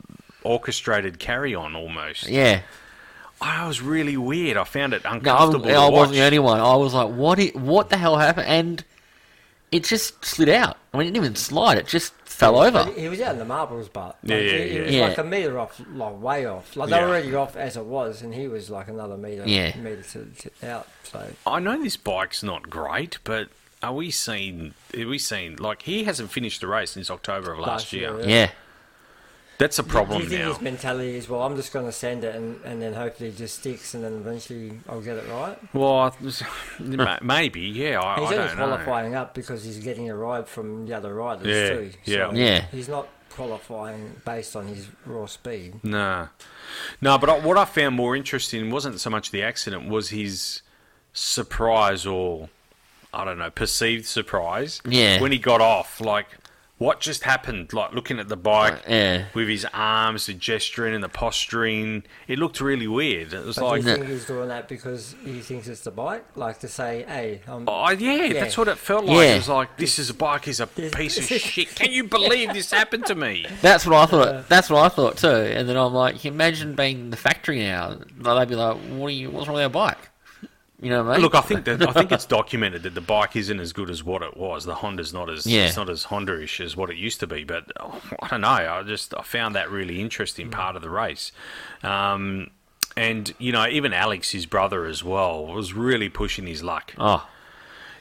orchestrated 0.42 1.18
carry 1.18 1.54
on 1.54 1.76
almost. 1.76 2.28
yeah. 2.28 2.62
I 3.40 3.66
was 3.66 3.82
really 3.82 4.16
weird. 4.16 4.56
I 4.56 4.62
found 4.62 4.94
it 4.94 5.02
uncomfortable. 5.04 5.24
No, 5.24 5.34
I'm, 5.34 5.46
uncomfortable. 5.48 5.80
I 5.80 5.88
wasn't 5.88 6.16
the 6.16 6.22
only 6.22 6.38
one. 6.38 6.60
I 6.60 6.76
was 6.76 6.94
like, 6.94 7.08
what? 7.10 7.40
what 7.56 7.90
the 7.90 7.96
hell 7.96 8.16
happened? 8.16 8.46
And 8.46 8.84
it 9.72 9.82
just 9.82 10.24
slid 10.24 10.48
out. 10.48 10.76
I 10.94 10.98
mean, 10.98 11.08
it 11.08 11.10
didn't 11.10 11.24
even 11.24 11.34
slide. 11.34 11.76
It 11.76 11.88
just 11.88 12.14
fell 12.32 12.58
over. 12.62 12.84
He 12.92 13.08
was 13.08 13.20
out 13.20 13.32
in 13.32 13.38
the 13.38 13.44
marbles, 13.44 13.88
but 13.88 14.16
Yeah, 14.22 14.36
like, 14.36 14.44
yeah, 14.44 14.50
he, 14.58 14.68
he 14.68 14.74
yeah. 14.76 14.82
was 14.82 14.94
Yeah. 14.94 15.06
like 15.08 15.18
a 15.18 15.24
metre 15.24 15.58
off, 15.58 15.80
like 15.94 16.20
way 16.20 16.46
off. 16.46 16.76
Like 16.76 16.90
they 16.90 16.96
Yeah. 16.96 17.02
were 17.04 17.08
already 17.08 17.34
off 17.34 17.56
as 17.56 17.76
it 17.76 17.84
was, 17.84 18.22
and 18.22 18.34
he 18.34 18.48
was 18.48 18.70
like 18.70 18.88
another 18.88 19.16
metre, 19.16 19.44
Yeah. 19.46 19.76
metre 19.76 20.02
to, 20.02 20.24
to 20.60 20.68
out. 20.70 20.88
So 21.04 21.28
I 21.46 21.58
know 21.60 21.82
this 21.82 21.96
bike's 21.96 22.42
not 22.42 22.68
great, 22.70 23.18
but 23.24 23.48
are 23.82 23.92
we 23.94 24.10
seeing? 24.10 24.74
Are 24.96 25.06
we 25.06 25.18
seeing 25.18 25.56
like 25.56 25.82
he 25.82 26.04
hasn't 26.04 26.30
finished 26.30 26.60
the 26.60 26.66
race 26.68 26.92
since 26.92 27.10
October 27.10 27.52
of 27.52 27.58
last, 27.58 27.68
Last 27.68 27.92
year? 27.92 28.18
year, 28.20 28.28
Yeah, 28.28 28.50
That's 29.62 29.78
a 29.78 29.82
problem 29.84 30.20
Do 30.20 30.24
problem 30.24 30.24
you 30.24 30.28
think 30.28 30.42
now. 30.42 30.52
his 30.54 30.60
mentality 30.60 31.16
is, 31.16 31.28
well, 31.28 31.42
I'm 31.42 31.56
just 31.56 31.72
going 31.72 31.86
to 31.86 31.92
send 31.92 32.24
it 32.24 32.34
and, 32.34 32.60
and 32.64 32.82
then 32.82 32.92
hopefully 32.94 33.28
it 33.30 33.36
just 33.36 33.60
sticks 33.60 33.94
and 33.94 34.02
then 34.02 34.14
eventually 34.14 34.80
I'll 34.88 35.00
get 35.00 35.16
it 35.16 35.24
right? 35.30 35.56
Well, 35.72 35.98
I 35.98 36.12
was- 36.20 36.42
ma- 36.80 37.18
maybe, 37.22 37.60
yeah. 37.60 38.00
I, 38.02 38.20
He's 38.20 38.30
I 38.30 38.34
only 38.34 38.36
don't 38.48 38.58
know. 38.58 38.66
qualifying 38.66 39.14
up 39.14 39.34
because 39.34 39.64
he's 39.64 39.78
getting 39.78 40.10
a 40.10 40.16
ride 40.16 40.48
from 40.48 40.86
the 40.86 40.94
other 40.94 41.14
riders 41.14 41.46
Yeah, 41.46 41.68
too. 41.76 41.90
yeah. 42.04 42.30
So 42.30 42.34
Yeah. 42.36 42.64
He's 42.72 42.88
not 42.88 43.06
qualifying 43.30 44.20
based 44.26 44.54
on 44.56 44.66
his 44.66 44.88
raw 45.06 45.26
speed. 45.26 45.82
No, 45.84 46.28
no. 47.00 47.16
But 47.18 47.30
I, 47.30 47.38
what 47.38 47.56
I 47.56 47.64
found 47.64 47.94
more 47.96 48.14
interesting 48.16 48.70
wasn't 48.70 49.00
so 49.00 49.08
much 49.10 49.30
the 49.30 49.42
accident, 49.42 49.88
was 49.88 50.10
his 50.10 50.60
surprise 51.12 52.04
or 52.06 52.48
I 53.14 53.24
don't 53.24 53.38
know, 53.38 53.50
perceived 53.50 54.06
surprise. 54.06 54.80
Yeah. 54.86 55.20
When 55.20 55.32
he 55.32 55.38
got 55.38 55.60
off, 55.60 56.00
like 56.00 56.26
what 56.82 57.00
just 57.00 57.22
happened? 57.22 57.72
Like 57.72 57.92
looking 57.92 58.18
at 58.18 58.28
the 58.28 58.36
bike. 58.36 58.82
yeah. 58.88 59.26
With 59.34 59.48
his 59.48 59.66
arms, 59.72 60.26
the 60.26 60.34
gesturing 60.34 60.94
and 60.94 61.02
the 61.02 61.08
posturing, 61.08 62.02
it 62.28 62.38
looked 62.38 62.60
really 62.60 62.86
weird. 62.88 63.32
It 63.32 63.44
was 63.44 63.56
But 63.56 63.64
like, 63.64 63.82
do 63.82 63.88
you 63.90 63.96
think 63.96 64.08
he's 64.08 64.26
doing 64.26 64.48
that 64.48 64.68
because 64.68 65.14
he 65.24 65.40
thinks 65.40 65.68
it's 65.68 65.82
the 65.82 65.90
bike? 65.90 66.24
Like 66.36 66.58
to 66.60 66.68
say, 66.68 67.04
hey, 67.06 67.40
I'm, 67.46 67.64
Oh 67.68 67.90
yeah, 67.90 68.12
Yeah. 68.24 68.32
that's 68.40 68.58
what 68.58 68.68
it 68.68 68.78
felt 68.78 69.04
like. 69.04 69.16
Yeah. 69.16 69.34
It 69.34 69.36
was 69.38 69.48
like 69.48 69.76
this 69.76 69.98
is 69.98 70.10
a 70.10 70.14
bike 70.14 70.48
is 70.48 70.60
a 70.60 70.66
piece 70.66 71.18
of 71.18 71.24
shit. 71.40 71.74
Can 71.74 71.90
you 71.92 72.04
believe 72.04 72.52
this 72.52 72.70
happened 72.70 73.06
to 73.06 73.14
me? 73.14 73.46
That's 73.60 73.86
what 73.86 73.94
I 73.96 74.06
thought. 74.06 74.48
That's 74.48 74.68
what 74.70 74.82
I 74.84 74.88
thought 74.88 75.16
too. 75.18 75.28
And 75.28 75.68
then 75.68 75.76
I'm 75.76 75.94
like, 75.94 76.24
imagine 76.24 76.74
being 76.74 76.98
in 76.98 77.10
the 77.10 77.16
factory 77.16 77.60
now. 77.60 77.98
They'd 78.18 78.48
be 78.48 78.54
like, 78.56 78.76
"What 78.90 79.06
are 79.06 79.10
you? 79.10 79.30
What's 79.30 79.46
wrong 79.46 79.54
with 79.56 79.64
our 79.64 79.70
bike?" 79.70 79.98
You 80.82 80.90
know, 80.90 81.04
what 81.04 81.10
I 81.12 81.14
mean? 81.14 81.22
Look, 81.22 81.34
I 81.36 81.40
think 81.42 81.64
that 81.66 81.88
I 81.88 81.92
think 81.92 82.10
it's 82.10 82.26
documented 82.26 82.82
that 82.82 82.94
the 82.94 83.00
bike 83.00 83.36
isn't 83.36 83.60
as 83.60 83.72
good 83.72 83.88
as 83.88 84.02
what 84.02 84.20
it 84.20 84.36
was. 84.36 84.64
The 84.64 84.74
Honda's 84.74 85.14
not 85.14 85.30
as 85.30 85.46
Yeah. 85.46 85.66
it's 85.66 85.76
not 85.76 85.88
as 85.88 86.04
Honda-ish 86.04 86.60
as 86.60 86.76
what 86.76 86.90
it 86.90 86.96
used 86.96 87.20
to 87.20 87.26
be. 87.28 87.44
But 87.44 87.70
oh, 87.78 88.02
I 88.20 88.26
don't 88.26 88.40
know. 88.40 88.48
I 88.48 88.82
just 88.82 89.14
I 89.16 89.22
found 89.22 89.54
that 89.54 89.70
really 89.70 90.00
interesting 90.00 90.50
part 90.50 90.74
of 90.74 90.82
the 90.82 90.90
race. 90.90 91.30
Um, 91.84 92.50
and 92.96 93.32
you 93.38 93.52
know, 93.52 93.66
even 93.68 93.92
Alex, 93.92 94.30
his 94.32 94.44
brother 94.44 94.84
as 94.84 95.04
well, 95.04 95.46
was 95.46 95.72
really 95.72 96.08
pushing 96.08 96.46
his 96.48 96.62
luck. 96.64 96.92
Oh, 96.98 97.26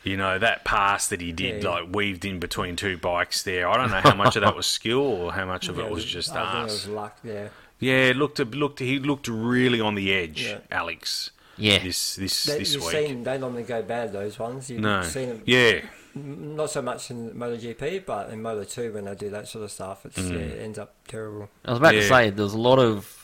You 0.03 0.17
know, 0.17 0.39
that 0.39 0.65
pass 0.65 1.07
that 1.09 1.21
he 1.21 1.31
did, 1.31 1.61
Yeah. 1.63 1.69
like 1.69 1.95
weaved 1.95 2.25
in 2.25 2.39
between 2.39 2.75
two 2.75 2.97
bikes 2.97 3.43
there. 3.43 3.69
I 3.69 3.77
don't 3.77 3.91
know 3.91 4.01
how 4.01 4.15
much 4.15 4.35
of 4.35 4.41
that 4.41 4.55
was 4.55 4.65
skill 4.79 5.01
or 5.01 5.33
how 5.33 5.45
much 5.45 5.67
of 5.69 5.77
Yeah, 5.77 5.85
it 5.85 5.91
was 5.91 6.03
just 6.03 6.31
I 6.35 6.63
was 6.63 6.87
luck. 6.87 7.15
Yeah, 7.23 7.49
Yeah, 7.79 8.13
looked 8.15 8.39
looked 8.39 8.79
he 8.79 8.97
looked 8.97 9.27
really 9.27 9.79
on 9.79 9.93
the 9.93 10.11
edge, 10.11 10.45
Yeah. 10.45 10.57
Alex. 10.71 11.29
Yeah. 11.61 11.79
This 11.83 12.15
this 12.15 12.43
they, 12.45 12.59
this 12.59 12.73
you've 12.73 12.83
week. 12.83 12.91
seen 12.91 13.23
they 13.23 13.37
normally 13.37 13.63
go 13.63 13.81
bad 13.81 14.11
those 14.13 14.37
ones. 14.39 14.69
You've 14.69 14.81
no. 14.81 15.01
seen 15.03 15.29
them, 15.29 15.41
Yeah. 15.45 15.81
not 16.15 16.69
so 16.69 16.81
much 16.81 17.09
in 17.11 17.31
MotoGP, 17.31 18.05
but 18.05 18.29
in 18.31 18.41
Moto 18.41 18.63
Two 18.63 18.91
when 18.93 19.05
they 19.05 19.15
do 19.15 19.29
that 19.29 19.47
sort 19.47 19.63
of 19.63 19.71
stuff, 19.71 20.05
it's 20.05 20.17
Mm. 20.17 20.31
yeah, 20.31 20.37
it 20.39 20.61
ends 20.61 20.79
up 20.79 20.95
terrible. 21.07 21.49
I 21.65 21.69
was 21.71 21.79
about 21.79 21.95
Yeah. 21.95 22.01
to 22.01 22.07
say 22.07 22.29
there 22.31 22.43
was 22.43 22.53
a 22.53 22.57
lot 22.59 22.79
of 22.79 23.17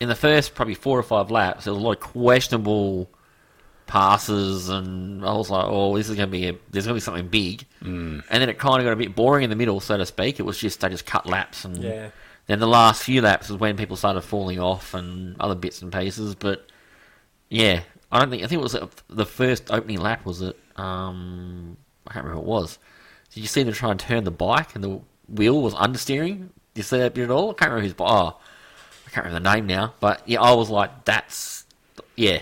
in 0.00 0.08
the 0.08 0.14
first 0.14 0.54
probably 0.54 0.74
four 0.74 0.98
or 0.98 1.02
five 1.02 1.30
laps. 1.30 1.64
There 1.64 1.72
was 1.72 1.82
a 1.82 1.84
lot 1.86 1.92
of 1.96 2.00
questionable 2.00 3.08
passes, 3.86 4.68
and 4.68 5.24
I 5.24 5.34
was 5.34 5.50
like, 5.50 5.66
"Oh, 5.68 5.96
this 5.96 6.08
is 6.08 6.16
going 6.16 6.28
to 6.28 6.32
be 6.32 6.48
a, 6.48 6.56
there's 6.70 6.86
going 6.86 6.94
to 6.94 7.00
be 7.00 7.00
something 7.00 7.28
big." 7.28 7.66
Mm. 7.82 8.22
And 8.30 8.42
then 8.42 8.48
it 8.48 8.58
kind 8.58 8.78
of 8.80 8.84
got 8.84 8.92
a 8.92 8.96
bit 8.96 9.14
boring 9.14 9.44
in 9.44 9.50
the 9.50 9.56
middle, 9.56 9.80
so 9.80 9.96
to 9.96 10.06
speak. 10.06 10.40
It 10.40 10.44
was 10.44 10.58
just 10.58 10.80
they 10.80 10.88
just 10.88 11.06
cut 11.06 11.26
laps, 11.26 11.64
and 11.64 11.76
Yeah. 11.82 12.08
then 12.46 12.60
the 12.60 12.66
last 12.66 13.02
few 13.02 13.20
laps 13.20 13.48
was 13.50 13.60
when 13.60 13.76
people 13.76 13.96
started 13.96 14.22
falling 14.22 14.58
off 14.58 14.94
and 14.94 15.36
other 15.40 15.54
bits 15.54 15.82
and 15.82 15.92
pieces. 15.92 16.34
But 16.34 16.66
yeah, 17.48 17.82
I 18.10 18.20
don't 18.20 18.30
think 18.30 18.42
I 18.42 18.46
think 18.46 18.60
it 18.60 18.62
was 18.62 18.74
uh, 18.74 18.88
the 19.08 19.26
first 19.26 19.70
opening 19.70 19.98
lap. 20.00 20.24
Was 20.24 20.40
it? 20.42 20.58
Um, 20.76 21.76
I 22.06 22.12
can't 22.12 22.24
remember 22.24 22.46
what 22.46 22.58
it 22.58 22.62
was. 22.62 22.78
Did 23.32 23.40
you 23.40 23.46
see 23.46 23.62
them 23.62 23.74
try 23.74 23.90
and 23.90 23.98
turn 23.98 24.24
the 24.24 24.30
bike 24.30 24.74
and 24.74 24.84
the 24.84 25.00
wheel 25.28 25.60
was 25.60 25.74
understeering? 25.74 26.48
Did 26.74 26.76
you 26.76 26.82
see 26.82 26.98
that 26.98 27.14
bit 27.14 27.24
at 27.24 27.30
all? 27.30 27.50
I 27.50 27.54
can't 27.54 27.70
remember 27.72 27.88
who's. 27.88 27.94
Oh, 27.98 28.38
I 29.06 29.10
can't 29.10 29.26
remember 29.26 29.48
the 29.48 29.54
name 29.54 29.66
now. 29.66 29.94
But 30.00 30.22
yeah, 30.26 30.40
I 30.40 30.52
was 30.54 30.70
like, 30.70 31.04
that's 31.04 31.64
yeah. 32.16 32.40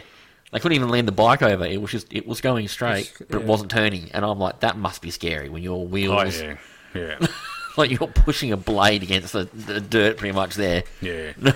They 0.53 0.59
couldn't 0.59 0.77
even 0.77 0.91
land 0.91 1.09
the 1.09 1.13
bike 1.13 1.41
over. 1.41 1.65
It 1.65 1.81
was 1.81 1.91
just 1.91 2.13
it 2.13 2.27
was 2.27 2.43
going 2.43 2.69
straight, 2.69 3.13
but 3.19 3.41
it 3.41 3.47
wasn't 3.47 3.71
turning. 3.71 4.11
And 4.13 4.25
I'm 4.25 4.39
like, 4.39 4.61
that 4.61 4.77
must 4.77 5.01
be 5.01 5.11
scary 5.11 5.49
when 5.49 5.63
your 5.63 5.79
Oh 5.79 5.85
wheels 5.85 6.41
yeah. 6.41 6.57
Yeah. 6.95 7.27
like 7.79 7.91
you're 7.91 8.09
pushing 8.09 8.53
a 8.53 8.57
blade 8.59 9.03
against 9.03 9.33
the, 9.33 9.45
the 9.45 9.81
dirt 9.81 10.19
pretty 10.19 10.35
much 10.35 10.55
there. 10.57 10.85
Yeah. 11.01 11.33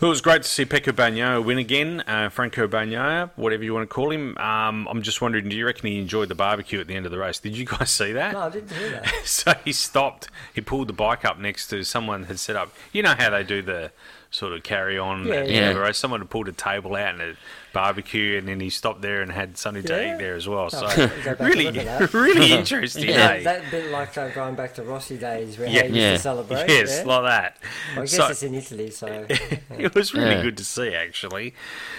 Well, 0.00 0.08
it 0.08 0.12
was 0.12 0.22
great 0.22 0.42
to 0.44 0.48
see 0.48 0.64
Pecco 0.64 0.92
Bagnaia 0.92 1.44
win 1.44 1.58
again. 1.58 2.02
Uh, 2.06 2.30
Franco 2.30 2.66
Bagnaia, 2.66 3.28
whatever 3.36 3.62
you 3.64 3.74
want 3.74 3.88
to 3.88 3.94
call 3.94 4.10
him. 4.10 4.34
Um, 4.38 4.88
I'm 4.88 5.02
just 5.02 5.20
wondering, 5.20 5.46
do 5.50 5.54
you 5.54 5.66
reckon 5.66 5.88
he 5.88 5.98
enjoyed 5.98 6.30
the 6.30 6.34
barbecue 6.34 6.80
at 6.80 6.86
the 6.86 6.94
end 6.94 7.04
of 7.04 7.12
the 7.12 7.18
race? 7.18 7.38
Did 7.38 7.54
you 7.54 7.66
guys 7.66 7.90
see 7.98 8.12
that? 8.12 8.32
No, 8.32 8.40
I 8.40 8.48
didn't 8.48 8.70
hear 8.72 8.90
that. 8.92 9.12
so 9.26 9.52
he 9.62 9.72
stopped. 9.72 10.28
He 10.54 10.62
pulled 10.62 10.88
the 10.88 10.94
bike 10.94 11.26
up 11.26 11.38
next 11.38 11.66
to 11.68 11.84
someone 11.84 12.24
had 12.24 12.38
set 12.38 12.56
up. 12.56 12.72
You 12.92 13.02
know 13.02 13.14
how 13.14 13.28
they 13.28 13.42
do 13.44 13.60
the 13.60 13.92
sort 14.30 14.54
of 14.54 14.62
carry 14.62 14.98
on 14.98 15.26
Yeah, 15.26 15.42
yeah. 15.42 15.52
end 15.58 15.68
of 15.70 15.74
the 15.74 15.80
race. 15.82 15.98
Someone 15.98 16.20
had 16.20 16.30
pulled 16.30 16.48
a 16.48 16.52
table 16.52 16.96
out 16.96 17.14
and 17.16 17.20
a 17.20 17.36
barbecue, 17.72 18.36
and 18.38 18.46
then 18.48 18.60
he 18.60 18.70
stopped 18.70 19.02
there 19.02 19.22
and 19.22 19.30
had 19.32 19.56
something 19.56 19.82
to 19.84 19.92
Yeah. 19.92 20.14
eat 20.14 20.18
there 20.18 20.34
as 20.34 20.48
well. 20.48 20.70
So 20.70 20.86
I'll 20.86 20.96
go 20.96 21.06
back 21.08 21.26
and 21.26 21.40
really, 21.40 21.64
look 21.64 21.76
at 21.76 21.84
that. 22.00 22.14
really 22.14 22.52
interesting. 22.52 23.08
Yeah. 23.08 23.30
eh? 23.30 23.42
That 23.42 23.70
bit 23.70 23.90
like 23.90 24.16
uh, 24.18 24.28
going 24.30 24.54
back 24.54 24.74
to 24.74 24.82
Rossi 24.82 25.16
days 25.18 25.58
where 25.58 25.68
Yeah. 25.68 25.82
he 25.82 25.88
used 25.88 25.96
Yeah. 25.96 26.12
to 26.12 26.18
celebrate. 26.18 26.68
Yes, 26.68 26.98
yeah? 27.04 27.04
like 27.12 27.22
that. 27.24 27.56
I 27.92 28.00
guess 28.00 28.10
So- 28.12 28.28
it's 28.28 28.42
in 28.42 28.54
Italy, 28.54 28.90
so 28.90 29.06
it 29.78 29.94
was 29.94 30.14
really 30.14 30.30
Yeah. 30.36 30.42
good 30.42 30.56
to 30.56 30.64
see 30.64 30.94
actually. 30.94 31.54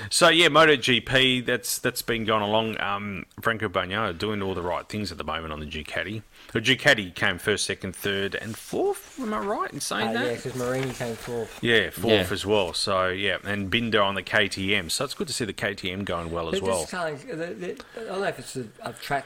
So 0.10 0.30
yeah, 0.30 0.48
MotoGP 0.48 1.46
that's 1.46 1.80
that's 1.80 2.02
been 2.02 2.26
going 2.26 2.42
along. 2.44 2.80
Um, 2.82 3.26
Franco 3.42 3.70
Bagnaia 3.70 4.18
doing 4.18 4.42
all 4.42 4.54
the 4.56 4.62
right 4.62 4.88
things 4.88 5.12
at 5.12 5.18
the 5.18 5.24
moment 5.24 5.54
on 5.54 5.60
the 5.60 5.66
Ducati. 5.66 6.22
The 6.54 6.60
Ducati 6.60 7.14
came 7.16 7.38
first, 7.38 7.66
second, 7.66 7.96
third, 7.96 8.36
and 8.36 8.58
fourth. 8.58 9.18
Am 9.22 9.34
I 9.34 9.40
right 9.40 9.72
in 9.72 9.80
saying 9.80 10.10
uh, 10.10 10.14
that? 10.14 10.26
yeah, 10.26 10.36
because 10.36 10.56
Marini 10.56 10.92
came 10.92 11.16
fourth. 11.16 11.60
Yeah, 11.62 11.90
fourth 11.92 12.06
Yeah. 12.14 12.28
as 12.34 12.46
well. 12.46 12.74
So 12.74 13.08
yeah, 13.08 13.38
and 13.46 13.70
Binder 13.72 14.02
on 14.02 14.16
the 14.16 14.24
KTM. 14.24 14.92
So 14.92 15.06
it's 15.06 15.14
good 15.14 15.28
to 15.28 15.34
see 15.34 15.46
the 15.46 15.54
KTM 15.54 16.04
going 16.04 16.30
well 16.32 16.54
as 16.54 16.62
well. 16.62 16.80
just 16.82 16.92
can't- 16.92 17.28
they- 17.28 17.54
they- 17.54 17.72
I 17.98 18.04
don't 18.06 18.20
know 18.22 18.28
if 18.28 18.40
it's 18.40 18.56
a, 18.58 18.66
a 18.84 18.92
track 18.94 19.26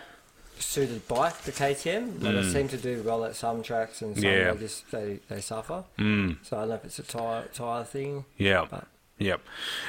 suited 0.60 1.06
bike, 1.08 1.38
the 1.42 1.52
KTM, 1.52 2.20
but 2.22 2.32
they 2.32 2.44
seem 2.44 2.68
to 2.70 2.78
do 2.78 3.02
well 3.04 3.26
at 3.26 3.36
some 3.36 3.62
tracks 3.64 4.02
and 4.02 4.16
some 4.16 4.24
Mm. 4.24 4.38
Yeah. 4.46 4.52
they 4.54 4.60
just 4.60 4.92
they, 4.92 5.20
they 5.28 5.42
suffer. 5.42 5.84
Mm, 5.98 6.38
So 6.44 6.58
I 6.58 6.60
don't 6.62 6.70
know 6.70 6.76
if 6.76 6.86
it's 6.86 7.00
a 7.00 7.04
tire 7.04 7.46
tire 7.54 7.84
thing. 7.84 8.26
yeah. 8.38 8.66
But- 8.70 8.88
Yep. 9.18 9.40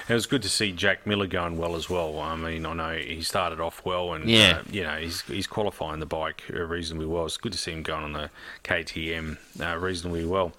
It 0.09 0.15
was 0.15 0.27
good 0.27 0.43
to 0.43 0.49
see 0.49 0.71
Jack 0.71 1.05
Miller 1.05 1.27
going 1.27 1.59
well 1.59 1.75
as 1.75 1.91
well. 1.91 2.21
I 2.21 2.37
mean, 2.37 2.65
I 2.65 2.73
know 2.75 2.93
he 2.97 3.23
started 3.23 3.59
off 3.61 3.85
well 3.85 4.13
and, 4.15 4.31
Yeah. 4.31 4.59
uh, 4.61 4.63
you 4.71 4.85
know, 4.85 4.97
he's, 4.99 5.23
he's 5.23 5.49
qualifying 5.49 5.99
the 5.99 6.07
bike 6.07 6.45
uh, 6.55 6.61
reasonably 6.63 7.07
well. 7.07 7.27
It's 7.27 7.37
good 7.37 7.51
to 7.53 7.59
see 7.59 7.73
him 7.73 7.83
going 7.83 8.05
on 8.05 8.13
the 8.13 8.31
KTM 8.63 9.37
uh, 9.61 9.77
reasonably 9.79 10.25
well. 10.25 10.53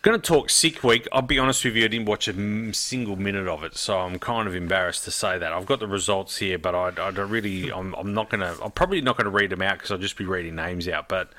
Going 0.00 0.20
to 0.20 0.26
talk 0.26 0.50
sick 0.50 0.84
week. 0.84 1.08
I'll 1.12 1.22
be 1.22 1.38
honest 1.38 1.64
with 1.64 1.76
you, 1.76 1.84
I 1.84 1.88
didn't 1.88 2.04
watch 2.06 2.28
a 2.28 2.32
m- 2.32 2.74
single 2.74 3.16
minute 3.16 3.48
of 3.48 3.64
it, 3.64 3.74
so 3.74 3.98
I'm 4.00 4.18
kind 4.18 4.46
of 4.46 4.54
embarrassed 4.54 5.04
to 5.04 5.10
say 5.10 5.38
that. 5.38 5.50
I've 5.52 5.64
got 5.64 5.80
the 5.80 5.86
results 5.86 6.36
here, 6.38 6.58
but 6.58 6.74
I, 6.74 6.88
I 6.88 7.10
don't 7.10 7.30
really. 7.30 7.72
I'm, 7.72 7.94
I'm 7.94 8.12
not 8.12 8.28
going 8.28 8.40
to. 8.42 8.54
I'm 8.62 8.70
probably 8.72 9.00
not 9.00 9.16
going 9.16 9.24
to 9.24 9.30
read 9.30 9.48
them 9.48 9.62
out 9.62 9.78
because 9.78 9.90
I'll 9.90 9.96
just 9.96 10.18
be 10.18 10.26
reading 10.26 10.56
names 10.56 10.88
out. 10.88 11.08
But 11.08 11.30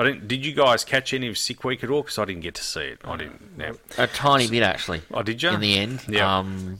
I 0.00 0.04
didn't. 0.04 0.28
Did 0.28 0.44
you 0.46 0.52
guys 0.52 0.84
catch 0.84 1.12
any 1.12 1.28
of 1.28 1.36
sick 1.36 1.62
week 1.62 1.84
at 1.84 1.90
all? 1.90 2.02
Because 2.02 2.18
I 2.18 2.24
didn't 2.24 2.42
get 2.42 2.54
to 2.56 2.64
see 2.64 2.80
it. 2.80 3.00
I 3.04 3.16
didn't. 3.16 3.78
A 3.98 4.06
tiny 4.06 4.48
bit 4.48 4.62
actually. 4.62 5.02
Oh, 5.12 5.22
did 5.22 5.42
you? 5.42 5.50
In 5.50 5.60
the 5.60 5.78
end, 5.78 6.00
Yeah. 6.08 6.38
um, 6.38 6.78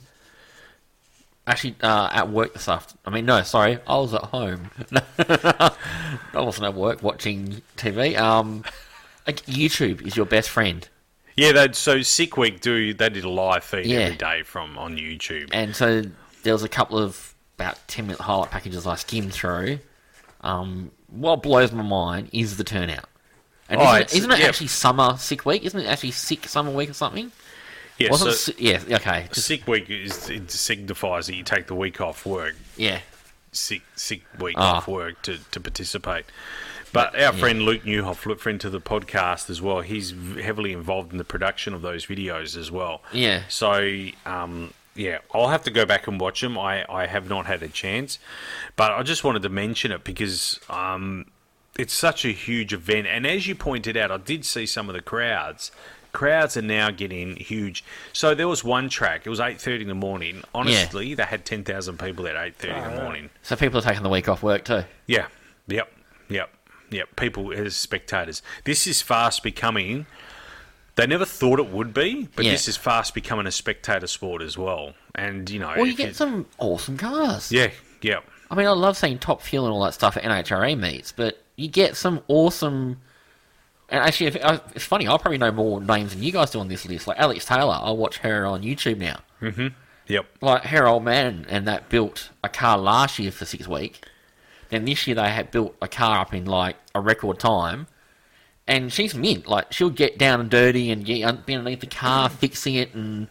actually, 1.46 1.74
uh, 1.82 2.08
at 2.12 2.30
work 2.30 2.54
this 2.54 2.68
afternoon. 2.68 2.98
I 3.06 3.10
mean, 3.10 3.26
no, 3.26 3.42
sorry, 3.42 3.78
I 3.86 3.96
was 3.98 4.14
at 4.14 4.22
home. 4.24 4.70
I 5.18 5.70
wasn't 6.34 6.66
at 6.66 6.74
work 6.74 7.02
watching 7.02 7.62
TV. 7.76 8.16
Um, 8.18 8.64
YouTube 9.26 10.06
is 10.06 10.16
your 10.16 10.26
best 10.26 10.48
friend, 10.48 10.88
Yeah, 11.36 11.52
they 11.52 11.72
so 11.72 12.02
Sick 12.02 12.36
Week 12.36 12.60
do 12.60 12.94
they 12.94 13.08
did 13.10 13.24
a 13.24 13.28
live 13.28 13.62
feed 13.64 13.86
Yeah. 13.86 13.98
every 14.00 14.16
day 14.16 14.42
from 14.44 14.76
on 14.78 14.96
YouTube. 14.96 15.50
and 15.52 15.76
so 15.76 16.02
there 16.42 16.52
was 16.52 16.62
a 16.62 16.68
couple 16.68 16.98
of 16.98 17.34
about 17.58 17.78
ten 17.86 18.06
minute 18.06 18.20
highlight 18.20 18.50
packages 18.50 18.86
I 18.86 18.94
skimmed 18.96 19.32
through. 19.34 19.78
Um, 20.40 20.90
what 21.08 21.42
blows 21.42 21.70
my 21.70 21.82
mind 21.82 22.30
is 22.32 22.56
the 22.56 22.64
turnout. 22.64 23.04
And 23.70 23.80
Oh, 23.80 23.84
isn't, 23.94 24.02
it, 24.02 24.14
isn't 24.18 24.30
it 24.32 24.38
yeah. 24.40 24.46
actually 24.48 24.66
summer 24.66 25.16
sick 25.16 25.46
week? 25.46 25.64
Isn't 25.64 25.80
it 25.80 25.86
actually 25.86 26.10
sick 26.10 26.46
summer 26.48 26.70
week 26.72 26.90
or 26.90 26.94
something? 26.94 27.30
yeah, 27.98 28.10
Wasn't 28.10 28.32
so 28.34 28.52
si- 28.52 28.62
yeah, 28.70 28.80
okay, 28.96 29.26
just- 29.32 29.46
Sick 29.46 29.66
Week 29.68 29.88
is 29.88 30.28
it 30.30 30.50
signifies 30.50 31.26
that 31.28 31.34
you 31.36 31.44
take 31.44 31.66
the 31.66 31.74
week 31.74 32.00
off 32.00 32.24
work, 32.26 32.54
yeah, 32.76 33.00
sick 33.52 33.82
sick 33.94 34.22
week 34.38 34.56
Ah. 34.58 34.76
off 34.78 34.88
work 34.88 35.20
to, 35.22 35.38
to 35.50 35.60
participate. 35.60 36.24
But 36.92 37.14
our 37.20 37.32
friend 37.32 37.62
Luke 37.62 37.82
Newhoff, 37.84 38.38
friend 38.40 38.60
to 38.62 38.68
the 38.70 38.80
podcast 38.80 39.48
as 39.50 39.62
well, 39.62 39.80
he's 39.82 40.12
heavily 40.42 40.72
involved 40.72 41.12
in 41.12 41.18
the 41.18 41.24
production 41.24 41.72
of 41.74 41.82
those 41.82 42.06
videos 42.06 42.56
as 42.56 42.70
well. 42.72 43.02
Yeah. 43.12 43.42
So, 43.48 44.08
um, 44.26 44.74
yeah, 44.96 45.18
I'll 45.32 45.48
have 45.50 45.62
to 45.64 45.70
go 45.70 45.84
back 45.86 46.08
and 46.08 46.18
watch 46.20 46.40
them. 46.40 46.58
I, 46.58 46.84
I 46.92 47.06
have 47.06 47.28
not 47.28 47.46
had 47.46 47.62
a 47.62 47.68
chance, 47.68 48.18
but 48.74 48.90
I 48.90 49.04
just 49.04 49.22
wanted 49.22 49.42
to 49.42 49.48
mention 49.50 49.92
it 49.92 50.02
because 50.02 50.58
um, 50.68 51.26
it's 51.80 51.92
such 51.94 52.24
a 52.24 52.28
huge 52.32 52.72
event. 52.72 53.06
And 53.06 53.26
as 53.26 53.46
you 53.46 53.54
pointed 53.54 53.96
out, 53.96 54.10
I 54.10 54.16
did 54.18 54.44
see 54.44 54.66
some 54.66 54.88
of 54.88 54.94
the 54.94 55.00
crowds. 55.02 55.72
Crowds 56.12 56.56
are 56.56 56.62
now 56.62 56.90
getting 56.90 57.36
huge. 57.36 57.84
So 58.12 58.34
there 58.34 58.48
was 58.48 58.64
one 58.64 58.88
track. 58.88 59.26
It 59.26 59.30
was 59.30 59.38
eight 59.40 59.60
thirty 59.60 59.82
in 59.82 59.88
the 59.88 59.94
morning. 59.94 60.42
Honestly, 60.54 61.14
they 61.14 61.22
had 61.22 61.44
ten 61.44 61.62
thousand 61.64 61.98
people 62.00 62.26
at 62.26 62.36
eight 62.36 62.56
thirty 62.56 62.74
in 62.78 62.94
the 62.96 63.02
morning. 63.02 63.30
so 63.42 63.54
people 63.56 63.78
are 63.78 63.82
taking 63.82 64.02
the 64.02 64.08
week 64.08 64.28
off 64.28 64.42
work 64.42 64.64
too. 64.64 64.84
Yeah. 65.06 65.26
Yep. 65.68 65.92
Yep. 66.28 66.50
Yep. 66.90 67.16
People 67.16 67.52
as 67.52 67.76
spectators. 67.76 68.42
This 68.64 68.86
is 68.88 69.00
fast 69.02 69.42
becoming 69.44 70.06
They 70.96 71.06
never 71.06 71.24
thought 71.24 71.60
it 71.60 71.68
would 71.70 71.94
be, 71.94 72.28
but 72.34 72.44
Yeah. 72.44 72.50
this 72.50 72.66
is 72.68 72.76
fast 72.76 73.14
becoming 73.14 73.46
a 73.46 73.52
spectator 73.52 74.08
sport 74.08 74.42
as 74.42 74.58
well. 74.58 74.94
And 75.14 75.48
you 75.48 75.60
know, 75.60 75.68
Well, 75.76 75.86
you 75.86 75.92
if 75.92 75.96
get 75.96 76.08
it- 76.10 76.16
some 76.16 76.46
awesome 76.58 76.98
cars. 76.98 77.52
yeah, 77.52 77.70
yeah, 78.02 78.18
I 78.50 78.56
mean, 78.56 78.66
I 78.66 78.70
love 78.72 78.96
seeing 78.98 79.18
Top 79.18 79.40
Fuel 79.42 79.64
and 79.66 79.72
all 79.72 79.84
that 79.84 79.94
stuff 79.94 80.16
at 80.16 80.24
NHRA 80.24 80.74
meets, 80.76 81.12
but 81.12 81.40
you 81.60 81.68
get 81.68 81.96
some 81.96 82.20
awesome. 82.28 83.00
And 83.88 84.02
actually, 84.04 84.26
if, 84.28 84.36
uh, 84.44 84.60
it's 84.74 84.84
funny. 84.84 85.08
I 85.08 85.16
probably 85.18 85.38
know 85.38 85.50
more 85.50 85.80
names 85.80 86.14
than 86.14 86.22
you 86.22 86.30
guys 86.32 86.50
do 86.50 86.60
on 86.60 86.68
this 86.68 86.86
list. 86.86 87.06
Like 87.06 87.18
Alex 87.18 87.44
Taylor, 87.44 87.78
I 87.80 87.90
watch 87.90 88.18
her 88.18 88.46
on 88.46 88.62
YouTube 88.62 88.98
now. 88.98 89.20
yep, 90.06 90.26
Like 90.40 90.62
her 90.66 90.86
old 90.86 91.02
man 91.04 91.46
and 91.48 91.66
that 91.66 91.88
built 91.88 92.30
a 92.44 92.48
car 92.48 92.78
last 92.78 93.18
year 93.18 93.32
for 93.32 93.44
six 93.44 93.66
weeks. 93.66 93.98
Then 94.68 94.84
this 94.84 95.06
year 95.06 95.16
they 95.16 95.28
had 95.28 95.50
built 95.50 95.74
a 95.82 95.88
car 95.88 96.20
up 96.20 96.32
in 96.32 96.44
like 96.46 96.76
a 96.94 97.00
record 97.00 97.38
time. 97.40 97.88
And 98.68 98.92
she's 98.92 99.16
mint. 99.16 99.48
Like 99.48 99.72
she'll 99.72 99.90
get 99.90 100.16
down 100.18 100.40
and 100.40 100.48
dirty 100.48 100.92
and 100.92 101.04
get 101.04 101.44
be 101.44 101.54
underneath 101.56 101.80
the 101.80 101.88
car, 101.88 102.28
fixing 102.28 102.76
it, 102.76 102.94
and 102.94 103.26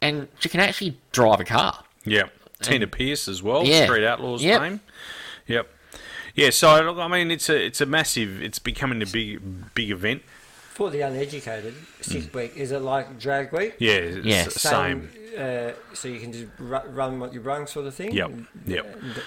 and 0.00 0.28
she 0.38 0.48
can 0.48 0.60
actually 0.60 0.96
drive 1.12 1.40
a 1.40 1.44
car. 1.44 1.84
Yeah. 2.06 2.24
Tina 2.62 2.86
Pierce 2.86 3.28
as 3.28 3.42
well, 3.42 3.64
Yeah. 3.66 3.84
Street 3.84 4.06
Outlaws 4.06 4.42
Yep. 4.42 4.60
fame. 4.62 4.80
Yep. 5.46 5.68
Yeah, 6.34 6.50
so 6.50 6.80
look, 6.82 6.98
I 6.98 7.08
mean, 7.08 7.30
it's 7.30 7.48
a 7.48 7.64
it's 7.66 7.80
a 7.80 7.86
massive. 7.86 8.42
It's 8.42 8.58
becoming 8.58 9.02
a 9.02 9.06
big 9.06 9.40
big 9.74 9.90
event. 9.90 10.22
For 10.72 10.90
the 10.90 11.02
uneducated, 11.02 11.74
six 12.00 12.26
Mm. 12.26 12.34
week 12.34 12.56
is 12.56 12.72
it 12.72 12.80
like 12.80 13.18
drag 13.20 13.52
week? 13.52 13.74
Yeah, 13.78 13.92
it's 13.92 14.26
Yeah. 14.26 14.44
the 14.44 14.50
same. 14.50 15.10
Uh, 15.38 15.70
so 15.94 16.08
you 16.08 16.18
can 16.18 16.32
just 16.32 16.46
ru- 16.58 16.88
run 16.90 17.20
what 17.20 17.32
you 17.32 17.40
run, 17.40 17.66
sort 17.68 17.86
of 17.86 17.94
thing. 17.94 18.12
Yep, 18.12 18.30
yep. 18.66 18.98
And, 19.00 19.22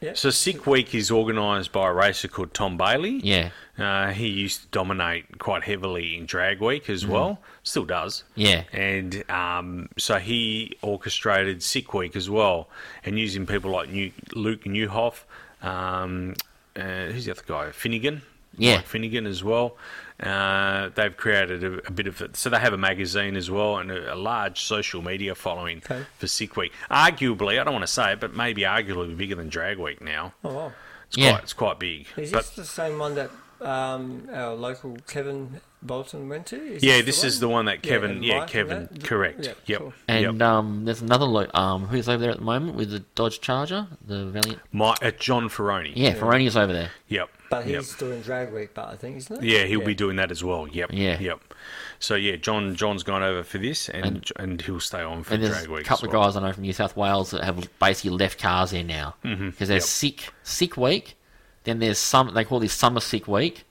yeah. 0.00 0.12
So 0.14 0.30
Sick 0.30 0.66
Week 0.66 0.94
is 0.96 1.10
organised 1.10 1.70
by 1.72 1.88
a 1.88 1.92
racer 1.92 2.26
called 2.28 2.54
Tom 2.54 2.76
Bailey. 2.76 3.20
Yeah, 3.22 3.50
Uh, 3.78 4.10
he 4.12 4.26
used 4.28 4.62
to 4.62 4.66
dominate 4.72 5.38
quite 5.38 5.62
heavily 5.64 6.16
in 6.16 6.26
Drag 6.26 6.60
Week 6.60 6.88
as 6.90 7.06
well. 7.06 7.40
Still 7.62 7.84
does. 7.84 8.24
yeah, 8.34 8.64
And 8.72 9.28
um, 9.30 9.88
so 9.96 10.18
he 10.18 10.76
orchestrated 10.82 11.62
Sick 11.62 11.94
Week 11.94 12.16
as 12.16 12.28
well, 12.28 12.68
and 13.04 13.18
using 13.20 13.46
people 13.46 13.70
like 13.70 13.88
New, 13.90 14.10
Luke 14.34 14.64
Newhoff, 14.64 15.22
um, 15.62 16.34
uh, 16.76 17.06
who's 17.12 17.24
the 17.24 17.32
other 17.32 17.42
guy? 17.46 17.72
Finnegan. 17.72 18.22
Yeah. 18.56 18.76
Mike 18.76 18.86
Finnegan 18.86 19.26
as 19.26 19.44
well. 19.44 19.76
Uh, 20.20 20.88
they've 20.94 21.16
created 21.16 21.62
a, 21.62 21.86
a 21.86 21.90
bit 21.92 22.06
of 22.08 22.20
it. 22.20 22.34
So 22.36 22.50
they 22.50 22.58
have 22.58 22.72
a 22.72 22.78
magazine 22.78 23.36
as 23.36 23.50
well 23.50 23.76
and 23.78 23.90
a, 23.90 24.14
a 24.14 24.16
large 24.16 24.62
social 24.62 25.00
media 25.02 25.34
following 25.36 25.78
Okay. 25.78 26.04
for 26.18 26.26
Sick 26.26 26.56
Week. 26.56 26.72
Arguably, 26.90 27.60
I 27.60 27.64
don't 27.64 27.72
want 27.74 27.84
to 27.84 27.92
say 27.92 28.12
it, 28.12 28.20
but 28.20 28.34
maybe 28.34 28.62
arguably 28.62 29.16
bigger 29.16 29.36
than 29.36 29.48
Drag 29.48 29.78
Week 29.78 30.00
now. 30.00 30.32
Oh, 30.44 30.54
wow. 30.54 30.72
It's 31.06 31.16
Yeah. 31.16 31.30
quite 31.32 31.42
it's 31.44 31.52
quite 31.52 31.78
big. 31.78 32.06
Is 32.16 32.32
but 32.32 32.46
this 32.46 32.50
the 32.56 32.64
same 32.64 32.98
one 32.98 33.14
that 33.14 33.30
um, 33.60 34.28
our 34.32 34.54
local 34.54 34.96
Kevin 35.06 35.60
Bolton 35.82 36.28
went 36.28 36.46
to? 36.46 36.56
Is 36.56 36.82
yeah, 36.82 36.96
the 36.96 37.02
this 37.02 37.22
is 37.24 37.40
the 37.40 37.48
one 37.48 37.66
that 37.66 37.82
Kevin. 37.82 38.10
and 38.12 38.24
Yeah, 38.24 38.46
Kevin. 38.46 38.88
Correct. 39.04 39.44
Yeah, 39.46 39.52
yep. 39.66 39.80
cool. 39.80 39.92
and 40.08 40.22
yep. 40.38 40.42
um, 40.48 40.84
there's 40.84 41.00
another 41.02 41.24
lo- 41.26 41.46
um, 41.54 41.86
who's 41.86 42.08
over 42.08 42.20
there 42.20 42.30
at 42.32 42.38
the 42.38 42.44
moment 42.44 42.76
with 42.76 42.90
the 42.90 43.00
Dodge 43.14 43.40
Charger, 43.40 43.86
the 44.06 44.26
Valiant. 44.26 44.60
My, 44.72 44.96
uh, 45.02 45.10
John 45.12 45.48
Ferroni. 45.48 45.92
Yeah, 45.94 46.14
Ferroni's 46.14 46.56
over 46.56 46.72
there. 46.72 46.90
Yep. 47.08 47.28
But 47.50 47.66
yep. 47.66 47.78
he's 47.80 47.94
doing 47.94 48.20
drag 48.20 48.52
week, 48.52 48.74
but 48.74 48.88
I 48.88 48.96
think, 48.96 49.16
isn't 49.16 49.42
it? 49.42 49.44
Yeah, 49.44 49.64
he'll 49.64 49.80
be 49.84 49.94
doing 49.94 50.16
that 50.16 50.30
as 50.30 50.44
well. 50.44 50.66
Yep. 50.68 50.90
Yeah. 50.92 51.18
Yep. 51.18 51.54
So 51.98 52.14
yeah, 52.14 52.36
John 52.36 52.74
John's 52.76 53.02
gone 53.02 53.22
over 53.22 53.42
for 53.42 53.58
this, 53.58 53.88
and 53.88 54.04
and, 54.04 54.32
And- 54.36 54.62
he'll 54.62 54.80
stay 54.80 55.00
on 55.02 55.22
for 55.24 55.34
And 55.34 55.42
drag 55.44 55.68
week. 55.68 55.80
a 55.80 55.84
couple 55.84 56.08
as 56.08 56.14
of 56.14 56.20
guys 56.20 56.36
I 56.36 56.46
know 56.46 56.52
from 56.52 56.62
New 56.64 56.72
South 56.74 56.96
Wales 56.96 57.30
that 57.30 57.42
have 57.44 57.68
basically 57.78 58.10
left 58.10 58.38
cars 58.40 58.72
there 58.72 58.84
now 58.84 59.14
because 59.22 59.38
Mhm, 59.38 59.56
there's 59.56 59.70
yep. 59.70 59.82
sick 59.82 60.32
sick 60.42 60.76
week, 60.76 61.16
then 61.64 61.78
there's 61.78 61.98
some 61.98 62.32
they 62.34 62.44
call 62.44 62.60
this 62.60 62.72
summer 62.72 63.00
sick 63.00 63.26
week, 63.28 63.64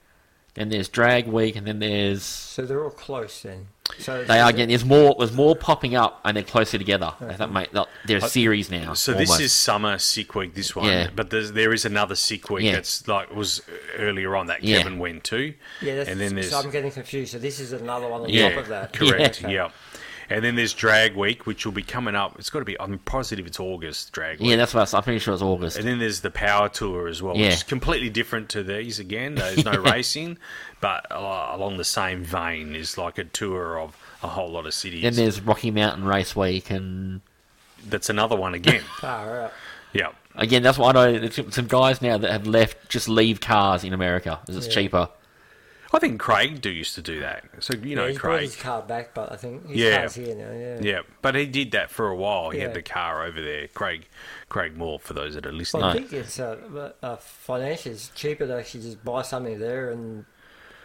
then 0.53 0.69
there's 0.69 0.89
drag 0.89 1.27
week, 1.27 1.55
and 1.55 1.65
then 1.67 1.79
there's 1.79 2.23
So 2.23 2.65
they're 2.65 2.83
all 2.83 2.89
close 2.89 3.41
then. 3.41 3.67
So 3.99 4.23
they 4.25 4.39
are 4.41 4.51
getting 4.51 4.67
there's 4.69 4.83
more 4.83 5.15
there's 5.17 5.31
more 5.31 5.55
popping 5.55 5.95
up 5.95 6.19
and 6.25 6.35
they're 6.35 6.43
closer 6.43 6.77
together. 6.77 7.13
If 7.21 7.37
that 7.37 7.51
make 7.51 7.69
they're 8.05 8.17
a 8.17 8.21
series 8.21 8.69
now. 8.69 8.93
So 8.93 9.13
this 9.13 9.39
is 9.39 9.53
summer 9.53 9.97
sick 9.97 10.35
week. 10.35 10.53
This 10.55 10.75
one, 10.75 10.87
Yeah. 10.87 11.09
but 11.15 11.29
there's, 11.29 11.53
there 11.53 11.71
is 11.73 11.85
another 11.85 12.15
sick 12.15 12.49
week 12.49 12.65
Yeah. 12.65 12.73
that's 12.73 13.07
like 13.07 13.33
was 13.33 13.61
earlier 13.97 14.35
on 14.35 14.47
that 14.47 14.61
Yeah. 14.63 14.79
Kevin 14.79 14.99
went 14.99 15.23
to. 15.25 15.53
Yeah, 15.81 15.95
that's, 15.95 16.09
and 16.09 16.19
then 16.19 16.35
there's 16.35 16.51
so 16.51 16.59
I'm 16.59 16.69
getting 16.69 16.91
confused. 16.91 17.31
So 17.31 17.39
this 17.39 17.59
is 17.61 17.71
another 17.71 18.07
one 18.09 18.21
on 18.23 18.29
yeah, 18.29 18.49
top 18.49 18.59
of 18.59 18.67
that. 18.67 18.93
correct. 18.93 19.41
Okay. 19.41 19.53
Yep. 19.53 19.71
And 20.29 20.43
then 20.43 20.55
there's 20.55 20.73
drag 20.73 21.15
week, 21.15 21.45
which 21.45 21.65
will 21.65 21.71
be 21.73 21.83
coming 21.83 22.13
up. 22.15 22.37
It's 22.37 22.49
got 22.49 22.59
to 22.59 22.65
be. 22.65 22.79
I'm 22.79 22.97
positive 22.99 23.47
it's 23.47 23.59
August 23.59 24.11
drag 24.11 24.39
week. 24.39 24.49
yeah, 24.49 24.55
that's 24.57 24.73
what 24.73 24.81
I 24.81 24.83
was, 24.83 24.93
I'm 24.93 25.03
pretty 25.03 25.19
sure 25.19 25.33
it's 25.33 25.41
August. 25.43 25.77
And 25.77 25.87
then 25.87 25.99
there's 25.99 26.19
the 26.21 26.31
power 26.31 26.67
tour 26.69 27.07
as 27.07 27.21
well, 27.21 27.35
Yeah. 27.37 27.45
which 27.45 27.53
is 27.55 27.63
completely 27.63 28.09
different 28.09 28.49
to 28.49 28.63
these. 28.63 28.99
Again, 28.99 29.35
there's 29.35 29.63
no 29.63 29.71
racing, 29.81 30.37
but 30.81 31.05
uh, 31.11 31.49
along 31.51 31.77
the 31.77 31.85
same 31.85 32.23
vein 32.23 32.75
is 32.75 32.97
like 32.97 33.17
a 33.17 33.23
tour 33.23 33.79
of 33.79 33.95
a 34.21 34.27
whole 34.27 34.49
lot 34.51 34.65
of 34.65 34.73
cities. 34.73 35.03
Then 35.03 35.13
there's 35.15 35.39
Rocky 35.39 35.71
Mountain 35.71 36.03
Race 36.05 36.35
Week, 36.35 36.69
and 36.71 37.21
That's 37.87 38.09
another 38.09 38.35
one 38.35 38.53
again. 38.53 38.81
Far 38.99 39.41
out. 39.43 39.53
yeah, 39.93 40.09
again, 40.35 40.61
that's 40.61 40.77
why 40.77 40.89
I 40.89 40.91
know 40.91 41.19
there's 41.19 41.55
some 41.55 41.67
guys 41.67 42.01
now 42.01 42.17
that 42.17 42.31
have 42.31 42.45
left 42.47 42.89
just 42.89 43.07
leave 43.07 43.39
cars 43.39 43.83
in 43.85 43.93
America 43.93 44.39
because 44.41 44.57
it's 44.57 44.67
Yeah. 44.67 44.81
cheaper. 44.81 45.09
I 45.93 45.99
think 45.99 46.19
Craig 46.19 46.61
do 46.61 46.69
used 46.69 46.95
to 46.95 47.01
do 47.01 47.19
that. 47.21 47.45
So 47.59 47.73
you 47.75 47.95
know 47.95 48.05
yeah, 48.07 48.11
brought 48.17 48.21
Craig, 48.21 48.41
his 48.43 48.55
car 48.55 48.81
back, 48.81 49.13
but 49.13 49.31
I 49.31 49.35
think 49.37 49.67
his 49.67 49.77
Yeah. 49.77 49.99
car's 49.99 50.15
here 50.15 50.35
now. 50.35 50.51
Yeah. 50.51 50.79
yeah, 50.81 51.01
but 51.21 51.35
he 51.35 51.45
did 51.45 51.71
that 51.71 51.89
for 51.89 52.09
a 52.09 52.15
while. 52.15 52.49
He 52.49 52.57
Yeah. 52.57 52.65
had 52.65 52.73
the 52.73 52.81
car 52.81 53.23
over 53.25 53.41
there. 53.41 53.67
Craig, 53.69 54.07
Craig 54.49 54.75
Moore, 54.75 54.99
for 54.99 55.13
those 55.13 55.35
that 55.35 55.45
are 55.45 55.51
listening. 55.51 55.83
Well, 55.83 55.91
I 55.91 55.93
think 55.93 56.13
it's 56.13 56.39
uh, 56.39 56.91
uh, 57.01 57.15
financially 57.17 57.95
it's 57.95 58.09
cheaper 58.09 58.45
to 58.47 58.57
actually 58.59 58.83
just 58.83 59.03
buy 59.03 59.21
something 59.21 59.59
there 59.59 59.89
and 59.91 60.25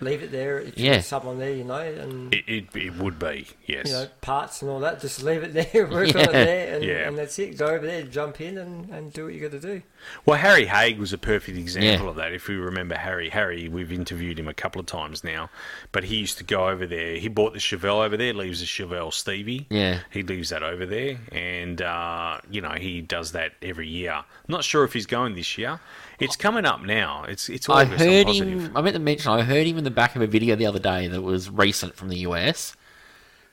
leave 0.03 0.23
it 0.23 0.31
there. 0.33 0.59
If 0.61 0.79
you 0.79 0.87
Yeah. 0.87 0.95
have 0.95 1.05
someone 1.05 1.39
there, 1.39 1.53
you 1.55 1.65
know, 1.65 1.77
and 1.79 2.33
It, 2.35 2.45
it, 2.47 2.77
it 2.77 2.95
would 2.97 3.19
be 3.19 3.47
yes. 3.67 3.87
you 3.89 3.93
know 3.93 4.07
parts 4.21 4.63
and 4.63 4.71
all 4.71 4.81
that. 4.81 5.01
Just 5.01 5.23
leave 5.23 5.43
it 5.43 5.53
there, 5.73 5.87
work 5.87 6.09
on 6.15 6.21
Yeah. 6.21 6.29
it 6.29 6.33
there, 6.33 6.75
and, 6.77 6.85
Yeah. 6.85 7.09
and 7.09 7.19
that's 7.19 7.39
it. 7.39 7.57
Go 7.59 7.67
over 7.67 7.87
there, 7.87 8.03
jump 8.03 8.41
in, 8.41 8.59
and, 8.59 8.91
and 8.91 9.13
do 9.13 9.25
what 9.25 9.35
you 9.35 9.41
got 9.41 9.53
to 9.53 9.61
do. 9.61 9.83
Well, 10.27 10.39
Harry 10.39 10.67
Haig 10.67 10.99
was 10.99 11.13
a 11.13 11.19
perfect 11.19 11.57
example 11.57 12.05
Yeah. 12.07 12.11
of 12.11 12.17
that. 12.17 12.33
If 12.33 12.49
we 12.49 12.57
remember 12.57 12.97
Harry, 12.97 13.29
Harry, 13.29 13.69
we've 13.69 13.93
interviewed 13.93 14.39
him 14.39 14.49
a 14.49 14.55
couple 14.55 14.81
of 14.81 14.87
times 14.87 15.23
now, 15.23 15.49
but 15.93 16.05
he 16.05 16.17
used 16.17 16.39
to 16.39 16.45
go 16.45 16.69
over 16.69 16.87
there. 16.87 17.17
He 17.17 17.29
bought 17.29 17.53
the 17.53 17.61
Chevelle 17.61 18.05
over 18.05 18.17
there, 18.17 18.35
leaves 18.35 18.61
the 18.61 18.67
Chevelle 18.67 19.13
Stevie. 19.13 19.67
Yeah. 19.71 20.01
He 20.11 20.23
leaves 20.23 20.49
that 20.51 20.63
over 20.63 20.85
there, 20.87 21.19
and 21.31 21.81
uh, 21.81 22.39
you 22.51 22.61
know 22.61 22.71
he 22.73 23.01
does 23.01 23.33
that 23.33 23.53
every 23.63 23.89
year. 23.89 24.13
I'm 24.13 24.25
not 24.49 24.65
sure 24.65 24.83
if 24.85 24.93
he's 24.93 25.07
going 25.07 25.35
this 25.35 25.57
year. 25.57 25.79
It's 26.23 26.37
coming 26.37 26.65
up 26.65 26.83
now. 26.83 27.25
It's 27.25 27.49
it's 27.49 27.69
I 27.69 27.83
August. 27.83 27.93
I'm 27.93 27.99
heard 28.09 28.27
positive. 28.27 28.49
him. 28.65 28.77
I 28.77 28.81
meant 28.81 28.95
to 28.95 29.01
mention. 29.01 29.31
I 29.33 29.43
heard 29.43 29.67
him 29.67 29.79
in 29.79 29.85
the 29.85 29.91
back 29.91 30.17
of 30.17 30.23
a 30.23 30.27
video 30.27 30.57
the 30.57 30.67
other 30.67 30.79
day 30.79 31.09
that 31.09 31.23
was 31.23 31.51
recent 31.51 31.95
from 31.97 32.09
the 32.09 32.19
US, 32.19 32.77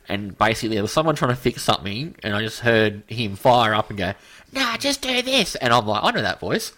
and 0.07 0.37
basically 0.37 0.75
there 0.75 0.83
was 0.83 0.91
someone 0.91 1.15
trying 1.15 1.31
to 1.31 1.37
fix 1.41 1.63
something, 1.63 2.15
and 2.23 2.35
I 2.35 2.41
just 2.41 2.61
heard 2.61 3.03
him 3.07 3.35
fire 3.35 3.73
up 3.73 3.89
and 3.89 3.97
go, 3.97 4.13
"Nah, 4.51 4.77
just 4.77 5.01
do 5.01 5.21
this," 5.21 5.55
and 5.55 5.73
I'm 5.73 5.85
like, 5.85 6.03
"I 6.03 6.11
know 6.11 6.21
that 6.21 6.39
voice." 6.39 6.73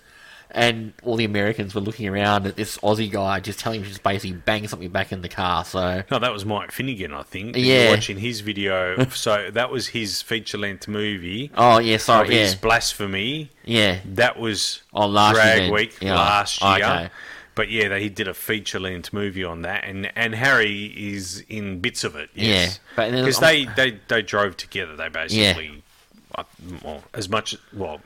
And 0.54 0.92
all 1.04 1.16
the 1.16 1.24
Americans 1.24 1.74
were 1.74 1.80
looking 1.82 2.08
around 2.10 2.46
at 2.46 2.58
this 2.58 2.78
Aussie 2.80 3.10
guy, 3.10 3.40
just 3.40 3.58
telling 3.60 3.80
him 3.80 3.84
to 3.84 3.90
just 3.90 4.04
basically 4.04 4.36
bang 4.36 4.68
something 4.68 4.90
back 4.90 5.14
in 5.14 5.22
the 5.22 5.30
car. 5.30 5.64
So 5.64 6.04
No, 6.12 6.20
that 6.20 6.34
was 6.34 6.44
Mike 6.46 6.72
Finnegan, 6.74 7.14
I 7.14 7.24
think. 7.24 7.56
Yeah. 7.56 7.90
Watching 7.90 8.18
his 8.18 8.42
video. 8.42 9.06
so 9.12 9.50
that 9.52 9.72
was 9.72 9.88
his 9.88 10.22
feature 10.22 10.58
length 10.58 10.90
movie. 10.90 11.52
Oh 11.56 11.80
yeah, 11.80 11.96
sorry, 11.98 12.36
yeah, 12.36 12.42
his 12.42 12.56
blasphemy. 12.56 13.50
yeah. 13.64 14.00
That 14.06 14.38
was 14.40 14.82
Oh, 14.94 15.08
last 15.08 15.36
drag 15.36 15.72
week 15.72 15.98
Yeah. 16.02 16.16
last 16.16 16.62
year. 16.62 16.72
Okay. 16.74 17.10
But 17.56 17.70
yeah, 17.70 17.88
they, 17.90 18.02
he 18.04 18.10
did 18.10 18.28
a 18.28 18.34
feature 18.34 18.80
length 18.80 19.14
movie 19.14 19.44
on 19.44 19.62
that, 19.64 19.84
and 19.86 20.12
and 20.18 20.34
Harry 20.36 20.86
is 20.86 21.44
in 21.50 21.80
bits 21.80 22.04
of 22.04 22.16
it. 22.16 22.30
Yes. 22.34 22.80
Yeah, 22.98 23.10
because 23.12 23.40
they, 23.40 23.66
they 23.76 24.00
they 24.08 24.22
drove 24.22 24.56
together. 24.58 24.96
They 24.96 25.10
basically, 25.10 25.84
uh, 26.36 26.44
well, 26.84 27.04
as 27.14 27.28
much 27.30 27.56
well, 27.74 28.02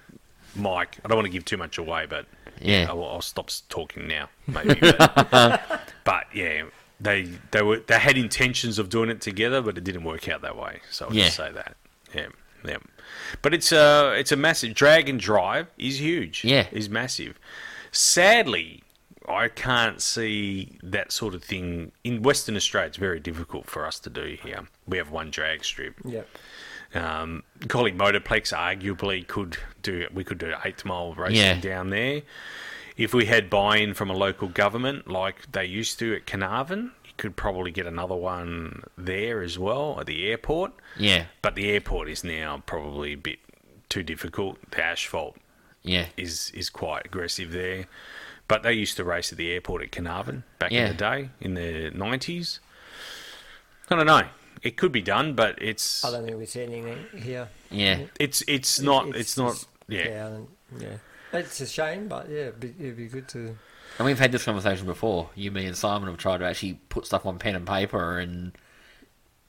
Mike. 0.56 0.98
I 1.04 1.08
don't 1.08 1.18
want 1.18 1.26
to 1.28 1.32
give 1.32 1.46
too 1.46 1.58
much 1.58 1.78
away, 1.78 2.06
but 2.10 2.26
Yeah. 2.62 2.88
Oh, 2.90 3.02
I'll, 3.04 3.10
I'll 3.16 3.22
stop 3.22 3.50
talking 3.70 4.08
now, 4.08 4.30
maybe. 4.48 4.80
But, 4.80 5.86
but 6.04 6.26
yeah, 6.34 6.64
they 7.00 7.30
they 7.52 7.62
were 7.62 7.80
they 7.80 8.00
had 8.00 8.18
intentions 8.18 8.80
of 8.80 8.90
doing 8.90 9.10
it 9.10 9.22
together, 9.22 9.62
but 9.62 9.78
it 9.78 9.84
didn't 9.84 10.04
work 10.04 10.28
out 10.30 10.42
that 10.44 10.58
way. 10.58 10.80
So 10.92 11.06
I'll 11.08 11.14
Yeah. 11.14 11.26
just 11.26 11.38
say 11.38 11.52
that. 11.52 11.76
Yeah, 12.14 12.28
yeah. 12.66 12.78
But 13.42 13.54
it's 13.54 13.72
a 13.72 14.14
it's 14.18 14.32
a 14.32 14.36
massive 14.38 14.74
drag 14.74 15.10
and 15.10 15.20
drive 15.20 15.68
is 15.78 16.00
huge. 16.00 16.44
Yeah. 16.44 16.68
is 16.72 16.90
massive. 16.90 17.38
Sadly, 17.92 18.84
I 19.28 19.48
can't 19.48 20.02
see 20.02 20.78
that 20.84 21.12
sort 21.12 21.34
of 21.34 21.44
thing 21.44 21.92
in 22.04 22.22
Western 22.24 22.56
Australia. 22.56 22.88
It's 22.88 22.98
very 22.98 23.20
difficult 23.20 23.68
for 23.70 23.86
us 23.86 24.00
to 24.00 24.10
do 24.10 24.38
here. 24.42 24.68
We 24.88 24.98
have 24.98 25.10
one 25.12 25.32
drag 25.32 25.64
strip. 25.66 25.96
Yep. 26.06 26.28
Um, 26.96 27.44
Collie 27.68 27.92
Motorplex 27.92 28.54
arguably 28.56 29.28
could 29.28 29.58
do. 29.82 30.08
We 30.14 30.24
could 30.24 30.38
do 30.38 30.54
eight 30.64 30.84
mile 30.86 31.14
racing 31.14 31.36
Yeah. 31.38 31.60
down 31.60 31.90
there. 31.90 32.22
If 32.98 33.14
we 33.14 33.26
had 33.26 33.50
buy-in 33.50 33.94
from 33.94 34.10
a 34.10 34.14
local 34.14 34.48
government 34.48 35.08
like 35.10 35.52
they 35.52 35.66
used 35.66 36.00
to 36.00 36.16
at 36.16 36.26
Carnarvon, 36.26 36.94
you 37.04 37.12
could 37.18 37.36
probably 37.36 37.72
get 37.72 37.86
another 37.86 38.16
one 38.16 38.84
there 38.98 39.42
as 39.42 39.60
well 39.60 39.98
at 40.00 40.06
the 40.06 40.28
airport. 40.30 40.72
Yeah, 40.98 41.26
But 41.42 41.56
the 41.56 41.70
airport 41.72 42.08
is 42.10 42.24
now 42.24 42.64
probably 42.66 43.12
a 43.14 43.18
bit 43.18 43.40
too 43.90 44.02
difficult. 44.04 44.60
The 44.72 44.82
asphalt 44.84 45.36
yeah, 45.84 46.06
is 46.16 46.52
is 46.52 46.70
quite 46.70 47.06
aggressive 47.06 47.52
there. 47.52 47.86
But 48.48 48.64
they 48.64 48.74
used 48.74 48.96
to 48.98 49.04
race 49.04 49.32
at 49.34 49.38
the 49.38 49.52
airport 49.52 49.82
at 49.82 49.92
Carnarvon 49.92 50.44
back 50.60 50.72
Yeah. 50.72 50.86
in 50.86 50.88
the 50.90 50.94
day 50.98 51.30
in 51.42 51.54
the 51.56 51.92
nineties. 51.94 52.62
I 53.90 53.96
don't 53.98 54.06
know. 54.08 54.28
It 54.66 54.78
could 54.78 54.92
be 54.92 55.02
done, 55.02 55.36
but 55.36 55.62
it's 55.62 56.04
I 56.04 56.10
don't 56.12 56.26
think 56.26 56.38
we 56.38 56.46
see 56.48 56.64
anything 56.64 57.06
here. 57.22 57.48
Yeah. 57.70 58.00
it's 58.20 58.44
it's 58.48 58.82
not 58.82 59.16
it's, 59.16 59.38
not 59.38 59.54
just- 59.54 59.68
yeah. 59.88 60.08
Yeah, 60.08 60.38
yeah. 60.80 60.98
It's 61.40 61.62
a 61.62 61.68
shame, 61.68 62.08
but 62.08 62.28
yeah, 62.30 62.48
it'd 62.48 62.60
be, 62.60 62.74
it'd 62.80 62.98
be 62.98 63.08
good 63.08 63.28
to. 63.30 63.56
And 63.98 64.06
we've 64.06 64.18
had 64.20 64.32
this 64.32 64.44
conversation 64.44 64.88
before. 64.88 65.30
You, 65.36 65.52
me, 65.52 65.68
and 65.68 65.78
Simon 65.78 66.10
have 66.10 66.18
tried 66.18 66.40
to 66.40 66.46
actually 66.46 66.80
put 66.90 67.06
stuff 67.06 67.26
on 67.26 67.38
pen 67.38 67.56
and 67.56 67.68
paper, 67.68 68.18
and 68.18 68.54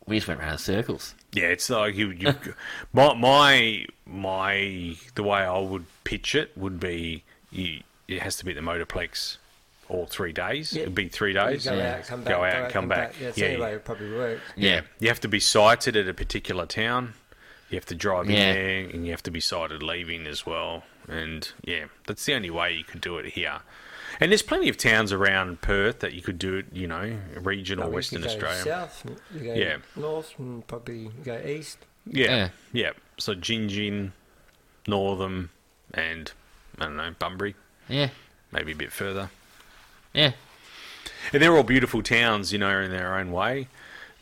we 0.06 0.16
just 0.16 0.28
went 0.28 0.40
round 0.40 0.52
in 0.52 0.58
circles. 0.58 1.14
Yeah, 1.32 1.46
it's 1.46 1.70
like 1.70 1.94
you, 1.94 2.10
you 2.10 2.34
my 2.92 3.14
my 3.14 3.86
my 4.04 4.96
the 5.14 5.22
way 5.22 5.38
I 5.40 5.58
would 5.58 5.86
pitch 6.04 6.34
it 6.34 6.52
would 6.56 6.78
be 6.78 7.24
you, 7.50 7.80
it 8.06 8.20
has 8.20 8.36
to 8.36 8.44
be 8.44 8.52
the 8.52 8.60
Motorplex 8.60 9.38
all 9.88 10.06
three 10.06 10.32
days. 10.32 10.72
Yeah. 10.72 10.82
It'd 10.82 10.94
be 10.94 11.08
three 11.08 11.36
oh, 11.36 11.44
You 11.44 11.50
days. 11.54 11.64
go 11.64 11.74
Yeah. 11.74 11.96
out, 11.96 12.04
come 12.06 12.24
Go 12.24 12.40
back. 12.42 12.54
out, 12.56 12.70
come 12.70 12.88
back. 12.88 13.14
Yeah, 13.20 13.26
Yeah, 13.36 13.46
the 13.46 13.52
yeah. 13.52 13.60
way 13.60 13.72
it 13.74 13.84
probably 13.84 14.12
work. 14.12 14.40
Yeah, 14.56 14.80
you 14.98 15.08
have 15.08 15.20
to 15.20 15.28
be 15.28 15.40
sighted 15.40 15.96
at 15.96 16.08
a 16.08 16.14
particular 16.14 16.66
town. 16.66 17.14
You 17.70 17.76
have 17.76 17.86
to 17.86 17.94
drive 17.94 18.30
Yeah. 18.30 18.36
in 18.50 18.54
there, 18.54 18.78
and 18.94 19.04
you 19.04 19.10
have 19.12 19.22
to 19.24 19.30
be 19.30 19.40
sighted 19.40 19.82
leaving 19.82 20.26
as 20.26 20.46
well. 20.46 20.84
And 21.08 21.48
yeah, 21.62 21.86
that's 22.06 22.24
the 22.24 22.34
only 22.34 22.50
way 22.50 22.72
you 22.72 22.84
could 22.84 23.00
do 23.00 23.18
it 23.18 23.32
here. 23.34 23.60
And 24.20 24.30
there's 24.32 24.42
plenty 24.42 24.68
of 24.68 24.76
towns 24.76 25.12
around 25.12 25.60
Perth 25.60 25.98
that 26.00 26.14
you 26.14 26.22
could 26.22 26.38
do 26.38 26.56
it. 26.56 26.66
You 26.72 26.86
know, 26.86 27.18
regional 27.36 27.84
Like, 27.86 27.90
you 27.90 27.94
Western 27.96 28.20
go 28.22 28.28
Australia. 28.28 28.62
South, 28.64 29.04
you 29.34 29.40
go 29.40 29.54
Yeah. 29.54 29.76
north, 29.94 30.34
and 30.38 30.66
probably 30.66 31.10
go 31.24 31.38
east. 31.44 31.78
Yeah, 32.06 32.26
Yeah. 32.36 32.48
yeah. 32.72 32.90
So 33.18 33.34
Gingin, 33.34 34.12
Northam, 34.86 35.50
and 35.92 36.32
I 36.78 36.84
don't 36.84 36.96
know 36.96 37.14
Bunbury, 37.18 37.56
Yeah. 37.88 38.10
maybe 38.52 38.72
a 38.72 38.76
bit 38.76 38.92
further. 38.92 39.30
Yeah. 40.16 40.32
And 41.32 41.42
they're 41.42 41.56
all 41.56 41.62
beautiful 41.62 42.02
towns, 42.02 42.52
you 42.52 42.58
know, 42.58 42.80
in 42.80 42.90
their 42.90 43.16
own 43.16 43.30
way. 43.32 43.68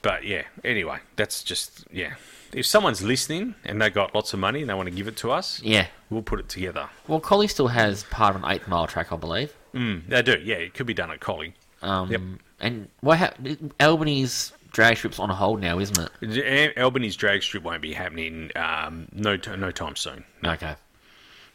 But 0.02 0.24
yeah, 0.24 0.42
anyway, 0.64 0.98
that's 1.16 1.42
just 1.42 1.84
yeah. 1.92 2.14
If 2.52 2.66
someone's 2.66 3.02
listening 3.02 3.54
and 3.64 3.80
they 3.80 3.90
got 3.90 4.14
lots 4.14 4.32
of 4.32 4.38
money 4.38 4.60
and 4.60 4.68
they 4.70 4.74
want 4.74 4.88
to 4.88 4.94
give 4.94 5.08
it 5.08 5.16
to 5.18 5.32
us, 5.32 5.60
Yeah. 5.62 5.86
we'll 6.10 6.22
put 6.22 6.38
it 6.40 6.48
together. 6.48 6.88
Well, 7.08 7.18
Collie 7.20 7.48
still 7.48 7.68
has 7.68 8.04
part 8.04 8.36
of 8.36 8.44
an 8.44 8.50
eight 8.50 8.68
mile 8.68 8.86
track, 8.86 9.12
I 9.12 9.16
believe. 9.16 9.52
Mm, 9.74 10.08
they 10.08 10.22
do, 10.22 10.38
yeah. 10.42 10.56
It 10.56 10.74
could 10.74 10.86
be 10.86 10.94
done 10.94 11.10
at 11.10 11.20
Collie. 11.20 11.54
Um, 11.82 12.10
Yep. 12.10 12.20
And 12.60 12.88
what 13.00 13.18
hap- 13.18 13.38
Albany's 13.80 14.52
drag 14.72 14.96
strip's 14.98 15.18
on 15.18 15.30
a 15.30 15.34
hold 15.34 15.60
now, 15.60 15.78
isn't 15.80 15.98
it? 16.22 16.76
Al- 16.76 16.84
Albany's 16.84 17.16
drag 17.16 17.42
strip 17.42 17.62
won't 17.64 17.82
be 17.82 17.92
happening 17.92 18.50
um, 18.56 19.08
no 19.12 19.36
t- 19.36 19.54
no 19.56 19.70
time 19.72 19.96
soon. 19.96 20.24
No, 20.42 20.52
Okay. 20.52 20.76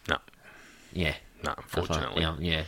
no, 0.10 0.18
Yeah. 0.92 1.16
no. 1.44 1.54
That's. 1.56 1.76
Unfortunately, 1.78 2.22
Yeah. 2.24 2.36
yeah. 2.40 2.64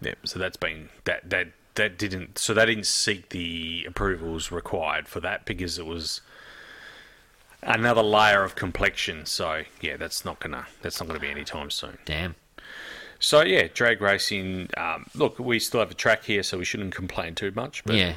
Yeah, 0.00 0.14
so 0.24 0.38
that's 0.38 0.56
been 0.56 0.88
that 1.04 1.28
that 1.30 1.48
that 1.76 1.98
didn't 1.98 2.38
so 2.38 2.54
they 2.54 2.66
didn't 2.66 2.86
seek 2.86 3.30
the 3.30 3.84
approvals 3.88 4.50
required 4.52 5.08
for 5.08 5.20
that 5.20 5.44
because 5.44 5.78
it 5.78 5.86
was 5.86 6.20
another 7.62 8.02
layer 8.02 8.42
of 8.44 8.54
complexion. 8.54 9.26
So 9.26 9.62
yeah, 9.80 9.96
that's 9.96 10.24
not 10.24 10.40
gonna 10.40 10.66
that's 10.82 11.00
not 11.00 11.06
gonna 11.06 11.20
be 11.20 11.30
anytime 11.30 11.70
soon. 11.70 11.98
Damn. 12.04 12.34
So 13.18 13.42
yeah, 13.42 13.68
drag 13.72 14.00
racing. 14.02 14.68
Um, 14.76 15.06
look, 15.14 15.38
we 15.38 15.58
still 15.58 15.80
have 15.80 15.90
a 15.90 15.94
track 15.94 16.24
here, 16.24 16.42
so 16.42 16.58
we 16.58 16.64
shouldn't 16.64 16.94
complain 16.94 17.34
too 17.34 17.52
much. 17.54 17.82
But 17.84 17.96
Yeah. 17.96 18.14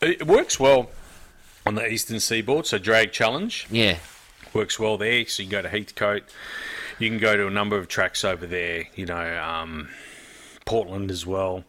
it 0.00 0.26
works 0.26 0.58
well 0.58 0.90
on 1.64 1.76
the 1.76 1.86
eastern 1.86 2.18
seaboard. 2.18 2.66
So 2.66 2.78
drag 2.78 3.12
challenge 3.12 3.66
Yeah. 3.70 3.98
works 4.52 4.78
well 4.80 4.98
there. 4.98 5.24
So 5.26 5.42
you 5.44 5.48
can 5.48 5.62
go 5.62 5.62
to 5.62 5.68
Heathcote. 5.68 6.24
You 6.98 7.08
can 7.08 7.18
go 7.18 7.36
to 7.36 7.46
a 7.46 7.50
number 7.50 7.76
of 7.78 7.86
tracks 7.88 8.24
over 8.24 8.46
there. 8.46 8.88
You 8.96 9.06
know, 9.06 9.40
um, 9.42 9.90
Portland 10.64 11.10
as 11.10 11.26
well. 11.26 11.64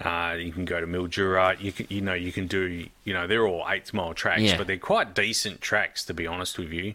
Uh, 0.00 0.36
you 0.38 0.52
can 0.52 0.64
go 0.64 0.80
to 0.80 0.86
Mildura. 0.86 1.60
You 1.60 1.70
can, 1.72 1.86
you 1.88 2.00
know, 2.00 2.14
you 2.14 2.32
can 2.32 2.46
do. 2.46 2.86
You 3.04 3.14
know, 3.14 3.26
they're 3.26 3.46
all 3.46 3.64
eight 3.68 3.92
mile 3.94 4.12
tracks, 4.14 4.42
Yeah. 4.42 4.58
but 4.58 4.66
they're 4.66 4.76
quite 4.76 5.14
decent 5.14 5.60
tracks 5.60 6.04
to 6.06 6.14
be 6.14 6.26
honest 6.26 6.58
with 6.58 6.72
you. 6.72 6.94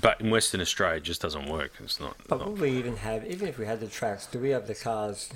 But 0.00 0.20
in 0.20 0.30
Western 0.30 0.60
Australia, 0.60 0.96
it 0.96 1.04
just 1.04 1.20
doesn't 1.20 1.46
work. 1.46 1.72
It's 1.82 2.00
not 2.00 2.16
But 2.26 2.38
not, 2.38 2.48
would 2.52 2.60
we 2.60 2.70
even 2.70 2.96
have, 2.96 3.24
even 3.26 3.46
if 3.48 3.58
we 3.58 3.66
had 3.66 3.80
the 3.80 3.86
tracks, 3.86 4.26
do 4.26 4.38
we 4.40 4.50
have 4.50 4.66
the 4.66 4.74
cars 4.74 5.30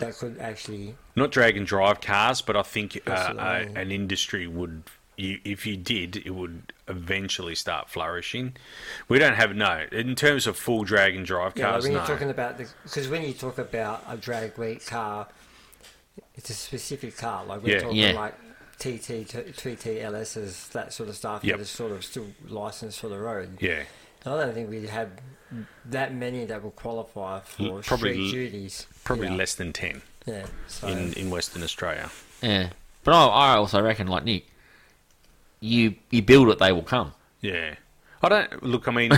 that 0.00 0.14
could 0.16 0.38
actually? 0.40 0.94
not 1.16 1.30
drag 1.30 1.56
and 1.56 1.66
drive 1.66 2.00
cars. 2.00 2.42
But 2.42 2.56
I 2.56 2.62
think 2.62 2.96
uh, 2.96 3.00
That's 3.06 3.38
I 3.38 3.62
uh, 3.62 3.66
mean. 3.66 3.76
an 3.76 3.92
industry 3.92 4.46
would. 4.46 4.82
You, 5.18 5.38
if 5.44 5.66
you 5.66 5.76
did, 5.76 6.16
it 6.16 6.30
would 6.30 6.72
eventually 6.86 7.54
start 7.54 7.88
flourishing. 7.90 8.54
We 9.08 9.18
don't 9.18 9.34
have 9.34 9.54
no 9.56 9.84
in 9.90 10.14
terms 10.14 10.46
of 10.46 10.56
full 10.56 10.84
drag 10.84 11.16
and 11.16 11.26
drive 11.26 11.54
Yeah, 11.56 11.64
like 11.64 11.72
cars. 11.72 11.84
when 11.84 11.92
no. 11.94 11.98
you're 11.98 12.06
talking 12.06 12.30
about 12.30 12.56
because 12.58 13.08
when 13.08 13.22
you 13.22 13.32
talk 13.32 13.58
about 13.58 14.04
a 14.08 14.16
drag 14.16 14.56
week 14.58 14.86
car, 14.86 15.26
it's 16.34 16.50
a 16.50 16.54
specific 16.54 17.16
car. 17.16 17.44
Like 17.44 17.62
we're 17.62 17.74
Yeah. 17.76 17.80
talking 17.82 17.96
Yeah. 17.96 18.12
like 18.12 18.34
TT, 18.78 19.24
TT, 19.28 20.00
LSs, 20.00 20.68
that 20.70 20.92
sort 20.92 21.08
of 21.08 21.16
stuff. 21.16 21.42
Yep. 21.42 21.56
That 21.56 21.62
is 21.62 21.68
sort 21.70 21.90
of 21.92 22.04
still 22.04 22.26
licensed 22.46 23.00
for 23.00 23.08
the 23.08 23.18
road. 23.18 23.58
yeah. 23.60 23.82
I 24.26 24.30
don't 24.30 24.52
think 24.52 24.68
we'd 24.68 24.88
have 24.90 25.10
that 25.86 26.12
many 26.14 26.44
that 26.44 26.62
will 26.62 26.72
qualify 26.72 27.40
for 27.40 27.80
Probably 27.82 28.28
street 28.28 28.30
duties. 28.50 28.86
Probably 29.04 29.28
yeah. 29.28 29.34
less 29.34 29.54
than 29.54 29.72
ten 29.72 30.02
Yeah. 30.26 30.46
So 30.66 30.86
in, 30.88 31.12
in 31.14 31.30
Western 31.30 31.62
Australia. 31.62 32.10
Yeah. 32.42 32.70
But 33.04 33.14
I, 33.14 33.26
I 33.26 33.56
also 33.56 33.80
reckon, 33.80 34.06
like 34.08 34.24
Nick, 34.24 34.46
you 35.60 35.94
you 36.10 36.22
build 36.22 36.48
it, 36.50 36.58
they 36.58 36.72
will 36.72 36.82
come. 36.82 37.12
Yeah. 37.40 37.74
I 38.22 38.28
don't 38.28 38.62
look. 38.62 38.88
I 38.88 38.90
mean, 38.90 39.12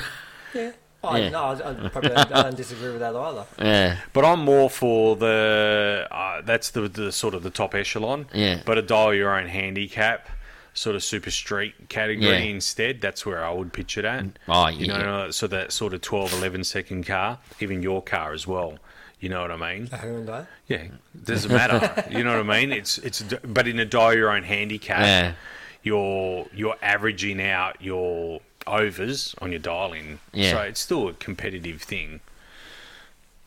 yeah. 0.54 0.72
I, 1.04 1.18
Yeah. 1.18 1.28
No, 1.30 1.44
I, 1.44 1.52
I 1.52 1.88
probably 1.88 2.10
don't, 2.10 2.32
I 2.32 2.42
don't 2.42 2.56
disagree 2.56 2.90
with 2.90 3.00
that 3.00 3.16
either. 3.16 3.46
Yeah. 3.58 3.96
but 4.12 4.24
I'm 4.24 4.40
more 4.44 4.68
for 4.68 5.16
the. 5.16 6.06
Uh, 6.10 6.42
that's 6.42 6.70
the 6.70 6.88
the 6.88 7.10
sort 7.12 7.34
of 7.34 7.42
the 7.42 7.50
top 7.50 7.74
echelon. 7.74 8.26
Yeah. 8.34 8.60
But 8.64 8.76
a 8.78 8.82
dial 8.82 9.14
your 9.14 9.34
own 9.38 9.48
handicap, 9.48 10.28
sort 10.74 10.96
of 10.96 11.02
super 11.02 11.30
street 11.30 11.88
category 11.88 12.28
Yeah. 12.28 12.54
instead. 12.54 13.00
That's 13.00 13.24
where 13.24 13.42
I 13.44 13.50
would 13.50 13.72
pitch 13.72 13.96
it 13.96 14.04
at. 14.04 14.26
Oh, 14.48 14.68
yeah. 14.68 14.78
You 14.78 14.88
know, 14.88 15.30
so 15.30 15.46
that 15.46 15.72
sort 15.72 15.94
of 15.94 16.02
12, 16.02 16.34
11 16.34 16.64
second 16.64 17.06
car, 17.06 17.38
even 17.60 17.82
your 17.82 18.02
car 18.02 18.32
as 18.34 18.46
well. 18.46 18.78
You 19.20 19.28
know 19.30 19.40
what 19.42 19.50
I 19.50 19.56
mean? 19.74 19.88
A 19.92 19.96
Hyundai. 19.98 20.46
Yeah, 20.66 20.84
doesn't 21.24 21.50
matter. 21.52 22.04
you 22.10 22.24
know 22.24 22.38
what 22.42 22.54
I 22.54 22.60
mean? 22.60 22.72
It's 22.72 22.96
it's 22.98 23.22
but 23.44 23.66
in 23.68 23.78
a 23.78 23.84
dial 23.86 24.14
your 24.14 24.30
own 24.30 24.42
handicap. 24.44 25.00
Yeah. 25.00 25.32
You're 25.82 26.46
you're 26.54 26.76
averaging 26.82 27.40
out 27.40 27.80
your 27.80 28.40
overs 28.66 29.34
on 29.40 29.50
your 29.50 29.60
dialing. 29.60 30.18
Yeah. 30.32 30.52
So 30.52 30.58
it's 30.62 30.80
still 30.80 31.08
a 31.08 31.12
competitive 31.14 31.82
thing. 31.82 32.20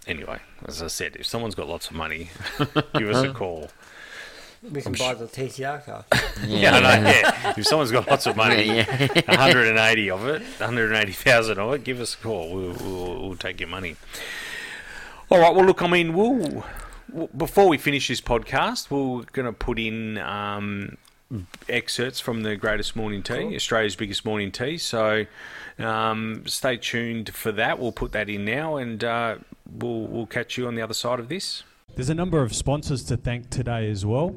Anyway, 0.06 0.40
as 0.66 0.82
I 0.82 0.88
said, 0.88 1.16
if 1.16 1.26
someone's 1.26 1.56
got 1.56 1.68
lots 1.68 1.90
of 1.90 1.96
money, 1.96 2.30
give 2.94 3.10
us 3.10 3.24
a 3.24 3.32
call. 3.32 3.70
We 4.70 4.82
can 4.82 4.94
buy 4.94 5.14
the 5.14 5.26
TCR 5.26 5.86
car. 5.86 6.06
Yeah, 6.46 6.76
I 6.76 6.80
know, 7.00 7.10
yeah. 7.10 7.54
If 7.58 7.66
someone's 7.68 7.92
got 7.92 8.08
lots 8.10 8.26
of 8.26 8.36
money, 8.36 8.66
Yeah, 8.66 8.86
yeah. 9.16 9.22
180 9.28 10.10
of 10.10 10.26
it, 10.28 10.42
180,000 10.42 11.58
of 11.60 11.74
it, 11.74 11.84
give 11.84 12.00
us 12.00 12.16
a 12.16 12.18
call. 12.18 12.54
We'll, 12.54 12.74
we'll, 12.74 13.22
we'll 13.28 13.36
take 13.38 13.60
your 13.60 13.70
money. 13.70 13.96
All 15.30 15.40
right. 15.40 15.54
Well, 15.54 15.66
look, 15.66 15.82
I 15.82 15.88
mean, 15.88 16.14
we'll, 16.14 16.64
we'll 17.12 17.28
before 17.36 17.68
we 17.68 17.78
finish 17.78 18.08
this 18.08 18.22
podcast, 18.22 18.90
we're 18.90 19.24
going 19.34 19.46
to 19.46 19.54
put 19.54 19.80
in 19.80 20.18
um, 20.18 20.98
excerpts 21.70 22.20
from 22.20 22.44
the 22.44 22.56
greatest 22.56 22.96
morning 22.96 23.24
tea, 23.24 23.42
Cool. 23.44 23.56
Australia's 23.56 23.96
biggest 23.96 24.26
morning 24.26 24.52
tea. 24.52 24.78
So 24.78 25.26
um, 25.80 26.44
stay 26.46 26.78
tuned 26.78 27.34
for 27.34 27.52
that. 27.54 27.80
We'll 27.80 27.92
put 27.92 28.12
that 28.12 28.30
in 28.30 28.46
now, 28.46 28.78
and 28.78 29.04
uh, 29.04 29.36
we'll 29.70 30.02
we'll 30.08 30.26
catch 30.26 30.58
you 30.58 30.68
on 30.68 30.76
the 30.76 30.82
other 30.82 30.94
side 30.94 31.20
of 31.20 31.30
this. 31.30 31.64
There's 31.96 32.10
a 32.10 32.16
number 32.16 32.42
of 32.42 32.56
sponsors 32.56 33.04
to 33.06 33.18
thank 33.18 33.50
today 33.50 33.90
as 33.90 34.06
well. 34.06 34.36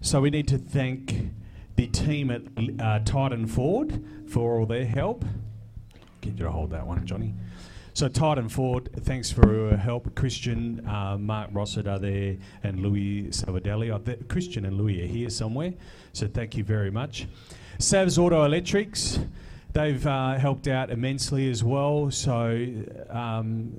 So 0.00 0.20
we 0.20 0.30
need 0.30 0.48
to 0.48 0.58
thank 0.58 1.30
the 1.76 1.86
team 1.88 2.30
at 2.30 2.42
uh, 2.80 3.00
Titan 3.04 3.46
Ford 3.46 4.02
for 4.28 4.58
all 4.58 4.66
their 4.66 4.86
help. 4.86 5.24
Get 6.20 6.34
you 6.38 6.44
to 6.44 6.50
hold 6.50 6.70
that 6.70 6.86
one, 6.86 7.04
Johnny. 7.06 7.34
So 7.96 8.08
Titan 8.08 8.50
Ford, 8.50 8.90
thanks 9.04 9.32
for 9.32 9.50
your 9.50 9.74
help. 9.74 10.14
Christian, 10.14 10.86
uh, 10.86 11.16
Mark 11.16 11.50
Rossett 11.54 11.86
are 11.86 11.98
there, 11.98 12.36
and 12.62 12.80
Louis 12.80 13.28
Savadelli. 13.28 14.28
Christian 14.28 14.66
and 14.66 14.76
Louis 14.76 15.02
are 15.02 15.06
here 15.06 15.30
somewhere, 15.30 15.72
so 16.12 16.28
thank 16.28 16.58
you 16.58 16.62
very 16.62 16.90
much. 16.90 17.26
Savs 17.78 18.18
Auto 18.18 18.44
Electrics, 18.44 19.18
they've 19.72 20.06
uh, 20.06 20.34
helped 20.34 20.68
out 20.68 20.90
immensely 20.90 21.50
as 21.50 21.64
well. 21.64 22.10
So 22.10 22.68
um, 23.08 23.72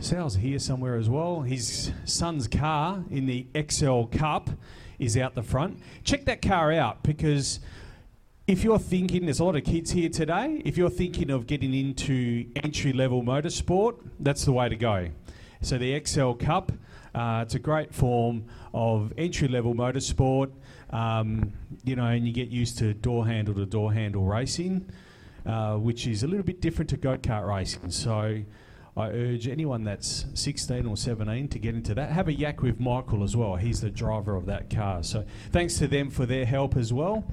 Sal's 0.00 0.36
here 0.36 0.58
somewhere 0.58 0.96
as 0.96 1.10
well. 1.10 1.42
His 1.42 1.92
son's 2.06 2.48
car 2.48 3.04
in 3.10 3.26
the 3.26 3.46
XL 3.54 4.04
Cup 4.04 4.48
is 4.98 5.18
out 5.18 5.34
the 5.34 5.42
front. 5.42 5.80
Check 6.02 6.24
that 6.24 6.40
car 6.40 6.72
out 6.72 7.02
because 7.02 7.60
if 8.48 8.64
you're 8.64 8.78
thinking, 8.78 9.26
there's 9.26 9.40
a 9.40 9.44
lot 9.44 9.56
of 9.56 9.64
kids 9.64 9.90
here 9.90 10.08
today. 10.08 10.62
If 10.64 10.78
you're 10.78 10.88
thinking 10.88 11.30
of 11.30 11.46
getting 11.46 11.74
into 11.74 12.46
entry 12.56 12.94
level 12.94 13.22
motorsport, 13.22 13.96
that's 14.18 14.46
the 14.46 14.52
way 14.52 14.70
to 14.70 14.74
go. 14.74 15.10
So 15.60 15.76
the 15.76 16.02
XL 16.02 16.32
Cup, 16.32 16.72
uh, 17.14 17.42
it's 17.44 17.54
a 17.54 17.58
great 17.58 17.94
form 17.94 18.46
of 18.72 19.12
entry 19.18 19.48
level 19.48 19.74
motorsport. 19.74 20.50
Um, 20.88 21.52
you 21.84 21.94
know, 21.94 22.06
and 22.06 22.26
you 22.26 22.32
get 22.32 22.48
used 22.48 22.78
to 22.78 22.94
door 22.94 23.26
handle 23.26 23.54
to 23.54 23.66
door 23.66 23.92
handle 23.92 24.24
racing, 24.24 24.88
uh, 25.44 25.76
which 25.76 26.06
is 26.06 26.22
a 26.22 26.26
little 26.26 26.44
bit 26.44 26.62
different 26.62 26.88
to 26.88 26.96
go 26.96 27.18
kart 27.18 27.46
racing. 27.46 27.90
So 27.90 28.42
I 28.98 29.10
urge 29.10 29.46
anyone 29.46 29.84
that's 29.84 30.24
16 30.32 30.86
or 30.86 30.96
17 30.96 31.48
to 31.48 31.58
get 31.58 31.74
into 31.74 31.94
that. 31.94 32.10
Have 32.10 32.28
a 32.28 32.32
yak 32.32 32.62
with 32.62 32.80
Michael 32.80 33.22
as 33.22 33.36
well. 33.36 33.56
He's 33.56 33.82
the 33.82 33.90
driver 33.90 34.34
of 34.34 34.46
that 34.46 34.70
car. 34.70 35.02
So 35.02 35.26
thanks 35.52 35.76
to 35.78 35.86
them 35.86 36.08
for 36.08 36.24
their 36.24 36.46
help 36.46 36.76
as 36.76 36.94
well. 36.94 37.24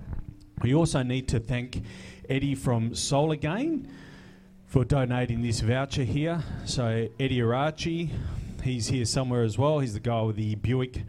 We 0.61 0.73
also 0.73 1.03
need 1.03 1.27
to 1.29 1.39
thank 1.39 1.83
Eddie 2.29 2.55
from 2.55 2.95
Solar 2.95 3.35
Gain 3.35 3.87
for 4.65 4.85
donating 4.85 5.41
this 5.41 5.59
voucher 5.59 6.03
here. 6.03 6.43
So 6.65 7.07
Eddie 7.19 7.39
Arachi, 7.39 8.09
he's 8.63 8.87
here 8.87 9.05
somewhere 9.05 9.43
as 9.43 9.57
well. 9.57 9.79
He's 9.79 9.93
the 9.93 9.99
guy 9.99 10.21
with 10.21 10.37
the 10.37 10.55
Buick 10.55 11.03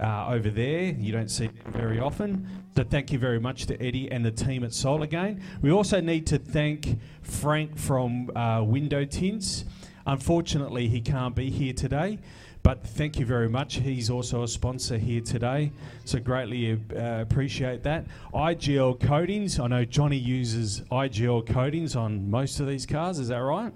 uh, 0.00 0.28
over 0.28 0.50
there. 0.50 0.84
You 0.84 1.12
don't 1.12 1.30
see 1.30 1.48
them 1.48 1.72
very 1.72 2.00
often. 2.00 2.48
So 2.76 2.84
thank 2.84 3.12
you 3.12 3.18
very 3.18 3.38
much 3.38 3.66
to 3.66 3.80
Eddie 3.82 4.10
and 4.10 4.24
the 4.24 4.30
team 4.30 4.64
at 4.64 4.72
Solar 4.72 5.06
Gain. 5.06 5.42
We 5.60 5.70
also 5.70 6.00
need 6.00 6.26
to 6.28 6.38
thank 6.38 6.98
Frank 7.22 7.76
from 7.76 8.30
uh, 8.36 8.62
Window 8.62 9.04
Tints. 9.04 9.64
Unfortunately, 10.06 10.88
he 10.88 11.00
can't 11.00 11.34
be 11.34 11.50
here 11.50 11.74
today. 11.74 12.18
But 12.62 12.84
thank 12.84 13.18
you 13.18 13.24
very 13.24 13.48
much. 13.48 13.76
He's 13.76 14.10
also 14.10 14.42
a 14.42 14.48
sponsor 14.48 14.98
here 14.98 15.20
today, 15.20 15.72
so 16.04 16.18
greatly 16.18 16.72
uh, 16.72 17.20
appreciate 17.20 17.82
that. 17.84 18.04
IGL 18.34 19.00
coatings. 19.00 19.58
I 19.58 19.68
know 19.68 19.84
Johnny 19.84 20.18
uses 20.18 20.80
IGL 20.90 21.46
coatings 21.46 21.96
on 21.96 22.30
most 22.30 22.60
of 22.60 22.66
these 22.66 22.84
cars. 22.84 23.18
Is 23.18 23.28
that 23.28 23.38
right? 23.38 23.72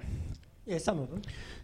Yeah, 0.66 0.78
some 0.78 1.01
of 1.01 1.11
them. 1.11 1.22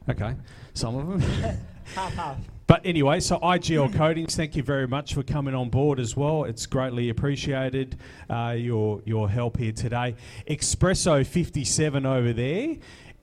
Okay, 0.08 0.34
some 0.74 0.96
of 0.96 1.06
them. 1.06 1.58
half 1.94 2.14
half. 2.14 2.38
But 2.68 2.84
anyway, 2.84 3.20
so 3.20 3.38
IGL 3.38 3.94
Coatings, 3.94 4.36
thank 4.36 4.54
you 4.54 4.62
very 4.62 4.86
much 4.86 5.14
for 5.14 5.22
coming 5.22 5.54
on 5.54 5.70
board 5.70 5.98
as 5.98 6.14
well. 6.14 6.44
It's 6.44 6.66
greatly 6.66 7.08
appreciated 7.08 7.96
uh, 8.28 8.56
your 8.58 9.00
your 9.06 9.30
help 9.30 9.56
here 9.56 9.72
today. 9.72 10.16
Espresso 10.46 11.26
57 11.26 12.04
over 12.04 12.34
there. 12.34 12.76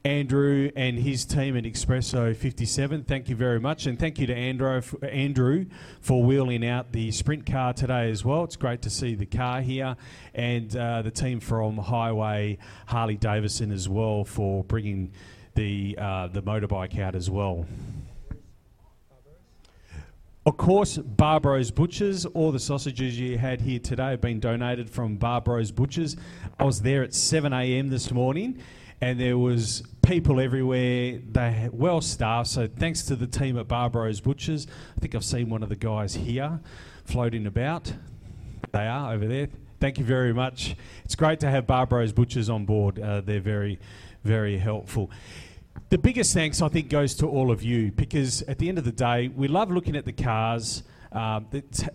Andrew 0.05 0.69
and 0.75 0.99
his 0.99 1.25
team 1.25 1.57
at 1.57 1.63
Espresso 1.63 2.35
57, 2.35 3.05
thank 3.05 3.27
you 3.27 3.35
very 3.35 3.59
much. 3.59 3.87
And 3.87 3.97
thank 3.97 4.19
you 4.19 4.27
to 4.27 4.35
Andrew, 4.35 4.79
Andrew 5.01 5.65
for 5.99 6.23
wheeling 6.23 6.63
out 6.63 6.91
the 6.91 7.11
sprint 7.11 7.47
car 7.47 7.73
today 7.73 8.11
as 8.11 8.23
well. 8.23 8.43
It's 8.43 8.55
great 8.55 8.83
to 8.83 8.91
see 8.91 9.15
the 9.15 9.25
car 9.25 9.61
here. 9.61 9.95
And 10.35 10.75
uh, 10.77 11.01
the 11.01 11.09
team 11.09 11.39
from 11.39 11.77
Highway 11.77 12.59
Harley 12.85 13.15
Davidson 13.15 13.71
as 13.71 13.89
well 13.89 14.23
for 14.23 14.63
bringing 14.63 15.11
the, 15.55 15.97
uh, 15.99 16.27
the 16.27 16.43
motorbike 16.43 16.99
out 16.99 17.15
as 17.15 17.27
well. 17.27 17.65
Of 20.45 20.57
course, 20.57 20.99
Barbro's 20.99 21.71
Butchers. 21.71 22.27
All 22.27 22.51
the 22.51 22.59
sausages 22.59 23.19
you 23.19 23.39
had 23.39 23.61
here 23.61 23.79
today 23.79 24.11
have 24.11 24.21
been 24.21 24.39
donated 24.39 24.87
from 24.87 25.17
Barbro's 25.17 25.71
Butchers. 25.71 26.15
I 26.59 26.65
was 26.65 26.83
there 26.83 27.01
at 27.01 27.15
7 27.15 27.51
a.m. 27.51 27.89
this 27.89 28.11
morning, 28.11 28.61
and 29.05 29.19
there 29.19 29.37
was 29.37 29.83
people 30.01 30.39
everywhere. 30.39 31.19
They 31.31 31.69
well 31.71 32.01
staffed. 32.01 32.49
So 32.49 32.67
thanks 32.67 33.03
to 33.03 33.15
the 33.15 33.27
team 33.27 33.55
at 33.59 33.67
Barbro's 33.67 34.19
Butchers. 34.19 34.65
I 34.97 34.99
think 34.99 35.13
I've 35.13 35.23
seen 35.23 35.47
one 35.47 35.61
of 35.61 35.69
the 35.69 35.75
guys 35.75 36.15
here 36.15 36.59
floating 37.03 37.45
about. 37.45 37.93
They 38.71 38.87
are 38.87 39.13
over 39.13 39.27
there. 39.27 39.49
Thank 39.79 39.99
you 39.99 40.05
very 40.05 40.33
much. 40.33 40.75
It's 41.03 41.13
great 41.13 41.39
to 41.41 41.51
have 41.51 41.67
Barbro's 41.67 42.13
Butchers 42.13 42.49
on 42.49 42.65
board. 42.65 42.99
Uh, 42.99 43.21
they're 43.21 43.39
very, 43.39 43.79
very 44.23 44.57
helpful 44.57 45.11
the 45.89 45.97
biggest 45.97 46.33
thanks 46.33 46.61
I 46.61 46.69
think 46.69 46.89
goes 46.89 47.13
to 47.15 47.27
all 47.27 47.51
of 47.51 47.61
you 47.61 47.91
because 47.91 48.41
at 48.43 48.57
the 48.57 48.69
end 48.69 48.77
of 48.77 48.85
the 48.85 48.93
day, 48.93 49.27
we 49.27 49.49
love 49.49 49.69
looking 49.69 49.95
at 49.95 50.05
the 50.05 50.13
cars. 50.13 50.83
Um, 51.11 51.47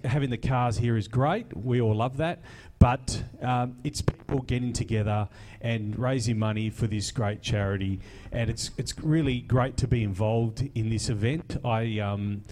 having 0.04 0.30
the 0.30 0.38
cars 0.38 0.76
here 0.76 0.96
is 0.96 1.08
great. 1.08 1.56
We 1.56 1.80
all 1.80 1.94
love 1.94 2.18
that. 2.18 2.42
But 2.80 3.22
um, 3.42 3.76
it's 3.84 4.00
people 4.00 4.40
getting 4.40 4.72
together 4.72 5.28
and 5.60 5.98
raising 5.98 6.38
money 6.38 6.70
for 6.70 6.86
this 6.86 7.10
great 7.12 7.42
charity, 7.42 8.00
and 8.32 8.48
it's 8.48 8.70
it's 8.78 8.98
really 8.98 9.40
great 9.40 9.76
to 9.76 9.86
be 9.86 10.02
involved 10.02 10.66
in 10.74 10.88
this 10.88 11.10
event. 11.10 11.58
I 11.62 11.98
um, 11.98 12.42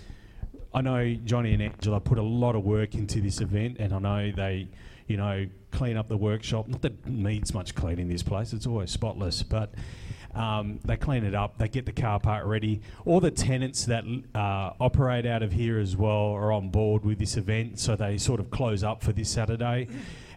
I 0.75 0.83
know 0.83 1.15
Johnny 1.25 1.55
and 1.55 1.63
Angela 1.63 1.99
put 1.99 2.19
a 2.19 2.23
lot 2.23 2.55
of 2.57 2.65
work 2.65 2.95
into 2.95 3.23
this 3.23 3.41
event, 3.41 3.79
and 3.81 3.95
I 3.95 3.99
know 3.99 4.31
they, 4.31 4.69
you 5.07 5.17
know, 5.17 5.47
clean 5.71 5.97
up 5.97 6.09
the 6.09 6.19
workshop. 6.19 6.69
Not 6.69 6.83
that 6.83 6.93
it 6.93 7.07
needs 7.07 7.55
much 7.55 7.75
cleaning 7.75 8.09
this 8.09 8.23
place; 8.23 8.53
it's 8.53 8.67
always 8.67 8.91
spotless, 8.91 9.43
but 9.43 9.73
um, 10.35 10.81
they 10.85 10.97
clean 10.97 11.25
it 11.25 11.35
up. 11.35 11.59
They 11.59 11.69
get 11.69 11.87
the 11.87 11.93
car 11.93 12.21
park 12.21 12.47
ready. 12.47 12.81
All 13.05 13.21
the 13.21 13.31
tenants 13.31 13.87
that 13.87 14.05
uh, 14.35 14.73
operate 14.81 15.27
out 15.27 15.43
of 15.43 15.53
here 15.53 15.79
as 15.79 15.97
well 15.97 16.33
are 16.33 16.53
on 16.53 16.69
board 16.69 17.05
with 17.05 17.19
this 17.19 17.37
event, 17.37 17.79
so 17.79 17.97
they 17.97 18.19
sort 18.19 18.41
of 18.41 18.51
close 18.51 18.85
up 18.85 19.03
for 19.03 19.13
this 19.13 19.31
Saturday, 19.31 19.89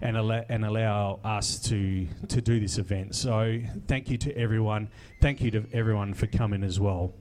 and 0.02 0.18
allow 0.18 0.44
and 0.50 0.66
allow 0.66 1.20
us 1.24 1.60
to 1.70 2.08
to 2.30 2.42
do 2.42 2.60
this 2.60 2.78
event. 2.78 3.16
So 3.16 3.60
thank 3.88 4.10
you 4.10 4.18
to 4.20 4.36
everyone. 4.38 4.90
Thank 5.22 5.42
you 5.42 5.52
to 5.52 5.66
everyone 5.74 6.14
for 6.14 6.28
coming 6.28 6.64
as 6.64 6.80
well. 6.80 7.14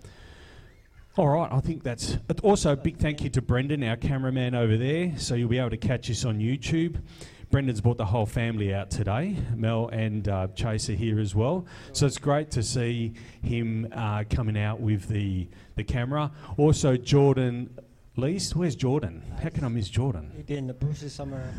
All 1.17 1.29
right, 1.29 1.53
I 1.53 1.61
think 1.61 1.83
that's 1.83 2.17
also 2.43 2.73
a 2.73 2.77
big 2.77 2.99
thank 2.99 3.23
you 3.23 3.31
to 3.31 3.43
Brendan, 3.43 3.83
our 3.83 3.97
cameraman 3.97 4.55
over 4.55 4.77
there. 4.77 5.19
So 5.19 5.35
you'll 5.35 5.49
be 5.49 5.59
able 5.59 5.71
to 5.71 5.77
catch 5.77 6.09
us 6.09 6.25
on 6.25 6.39
YouTube. 6.39 7.03
Brendan's 7.51 7.81
brought 7.81 7.97
the 7.97 8.05
whole 8.05 8.27
family 8.27 8.73
out 8.73 8.91
today. 8.91 9.37
Mel 9.57 9.89
and 9.89 10.29
uh, 10.29 10.47
Chase 10.55 10.89
are 10.89 10.95
here 10.95 11.19
as 11.19 11.35
well. 11.35 11.67
So 11.93 12.07
it's 12.07 12.19
great 12.19 12.51
to 12.53 12.63
see 12.63 13.15
him 13.43 13.89
uh, 13.93 14.23
coming 14.31 14.57
out 14.57 14.81
with 14.81 15.09
the, 15.09 15.49
the 15.75 15.83
camera. 15.83 16.31
Also, 16.57 16.97
Jordan 16.97 17.77
Least. 18.17 18.55
Where's 18.55 18.77
Jordan? 18.77 19.23
How 19.43 19.49
can 19.49 19.65
I 19.65 19.69
miss 19.69 19.89
Jordan? 19.89 20.31
He'd 20.37 20.51
in 20.51 20.69
the 20.69 20.75
bushes 20.75 21.13
somewhere. 21.13 21.53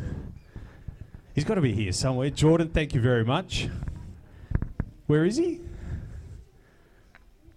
He's 1.36 1.44
got 1.44 1.56
to 1.56 1.62
be 1.62 1.74
here 1.74 1.92
somewhere. 1.92 2.30
Jordan, 2.30 2.70
thank 2.70 2.94
you 2.94 3.02
very 3.02 3.26
much. 3.26 3.68
Where 5.08 5.26
is 5.26 5.36
he? 5.38 5.60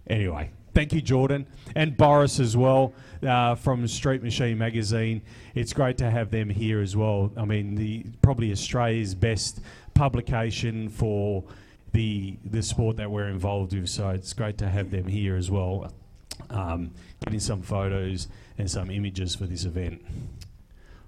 Anyway, 0.09 0.51
thank 0.74 0.93
you, 0.93 1.01
Jordan. 1.01 1.47
And 1.76 1.97
Boris 1.97 2.41
as 2.41 2.57
well 2.57 2.95
uh, 3.25 3.55
from 3.55 3.87
Street 3.89 4.22
Machine 4.22 4.59
magazine. 4.59 5.22
It's 5.55 5.72
great 5.72 5.99
to 5.99 6.11
have 6.11 6.31
them 6.31 6.51
here 6.51 6.81
as 6.81 6.97
well. 6.97 7.33
I 7.37 7.45
mean, 7.45 7.75
the 7.75 8.05
probably 8.22 8.53
Australia's 8.53 9.14
best 9.14 9.61
publication 9.95 10.89
for 10.89 11.45
the 11.93 12.37
the 12.45 12.62
sport 12.62 12.97
that 12.97 13.11
we're 13.11 13.29
involved 13.29 13.72
with. 13.72 13.89
So 13.89 14.11
it's 14.11 14.33
great 14.33 14.59
to 14.59 14.68
have 14.68 14.91
them 14.91 15.07
here 15.07 15.37
as 15.37 15.51
well, 15.51 15.93
um, 16.51 16.91
getting 17.25 17.41
some 17.41 17.62
photos 17.62 18.29
and 18.59 18.70
some 18.70 18.91
images 18.91 19.35
for 19.35 19.47
this 19.47 19.64
event. 19.64 20.03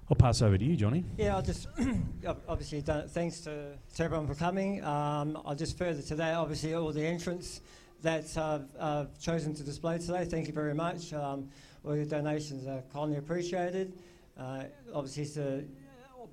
I'll 0.09 0.15
pass 0.15 0.41
over 0.41 0.57
to 0.57 0.63
you, 0.63 0.77
Johnny. 0.77 1.03
Yeah, 1.17 1.35
I'll 1.35 1.41
just 1.41 1.67
obviously 2.47 2.81
thanks 2.81 3.41
to, 3.41 3.73
to 3.95 4.03
everyone 4.03 4.25
for 4.25 4.35
coming. 4.35 4.81
Um, 4.83 5.37
I'll 5.45 5.55
just 5.55 5.77
further 5.77 6.01
to 6.01 6.15
that, 6.15 6.35
obviously 6.35 6.73
all 6.73 6.91
the 6.93 7.05
entrants 7.05 7.59
that 8.03 8.37
I've 8.37 9.19
chosen 9.19 9.53
to 9.55 9.63
display 9.63 9.97
today. 9.97 10.23
Thank 10.23 10.47
you 10.47 10.53
very 10.53 10.73
much. 10.73 11.13
Um, 11.13 11.49
all 11.87 11.95
your 11.95 12.05
donations 12.05 12.67
are 12.67 12.83
kindly 12.93 13.17
appreciated. 13.17 13.93
Uh, 14.37 14.63
obviously, 14.93 15.23
the 15.23 15.65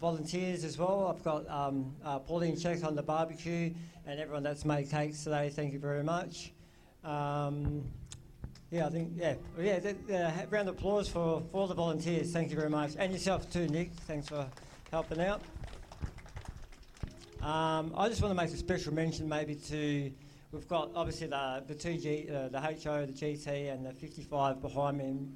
volunteers 0.00 0.64
as 0.64 0.76
well. 0.76 1.07
I've 1.07 1.22
got 1.22 1.48
um, 1.48 1.94
uh, 2.05 2.18
Pauline 2.18 2.57
Check 2.57 2.84
on 2.84 2.96
the 2.96 3.02
barbecue 3.02 3.72
and 4.07 4.20
everyone 4.20 4.42
that's 4.42 4.64
made 4.64 4.90
cakes 4.90 5.22
today. 5.22 5.50
Thank 5.50 5.72
you 5.72 5.78
very 5.78 6.02
much. 6.02 6.52
Um, 7.05 7.84
yeah, 8.70 8.86
I 8.86 8.90
think, 8.90 9.12
yeah, 9.16 9.34
yeah, 9.57 10.44
round 10.50 10.68
of 10.68 10.76
applause 10.76 11.09
for, 11.09 11.42
for 11.52 11.57
all 11.57 11.66
the 11.68 11.74
volunteers. 11.74 12.32
Thank 12.32 12.50
you 12.50 12.57
very 12.57 12.70
much. 12.70 12.94
And 12.98 13.12
yourself 13.12 13.48
too, 13.48 13.68
Nick. 13.68 13.92
Thanks 13.92 14.28
for 14.28 14.46
helping 14.90 15.20
out. 15.20 15.40
Um, 17.40 17.92
I 17.96 18.09
just 18.09 18.20
want 18.20 18.36
to 18.36 18.42
make 18.42 18.52
a 18.52 18.57
special 18.57 18.92
mention 18.92 19.28
maybe 19.28 19.55
to 19.55 20.11
We've 20.55 20.68
got 20.68 20.92
obviously 20.94 21.26
the 21.26 21.64
the 21.66 21.74
two 21.74 21.98
G, 21.98 22.28
uh, 22.30 22.46
the 22.46 22.61
HO, 22.61 23.07
the 23.07 23.12
GT, 23.12 23.72
and 23.74 23.84
the 23.84 23.92
55 23.92 24.62
behind 24.62 24.98
me. 24.98 25.28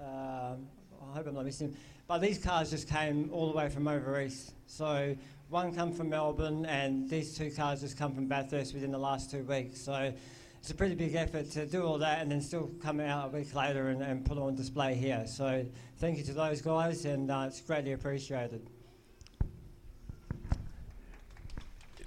Um, 0.00 0.66
I 1.02 1.16
hope 1.16 1.26
I'm 1.26 1.34
not 1.34 1.44
missing. 1.44 1.76
But 2.06 2.22
these 2.22 2.38
cars 2.38 2.70
just 2.70 2.88
came 2.88 3.28
all 3.30 3.50
the 3.50 3.54
way 3.54 3.68
from 3.68 3.86
over 3.86 4.18
east. 4.18 4.54
So 4.66 5.14
one 5.50 5.74
come 5.74 5.92
from 5.92 6.08
Melbourne, 6.08 6.64
and 6.64 7.10
these 7.10 7.36
two 7.36 7.50
cars 7.50 7.82
just 7.82 7.98
come 7.98 8.14
from 8.14 8.26
Bathurst 8.26 8.72
within 8.72 8.90
the 8.90 8.98
last 8.98 9.30
two 9.30 9.42
weeks. 9.44 9.82
So 9.82 10.14
it's 10.58 10.70
a 10.70 10.74
pretty 10.74 10.94
big 10.94 11.14
effort 11.14 11.50
to 11.50 11.66
do 11.66 11.84
all 11.84 11.98
that 11.98 12.22
and 12.22 12.32
then 12.32 12.40
still 12.40 12.70
come 12.82 13.00
out 13.00 13.34
a 13.34 13.36
week 13.36 13.54
later 13.54 13.88
and, 13.88 14.02
and 14.02 14.24
put 14.24 14.38
on 14.38 14.54
display 14.54 14.94
here. 14.94 15.26
So 15.26 15.66
thank 15.98 16.16
you 16.16 16.24
to 16.24 16.32
those 16.32 16.62
guys, 16.62 17.04
and 17.04 17.30
uh, 17.30 17.44
it's 17.48 17.60
greatly 17.60 17.92
appreciated. 17.92 18.66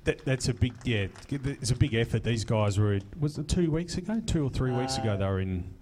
That, 0.07 0.23
that's 0.23 0.47
a 0.47 0.53
big 0.53 0.73
yeah. 0.85 1.07
It's 1.29 1.71
a 1.71 1.75
big 1.75 1.93
effort. 1.93 2.23
These 2.23 2.45
guys 2.45 2.79
were 2.79 3.01
was 3.19 3.37
it 3.37 3.49
two 3.49 3.69
weeks 3.69 3.97
ago, 3.97 4.21
two 4.25 4.45
or 4.45 4.49
three 4.49 4.71
uh, 4.71 4.79
weeks 4.79 4.97
ago. 4.97 5.17
They 5.17 5.25
were 5.25 5.41
in 5.41 5.75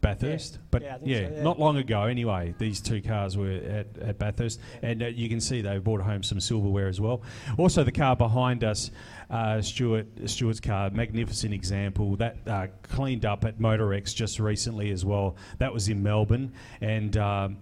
Bathurst, 0.00 0.54
yeah. 0.54 0.58
but 0.70 0.82
yeah, 0.82 0.96
yeah, 1.04 1.28
so, 1.28 1.34
yeah, 1.34 1.42
not 1.42 1.58
long 1.58 1.76
ago. 1.76 2.04
Anyway, 2.04 2.54
these 2.56 2.80
two 2.80 3.02
cars 3.02 3.36
were 3.36 3.50
at, 3.50 3.98
at 3.98 4.18
Bathurst, 4.18 4.60
and 4.80 5.02
uh, 5.02 5.06
you 5.08 5.28
can 5.28 5.42
see 5.42 5.60
they 5.60 5.76
brought 5.76 6.00
home 6.00 6.22
some 6.22 6.40
silverware 6.40 6.88
as 6.88 7.02
well. 7.02 7.20
Also, 7.58 7.84
the 7.84 7.92
car 7.92 8.16
behind 8.16 8.64
us, 8.64 8.90
uh, 9.28 9.60
Stuart 9.60 10.06
Stuart's 10.24 10.60
car, 10.60 10.88
magnificent 10.88 11.52
example 11.52 12.16
that 12.16 12.38
uh, 12.46 12.68
cleaned 12.82 13.26
up 13.26 13.44
at 13.44 13.58
Motorex 13.58 14.14
just 14.14 14.40
recently 14.40 14.90
as 14.90 15.04
well. 15.04 15.36
That 15.58 15.74
was 15.74 15.90
in 15.90 16.02
Melbourne, 16.02 16.54
and. 16.80 17.14
Um, 17.18 17.58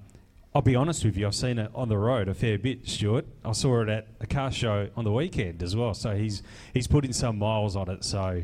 I'll 0.57 0.63
be 0.63 0.75
honest 0.75 1.05
with 1.05 1.19
you, 1.19 1.27
I've 1.27 1.35
seen 1.35 1.59
it 1.59 1.71
on 1.75 1.91
the 1.91 1.99
road 1.99 2.29
a 2.29 2.35
fair 2.35 2.57
bit, 2.57 2.89
Stuart. 2.89 3.27
I 3.45 3.53
saw 3.53 3.83
it 3.83 3.91
at 3.91 4.09
a 4.23 4.27
car 4.27 4.51
show 4.51 4.89
on 4.97 5.05
the 5.05 5.13
weekend 5.13 5.63
as 5.63 5.77
well. 5.77 5.93
So 5.93 6.17
he's 6.17 6.43
he's 6.73 6.87
putting 6.87 7.13
some 7.13 7.39
miles 7.39 7.77
on 7.77 7.91
it. 7.91 8.03
So 8.03 8.43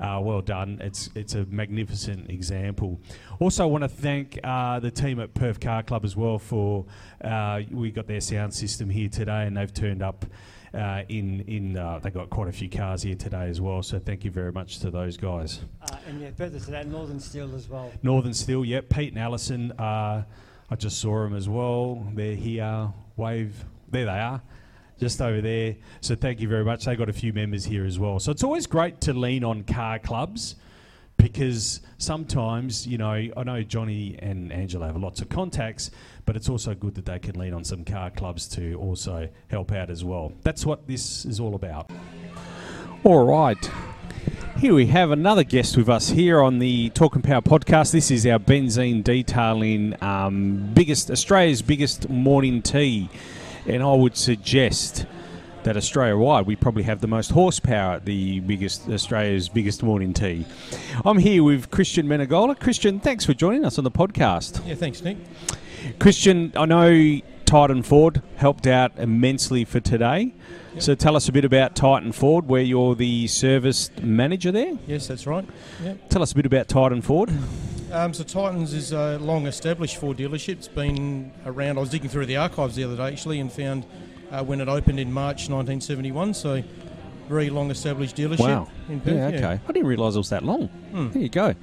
uh, 0.00 0.20
well 0.20 0.40
done. 0.40 0.80
It's 0.80 1.08
it's 1.14 1.36
a 1.36 1.44
magnificent 1.44 2.30
example. 2.30 3.00
Also, 3.38 3.62
I 3.62 3.66
want 3.66 3.84
to 3.84 3.88
thank 3.88 4.40
uh, 4.42 4.80
the 4.80 4.90
team 4.90 5.20
at 5.20 5.34
Perth 5.34 5.60
Car 5.60 5.84
Club 5.84 6.04
as 6.04 6.16
well 6.16 6.40
for 6.40 6.84
uh, 7.22 7.60
we 7.70 7.92
got 7.92 8.08
their 8.08 8.20
sound 8.20 8.52
system 8.52 8.90
here 8.90 9.08
today, 9.08 9.46
and 9.46 9.56
they've 9.56 9.72
turned 9.72 10.02
up. 10.02 10.26
Uh, 10.74 11.02
in 11.10 11.42
in 11.42 11.76
uh, 11.76 12.00
they 12.02 12.10
got 12.10 12.30
quite 12.30 12.48
a 12.48 12.52
few 12.52 12.68
cars 12.68 13.02
here 13.02 13.14
today 13.14 13.48
as 13.48 13.60
well, 13.60 13.82
so 13.82 13.98
thank 13.98 14.24
you 14.24 14.30
very 14.30 14.50
much 14.50 14.78
to 14.78 14.90
those 14.90 15.18
guys. 15.18 15.60
Uh, 15.82 15.96
and 16.08 16.18
yeah, 16.18 16.30
further 16.30 16.58
to 16.58 16.70
that, 16.70 16.88
Northern 16.88 17.20
Steel 17.20 17.54
as 17.54 17.68
well. 17.68 17.92
Northern 18.02 18.32
Steel, 18.32 18.64
yep. 18.64 18.88
Pete 18.88 19.12
and 19.12 19.22
Allison, 19.22 19.70
uh, 19.72 20.24
I 20.72 20.74
just 20.74 21.02
saw 21.02 21.22
them 21.24 21.36
as 21.36 21.50
well. 21.50 22.02
They're 22.14 22.34
here. 22.34 22.88
Wave, 23.18 23.62
there 23.90 24.06
they 24.06 24.10
are, 24.10 24.40
just 24.98 25.20
over 25.20 25.42
there. 25.42 25.76
So 26.00 26.14
thank 26.14 26.40
you 26.40 26.48
very 26.48 26.64
much. 26.64 26.86
They 26.86 26.96
got 26.96 27.10
a 27.10 27.12
few 27.12 27.34
members 27.34 27.66
here 27.66 27.84
as 27.84 27.98
well. 27.98 28.18
So 28.18 28.32
it's 28.32 28.42
always 28.42 28.66
great 28.66 28.98
to 29.02 29.12
lean 29.12 29.44
on 29.44 29.64
car 29.64 29.98
clubs 29.98 30.56
because 31.18 31.82
sometimes, 31.98 32.86
you 32.86 32.96
know, 32.96 33.12
I 33.36 33.42
know 33.44 33.62
Johnny 33.62 34.16
and 34.18 34.50
Angela 34.50 34.86
have 34.86 34.96
lots 34.96 35.20
of 35.20 35.28
contacts, 35.28 35.90
but 36.24 36.36
it's 36.36 36.48
also 36.48 36.74
good 36.74 36.94
that 36.94 37.04
they 37.04 37.18
can 37.18 37.38
lean 37.38 37.52
on 37.52 37.64
some 37.64 37.84
car 37.84 38.10
clubs 38.10 38.48
to 38.56 38.72
also 38.76 39.28
help 39.48 39.72
out 39.72 39.90
as 39.90 40.02
well. 40.02 40.32
That's 40.42 40.64
what 40.64 40.86
this 40.86 41.26
is 41.26 41.38
all 41.38 41.54
about. 41.54 41.90
All 43.04 43.26
right. 43.26 43.70
Here 44.62 44.74
we 44.74 44.86
have 44.86 45.10
another 45.10 45.42
guest 45.42 45.76
with 45.76 45.88
us 45.88 46.10
here 46.10 46.40
on 46.40 46.60
the 46.60 46.90
Talk 46.90 47.16
and 47.16 47.24
Power 47.24 47.40
podcast. 47.40 47.90
This 47.90 48.12
is 48.12 48.24
our 48.24 48.38
benzene 48.38 49.02
detailing 49.02 50.00
um, 50.00 50.70
biggest 50.72 51.10
Australia's 51.10 51.62
biggest 51.62 52.08
morning 52.08 52.62
tea, 52.62 53.10
and 53.66 53.82
I 53.82 53.92
would 53.92 54.16
suggest 54.16 55.04
that 55.64 55.76
Australia 55.76 56.16
wide 56.16 56.46
we 56.46 56.54
probably 56.54 56.84
have 56.84 57.00
the 57.00 57.08
most 57.08 57.32
horsepower 57.32 57.94
at 57.94 58.04
the 58.04 58.38
biggest 58.38 58.88
Australia's 58.88 59.48
biggest 59.48 59.82
morning 59.82 60.14
tea. 60.14 60.46
I'm 61.04 61.18
here 61.18 61.42
with 61.42 61.72
Christian 61.72 62.06
Menegola. 62.06 62.56
Christian, 62.56 63.00
thanks 63.00 63.26
for 63.26 63.34
joining 63.34 63.64
us 63.64 63.78
on 63.78 63.82
the 63.84 63.90
podcast. 63.90 64.64
Yeah, 64.64 64.76
thanks, 64.76 65.02
Nick. 65.02 65.16
Christian, 65.98 66.52
I 66.54 66.66
know 66.66 67.20
Titan 67.46 67.82
Ford 67.82 68.22
helped 68.36 68.66
out 68.66 68.92
immensely 68.96 69.64
for 69.64 69.80
today. 69.80 70.34
So 70.78 70.94
tell 70.94 71.16
us 71.16 71.28
a 71.28 71.32
bit 71.32 71.44
about 71.44 71.76
Titan 71.76 72.12
Ford, 72.12 72.48
where 72.48 72.62
you're 72.62 72.94
the 72.94 73.26
service 73.26 73.90
manager 74.00 74.50
there. 74.50 74.78
Yes, 74.86 75.06
that's 75.06 75.26
right. 75.26 75.46
Yep. 75.82 76.08
Tell 76.08 76.22
us 76.22 76.32
a 76.32 76.34
bit 76.34 76.46
about 76.46 76.68
Titan 76.68 77.02
Ford. 77.02 77.30
Um, 77.92 78.14
so 78.14 78.24
Titans 78.24 78.72
is 78.72 78.92
a 78.92 79.18
long-established 79.18 79.98
Ford 79.98 80.16
dealership. 80.16 80.52
It's 80.52 80.68
been 80.68 81.30
around. 81.44 81.76
I 81.76 81.80
was 81.80 81.90
digging 81.90 82.08
through 82.08 82.24
the 82.24 82.38
archives 82.38 82.74
the 82.74 82.84
other 82.84 82.96
day 82.96 83.08
actually, 83.08 83.38
and 83.38 83.52
found 83.52 83.84
uh, 84.30 84.42
when 84.42 84.62
it 84.62 84.68
opened 84.68 84.98
in 84.98 85.12
March 85.12 85.50
1971. 85.50 86.32
So 86.32 86.62
very 87.32 87.50
long-established 87.50 88.14
dealership 88.16 88.38
Wow. 88.40 88.68
in 88.88 89.00
Perth. 89.00 89.14
Yeah, 89.14 89.26
okay. 89.28 89.60
I 89.68 89.72
didn't 89.72 89.86
realise 89.88 90.14
it 90.14 90.18
was 90.18 90.30
that 90.30 90.44
long. 90.44 90.68
Hmm. 90.68 91.10
There 91.10 91.22
you 91.22 91.28
go. 91.28 91.54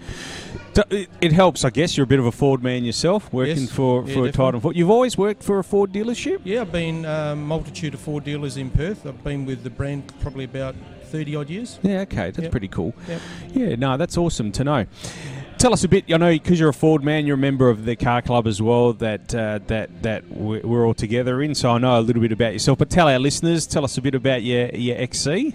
So 0.73 0.83
it, 0.89 1.09
it 1.21 1.31
helps, 1.31 1.63
I 1.65 1.69
guess. 1.69 1.95
You're 1.97 2.03
a 2.05 2.07
bit 2.07 2.19
of 2.19 2.25
a 2.25 2.31
Ford 2.31 2.61
man 2.63 2.83
yourself, 2.85 3.31
working 3.33 3.57
Yes. 3.63 3.71
for, 3.71 3.99
Yeah, 4.01 4.01
for 4.01 4.07
definitely. 4.07 4.31
Titan 4.31 4.59
Ford. 4.61 4.75
You've 4.75 4.89
always 4.89 5.17
worked 5.17 5.43
for 5.43 5.59
a 5.59 5.63
Ford 5.63 5.91
dealership? 5.93 6.41
Yeah, 6.43 6.61
I've 6.61 6.71
been 6.71 7.05
um, 7.05 7.43
multitude 7.45 7.93
of 7.93 7.99
Ford 7.99 8.23
dealers 8.23 8.57
in 8.57 8.69
Perth. 8.69 9.05
I've 9.05 9.23
been 9.23 9.45
with 9.45 9.63
the 9.63 9.69
brand 9.69 10.11
probably 10.19 10.43
about 10.45 10.75
30 11.05 11.35
odd 11.35 11.49
years. 11.49 11.79
Yeah, 11.81 12.01
okay. 12.01 12.25
That's 12.31 12.39
Yep. 12.43 12.51
pretty 12.51 12.67
cool. 12.67 12.93
Yep. 13.07 13.21
Yeah, 13.53 13.75
no, 13.75 13.97
that's 13.97 14.17
awesome 14.17 14.51
to 14.53 14.63
know. 14.63 14.85
Tell 15.59 15.73
us 15.73 15.83
a 15.83 15.89
bit. 15.89 16.05
I 16.09 16.15
know 16.15 16.31
because 16.31 16.57
you're 16.57 16.69
a 16.69 16.73
Ford 16.73 17.03
man, 17.03 17.25
you're 17.25 17.35
a 17.35 17.37
member 17.37 17.69
of 17.69 17.83
the 17.83 17.97
car 17.97 18.21
club 18.21 18.47
as 18.47 18.61
well. 18.61 18.93
That 18.93 19.35
uh, 19.35 19.59
that 19.67 20.03
that 20.03 20.29
we- 20.31 20.61
we're 20.61 20.85
all 20.87 20.93
together 20.93 21.41
in. 21.41 21.53
So 21.53 21.69
I 21.71 21.77
know 21.79 21.99
a 21.99 22.01
little 22.01 22.21
bit 22.21 22.31
about 22.31 22.53
yourself. 22.53 22.77
But 22.77 22.89
tell 22.89 23.09
our 23.09 23.19
listeners, 23.19 23.67
tell 23.67 23.83
us 23.83 23.97
a 23.97 24.01
bit 24.01 24.15
about 24.15 24.41
your 24.41 24.67
your 24.69 24.97
XC. 24.97 25.53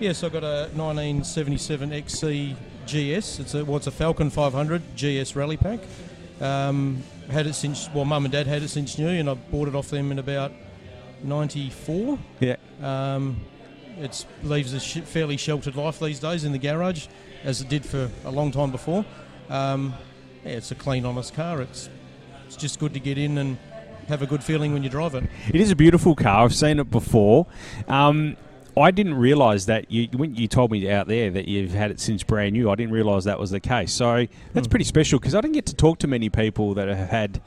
Yes, 0.00 0.24
I've 0.24 0.32
got 0.32 0.42
a 0.42 0.68
1977 0.74 1.92
XC 1.92 2.56
GS. 2.86 3.38
It's 3.38 3.54
a 3.54 3.64
well, 3.64 3.76
it's 3.76 3.86
a 3.86 3.92
Falcon 3.92 4.30
500 4.30 4.82
GS 4.96 5.36
Rally 5.36 5.56
Pack. 5.56 5.78
Um, 6.40 7.02
had 7.30 7.46
it 7.46 7.54
since 7.54 7.88
well, 7.94 8.04
mum 8.04 8.24
and 8.24 8.32
dad 8.32 8.48
had 8.48 8.64
it 8.64 8.68
since 8.68 8.98
new, 8.98 9.06
and 9.08 9.30
I 9.30 9.34
bought 9.34 9.68
it 9.68 9.76
off 9.76 9.90
them 9.90 10.10
in 10.10 10.18
about 10.18 10.50
'94. 11.22 12.18
Yeah. 12.40 12.56
Um, 12.82 13.40
it 14.00 14.26
leaves 14.42 14.72
a 14.72 14.80
sh- 14.80 14.98
fairly 15.04 15.36
sheltered 15.36 15.76
life 15.76 16.00
these 16.00 16.18
days 16.18 16.42
in 16.44 16.50
the 16.50 16.58
garage, 16.58 17.06
as 17.44 17.60
it 17.60 17.68
did 17.68 17.86
for 17.86 18.10
a 18.24 18.30
long 18.30 18.50
time 18.50 18.72
before. 18.72 19.04
Um, 19.50 19.94
yeah, 20.44 20.52
it's 20.52 20.70
a 20.70 20.74
clean, 20.74 21.04
honest 21.04 21.34
car. 21.34 21.60
It's 21.62 21.88
it's 22.46 22.56
just 22.56 22.78
good 22.78 22.94
to 22.94 23.00
get 23.00 23.18
in 23.18 23.38
and 23.38 23.58
have 24.08 24.22
a 24.22 24.26
good 24.26 24.42
feeling 24.42 24.72
when 24.72 24.82
you 24.84 24.88
drive 24.88 25.14
it. 25.14 25.24
It 25.48 25.56
is 25.60 25.70
a 25.70 25.76
beautiful 25.76 26.14
car. 26.14 26.44
I've 26.44 26.54
seen 26.54 26.78
it 26.78 26.90
before. 26.90 27.46
Um, 27.88 28.36
I 28.76 28.90
didn't 28.90 29.14
realise 29.14 29.64
that 29.64 29.90
you 29.90 30.08
when 30.16 30.34
you 30.34 30.46
told 30.48 30.70
me 30.70 30.90
out 30.90 31.08
there 31.08 31.30
that 31.30 31.48
you've 31.48 31.72
had 31.72 31.90
it 31.90 31.98
since 32.00 32.22
brand 32.22 32.52
new. 32.52 32.70
I 32.70 32.74
didn't 32.74 32.92
realise 32.92 33.24
that 33.24 33.38
was 33.40 33.50
the 33.50 33.60
case. 33.60 33.92
So 33.92 34.26
that's 34.52 34.66
Hmm. 34.66 34.70
pretty 34.70 34.84
special 34.84 35.18
because 35.18 35.34
I 35.34 35.40
didn't 35.40 35.54
get 35.54 35.66
to 35.66 35.74
talk 35.74 35.98
to 36.00 36.06
many 36.06 36.28
people 36.28 36.74
that 36.74 36.86
have 36.88 37.08
had 37.08 37.40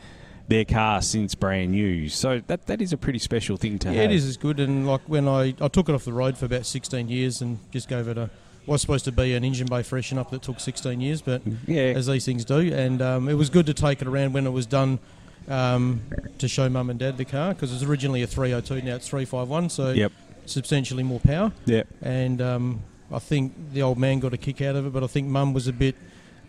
their 0.47 0.65
car 0.65 1.01
since 1.03 1.35
brand 1.35 1.71
new. 1.71 2.09
So 2.09 2.41
that 2.47 2.65
that 2.65 2.81
is 2.81 2.91
a 2.91 2.97
pretty 2.97 3.19
special 3.19 3.55
thing 3.57 3.77
to 3.79 3.89
Yeah, 3.93 4.01
have. 4.01 4.11
it 4.11 4.15
is 4.15 4.25
as 4.25 4.35
good. 4.37 4.59
And 4.59 4.87
like 4.87 5.01
when 5.07 5.27
I, 5.27 5.53
I 5.61 5.67
took 5.67 5.87
it 5.87 5.93
off 5.95 6.03
the 6.05 6.13
road 6.13 6.35
for 6.37 6.45
about 6.45 6.65
16 6.65 7.07
years 7.07 7.41
and 7.41 7.59
just 7.71 7.87
gave 7.87 8.07
it 8.07 8.17
a 8.17 8.31
was 8.69 8.81
supposed 8.81 9.05
to 9.05 9.11
be 9.11 9.33
an 9.33 9.43
engine 9.43 9.67
bay 9.67 9.83
freshen 9.83 10.17
up 10.17 10.29
that 10.31 10.41
took 10.41 10.59
16 10.59 11.01
years, 11.01 11.21
but 11.21 11.41
Yeah, 11.67 11.81
as 11.95 12.07
these 12.07 12.25
things 12.25 12.45
do, 12.45 12.59
and 12.73 13.01
um, 13.01 13.27
it 13.29 13.33
was 13.33 13.49
good 13.49 13.65
to 13.65 13.73
take 13.73 14.01
it 14.01 14.07
around 14.07 14.33
when 14.33 14.45
it 14.47 14.51
was 14.51 14.65
done 14.65 14.99
um, 15.47 16.01
to 16.37 16.47
show 16.47 16.69
mum 16.69 16.89
and 16.89 16.99
dad 16.99 17.17
the 17.17 17.25
car 17.25 17.53
because 17.53 17.71
it 17.71 17.75
was 17.75 17.83
originally 17.83 18.21
a 18.21 18.27
302, 18.27 18.81
now 18.87 18.95
it's 18.95 19.07
351, 19.07 19.69
so 19.69 19.91
Yep. 19.91 20.11
substantially 20.45 21.03
more 21.03 21.19
power. 21.19 21.51
Yep. 21.65 21.87
And 22.01 22.41
um, 22.41 22.81
I 23.11 23.19
think 23.19 23.53
the 23.73 23.81
old 23.81 23.97
man 23.97 24.19
got 24.19 24.33
a 24.33 24.37
kick 24.37 24.61
out 24.61 24.75
of 24.75 24.85
it, 24.85 24.93
but 24.93 25.03
I 25.03 25.07
think 25.07 25.27
mum 25.27 25.53
was 25.53 25.67
a 25.67 25.73
bit. 25.73 25.95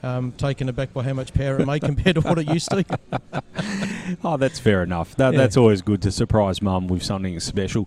Um, 0.02 0.32
taken 0.32 0.66
aback 0.70 0.94
by 0.94 1.02
how 1.02 1.12
much 1.12 1.34
power 1.34 1.60
it 1.60 1.66
made 1.66 1.82
compared 1.90 2.14
to 2.14 2.22
what 2.22 2.38
it 2.38 2.48
used 2.48 2.70
to. 2.70 2.84
Oh, 4.24 4.36
that's 4.38 4.58
fair 4.58 4.82
enough. 4.82 5.14
That, 5.16 5.34
Yeah. 5.34 5.38
That's 5.40 5.56
always 5.58 5.82
good 5.82 6.00
to 6.02 6.10
surprise 6.10 6.62
mum 6.62 6.88
with 6.88 7.02
something 7.02 7.38
special. 7.40 7.86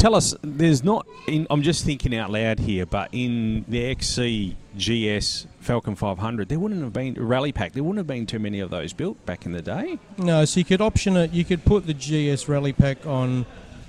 Tell 0.00 0.14
us, 0.14 0.34
there's 0.40 0.82
not. 0.82 1.06
In, 1.26 1.46
I'm 1.50 1.60
just 1.60 1.84
thinking 1.84 2.16
out 2.16 2.30
loud 2.30 2.58
here, 2.58 2.86
but 2.86 3.10
in 3.12 3.66
the 3.68 3.84
XC 3.84 4.56
GS 4.78 5.46
Falcon 5.60 5.94
500, 5.94 6.48
there 6.48 6.58
wouldn't 6.58 6.80
have 6.82 6.94
been 6.94 7.12
rally 7.18 7.52
pack. 7.52 7.74
There 7.74 7.82
wouldn't 7.84 7.98
have 7.98 8.06
been 8.06 8.24
too 8.24 8.38
many 8.38 8.60
of 8.60 8.70
those 8.70 8.94
built 8.94 9.22
back 9.26 9.44
in 9.44 9.52
the 9.52 9.60
day. 9.60 9.98
No, 10.16 10.46
so 10.46 10.58
you 10.58 10.64
could 10.64 10.80
option 10.80 11.18
it. 11.18 11.32
You 11.32 11.44
could 11.44 11.66
put 11.66 11.86
the 11.86 11.92
GS 11.92 12.48
Rally 12.48 12.72
Pack 12.72 13.04
on 13.06 13.44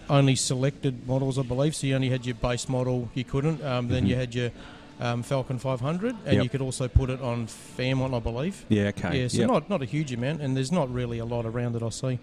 only 0.10 0.36
selected 0.36 1.08
models, 1.08 1.40
I 1.40 1.44
believe. 1.44 1.74
So 1.78 1.88
you 1.88 1.96
only 1.96 2.10
had 2.10 2.26
your 2.26 2.36
base 2.36 2.68
model. 2.68 3.10
You 3.14 3.24
couldn't. 3.24 3.64
Um, 3.64 3.88
then 3.88 4.06
you 4.06 4.18
had 4.18 4.36
your 4.36 4.52
um, 5.00 5.24
Falcon 5.24 5.60
500, 5.60 6.10
and 6.10 6.18
Mm-hmm. 6.26 6.34
Yep. 6.34 6.44
you 6.44 6.50
could 6.50 6.62
also 6.62 6.90
put 6.90 7.10
it 7.10 7.22
on 7.22 7.48
Fairmont, 7.48 8.14
I 8.14 8.20
believe. 8.20 8.66
Yeah. 8.68 8.88
Okay. 8.90 9.22
Yeah, 9.22 9.28
so 9.30 9.38
Yep. 9.40 9.48
not 9.50 9.70
not 9.70 9.82
a 9.82 9.86
huge 9.86 10.12
amount, 10.12 10.42
and 10.42 10.58
there's 10.58 10.74
not 10.74 10.94
really 10.94 11.20
a 11.20 11.26
lot 11.26 11.46
around 11.46 11.72
that 11.72 11.84
I 11.84 11.90
see. 11.90 12.20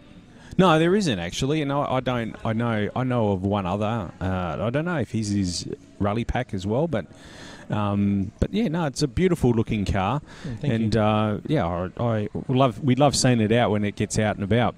No, 0.56 0.78
there 0.78 0.96
isn't 0.96 1.18
actually, 1.18 1.62
and 1.62 1.72
I, 1.72 1.96
I 1.96 2.00
don't. 2.00 2.34
I 2.44 2.52
know. 2.52 2.88
I 2.96 3.04
know 3.04 3.32
of 3.32 3.42
one 3.42 3.66
other. 3.66 4.10
Uh, 4.20 4.56
I 4.60 4.70
don't 4.70 4.84
know 4.84 4.98
if 4.98 5.10
he's 5.12 5.28
his 5.28 5.68
rally 5.98 6.24
pack 6.24 6.54
as 6.54 6.66
well, 6.66 6.88
but. 6.88 7.06
Um, 7.70 8.32
but 8.40 8.54
yeah, 8.54 8.68
no, 8.68 8.86
it's 8.86 9.02
a 9.02 9.06
beautiful 9.06 9.50
looking 9.50 9.84
car, 9.84 10.22
Thank 10.62 10.72
and 10.72 10.96
uh, 10.96 11.36
yeah, 11.46 11.66
I, 11.66 11.90
I 12.02 12.28
love 12.48 12.82
we 12.82 12.94
love 12.94 13.14
seeing 13.14 13.42
it 13.42 13.52
out 13.52 13.70
when 13.70 13.84
it 13.84 13.94
gets 13.94 14.18
out 14.18 14.36
and 14.36 14.42
about. 14.42 14.74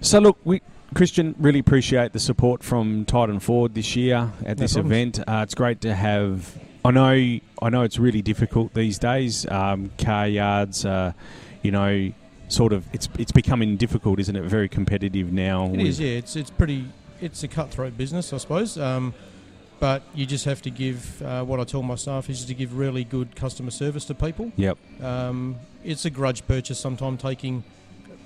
So 0.00 0.20
look, 0.20 0.38
we 0.44 0.62
Christian 0.94 1.34
really 1.38 1.58
appreciate 1.58 2.12
the 2.12 2.20
support 2.20 2.62
from 2.62 3.06
Titan 3.06 3.40
Ford 3.40 3.74
this 3.74 3.96
year 3.96 4.30
at 4.46 4.56
No 4.58 4.62
this 4.62 4.74
problems. 4.74 5.18
event. 5.18 5.28
Uh, 5.28 5.42
it's 5.42 5.56
great 5.56 5.80
to 5.80 5.92
have. 5.92 6.56
I 6.84 6.92
know. 6.92 7.10
I 7.60 7.70
know 7.70 7.82
it's 7.82 7.98
really 7.98 8.22
difficult 8.22 8.72
these 8.72 9.00
days. 9.00 9.44
Um, 9.50 9.90
car 9.98 10.28
yards, 10.28 10.84
uh, 10.84 11.12
you 11.62 11.72
know, 11.72 12.12
sort 12.52 12.72
of. 12.72 12.84
It's 12.92 13.08
it's 13.18 13.32
becoming 13.32 13.76
difficult, 13.76 14.18
isn't 14.20 14.36
it? 14.36 14.42
Very 14.44 14.68
competitive 14.68 15.32
now. 15.32 15.72
It 15.72 15.80
is, 15.80 16.00
yeah. 16.00 16.10
It's 16.10 16.36
it's 16.36 16.50
pretty. 16.50 16.86
It's 17.20 17.42
a 17.42 17.48
cutthroat 17.48 17.98
business, 17.98 18.32
I 18.32 18.38
suppose. 18.38 18.78
Um, 18.78 19.12
but 19.78 20.02
you 20.14 20.26
just 20.26 20.44
have 20.44 20.60
to 20.62 20.70
give 20.70 21.22
uh, 21.22 21.42
what 21.44 21.58
I 21.58 21.64
tell 21.64 21.82
my 21.82 21.94
staff 21.94 22.28
is 22.28 22.44
to 22.44 22.54
give 22.54 22.76
really 22.76 23.02
good 23.02 23.34
customer 23.34 23.70
service 23.70 24.04
to 24.06 24.14
people. 24.14 24.52
Yep. 24.56 24.78
Um, 25.02 25.56
it's 25.82 26.04
a 26.04 26.10
grudge 26.10 26.46
purchase 26.46 26.78
sometimes 26.78 27.22
taking 27.22 27.64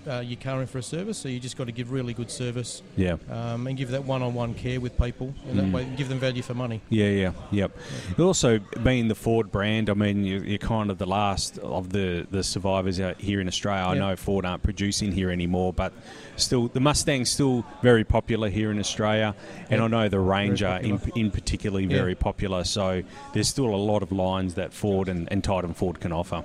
uh, 0.09 0.21
your 0.21 0.39
car 0.41 0.61
in 0.61 0.67
for 0.67 0.79
a 0.79 0.83
service, 0.83 1.19
so 1.19 1.29
you 1.29 1.41
just 1.41 1.57
got 1.57 1.67
to 1.67 1.73
give 1.73 1.91
really 1.93 2.13
good 2.15 2.31
service 2.31 2.83
Yeah. 2.97 3.17
um, 3.31 3.67
and 3.67 3.77
give 3.77 3.91
that 3.91 4.05
one-on-one 4.05 4.55
care 4.55 4.81
with 4.81 4.99
people, 4.99 5.35
and 5.49 5.59
that 5.59 5.67
Mm. 5.67 5.73
way 5.73 5.87
give 5.97 6.09
them 6.09 6.19
value 6.19 6.43
for 6.43 6.55
money. 6.55 6.81
Yeah, 6.91 7.09
yeah, 7.09 7.33
yep. 7.51 7.77
Also, 8.19 8.59
being 8.83 9.09
the 9.09 9.15
Ford 9.15 9.51
brand, 9.51 9.89
I 9.91 9.95
mean, 9.95 10.25
you're, 10.25 10.45
you're 10.45 10.59
kind 10.59 10.91
of 10.91 10.99
the 10.99 11.07
last 11.07 11.59
of 11.59 11.91
the, 11.91 12.27
the 12.31 12.43
survivors 12.43 13.01
out 13.01 13.21
here 13.21 13.41
in 13.41 13.49
Australia. 13.49 13.85
I 13.85 13.95
know 13.99 14.17
Ford 14.17 14.45
aren't 14.45 14.63
producing 14.63 15.13
here 15.13 15.31
anymore, 15.31 15.73
but 15.73 15.93
still, 16.37 16.69
the 16.69 16.81
Mustang's 16.81 17.31
still 17.31 17.65
very 17.83 18.05
popular 18.05 18.49
here 18.51 18.71
in 18.71 18.79
Australia, 18.79 19.35
and 19.71 19.81
Yep. 19.81 19.81
I 19.81 19.87
know 19.89 20.09
the 20.09 20.21
Ranger 20.21 20.79
in, 20.83 21.01
in 21.15 21.31
particularly 21.31 21.85
Yeah. 21.87 21.97
very 21.97 22.15
popular. 22.15 22.65
So 22.65 23.03
there's 23.33 23.49
still 23.49 23.75
a 23.75 23.77
lot 23.77 24.03
of 24.03 24.13
lines 24.13 24.55
that 24.55 24.73
Ford 24.73 25.09
and, 25.09 25.29
and 25.33 25.43
Titan 25.43 25.75
Ford 25.75 26.01
can 26.01 26.13
offer. 26.13 26.43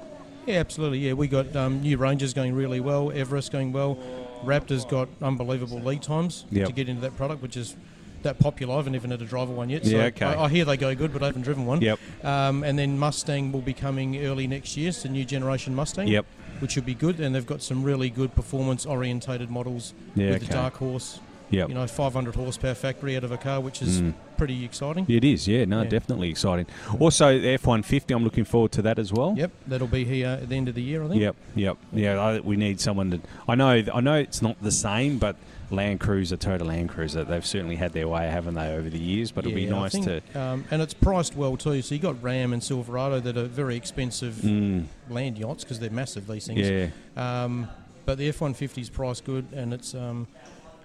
Yeah, 0.50 0.56
absolutely. 0.56 0.98
Yeah, 0.98 1.14
we 1.14 1.28
got 1.28 1.56
um, 1.56 1.82
new 1.82 1.96
Rangers 1.98 2.34
going 2.34 2.56
really 2.56 2.80
well, 2.80 3.12
Everest 3.14 3.52
going 3.52 3.72
well, 3.72 4.00
Raptor's 4.44 4.84
got 4.84 5.08
unbelievable 5.22 5.80
lead 5.80 6.02
times 6.02 6.46
Yep. 6.50 6.68
to 6.68 6.74
get 6.74 6.90
into 6.90 7.02
that 7.02 7.16
product, 7.16 7.44
which 7.44 7.56
is 7.56 7.76
that 8.24 8.40
popular. 8.40 8.74
I 8.74 8.78
haven't 8.78 8.96
even 8.96 9.12
had 9.12 9.22
a 9.22 9.26
driver 9.26 9.54
one 9.54 9.70
yet. 9.70 9.86
So 9.86 9.92
Yeah, 9.92 10.06
okay. 10.06 10.26
I, 10.26 10.46
I 10.46 10.50
hear 10.50 10.66
they 10.66 10.76
go 10.76 10.96
good, 10.96 11.14
but 11.14 11.22
I 11.22 11.28
haven't 11.28 11.44
driven 11.44 11.68
one. 11.68 11.82
Yep. 11.82 12.00
Um, 12.24 12.64
and 12.64 12.80
then 12.80 12.98
Mustang 12.98 13.52
will 13.52 13.62
be 13.62 13.74
coming 13.74 14.26
early 14.26 14.48
next 14.48 14.76
year. 14.76 14.90
It's 14.90 15.04
the 15.04 15.10
new 15.10 15.24
generation 15.24 15.76
Mustang. 15.76 16.08
Yep. 16.08 16.26
Which 16.62 16.72
should 16.72 16.86
be 16.86 16.96
good, 16.96 17.20
and 17.20 17.34
they've 17.36 17.46
got 17.46 17.62
some 17.62 17.84
really 17.84 18.10
good 18.10 18.34
performance 18.34 18.88
orientated 18.88 19.52
models 19.52 19.94
Yeah, 20.16 20.32
with 20.32 20.38
okay. 20.38 20.46
the 20.48 20.54
Dark 20.54 20.74
Horse. 20.78 21.20
Yep. 21.52 21.70
You 21.70 21.76
know, 21.76 21.88
500 21.88 22.36
horsepower 22.36 22.74
factory 22.76 23.16
out 23.18 23.24
of 23.24 23.32
a 23.32 23.38
car, 23.38 23.60
which 23.60 23.82
is 23.82 24.02
Mm. 24.02 24.14
pretty 24.38 24.64
exciting. 24.64 25.06
It 25.10 25.24
is, 25.24 25.48
yeah, 25.48 25.66
no, 25.66 25.82
Yeah. 25.82 25.90
definitely 25.90 26.30
exciting. 26.30 26.66
Also, 27.00 27.40
the 27.40 27.50
F 27.50 27.66
one 27.66 27.82
fifty, 27.84 28.14
I'm 28.14 28.24
looking 28.24 28.46
forward 28.46 28.72
to 28.74 28.82
that 28.84 29.00
as 29.00 29.12
well. 29.12 29.34
Yep, 29.38 29.52
that'll 29.68 29.88
be 29.88 30.06
here 30.06 30.28
at 30.42 30.48
the 30.50 30.56
end 30.56 30.68
of 30.70 30.76
the 30.76 30.82
year, 30.84 31.04
I 31.04 31.08
think. 31.10 31.22
Yep, 31.22 31.36
yep, 31.56 31.78
yeah. 31.94 32.20
I, 32.20 32.40
we 32.40 32.56
need 32.56 32.80
someone 32.80 33.12
to. 33.12 33.20
I 33.48 33.56
know, 33.56 33.84
I 33.94 34.00
know 34.02 34.16
it's 34.16 34.42
not 34.42 34.62
the 34.62 34.72
same, 34.72 35.18
but 35.18 35.36
Land 35.72 36.00
Cruiser, 36.00 36.36
Toyota 36.38 36.66
Land 36.66 36.90
Cruiser, 36.90 37.24
they've 37.24 37.46
certainly 37.46 37.76
had 37.76 37.94
their 37.94 38.08
way, 38.08 38.28
haven't 38.28 38.56
they, 38.56 38.74
over 38.74 38.90
the 38.90 38.98
years? 39.00 39.32
But 39.32 39.46
it'd 39.46 39.56
be 39.56 39.64
Yeah, 39.64 39.70
nice 39.72 39.92
think, 39.92 40.06
to. 40.06 40.40
Um, 40.40 40.66
and 40.72 40.82
it's 40.82 40.94
priced 40.96 41.36
well 41.36 41.58
too. 41.58 41.82
So 41.84 41.94
you 41.96 42.02
got 42.02 42.22
Ram 42.24 42.54
and 42.54 42.64
Silverado 42.64 43.20
that 43.20 43.38
are 43.38 43.44
very 43.46 43.76
expensive 43.76 44.36
Mm, 44.44 44.86
land 45.10 45.38
yachts 45.38 45.64
because 45.64 45.80
they're 45.80 45.90
massive. 45.92 46.28
These 46.28 46.48
things. 46.48 46.68
yeah, 46.70 46.88
Um, 47.18 47.68
but 48.06 48.18
the 48.18 48.28
F 48.30 48.42
one 48.42 48.54
fifty 48.56 48.82
is 48.82 48.90
priced 48.90 49.26
good, 49.26 49.46
and 49.56 49.74
it's. 49.74 49.94
Um, 49.96 50.28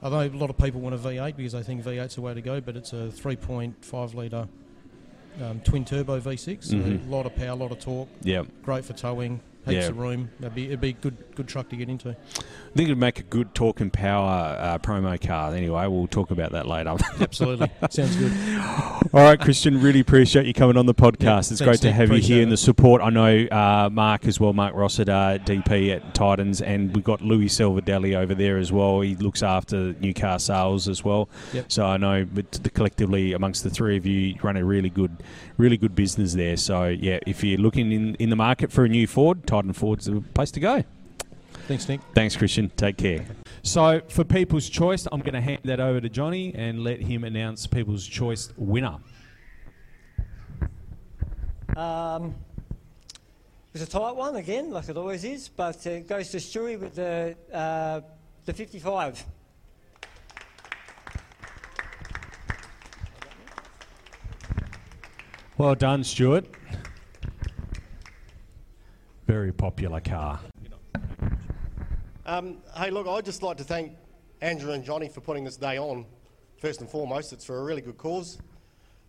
although 0.05 0.21
a 0.21 0.29
lot 0.29 0.51
of 0.51 0.57
people 0.59 0.81
want 0.81 0.95
a 0.95 0.99
V8 0.99 1.35
because 1.37 1.53
they 1.53 1.63
think 1.63 1.83
V8's 1.83 2.15
the 2.15 2.21
way 2.21 2.35
to 2.35 2.41
go, 2.43 2.61
but 2.61 2.77
it's 2.77 2.93
a 2.93 3.09
3.5 3.11 4.15
litre 4.15 4.47
um, 5.43 5.61
twin 5.65 5.85
turbo 5.85 6.21
V6. 6.21 6.63
So 6.65 6.77
Mhm. 6.77 7.09
A 7.09 7.11
lot 7.11 7.27
of 7.27 7.35
power, 7.35 7.49
a 7.49 7.55
lot 7.57 7.73
of 7.73 7.81
torque, 7.81 8.09
yep. 8.23 8.47
great 8.63 8.85
for 8.85 8.93
towing, 8.93 9.41
heaps 9.67 9.73
Yeah. 9.85 9.89
of 9.89 9.99
room. 9.99 10.31
It'd 10.39 10.55
be 10.55 10.67
it'd 10.67 10.81
be 10.81 10.91
a 10.91 10.93
good 10.93 11.17
good 11.35 11.49
truck 11.49 11.69
to 11.71 11.77
get 11.77 11.89
into. 11.89 12.15
I 12.75 12.77
think 12.77 12.89
it'd 12.89 12.99
make 12.99 13.21
a 13.21 13.23
good 13.23 13.55
talk 13.55 13.81
and 13.81 13.93
power 13.93 14.57
uh, 14.59 14.79
promo 14.79 15.21
car. 15.25 15.55
Anyway, 15.55 15.87
we'll 15.87 16.09
talk 16.09 16.33
about 16.33 16.51
that 16.51 16.67
later. 16.67 16.97
Absolutely, 17.21 17.71
sounds 17.89 18.17
good. 18.17 18.33
All 19.13 19.23
right, 19.23 19.39
Christian, 19.39 19.81
really 19.81 20.01
appreciate 20.01 20.45
you 20.45 20.53
coming 20.53 20.77
on 20.77 20.87
the 20.87 20.95
podcast. 20.95 21.23
Yeah, 21.23 21.39
it's 21.39 21.49
thanks, 21.51 21.63
great 21.63 21.81
to 21.83 21.87
Nick. 21.87 21.95
have 21.95 22.11
you 22.11 22.21
here 22.21 22.43
and 22.43 22.51
the 22.51 22.57
support. 22.57 23.01
I 23.01 23.11
know 23.11 23.47
uh, 23.47 23.91
Mark 23.93 24.27
as 24.27 24.41
well, 24.41 24.53
Mark 24.53 24.75
Rossiter, 24.75 25.39
DP 25.45 25.95
at 25.95 26.15
Titans, 26.17 26.61
and 26.63 26.93
we've 26.97 27.05
got 27.05 27.21
Louis 27.21 27.47
Silverdelli 27.47 28.17
over 28.17 28.35
there 28.35 28.59
as 28.59 28.73
well. 28.73 29.03
He 29.03 29.15
looks 29.15 29.45
after 29.45 29.93
new 30.01 30.13
car 30.13 30.41
sales 30.41 30.89
as 30.89 31.05
well. 31.05 31.29
Yep. 31.53 31.71
So 31.71 31.87
I 31.87 31.97
know, 31.97 32.25
but 32.25 32.51
the, 32.51 32.71
collectively 32.71 33.35
amongst 33.35 33.63
the 33.63 33.71
three 33.71 33.97
of 33.97 34.05
you, 34.05 34.19
you 34.19 34.35
run 34.43 34.57
a 34.57 34.65
really 34.65 34.91
good, 34.91 35.23
really 35.59 35.77
good 35.77 35.95
business 35.95 36.35
there. 36.35 36.57
So 36.57 36.87
yeah, 36.89 37.21
if 37.25 37.45
you're 37.45 37.61
looking 37.61 37.93
in, 37.93 38.17
in 38.17 38.31
the 38.31 38.37
market 38.37 38.73
for 38.73 38.85
a 38.85 38.89
new 38.89 39.07
Ford, 39.07 39.47
Titan 39.47 39.73
Ford's 39.75 40.07
the 40.07 40.23
place 40.35 40.51
to 40.51 40.59
go. 40.59 40.83
Thanks, 41.67 41.89
Nick. 41.89 42.01
Thanks, 42.15 42.37
Christian. 42.37 42.71
Take 42.77 42.99
care. 42.99 43.25
So, 43.63 44.03
for 44.09 44.23
People's 44.23 44.69
Choice, 44.69 45.07
I'm 45.11 45.21
going 45.21 45.33
to 45.33 45.41
hand 45.41 45.61
that 45.65 45.81
over 45.81 45.99
to 45.99 46.11
Johnny 46.11 46.55
and 46.55 46.85
let 46.85 47.01
him 47.01 47.25
announce 47.25 47.67
People's 47.67 48.07
Choice 48.07 48.53
winner. 48.59 48.99
Um, 51.75 52.35
it 53.75 53.81
was 53.81 53.83
a 53.83 53.87
tight 53.87 54.15
one 54.15 54.37
again, 54.37 54.71
like 54.71 54.89
it 54.91 54.97
always 54.97 55.25
is, 55.25 55.49
but 55.49 55.85
it 55.87 56.07
goes 56.07 56.29
to 56.31 56.37
Stewie 56.37 56.79
with 56.79 56.95
the 56.95 57.35
uh, 57.53 58.03
the 58.45 58.53
55. 58.53 59.25
Well 65.57 65.75
done, 65.75 66.05
Stuart. 66.05 66.47
Very 69.27 69.53
popular 69.53 70.01
car. 70.01 70.41
Um, 72.27 72.59
hey, 72.75 72.91
look, 72.91 73.07
I'd 73.07 73.25
just 73.27 73.43
like 73.43 73.59
to 73.59 73.65
thank 73.65 73.93
Andrew 74.41 74.73
and 74.73 74.83
Johnny 74.83 75.09
for 75.09 75.21
putting 75.21 75.45
this 75.45 75.59
day 75.59 75.79
on. 75.79 76.07
First 76.57 76.81
and 76.81 76.89
foremost, 76.89 77.35
it's 77.35 77.45
for 77.45 77.59
a 77.59 77.65
really 77.65 77.83
good 77.83 77.99
cause. 77.99 78.39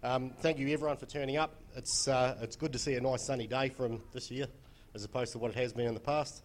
Um, 0.04 0.32
thank 0.42 0.60
you, 0.60 0.68
everyone, 0.74 0.98
for 0.98 1.06
turning 1.06 1.38
up. 1.38 1.56
It's, 1.78 2.10
uh, 2.10 2.38
it's 2.42 2.58
good 2.58 2.74
to 2.74 2.80
see 2.80 2.96
a 2.96 3.02
nice 3.02 3.22
sunny 3.24 3.48
day 3.48 3.70
from 3.70 4.02
this 4.12 4.30
year 4.30 4.48
as 4.94 5.06
opposed 5.06 5.32
to 5.32 5.38
what 5.40 5.52
it 5.52 5.58
has 5.58 5.72
been 5.72 5.88
in 5.88 5.94
the 5.94 6.00
past. 6.00 6.44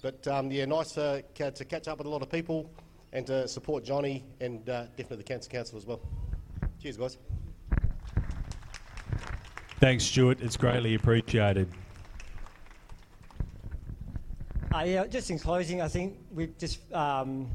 But 0.00 0.26
um, 0.28 0.50
yeah, 0.50 0.64
nice 0.64 0.92
for, 0.92 1.22
ca- 1.36 1.50
to 1.50 1.64
catch 1.66 1.88
up 1.88 1.98
with 1.98 2.06
a 2.06 2.10
lot 2.10 2.22
of 2.22 2.30
people 2.30 2.70
and 3.12 3.26
to 3.26 3.46
support 3.46 3.84
Johnny 3.84 4.24
and 4.40 4.66
uh, 4.68 4.84
definitely 4.96 5.18
the 5.18 5.24
Cancer 5.24 5.50
Council 5.50 5.76
as 5.76 5.84
well. 5.84 6.00
Cheers, 6.82 6.96
guys. 6.96 7.18
Thanks, 9.78 10.04
Stuart. 10.04 10.40
It's 10.40 10.56
greatly 10.56 10.94
appreciated. 10.94 11.68
Uh, 14.78 14.84
yeah, 14.84 15.06
just 15.08 15.28
in 15.28 15.40
closing, 15.40 15.82
I 15.82 15.88
think 15.88 16.18
we 16.32 16.46
just 16.56 16.78
um, 16.92 17.48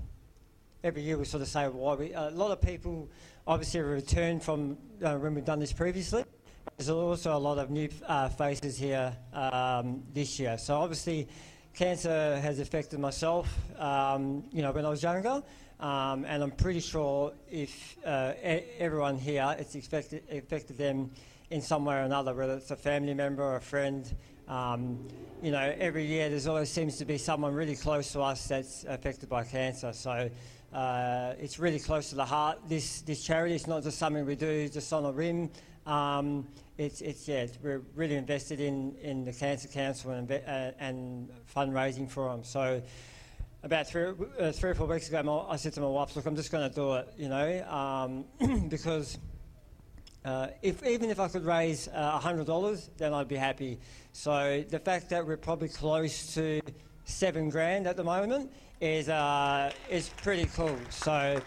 every 0.84 1.03
year 1.03 1.17
we 1.17 1.24
sort 1.24 1.41
of 1.41 1.47
say 1.47 1.69
why 1.69 1.95
we. 1.95 2.11
A 2.11 2.30
lot 2.32 2.51
of 2.51 2.59
people 2.59 3.07
obviously 3.47 3.80
return 3.80 4.41
from 4.41 4.78
uh, 5.01 5.15
when 5.15 5.34
we've 5.34 5.45
done 5.45 5.61
this 5.61 5.71
previously. 5.71 6.26
There's 6.76 6.89
also 6.89 7.38
a 7.38 7.39
lot 7.39 7.59
of 7.59 7.69
new 7.69 7.88
uh, 8.07 8.28
faces 8.28 8.78
here 8.78 9.15
um, 9.32 10.03
this 10.13 10.38
year. 10.38 10.57
So 10.57 10.76
obviously, 10.76 11.30
cancer 11.74 12.41
has 12.41 12.59
affected 12.59 12.99
myself. 12.99 13.47
Um, 13.80 14.43
you 14.51 14.61
know, 14.61 14.74
when 14.74 14.86
I 14.86 14.89
was 14.89 15.01
younger, 15.01 15.41
um, 15.80 16.26
and 16.26 16.43
I'm 16.43 16.51
pretty 16.51 16.82
sure 16.82 17.32
if 17.49 17.95
uh, 18.05 18.34
e- 18.43 18.65
everyone 18.80 19.17
here, 19.17 19.55
it's 19.57 19.76
affected 19.76 20.78
them 20.78 21.09
in 21.51 21.61
some 21.61 21.86
way 21.86 21.95
or 21.95 22.01
another, 22.01 22.34
whether 22.34 22.55
it's 22.55 22.71
a 22.71 22.76
family 22.76 23.13
member 23.13 23.43
or 23.43 23.55
a 23.55 23.61
friend. 23.61 24.13
Um, 24.48 25.08
you 25.41 25.52
know, 25.52 25.76
every 25.78 26.06
year 26.06 26.30
there's 26.30 26.48
always 26.48 26.70
seems 26.70 26.98
to 26.98 27.06
be 27.06 27.18
someone 27.18 27.54
really 27.54 27.76
close 27.76 28.12
to 28.14 28.22
us 28.22 28.48
that's 28.48 28.84
affected 28.86 29.30
by 29.30 29.44
cancer. 29.44 29.94
So 29.94 30.30
uh, 30.74 31.34
it's 31.39 31.60
really 31.60 31.80
close 31.80 32.10
to 32.10 32.16
the 32.16 32.26
heart. 32.26 32.60
This 32.68 33.02
this 33.02 33.24
charity 33.24 33.56
is 33.56 33.68
not 33.68 33.84
just 33.84 33.98
something 33.98 34.26
we 34.26 34.36
do 34.36 34.68
just 34.70 34.91
on 34.91 35.06
a 35.06 35.12
whim. 35.12 35.50
Um, 35.86 36.48
it's 36.78 37.02
it's 37.02 37.28
yeah, 37.28 37.41
it's, 37.41 37.58
we're 37.62 37.82
really 37.96 38.16
invested 38.16 38.60
in, 38.60 38.96
in 39.02 39.24
the 39.24 39.34
Cancer 39.34 39.68
Council 39.68 40.12
and, 40.12 40.32
uh, 40.32 40.72
and 40.80 41.30
fundraising 41.54 42.10
for 42.10 42.30
them. 42.32 42.44
So 42.44 42.82
about 43.64 43.88
three, 43.88 44.14
uh, 44.39 44.52
three 44.52 44.72
or 44.72 44.76
four 44.76 44.88
weeks 44.88 45.08
ago, 45.08 45.24
my, 45.24 45.54
I 45.54 45.56
said 45.58 45.74
to 45.74 45.82
my 45.82 45.88
wife, 45.88 46.16
"Look, 46.16 46.26
I'm 46.26 46.36
just 46.36 46.52
going 46.52 46.68
to 46.68 46.76
do 46.76 46.96
it," 46.96 47.08
you 47.18 47.30
know, 47.30 47.70
um, 48.39 48.68
because 48.70 49.18
uh, 50.26 50.48
if 50.62 50.86
even 50.86 51.10
if 51.10 51.20
I 51.20 51.28
could 51.28 51.46
raise 51.46 51.88
uh, 51.89 52.18
hundred 52.18 52.48
dollars, 52.48 52.89
then 52.98 53.14
I'd 53.14 53.28
be 53.28 53.36
happy. 53.36 53.80
So 54.14 54.64
the 54.70 54.80
fact 54.80 55.09
that 55.09 55.26
we're 55.26 55.38
probably 55.38 55.70
close 55.70 56.34
to 56.36 56.61
seven 57.05 57.49
grand 57.49 57.88
at 57.88 57.97
the 57.97 58.03
moment 58.03 58.51
is 58.80 59.09
uh, 59.09 59.72
is 59.89 60.09
pretty 60.09 60.45
cool. 60.55 60.78
So 60.89 61.41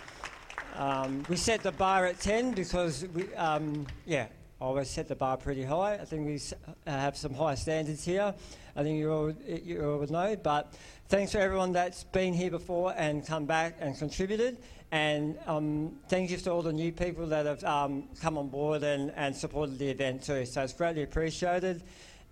um, 0.75 1.23
we 1.29 1.37
set 1.37 1.63
the 1.63 1.73
bar 1.73 2.07
at 2.07 2.21
ten 2.21 2.53
because 2.53 3.07
we 3.15 3.33
um, 3.35 3.87
yeah. 4.05 4.27
I 4.59 4.65
always 4.65 4.89
set 4.89 5.07
the 5.07 5.15
bar 5.15 5.37
pretty 5.37 5.63
high. 5.63 5.95
I 5.95 6.07
think 6.07 6.27
we 6.27 6.41
uh, 6.87 6.91
have 6.91 7.15
some 7.15 7.35
high 7.35 7.57
standards 7.57 8.03
here. 8.03 8.35
I 8.75 8.83
think 8.83 8.99
you 8.99 9.13
all, 9.13 9.31
you 9.47 9.85
all 9.85 9.99
would 9.99 10.11
know. 10.11 10.35
But 10.35 10.73
thanks 11.09 11.33
for 11.33 11.39
everyone 11.39 11.73
that's 11.73 12.05
been 12.05 12.33
here 12.33 12.51
before 12.51 12.95
and 12.97 13.27
come 13.27 13.45
back 13.45 13.77
and 13.81 13.99
contributed. 13.99 14.57
And 14.93 15.37
um, 15.47 15.99
thank 16.09 16.31
you 16.31 16.39
to 16.39 16.51
all 16.51 16.63
the 16.63 16.73
new 16.73 16.91
people 16.91 17.27
that 17.27 17.45
have 17.45 17.63
um, 17.65 18.09
come 18.23 18.39
on 18.39 18.49
board 18.49 18.83
and, 18.83 19.13
and 19.15 19.37
supported 19.37 19.79
the 19.79 19.91
event 19.91 20.23
too. 20.23 20.47
So 20.47 20.63
it's 20.63 20.73
greatly 20.73 21.03
appreciated. 21.03 21.83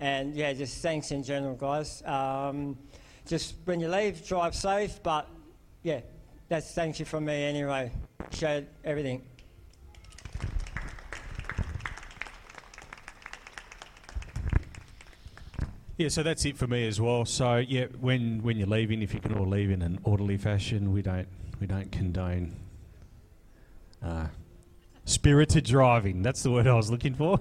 And 0.00 0.34
yeah, 0.34 0.52
just 0.52 0.82
thanks 0.82 1.10
in 1.10 1.22
general, 1.22 1.54
guys. 1.54 2.02
Um, 2.04 2.76
just 3.26 3.54
when 3.64 3.80
you 3.80 3.88
leave, 3.88 4.26
drive 4.26 4.54
safe. 4.54 5.02
But 5.02 5.28
yeah, 5.82 6.00
that's 6.48 6.72
thank 6.72 6.98
you 6.98 7.06
from 7.06 7.24
me 7.24 7.44
anyway. 7.44 7.90
Appreciate 8.20 8.66
everything. 8.84 9.22
Yeah, 15.96 16.08
so 16.08 16.24
that's 16.24 16.44
it 16.44 16.56
for 16.56 16.66
me 16.66 16.88
as 16.88 17.00
well. 17.00 17.24
So 17.24 17.58
yeah, 17.58 17.86
when 18.00 18.42
when 18.42 18.56
you're 18.56 18.66
leaving, 18.66 19.00
if 19.00 19.14
you 19.14 19.20
can 19.20 19.32
all 19.38 19.46
leave 19.46 19.70
in 19.70 19.80
an 19.80 20.00
orderly 20.02 20.36
fashion, 20.36 20.92
we 20.92 21.02
don't 21.02 21.28
we 21.60 21.68
don't 21.68 21.90
condone 21.92 22.56
uh, 24.02 24.26
spirited 25.04 25.64
driving. 25.64 26.22
That's 26.22 26.42
the 26.42 26.50
word 26.50 26.66
I 26.66 26.74
was 26.74 26.90
looking 26.90 27.14
for. 27.14 27.40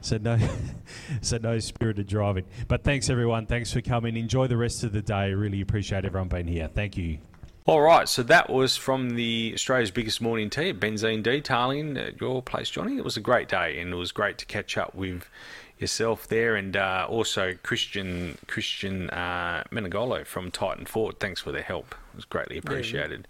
So 0.00 0.18
no, 0.18 0.38
so 1.20 1.38
no 1.38 1.58
spirited 1.58 2.06
driving. 2.06 2.44
But 2.68 2.84
thanks 2.84 3.10
everyone. 3.10 3.46
Thanks 3.46 3.72
for 3.72 3.80
coming. 3.80 4.16
Enjoy 4.16 4.46
the 4.46 4.56
rest 4.56 4.84
of 4.84 4.92
the 4.92 5.02
day. 5.02 5.32
Really 5.32 5.60
appreciate 5.60 6.04
everyone 6.04 6.28
being 6.28 6.46
here. 6.48 6.68
Thank 6.72 6.96
you. 6.96 7.18
All 7.66 7.80
right, 7.80 8.08
so 8.08 8.22
that 8.22 8.48
was 8.48 8.76
from 8.76 9.16
the 9.16 9.50
Australia's 9.52 9.90
biggest 9.90 10.20
morning 10.20 10.50
tea, 10.50 10.72
Benzene 10.72 11.20
Detailing 11.20 11.96
at 11.96 12.20
your 12.20 12.40
place, 12.40 12.70
Johnny. 12.70 12.96
It 12.96 13.02
was 13.02 13.16
a 13.16 13.20
great 13.20 13.48
day, 13.48 13.80
and 13.80 13.92
it 13.92 13.96
was 13.96 14.12
great 14.12 14.38
to 14.38 14.46
catch 14.46 14.78
up 14.78 14.94
with 14.94 15.28
yourself 15.76 16.28
there, 16.28 16.54
and 16.54 16.76
uh, 16.76 17.06
also 17.08 17.54
Christian 17.64 18.38
Christian 18.46 19.10
uh, 19.10 19.64
Menegolo 19.72 20.24
from 20.24 20.52
Titan 20.52 20.86
Ford. 20.86 21.18
Thanks 21.18 21.40
for 21.40 21.50
their 21.50 21.62
help; 21.62 21.96
it 22.12 22.16
was 22.16 22.24
greatly 22.24 22.56
appreciated. 22.56 23.26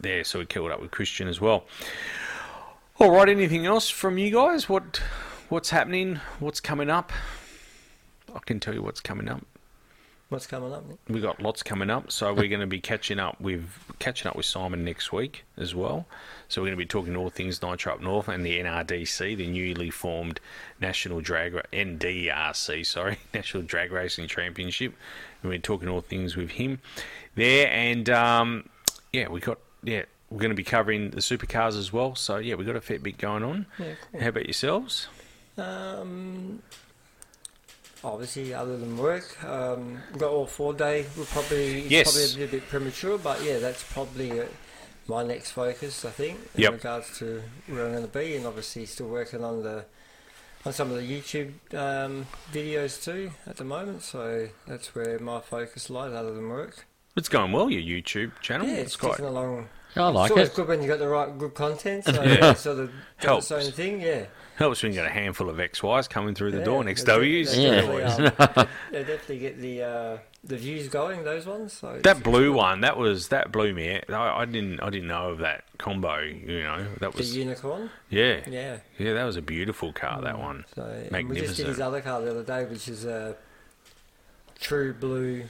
There, 0.00 0.22
so 0.22 0.40
we 0.40 0.44
killed 0.44 0.70
up 0.70 0.82
with 0.82 0.90
Christian 0.90 1.26
as 1.26 1.40
well. 1.40 1.64
All 2.98 3.10
right, 3.10 3.28
anything 3.28 3.66
else 3.66 3.90
from 3.90 4.16
you 4.16 4.30
guys? 4.30 4.70
What 4.70 5.02
what's 5.50 5.68
happening? 5.68 6.18
What's 6.40 6.60
coming 6.60 6.88
up? 6.88 7.12
I 8.34 8.38
can 8.38 8.58
tell 8.58 8.72
you 8.72 8.82
what's 8.82 9.02
coming 9.02 9.28
up. 9.28 9.44
What's 10.30 10.46
coming 10.46 10.72
up? 10.72 10.82
We 11.06 11.20
got 11.20 11.42
lots 11.42 11.62
coming 11.62 11.90
up, 11.90 12.10
so 12.10 12.32
we're 12.32 12.48
going 12.48 12.62
to 12.62 12.66
be 12.66 12.80
catching 12.80 13.18
up 13.18 13.38
with 13.38 13.68
catching 13.98 14.30
up 14.30 14.34
with 14.34 14.46
Simon 14.46 14.82
next 14.82 15.12
week 15.12 15.44
as 15.58 15.74
well. 15.74 16.06
So 16.48 16.62
we're 16.62 16.68
going 16.68 16.78
to 16.78 16.82
be 16.82 16.86
talking 16.86 17.14
all 17.16 17.28
things 17.28 17.60
Nitro 17.60 17.92
Up 17.92 18.00
North 18.00 18.28
and 18.28 18.46
the 18.46 18.58
NRDC, 18.60 19.36
the 19.36 19.46
newly 19.46 19.90
formed 19.90 20.40
National 20.80 21.20
Drag 21.20 21.52
NDRC, 21.74 22.86
sorry, 22.86 23.18
National 23.34 23.62
Drag 23.62 23.92
Racing 23.92 24.26
Championship. 24.26 24.94
And 25.42 25.50
we're 25.50 25.58
talking 25.58 25.90
all 25.90 26.00
things 26.00 26.34
with 26.34 26.52
him 26.52 26.78
there, 27.34 27.70
and 27.70 28.08
um, 28.08 28.70
yeah, 29.12 29.28
we 29.28 29.40
got 29.40 29.58
yeah. 29.82 30.04
We're 30.30 30.38
going 30.40 30.50
to 30.50 30.56
be 30.56 30.64
covering 30.64 31.10
the 31.10 31.20
supercars 31.20 31.78
as 31.78 31.92
well, 31.92 32.14
so 32.16 32.36
yeah, 32.38 32.54
we've 32.56 32.66
got 32.66 32.74
a 32.76 32.80
fair 32.80 32.98
bit 32.98 33.16
going 33.18 33.44
on. 33.44 33.66
Yeah, 33.78 33.94
cool. 34.12 34.20
How 34.20 34.28
about 34.28 34.44
yourselves? 34.44 35.06
Um, 35.56 36.62
obviously, 38.02 38.52
other 38.52 38.76
than 38.76 38.96
work, 38.98 39.42
um, 39.44 39.98
we've 40.10 40.20
got 40.20 40.30
all 40.32 40.46
four 40.46 40.74
day. 40.74 41.06
We're 41.16 41.24
probably 41.26 41.82
it's 41.82 41.90
Yes. 41.90 42.04
probably 42.12 42.24
a 42.24 42.46
little 42.46 42.58
bit 42.60 42.68
premature, 42.68 43.18
but 43.18 43.42
yeah, 43.44 43.58
that's 43.58 43.84
probably 43.92 44.40
uh, 44.40 44.44
my 45.06 45.22
next 45.22 45.52
focus. 45.52 46.04
I 46.04 46.10
think 46.10 46.38
in 46.56 46.62
Yep. 46.62 46.72
regards 46.72 47.18
to 47.18 47.42
where 47.68 47.84
I'm 47.86 47.92
going 47.92 48.02
to 48.06 48.18
be, 48.18 48.36
and 48.36 48.46
obviously 48.46 48.86
still 48.86 49.08
working 49.08 49.44
on 49.44 49.62
the 49.62 49.84
on 50.64 50.72
some 50.72 50.90
of 50.90 50.96
the 50.96 51.02
YouTube 51.08 51.52
um, 51.74 52.26
videos 52.52 53.02
too 53.02 53.30
at 53.46 53.56
the 53.58 53.64
moment. 53.64 54.02
So 54.02 54.48
that's 54.66 54.94
where 54.94 55.18
my 55.20 55.40
focus 55.40 55.88
lies, 55.88 56.12
other 56.12 56.34
than 56.34 56.48
work. 56.48 56.84
It's 57.14 57.28
going 57.28 57.52
well, 57.52 57.70
your 57.70 57.80
YouTube 57.80 58.40
channel. 58.40 58.66
Yeah, 58.66 58.74
it's 58.74 58.88
it's 58.88 58.96
quite 58.96 59.10
ticking 59.12 59.26
along. 59.26 59.68
I 59.96 60.08
like 60.08 60.30
it. 60.30 60.32
it's 60.32 60.38
always 60.38 60.48
it. 60.50 60.54
good 60.56 60.68
when 60.68 60.82
you 60.82 60.88
got 60.88 60.98
the 60.98 61.08
right 61.08 61.38
good 61.38 61.54
content. 61.54 62.04
So 62.04 62.12
Yeah. 62.22 62.50
it's 62.52 62.60
sort 62.60 62.78
of 62.78 62.88
doing 62.90 63.00
Helps. 63.18 63.50
its 63.50 63.66
own 63.66 63.72
thing. 63.72 64.00
Yeah. 64.00 64.26
helps 64.56 64.82
when 64.82 64.92
you 64.92 64.98
got 65.00 65.06
a 65.06 65.12
handful 65.12 65.48
of 65.50 65.56
XYs 65.56 66.08
coming 66.08 66.34
through 66.34 66.50
the 66.52 66.58
Yeah, 66.58 66.64
door 66.64 66.84
next 66.84 67.02
they 67.04 67.12
W's. 67.12 67.54
they 67.54 67.62
Yeah. 67.64 67.80
definitely, 67.80 68.02
um, 68.04 68.68
they 68.92 68.98
definitely 69.04 69.38
get 69.38 69.60
the 69.60 69.82
uh, 69.82 70.18
the 70.44 70.56
views 70.56 70.88
going. 70.88 71.24
Those 71.24 71.46
ones. 71.46 71.72
So 71.72 71.98
That 72.04 72.22
blue 72.22 72.50
good. 72.52 72.56
one, 72.56 72.80
that 72.82 72.96
was 72.96 73.28
that 73.28 73.50
blew 73.52 73.72
me. 73.74 73.96
out. 73.96 74.10
I, 74.10 74.42
I 74.42 74.44
didn't, 74.44 74.80
I 74.80 74.90
didn't 74.90 75.08
know 75.08 75.30
of 75.30 75.38
that 75.38 75.64
combo. 75.78 76.18
You 76.20 76.62
know, 76.62 76.86
that 77.00 77.12
The 77.12 77.18
was 77.18 77.36
unicorn. 77.36 77.90
yeah, 78.10 78.40
Yeah. 78.46 78.78
yeah, 78.98 79.12
that 79.14 79.24
was 79.24 79.36
a 79.36 79.42
beautiful 79.42 79.92
car. 79.92 80.20
That 80.22 80.34
Mm. 80.36 80.40
one. 80.40 80.64
So 80.74 80.82
and 81.12 81.28
we 81.28 81.40
just 81.40 81.56
did 81.56 81.66
his 81.66 81.80
other 81.80 82.00
car 82.00 82.20
the 82.20 82.30
other 82.30 82.42
day, 82.44 82.64
which 82.64 82.86
is 82.88 83.04
a 83.04 83.34
True 84.60 84.92
Blue 84.94 85.44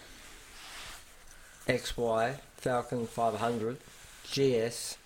XY 1.69 2.37
Falcon 2.57 3.07
500 3.07 3.77
GS 4.31 4.99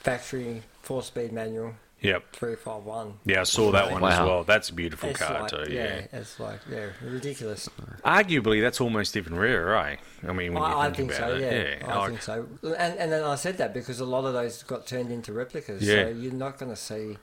factory 0.00 0.62
four 0.82 1.02
speed 1.02 1.32
manual 1.32 1.74
Yep. 2.00 2.32
351. 2.32 3.14
Yeah, 3.26 3.42
I 3.42 3.44
saw 3.44 3.70
that 3.70 3.92
one 3.92 4.02
as 4.02 4.18
well. 4.18 4.42
That's 4.42 4.70
a 4.70 4.74
beautiful 4.74 5.10
It's 5.10 5.20
car 5.20 5.42
like, 5.42 5.50
too. 5.52 5.72
yeah, 5.72 5.84
Yeah. 6.12 6.18
it's 6.20 6.40
like 6.40 6.58
yeah, 6.68 6.86
ridiculous. 7.00 7.68
Arguably, 8.04 8.60
that's 8.60 8.80
almost 8.80 9.16
even 9.16 9.36
rarer, 9.36 9.76
eh? 9.76 9.96
I 10.26 10.32
mean, 10.32 10.52
when 10.52 10.64
you 10.64 10.68
I, 10.68 10.80
I 10.80 10.84
think, 10.86 10.96
think 10.96 11.12
about 11.12 11.30
so. 11.30 11.36
it, 11.36 11.78
Yeah, 11.80 11.86
I 11.92 11.98
like- 11.98 12.08
think 12.08 12.22
so. 12.22 12.48
And 12.76 12.98
and 12.98 13.12
then 13.12 13.22
I 13.22 13.36
said 13.36 13.56
that 13.58 13.72
because 13.72 14.00
a 14.00 14.04
lot 14.04 14.24
of 14.24 14.32
those 14.32 14.64
got 14.64 14.84
turned 14.84 15.12
into 15.12 15.32
replicas. 15.32 15.80
Yeah. 15.80 16.06
So 16.06 16.08
you're 16.08 16.32
not 16.32 16.58
going 16.58 16.72
to 16.72 16.76
see 16.76 17.18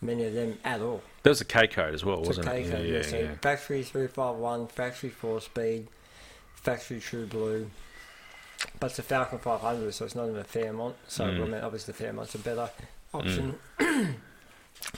many 0.00 0.24
of 0.24 0.34
them 0.34 0.58
at 0.62 0.80
all. 0.80 1.02
That 1.24 1.30
was 1.30 1.40
a 1.40 1.44
K 1.44 1.66
code 1.66 1.92
as 1.92 2.04
well, 2.04 2.20
It's 2.20 2.28
wasn't 2.28 2.46
a 2.46 2.54
it? 2.54 2.62
K-code, 2.62 2.80
yeah, 2.84 2.86
yeah, 2.86 2.96
yeah, 2.98 3.02
so 3.02 3.18
yeah. 3.18 3.34
Factory 3.42 3.82
351, 3.82 4.68
factory 4.68 5.10
4 5.10 5.40
speed, 5.40 5.88
factory 6.54 7.00
True 7.00 7.26
Blue. 7.26 7.70
But 8.80 8.90
it's 8.90 8.98
a 8.98 9.02
Falcon 9.02 9.38
500, 9.38 9.92
so 9.94 10.04
it's 10.04 10.14
not 10.14 10.24
even 10.28 10.40
a 10.40 10.44
Fairmont. 10.44 10.96
So, 11.08 11.24
Mm. 11.24 11.42
I 11.42 11.44
mean, 11.46 11.54
obviously, 11.62 11.92
the 11.92 11.98
Fairmont's 11.98 12.34
a 12.34 12.38
better 12.38 12.70
option. 13.14 13.58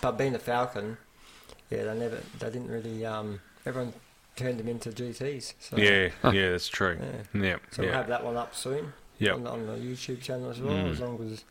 but 0.01 0.13
being 0.19 0.35
a 0.35 0.39
Falcon, 0.39 0.97
yeah, 1.71 1.85
they 1.85 1.99
never, 1.99 2.19
they 2.39 2.51
didn't 2.51 2.69
really, 2.71 3.05
um, 3.05 3.41
everyone 3.67 3.93
turned 4.37 4.59
them 4.59 4.69
into 4.69 4.91
GTs. 4.91 5.55
So, 5.61 5.77
Yeah, 5.77 6.09
yeah, 6.33 6.51
that's 6.51 6.69
true. 6.69 6.99
yeah. 7.35 7.41
Yeah, 7.43 7.57
So 7.71 7.83
we'll 7.83 7.93
have 7.93 8.09
that 8.09 8.25
one 8.25 8.37
up 8.37 8.55
soon 8.55 8.93
Yeah, 9.19 9.33
on, 9.35 9.47
on 9.47 9.67
the 9.67 9.75
YouTube 9.75 10.21
channel 10.23 10.51
as 10.51 10.61
well, 10.61 10.75
Mm. 10.77 10.93
as 10.93 11.01
long 11.01 11.33
as 11.33 11.45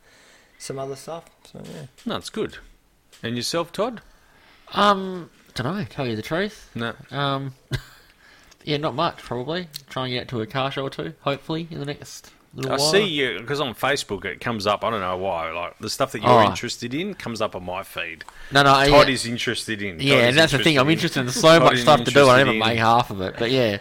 some 0.58 0.80
other 0.80 0.95
stuff. 0.95 1.26
So, 1.51 1.62
yeah. 1.64 1.88
No, 2.05 2.16
it's 2.16 2.30
good. 2.30 2.58
And 3.24 3.36
yourself, 3.36 3.72
Todd? 3.72 4.01
Um, 4.74 5.30
don't 5.53 5.76
know. 5.78 5.84
Tell 5.86 6.05
you 6.08 6.16
the 6.16 6.22
truth. 6.22 6.70
No. 6.76 6.93
Um, 7.12 7.55
yeah, 8.68 8.78
not 8.78 8.93
much 8.95 9.18
probably. 9.18 9.68
Try 9.89 10.05
and 10.05 10.13
get 10.13 10.28
to 10.30 10.41
a 10.41 10.45
car 10.45 10.72
show 10.72 10.84
or 10.84 10.89
two, 10.89 11.13
hopefully 11.22 11.68
in 11.72 11.80
the 11.80 11.86
next 11.86 12.32
little 12.53 12.72
while. 12.72 12.80
I 12.80 12.84
while. 12.84 12.91
see 12.91 13.05
you 13.05 13.39
because 13.39 13.59
on 13.61 13.74
Facebook 13.76 14.26
it 14.26 14.39
comes 14.41 14.68
up. 14.68 14.84
I 14.84 14.89
don't 14.89 14.99
know 15.01 15.18
why. 15.18 15.51
Like 15.51 15.78
the 15.80 15.89
stuff 15.89 16.11
that 16.11 16.22
you're 16.22 16.30
Oh. 16.30 16.45
interested 16.45 16.93
in 16.93 17.13
comes 17.13 17.41
up 17.41 17.55
on 17.55 17.63
my 17.63 17.84
feed. 17.84 18.24
No, 18.51 18.63
no, 18.63 18.72
Todd 18.74 19.07
yeah, 19.07 19.13
is 19.13 19.26
interested 19.26 19.82
in. 19.82 19.99
yeah, 19.99 20.15
is 20.15 20.28
and 20.30 20.38
that's 20.38 20.51
the 20.51 20.59
thing. 20.59 20.78
I'm 20.78 20.89
interested 20.89 21.22
in 21.22 21.30
so 21.30 21.41
Todd 21.59 21.63
much 21.63 21.74
is 21.76 21.82
stuff 21.82 22.03
to 22.03 22.11
do. 22.11 22.28
I 22.30 22.38
never 22.38 22.51
interested 22.51 22.70
make 22.70 22.80
half 22.80 23.09
of 23.09 23.22
it, 23.22 23.36
but 23.39 23.51
yeah. 23.51 23.78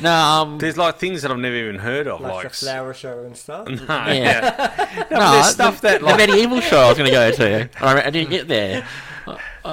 No, 0.00 0.12
um, 0.12 0.58
There's 0.58 0.78
like 0.78 0.98
things 1.00 1.22
that 1.22 1.32
I've 1.32 1.38
never 1.38 1.56
even 1.56 1.74
heard 1.80 2.06
of, 2.06 2.20
Like, 2.20 2.32
like, 2.32 2.42
the 2.50 2.50
flower 2.50 2.94
show 2.94 3.24
and 3.24 3.36
stuff. 3.36 3.66
No, 3.68 3.76
Yeah. 3.88 4.12
yeah. 4.12 5.04
no, 5.10 5.32
there's 5.32 5.48
stuff 5.50 5.80
the, 5.80 5.88
that, 5.88 6.00
the 6.00 6.06
like- 6.06 6.28
medieval 6.28 6.60
show 6.60 6.78
I 6.82 6.88
was 6.90 6.96
going 6.98 7.10
to 7.10 7.16
go 7.16 7.32
to. 7.32 7.68
I, 7.84 8.02
I 8.06 8.10
didn't 8.10 8.30
get 8.30 8.46
there. 8.46 8.86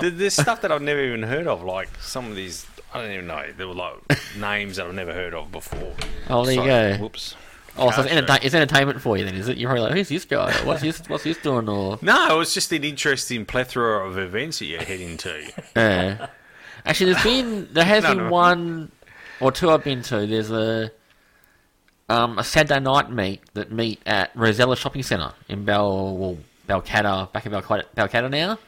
There- 0.02 0.10
There's 0.10 0.34
stuff 0.34 0.62
that 0.62 0.72
I've 0.74 0.82
never 0.82 1.02
even 1.02 1.24
heard 1.24 1.48
of, 1.48 1.64
like 1.64 1.88
some 2.02 2.26
of 2.30 2.36
these. 2.36 2.66
I 2.96 3.02
don't 3.02 3.12
even 3.12 3.28
know. 3.28 3.46
There 3.56 3.68
were 3.68 3.74
like 3.74 3.96
names 4.38 4.78
that 4.78 4.88
I've 4.88 4.94
never 4.94 5.14
heard 5.14 5.34
of 5.34 5.52
before. 5.52 5.94
Oh, 6.30 6.46
there 6.46 6.56
you 6.56 6.64
go. 6.64 6.98
Whoops. 7.04 7.36
Oh, 7.78 7.92
so 7.92 8.04
it's, 8.04 8.12
entertain- 8.12 8.40
it's 8.42 8.56
entertainment 8.56 9.02
for 9.02 9.18
you 9.18 9.26
then, 9.26 9.36
is 9.36 9.50
it? 9.50 9.58
You're 9.58 9.70
probably 9.70 9.84
like, 9.90 9.94
who's 9.98 10.08
this 10.08 10.24
guy? 10.24 10.52
What's 10.66 10.82
this? 10.82 11.00
What's 11.10 11.26
this 11.26 11.38
doing? 11.38 11.68
Or 11.68 12.00
No, 12.02 12.36
it 12.36 12.38
was 12.38 12.54
just 12.54 12.72
an 12.72 12.86
interesting 12.86 13.46
plethora 13.46 14.08
of 14.08 14.18
events 14.18 14.60
that 14.60 14.66
you're 14.66 14.82
heading 14.84 15.18
to. 15.18 15.52
Yeah. 15.76 16.28
Actually, 16.86 17.14
there's 17.14 17.24
been 17.24 17.68
there 17.74 17.84
has 17.84 18.04
No, 18.04 18.10
been 18.10 18.18
no. 18.26 18.30
one 18.30 18.92
or 19.40 19.52
two 19.52 19.72
I've 19.72 19.84
been 19.84 20.04
to. 20.04 20.26
There's 20.28 20.52
a 20.52 20.92
um, 22.08 22.38
a 22.38 22.44
Saturday 22.44 22.80
night 22.80 23.12
meet 23.12 23.42
that 23.56 23.72
meet 23.72 24.00
at 24.06 24.30
Rosella 24.36 24.78
Shopping 24.78 25.02
Centre 25.04 25.34
in 25.50 25.66
Bel 25.66 26.16
well, 26.16 26.38
Balcatta, 26.70 27.32
back 27.34 27.46
in 27.46 27.52
Balcatta, 27.52 27.86
Balcatta 27.98 28.30
now. 28.30 28.60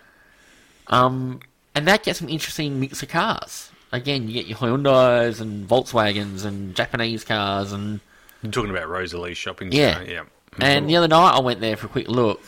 Um, 0.87 1.39
and 1.75 1.87
that 1.87 2.03
gets 2.03 2.19
some 2.19 2.27
interesting 2.29 2.79
mix 2.79 3.03
of 3.03 3.09
cars. 3.09 3.71
Again, 3.91 4.27
you 4.27 4.33
get 4.33 4.47
your 4.47 4.57
Hyundai's 4.57 5.39
and 5.39 5.67
Volkswagens 5.67 6.43
and 6.45 6.75
Japanese 6.75 7.23
cars 7.23 7.71
and 7.71 7.99
You're 8.43 8.51
talking 8.51 8.69
about 8.71 8.89
Rosalie 8.89 9.33
Shopping 9.33 9.71
Yeah. 9.71 9.95
Centre. 9.95 10.11
Yeah. 10.11 10.23
and 10.59 10.89
the 10.89 10.95
other 10.97 11.07
night 11.07 11.35
I 11.35 11.39
went 11.39 11.61
there 11.61 11.77
for 11.77 11.85
a 11.87 11.89
quick 11.89 12.09
look, 12.09 12.41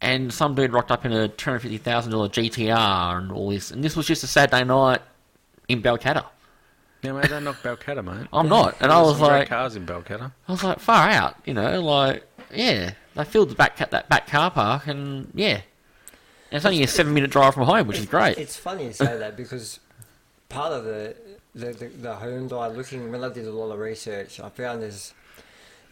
and 0.00 0.32
some 0.32 0.54
dude 0.54 0.72
rocked 0.72 0.90
up 0.90 1.04
in 1.04 1.12
a 1.12 1.28
two 1.28 1.50
hundred 1.50 1.60
fifty 1.60 1.78
thousand 1.78 2.12
dollar 2.12 2.28
GTR 2.28 3.18
and 3.18 3.32
all 3.32 3.50
this, 3.50 3.70
and 3.70 3.82
this 3.84 3.96
was 3.96 4.06
just 4.06 4.22
a 4.24 4.26
Saturday 4.26 4.64
night 4.64 5.00
in 5.68 5.82
Balcatta. 5.82 6.24
Yeah, 7.02 7.12
mate, 7.12 7.28
don't 7.28 7.44
knock 7.44 7.56
Balcatta, 7.62 8.02
mate. 8.04 8.26
I'm 8.32 8.48
not, 8.48 8.76
and 8.80 8.90
I 8.90 9.00
was 9.02 9.18
some 9.18 9.26
like, 9.28 9.48
cars 9.48 9.76
in 9.76 9.84
Balcatta. 9.86 10.32
I 10.48 10.52
was 10.52 10.64
like, 10.64 10.78
far 10.78 11.08
out, 11.10 11.36
you 11.44 11.52
know, 11.54 11.80
like 11.82 12.24
yeah, 12.52 12.92
they 13.14 13.24
filled 13.24 13.50
the 13.50 13.54
back 13.54 13.76
that 13.76 14.08
back 14.08 14.26
car 14.26 14.50
park, 14.50 14.86
and 14.86 15.30
yeah, 15.34 15.60
and 16.50 16.56
it's 16.56 16.64
only 16.64 16.82
a 16.82 16.86
seven 16.86 17.12
minute 17.12 17.30
drive 17.30 17.54
from 17.54 17.64
home, 17.64 17.86
which 17.86 17.98
is 17.98 18.06
great. 18.06 18.38
It's 18.38 18.56
funny 18.56 18.86
you 18.86 18.92
say 18.92 19.18
that 19.18 19.36
because 19.36 19.80
part 20.54 20.72
of 20.72 20.84
the 20.84 21.16
the, 21.54 21.66
the, 21.72 21.86
the 21.88 22.14
Hyundai 22.14 22.74
looking 22.74 23.10
when 23.10 23.22
I 23.22 23.28
did 23.28 23.46
a 23.46 23.52
lot 23.52 23.72
of 23.72 23.78
research, 23.78 24.40
I 24.40 24.48
found 24.48 24.82
is. 24.82 25.12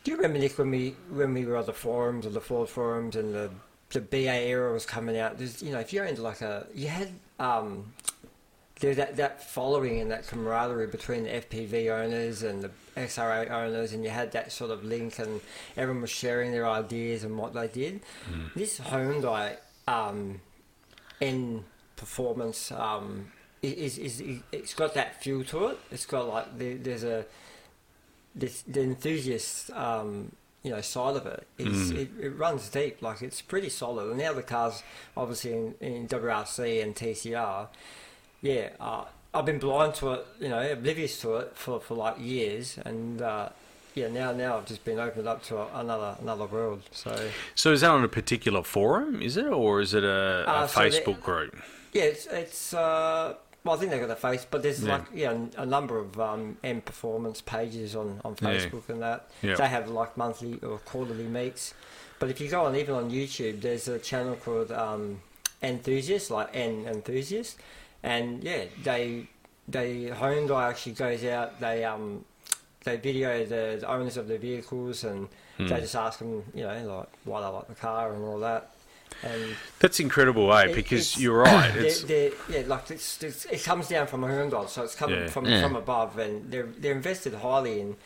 Do 0.05 0.11
you 0.11 0.17
remember 0.17 0.41
Nick 0.41 0.59
when 0.59 0.71
we 0.71 0.97
when 1.11 1.33
we 1.33 1.45
were 1.45 1.57
on 1.57 1.67
the 1.67 1.73
forums 1.73 2.27
or 2.27 2.31
the 2.31 2.41
Ford 2.41 2.69
forums 2.69 3.15
and 3.15 3.35
the 3.35 3.51
the 3.91 4.01
BA 4.01 4.49
era 4.49 4.73
was 4.73 4.85
coming 4.85 5.17
out? 5.17 5.39
There's 5.39 5.63
you 5.63 5.73
know 5.73 5.79
if 5.79 5.93
you're 5.93 6.05
into 6.05 6.23
like 6.23 6.41
a 6.41 6.67
you 6.75 6.89
had 6.89 7.09
um 7.39 7.93
there's 8.81 8.97
that 8.97 9.17
that 9.17 9.49
following 9.49 10.01
and 10.01 10.11
that 10.11 10.27
camaraderie 10.27 10.89
between 10.89 11.23
the 11.25 11.31
FPV 11.31 11.89
owners 11.91 12.43
and 12.43 12.63
the 12.63 12.71
XR8 12.97 13.51
owners, 13.51 13.93
and 13.93 14.03
you 14.03 14.11
had 14.11 14.33
that 14.33 14.51
sort 14.51 14.73
of 14.73 14.83
link, 14.85 15.21
and 15.21 15.41
everyone 15.77 16.03
was 16.03 16.11
sharing 16.11 16.51
their 16.51 16.69
ideas 16.69 17.23
and 17.23 17.39
what 17.39 17.55
they 17.55 17.69
did. 17.69 18.01
This 18.57 18.81
Hyundai 18.81 19.57
um, 19.87 20.41
N 21.21 21.65
performance 21.95 22.73
um, 22.73 23.31
is, 23.63 23.99
is, 23.99 24.23
it's 24.51 24.75
got 24.75 24.95
that 24.95 25.23
feel 25.23 25.45
to 25.45 25.67
it. 25.69 25.79
It's 25.91 26.07
got 26.07 26.29
like 26.29 26.59
the, 26.59 26.75
there's 26.75 27.05
a 27.05 27.25
this 28.35 28.63
the 28.63 28.81
enthusiast 28.83 29.71
um, 29.73 30.33
you 30.63 30.71
know 30.71 30.81
side 30.81 31.17
of 31.17 31.27
it 31.27 31.47
is 31.59 31.91
it, 31.91 32.11
it 32.21 32.31
runs 32.31 32.69
deep. 32.69 33.03
Like 33.03 33.23
it's 33.23 33.41
pretty 33.41 33.69
solid. 33.69 34.09
And 34.11 34.19
now 34.19 34.33
the 34.33 34.43
cars 34.43 34.83
obviously 35.17 35.53
in, 35.53 35.75
in 35.81 36.09
WRC 36.09 36.83
and 36.83 36.95
TCR, 36.95 37.69
yeah. 38.41 38.71
Uh, 38.81 39.05
I've 39.35 39.47
been 39.47 39.59
blind 39.59 39.95
to 39.97 40.13
it, 40.13 40.27
you 40.41 40.49
know, 40.51 40.61
oblivious 40.73 41.19
to 41.23 41.37
it 41.37 41.53
for, 41.57 41.81
for 41.81 41.95
like 41.95 42.17
years, 42.21 42.77
and 42.85 43.23
uh, 43.23 43.49
yeah, 43.95 44.09
now 44.09 44.33
now 44.33 44.59
I've 44.59 44.67
just 44.67 44.85
been 44.85 44.99
opened 44.99 45.27
up 45.27 45.43
to 45.45 45.57
a, 45.57 45.69
another 45.81 46.17
another 46.21 46.45
world. 46.47 46.83
So 46.91 47.31
So 47.55 47.73
is 47.73 47.81
that 47.81 47.91
on 47.91 48.05
a 48.05 48.09
particular 48.09 48.63
forum, 48.63 49.23
is 49.23 49.37
it, 49.39 49.47
or 49.47 49.81
is 49.81 49.95
it 49.95 50.05
a, 50.05 50.45
a 50.47 50.51
Uh, 50.51 50.67
so 50.67 50.83
the- 50.83 50.89
Facebook 50.91 51.21
group? 51.23 51.57
Yeah, 51.95 52.03
it's 52.05 52.27
it's. 52.27 52.75
Uh, 52.75 53.35
well, 53.65 53.77
I 53.77 53.79
think 53.79 53.91
they've 53.93 54.01
got 54.01 54.11
a 54.11 54.17
face, 54.17 54.47
but 54.51 54.63
there's 54.63 54.83
Yeah. 54.83 54.93
like 54.97 55.05
yeah 55.15 55.37
a 55.57 55.67
number 55.67 55.99
of 55.99 56.19
um, 56.21 56.57
N 56.65 56.81
performance 56.81 57.41
pages 57.41 57.95
on, 57.97 58.21
on 58.25 58.37
Yeah. 58.41 58.49
Facebook 58.49 58.89
and 58.89 59.03
that. 59.03 59.29
Yeah. 59.43 59.55
They 59.55 59.69
have 59.69 59.89
like 59.89 60.17
monthly 60.17 60.59
or 60.63 60.79
quarterly 60.79 61.25
meets. 61.25 61.75
But 62.19 62.29
if 62.31 62.41
you 62.41 62.49
go 62.49 62.65
on 62.67 62.77
even 62.77 62.95
on 62.95 63.11
YouTube, 63.11 63.61
there's 63.63 63.89
a 63.89 63.99
channel 63.99 64.37
called 64.37 64.71
um, 64.73 65.21
Enthusiast, 65.63 66.31
like 66.31 66.49
N 66.55 66.87
Enthusiast, 66.87 67.59
and 68.03 68.43
yeah, 68.45 68.65
they 68.83 69.29
they 69.69 70.07
home 70.09 70.47
guy 70.49 70.69
actually 70.69 70.93
goes 70.93 71.25
out. 71.25 71.61
They 71.61 71.85
um 71.85 72.25
they 72.85 72.97
video 72.97 73.45
the, 73.45 73.79
the 73.81 73.89
owners 73.89 74.17
of 74.17 74.27
the 74.29 74.39
vehicles 74.39 75.05
and 75.05 75.29
Hmm. 75.59 75.67
they 75.69 75.81
just 75.81 75.95
ask 75.95 76.19
them, 76.19 76.43
you 76.55 76.65
know, 76.65 76.97
like 76.97 77.09
why 77.25 77.41
they 77.43 77.47
like 77.47 77.69
the 77.69 77.75
car 77.75 78.13
and 78.15 78.25
all 78.25 78.39
that. 78.41 78.71
And 79.23 79.55
That's 79.79 80.01
incredible, 80.01 80.53
eh? 80.53 80.65
It- 80.67 80.75
Because 80.75 81.01
it's- 81.13 81.21
you're 81.21 81.39
right. 81.43 81.73
they're, 81.75 81.93
they're, 82.07 82.31
yeah, 82.49 82.67
like 82.67 82.91
it's, 82.91 83.23
it's, 83.23 83.45
it 83.47 83.63
comes 83.63 83.89
down 83.89 84.07
from 84.07 84.25
a 84.25 84.27
Hyundai, 84.29 84.69
so 84.69 84.83
it's 84.83 84.95
coming 84.95 85.21
Yeah. 85.21 85.27
from 85.29 85.45
Yeah. 85.47 85.63
from 85.63 85.77
above, 85.77 86.19
and 86.19 86.51
they're 86.51 86.67
they're 86.79 86.93
invested 86.97 87.35
highly 87.35 87.81
in 87.81 87.97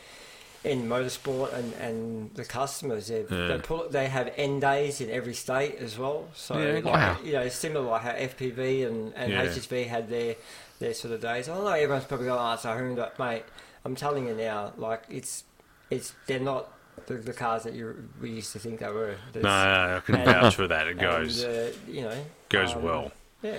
in 0.65 0.89
motorsport 0.89 1.55
and, 1.55 1.73
and 1.75 2.35
the 2.35 2.45
customers. 2.45 3.07
They 3.07 3.25
Yeah. 3.31 3.47
they, 3.49 3.59
pull, 3.59 3.89
they 3.89 4.09
have 4.09 4.33
N 4.37 4.59
days 4.61 5.01
in 5.01 5.11
every 5.11 5.35
state 5.35 5.77
as 5.79 5.97
well. 5.97 6.29
So 6.35 6.59
Yeah, 6.59 6.75
like, 6.75 6.85
wow. 6.87 7.17
you 7.25 7.33
know, 7.33 7.49
similar 7.49 7.87
like 7.89 8.03
how 8.03 8.13
FPV 8.13 8.85
and, 8.87 9.13
and 9.15 9.33
Yeah. 9.33 9.45
HSV 9.47 9.87
had 9.87 10.09
their 10.11 10.35
their 10.81 10.93
sort 10.93 11.15
of 11.15 11.21
days. 11.21 11.49
I 11.49 11.55
know 11.57 11.69
everyone's 11.69 12.05
probably 12.05 12.27
going, 12.27 12.41
"Oh, 12.41 12.53
it's 12.55 12.65
a 12.65 12.69
Hyundai, 12.69 13.17
mate." 13.19 13.45
I'm 13.85 13.95
telling 13.95 14.27
you 14.27 14.35
now, 14.35 14.73
like 14.77 15.03
it's 15.09 15.45
it's 15.89 16.13
they're 16.27 16.41
not 16.41 16.69
the, 17.07 17.15
the 17.15 17.33
cars 17.33 17.63
that 17.65 17.75
you 17.75 18.09
we 18.21 18.31
used 18.31 18.53
to 18.53 18.59
think 18.59 18.81
they 18.81 18.89
were. 18.91 19.17
no, 19.35 19.41
There's- 19.41 19.47
I 19.47 20.01
can 20.07 20.15
and- 20.17 20.25
vouch 20.25 20.55
for 20.57 20.67
that. 20.69 20.89
It 20.89 20.99
goes 20.99 21.43
and, 21.43 21.69
uh, 21.69 21.71
you 21.89 22.03
know, 22.03 22.25
goes 22.49 22.75
um, 22.75 22.83
well. 22.83 23.13
Yeah. 23.43 23.57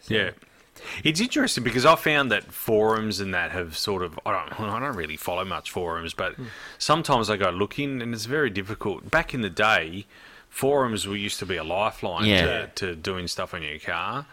So- 0.00 0.14
Yeah. 0.14 0.30
It's 1.02 1.20
interesting 1.20 1.64
because 1.64 1.84
I 1.84 1.96
found 1.96 2.30
that 2.30 2.52
forums 2.52 3.18
and 3.18 3.34
that 3.34 3.50
have 3.50 3.76
sort 3.76 4.02
of 4.04 4.16
I 4.24 4.30
don't 4.30 4.60
I 4.60 4.78
don't 4.78 4.94
really 4.96 5.16
follow 5.16 5.44
much 5.44 5.72
forums, 5.72 6.14
but 6.14 6.36
sometimes 6.78 7.28
I 7.30 7.36
go 7.36 7.50
looking 7.50 8.00
and 8.00 8.14
it's 8.14 8.26
very 8.26 8.48
difficult. 8.48 9.10
Back 9.10 9.34
in 9.34 9.40
the 9.40 9.50
day, 9.50 10.06
forums 10.48 11.04
were 11.06 11.16
used 11.16 11.40
to 11.40 11.46
be 11.46 11.56
a 11.56 11.64
lifeline 11.64 12.26
Yeah. 12.26 12.66
to, 12.66 12.66
to 12.76 12.94
doing 12.94 13.26
stuff 13.26 13.54
on 13.54 13.62
your 13.64 13.80
car. 13.80 14.26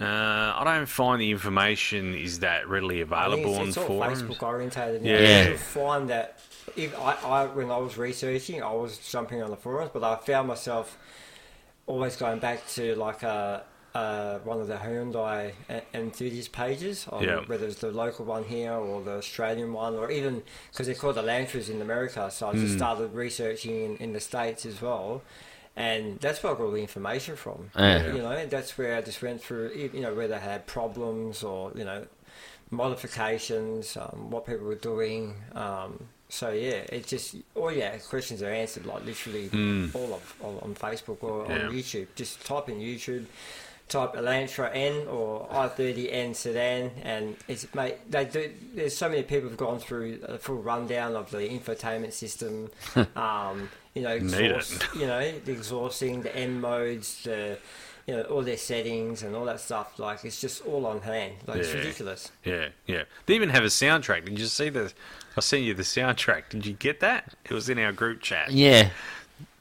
Uh, 0.00 0.04
I 0.04 0.62
don't 0.64 0.86
find 0.86 1.20
the 1.20 1.30
information 1.32 2.14
is 2.14 2.38
that 2.38 2.68
readily 2.68 3.02
I 3.02 3.04
think 3.04 3.12
available 3.12 3.50
it's, 3.50 3.58
on 3.58 3.68
it's 3.68 3.76
all 3.78 3.86
forums. 3.86 4.22
Facebook 4.22 4.42
orientated 4.44 5.02
now. 5.02 5.10
Yeah. 5.10 5.48
You'll 5.48 5.58
find 5.58 6.08
that 6.08 6.38
if 6.76 6.98
I, 6.98 7.12
I, 7.24 7.46
when 7.46 7.70
I 7.70 7.76
was 7.78 7.96
researching, 7.98 8.62
I 8.62 8.72
was 8.72 8.98
jumping 8.98 9.42
on 9.42 9.50
the 9.50 9.56
forums, 9.56 9.90
but 9.92 10.02
I 10.04 10.16
found 10.16 10.48
myself 10.48 10.98
always 11.86 12.16
going 12.16 12.38
back 12.38 12.66
to 12.68 12.94
like 12.94 13.22
a, 13.22 13.64
uh, 13.94 14.38
one 14.40 14.60
of 14.60 14.68
the 14.68 14.76
Hyundai 14.76 15.52
enthusiast 15.92 16.52
pages, 16.52 17.06
on 17.08 17.24
Yeah. 17.24 17.40
whether 17.46 17.66
it's 17.66 17.80
the 17.80 17.90
local 17.90 18.24
one 18.24 18.44
here 18.44 18.72
or 18.72 19.02
the 19.02 19.16
Australian 19.16 19.72
one, 19.72 19.94
or 19.96 20.10
even 20.10 20.42
because 20.70 20.86
they're 20.86 20.94
called 20.94 21.16
the 21.16 21.22
Elantras 21.22 21.68
in 21.68 21.82
America. 21.82 22.30
So 22.30 22.48
I 22.48 22.52
just 22.52 22.76
started 22.76 23.12
researching 23.14 23.84
in, 23.84 23.96
in 23.96 24.12
the 24.12 24.20
States 24.20 24.64
as 24.64 24.80
well. 24.80 25.22
And 25.76 26.18
that's 26.20 26.42
where 26.42 26.52
I 26.52 26.56
got 26.56 26.64
all 26.64 26.70
the 26.72 26.80
information 26.80 27.36
from. 27.36 27.70
Yeah. 27.76 28.12
You 28.12 28.22
know, 28.22 28.46
that's 28.46 28.76
where 28.76 28.96
I 28.96 29.00
just 29.02 29.22
went 29.22 29.42
through, 29.42 29.90
you 29.94 30.00
know, 30.00 30.14
where 30.14 30.28
they 30.28 30.38
had 30.38 30.66
problems 30.66 31.42
or, 31.42 31.72
you 31.74 31.84
know, 31.84 32.06
modifications, 32.70 33.96
um, 33.96 34.30
what 34.30 34.46
people 34.46 34.66
were 34.66 34.74
doing. 34.74 35.34
Um, 35.54 36.08
so 36.30 36.50
yeah, 36.50 36.82
it's 36.90 37.08
just 37.10 37.36
all 37.54 37.72
yeah 37.72 37.96
questions 37.98 38.42
are 38.42 38.50
answered 38.50 38.86
like 38.86 39.04
literally 39.04 39.50
all 39.94 40.14
of 40.14 40.34
all 40.40 40.58
on 40.62 40.74
Facebook 40.74 41.22
or. 41.22 41.46
Yeah. 41.48 41.66
on 41.66 41.72
YouTube. 41.72 42.06
Just 42.14 42.44
type 42.46 42.68
in 42.68 42.78
YouTube, 42.78 43.26
type 43.88 44.14
Elantra 44.14 44.70
N 44.72 45.06
or 45.08 45.46
i30N 45.48 46.34
sedan, 46.34 46.90
and 47.02 47.36
it's 47.48 47.72
mate. 47.74 47.96
They 48.10 48.24
do. 48.24 48.52
There's 48.74 48.96
so 48.96 49.08
many 49.08 49.22
people 49.22 49.48
have 49.48 49.58
gone 49.58 49.78
through 49.78 50.20
a 50.26 50.38
full 50.38 50.62
rundown 50.62 51.16
of 51.16 51.30
the 51.30 51.38
infotainment 51.38 52.12
system. 52.12 52.70
um, 53.16 53.68
you 53.94 54.02
know, 54.02 54.10
exhaust, 54.14 54.86
you 54.94 55.06
know, 55.06 55.32
the 55.44 55.50
exhausting, 55.50 56.22
the 56.22 56.34
N 56.34 56.60
modes, 56.60 57.24
the 57.24 57.58
you 58.10 58.16
know, 58.16 58.22
all 58.22 58.42
their 58.42 58.56
settings 58.56 59.22
and 59.22 59.36
all 59.36 59.44
that 59.44 59.60
stuff. 59.60 59.96
Like 60.00 60.24
it's 60.24 60.40
just 60.40 60.66
all 60.66 60.84
on 60.84 61.00
hand. 61.00 61.34
Like 61.46 61.58
it's 61.58 61.72
ridiculous. 61.72 62.32
Yeah, 62.44 62.70
yeah. 62.86 63.04
They 63.26 63.36
even 63.36 63.50
have 63.50 63.62
a 63.62 63.68
soundtrack. 63.68 64.24
Did 64.24 64.36
you 64.36 64.46
see 64.46 64.68
the? 64.68 64.92
I 65.36 65.40
sent 65.40 65.62
you 65.62 65.74
the 65.74 65.84
soundtrack. 65.84 66.48
Did 66.48 66.66
you 66.66 66.72
get 66.72 66.98
that? 67.00 67.36
It 67.44 67.52
was 67.52 67.68
in 67.68 67.78
our 67.78 67.92
group 67.92 68.20
chat. 68.20 68.50
Yeah. 68.50 68.90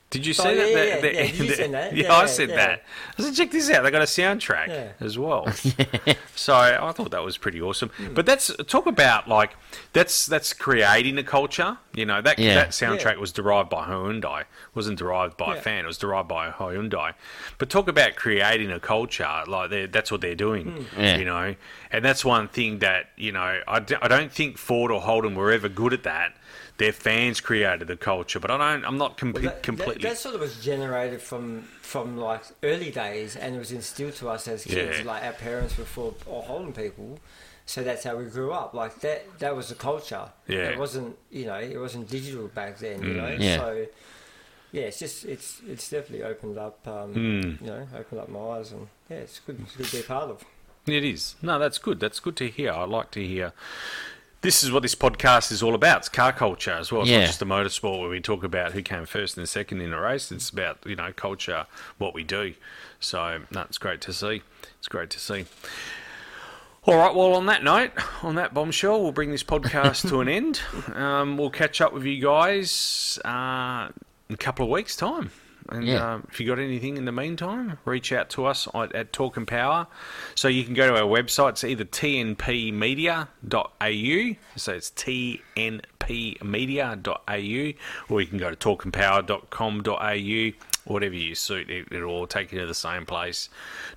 Did 0.10 0.26
you 0.26 0.34
see 0.34 0.42
Oh, 0.48 0.50
yeah, 0.50 0.56
that? 0.56 0.70
yeah, 0.70 0.74
The- 0.74 0.88
yeah, 0.88 1.02
the- 1.02 1.14
yeah. 1.14 1.22
Did 1.24 1.38
you 1.40 1.48
the- 1.48 1.56
send 1.56 1.74
that? 1.76 1.94
Yeah, 1.96 2.04
Yeah, 2.06 2.14
I 2.16 2.26
said 2.26 2.50
that. 2.50 2.84
I 3.18 3.22
said, 3.22 3.36
check 3.36 3.52
this 3.52 3.70
out. 3.70 3.84
They 3.84 3.92
got 3.92 4.02
a 4.02 4.06
soundtrack 4.06 4.94
as 5.00 5.20
well. 5.20 5.46
so 6.36 6.56
I 6.56 6.92
thought 6.94 7.12
that 7.12 7.24
was 7.24 7.38
pretty 7.38 7.62
awesome. 7.62 7.90
Hmm. 7.90 8.14
But 8.14 8.26
that's 8.26 8.52
talk 8.68 8.86
about 8.88 9.28
like 9.28 9.56
that's 9.94 10.26
that's 10.26 10.54
creating 10.54 11.18
a 11.18 11.24
culture. 11.24 11.78
You 11.94 12.06
know 12.06 12.22
that 12.22 12.38
that 12.38 12.70
soundtrack 12.70 13.18
was 13.18 13.32
derived 13.32 13.70
by 13.70 13.86
Hyundai. 13.88 14.42
It 14.42 14.48
wasn't 14.74 14.98
derived 15.00 15.38
by 15.38 15.58
a 15.58 15.62
fan. 15.62 15.84
It 15.84 15.88
was 15.88 15.98
derived 15.98 16.28
by 16.28 16.50
Hyundai. 16.50 17.14
But 17.58 17.70
talk 17.70 17.88
about 17.88 18.16
creating 18.16 18.72
a 18.72 18.80
culture. 18.80 19.44
Like 19.48 19.92
that's 19.92 20.12
what 20.12 20.22
they're 20.22 20.36
doing. 20.36 20.66
Hmm. 20.72 21.00
Yeah. 21.02 21.18
You 21.18 21.26
know, 21.26 21.56
and 21.92 22.04
that's 22.06 22.24
one 22.26 22.48
thing 22.48 22.80
that 22.80 23.10
you 23.16 23.32
know 23.32 23.62
I, 23.68 23.80
d- 23.80 23.96
I 24.02 24.08
don't 24.08 24.32
think 24.32 24.58
Ford 24.58 24.92
or 24.92 25.02
Holden 25.02 25.36
were 25.36 25.52
ever 25.52 25.70
good 25.70 25.94
at 25.94 26.04
that. 26.04 26.34
Their 26.80 26.92
fans 26.94 27.40
created 27.42 27.88
the 27.88 27.96
culture, 27.98 28.40
but 28.40 28.50
I 28.50 28.58
don't. 28.58 28.86
I'm 28.86 28.98
not 28.98 29.18
com- 29.18 29.34
Well, 29.34 29.44
that, 29.44 29.62
completely. 29.64 30.02
That, 30.02 30.10
that 30.10 30.18
sort 30.18 30.34
of 30.36 30.42
was 30.42 30.64
generated 30.64 31.22
from 31.22 31.64
from 31.82 32.18
like 32.18 32.44
early 32.64 32.90
days, 32.90 33.36
and 33.36 33.56
it 33.56 33.60
was 33.60 33.72
instilled 33.72 34.16
to 34.16 34.30
us 34.30 34.48
as 34.48 34.64
kids. 34.64 35.00
Yeah. 35.00 35.06
Like 35.06 35.24
our 35.24 35.34
parents 35.34 35.78
were 35.78 35.86
full 35.86 36.16
or 36.26 36.42
Holden 36.42 36.74
people, 36.74 37.20
so 37.66 37.84
that's 37.84 38.04
how 38.04 38.16
we 38.16 38.26
grew 38.26 38.52
up. 38.52 38.74
Like 38.74 39.00
that. 39.02 39.40
That 39.40 39.56
was 39.56 39.70
the 39.70 39.76
culture. 39.76 40.30
Yeah. 40.48 40.70
It 40.70 40.80
wasn't. 40.80 41.16
You 41.30 41.46
know. 41.46 41.60
It 41.60 41.78
wasn't 41.78 42.10
digital 42.10 42.48
back 42.48 42.78
then. 42.80 43.04
You 43.04 43.14
Mm. 43.14 43.16
know. 43.18 43.36
Yeah. 43.40 43.58
So. 43.58 43.86
Yeah, 44.72 44.84
it's 44.84 45.00
just 45.00 45.26
it's 45.26 45.62
it's 45.68 45.90
definitely 45.90 46.24
opened 46.24 46.58
up. 46.58 46.88
Um, 46.88 47.14
Mm. 47.14 47.60
You 47.62 47.68
know, 47.68 47.88
opened 47.98 48.22
up 48.22 48.30
my 48.30 48.40
eyes, 48.40 48.72
and 48.72 48.88
yeah, 49.10 49.18
it's 49.18 49.40
good. 49.40 49.60
It's 49.62 49.76
good 49.76 49.86
to 49.88 49.92
be 49.98 50.00
a 50.02 50.04
part 50.04 50.30
of. 50.30 50.46
It 50.88 51.04
is. 51.04 51.36
No, 51.42 51.60
that's 51.60 51.78
good. 51.78 52.00
That's 52.00 52.20
good 52.20 52.36
to 52.38 52.48
hear. 52.50 52.72
I 52.72 52.86
like 52.86 53.12
to 53.12 53.26
hear. 53.28 53.52
This 54.42 54.64
is 54.64 54.72
what 54.72 54.84
this 54.84 54.96
podcast 54.96 55.52
is 55.52 55.62
all 55.62 55.76
about. 55.76 55.98
It's 56.00 56.10
car 56.10 56.32
culture 56.32 56.72
as 56.72 56.92
well. 56.92 57.02
It's 57.02 57.12
Yeah. 57.12 57.20
not 57.20 57.26
just 57.28 57.40
the 57.40 57.46
motorsport 57.46 58.00
where 58.00 58.10
we 58.10 58.22
talk 58.22 58.44
about 58.44 58.72
who 58.72 58.82
came 58.82 59.06
first 59.06 59.38
and 59.38 59.48
second 59.50 59.82
in 59.82 59.92
a 59.92 60.00
race. 60.00 60.32
It's 60.32 60.50
about 60.50 60.78
you 60.86 60.96
know 60.96 61.12
culture, 61.14 61.66
what 61.98 62.14
we 62.14 62.24
do. 62.24 62.54
So 63.02 63.42
no, 63.52 63.66
great 63.80 64.00
to 64.02 64.14
see. 64.14 64.42
It's 64.78 64.88
great 64.88 65.10
to 65.10 65.20
see. 65.20 65.46
All 66.84 66.96
right. 66.96 67.14
Well, 67.14 67.34
on 67.34 67.48
that 67.48 67.64
note, 67.66 67.92
on 68.24 68.36
that 68.36 68.54
bombshell, 68.54 69.02
we'll 69.04 69.12
bring 69.12 69.32
this 69.32 69.44
podcast 69.44 70.08
to 70.10 70.22
an 70.22 70.30
end. 70.30 70.62
Um, 70.96 71.38
we'll 71.38 71.50
catch 71.50 71.82
up 71.82 71.94
with 71.94 72.04
you 72.06 72.22
guys 72.22 73.20
uh, 73.26 73.90
in 74.30 74.34
a 74.36 74.38
couple 74.38 74.66
of 74.66 74.72
weeks' 74.72 74.96
time. 74.96 75.32
And 75.72 75.86
Yeah. 75.86 76.14
um, 76.16 76.28
if 76.32 76.40
you 76.40 76.48
got 76.48 76.58
anything 76.60 76.98
in 76.98 77.06
the 77.06 77.12
meantime, 77.12 77.78
reach 77.86 78.12
out 78.12 78.30
to 78.32 78.46
us 78.46 78.68
at, 78.74 78.94
at 78.96 79.14
Talk 79.14 79.38
and 79.38 79.48
Power. 79.48 79.88
So 80.36 80.48
you 80.48 80.64
can 80.64 80.74
go 80.74 80.88
to 80.88 80.96
our 81.02 81.08
website. 81.08 81.50
It's 81.50 81.64
either 81.64 81.86
tnpmedia.au, 81.86 83.26
so 84.56 84.74
it's 84.74 84.92
tnpmedia.au, 84.92 85.74
or 88.14 88.22
you 88.22 88.28
can 88.28 88.38
go 88.38 88.54
to 88.54 88.56
talkandpower.com.au. 88.56 90.52
Whatever 90.86 91.16
you 91.16 91.36
suit, 91.36 91.70
it, 91.70 91.88
it'll 91.92 92.10
all 92.10 92.26
take 92.26 92.52
you 92.52 92.60
to 92.62 92.66
the 92.66 92.74
same 92.74 93.06
place. 93.06 93.50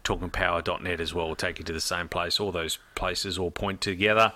Talkandpower.net 0.05 1.01
as 1.01 1.15
well 1.15 1.29
will 1.29 1.37
take 1.37 1.59
you 1.59 1.65
to 1.65 1.73
the 1.73 1.81
same 1.81 2.09
place. 2.09 2.39
All 2.39 2.53
those 2.53 2.79
places 2.95 3.39
all 3.39 3.51
point 3.51 3.81
together 3.81 4.33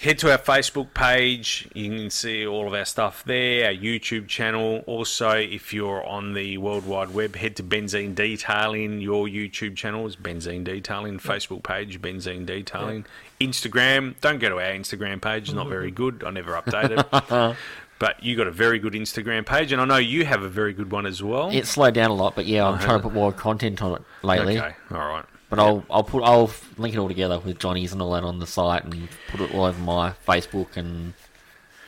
head 0.00 0.18
to 0.18 0.30
our 0.32 0.38
Facebook 0.38 0.94
page. 0.94 1.68
You 1.74 1.90
can 1.90 2.10
see 2.10 2.46
all 2.46 2.66
of 2.66 2.72
our 2.72 2.86
stuff 2.86 3.22
there, 3.24 3.66
our 3.66 3.72
YouTube 3.72 4.28
channel. 4.28 4.82
Also, 4.86 5.30
if 5.32 5.74
you're 5.74 6.04
on 6.06 6.32
the 6.32 6.56
World 6.56 6.86
Wide 6.86 7.10
Web, 7.10 7.36
head 7.36 7.56
to 7.56 7.62
Benzene 7.62 8.14
Detailing. 8.14 9.00
Your 9.02 9.26
YouTube 9.26 9.76
channel 9.76 10.06
is 10.06 10.16
Benzene 10.16 10.64
Detailing. 10.64 11.18
Facebook 11.18 11.62
page, 11.62 12.00
Benzene 12.00 12.46
Detailing. 12.46 13.04
Instagram, 13.40 14.14
don't 14.20 14.38
go 14.38 14.48
to 14.48 14.56
our 14.56 14.72
Instagram 14.72 15.20
page, 15.20 15.44
it's 15.44 15.52
not 15.52 15.62
mm-hmm. 15.62 15.70
very 15.70 15.90
good. 15.90 16.24
I 16.24 16.30
never 16.30 16.52
update 16.52 16.98
it. 16.98 17.56
but 17.98 18.22
you 18.22 18.36
got 18.36 18.46
a 18.46 18.52
very 18.52 18.78
good 18.78 18.94
Instagram 18.94 19.44
page, 19.44 19.70
and 19.72 19.82
I 19.82 19.84
know 19.84 19.98
you 19.98 20.24
have 20.24 20.42
a 20.42 20.48
very 20.48 20.72
good 20.72 20.90
one 20.90 21.04
as 21.04 21.22
well. 21.22 21.50
It's 21.50 21.68
slowed 21.68 21.94
down 21.94 22.10
a 22.10 22.14
lot, 22.14 22.34
but 22.34 22.46
yeah, 22.46 22.66
I'm 22.66 22.78
trying 22.78 22.98
to 22.98 23.02
put 23.02 23.12
more 23.12 23.32
content 23.32 23.82
on 23.82 23.96
it 23.96 24.02
lately. 24.22 24.58
okay, 24.58 24.74
all 24.90 24.98
right. 24.98 25.24
But 25.50 25.58
I'll 25.58 25.84
I'll 25.90 26.04
put 26.04 26.22
I'll 26.22 26.50
link 26.78 26.94
it 26.94 26.98
all 26.98 27.08
together 27.08 27.38
with 27.40 27.58
Johnny's 27.58 27.92
and 27.92 28.00
all 28.00 28.12
that 28.12 28.22
on 28.24 28.38
the 28.38 28.46
site 28.46 28.84
and 28.84 29.08
put 29.28 29.40
it 29.40 29.52
all 29.54 29.64
over 29.64 29.80
my 29.80 30.12
Facebook 30.26 30.76
and 30.76 31.12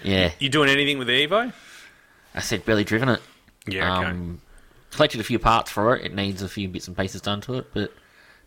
yeah. 0.02 0.32
You 0.40 0.48
doing 0.48 0.68
anything 0.68 0.98
with 0.98 1.06
the 1.06 1.26
Evo? 1.26 1.52
I 2.34 2.40
said 2.40 2.64
barely 2.64 2.82
driven 2.84 3.08
it. 3.08 3.20
Yeah, 3.66 3.98
okay. 3.98 4.08
Um, 4.10 4.40
collected 4.90 5.20
a 5.20 5.24
few 5.24 5.38
parts 5.38 5.70
for 5.70 5.94
it. 5.96 6.04
It 6.04 6.14
needs 6.14 6.42
a 6.42 6.48
few 6.48 6.68
bits 6.68 6.88
and 6.88 6.96
pieces 6.96 7.20
done 7.20 7.40
to 7.42 7.54
it, 7.54 7.66
but 7.72 7.92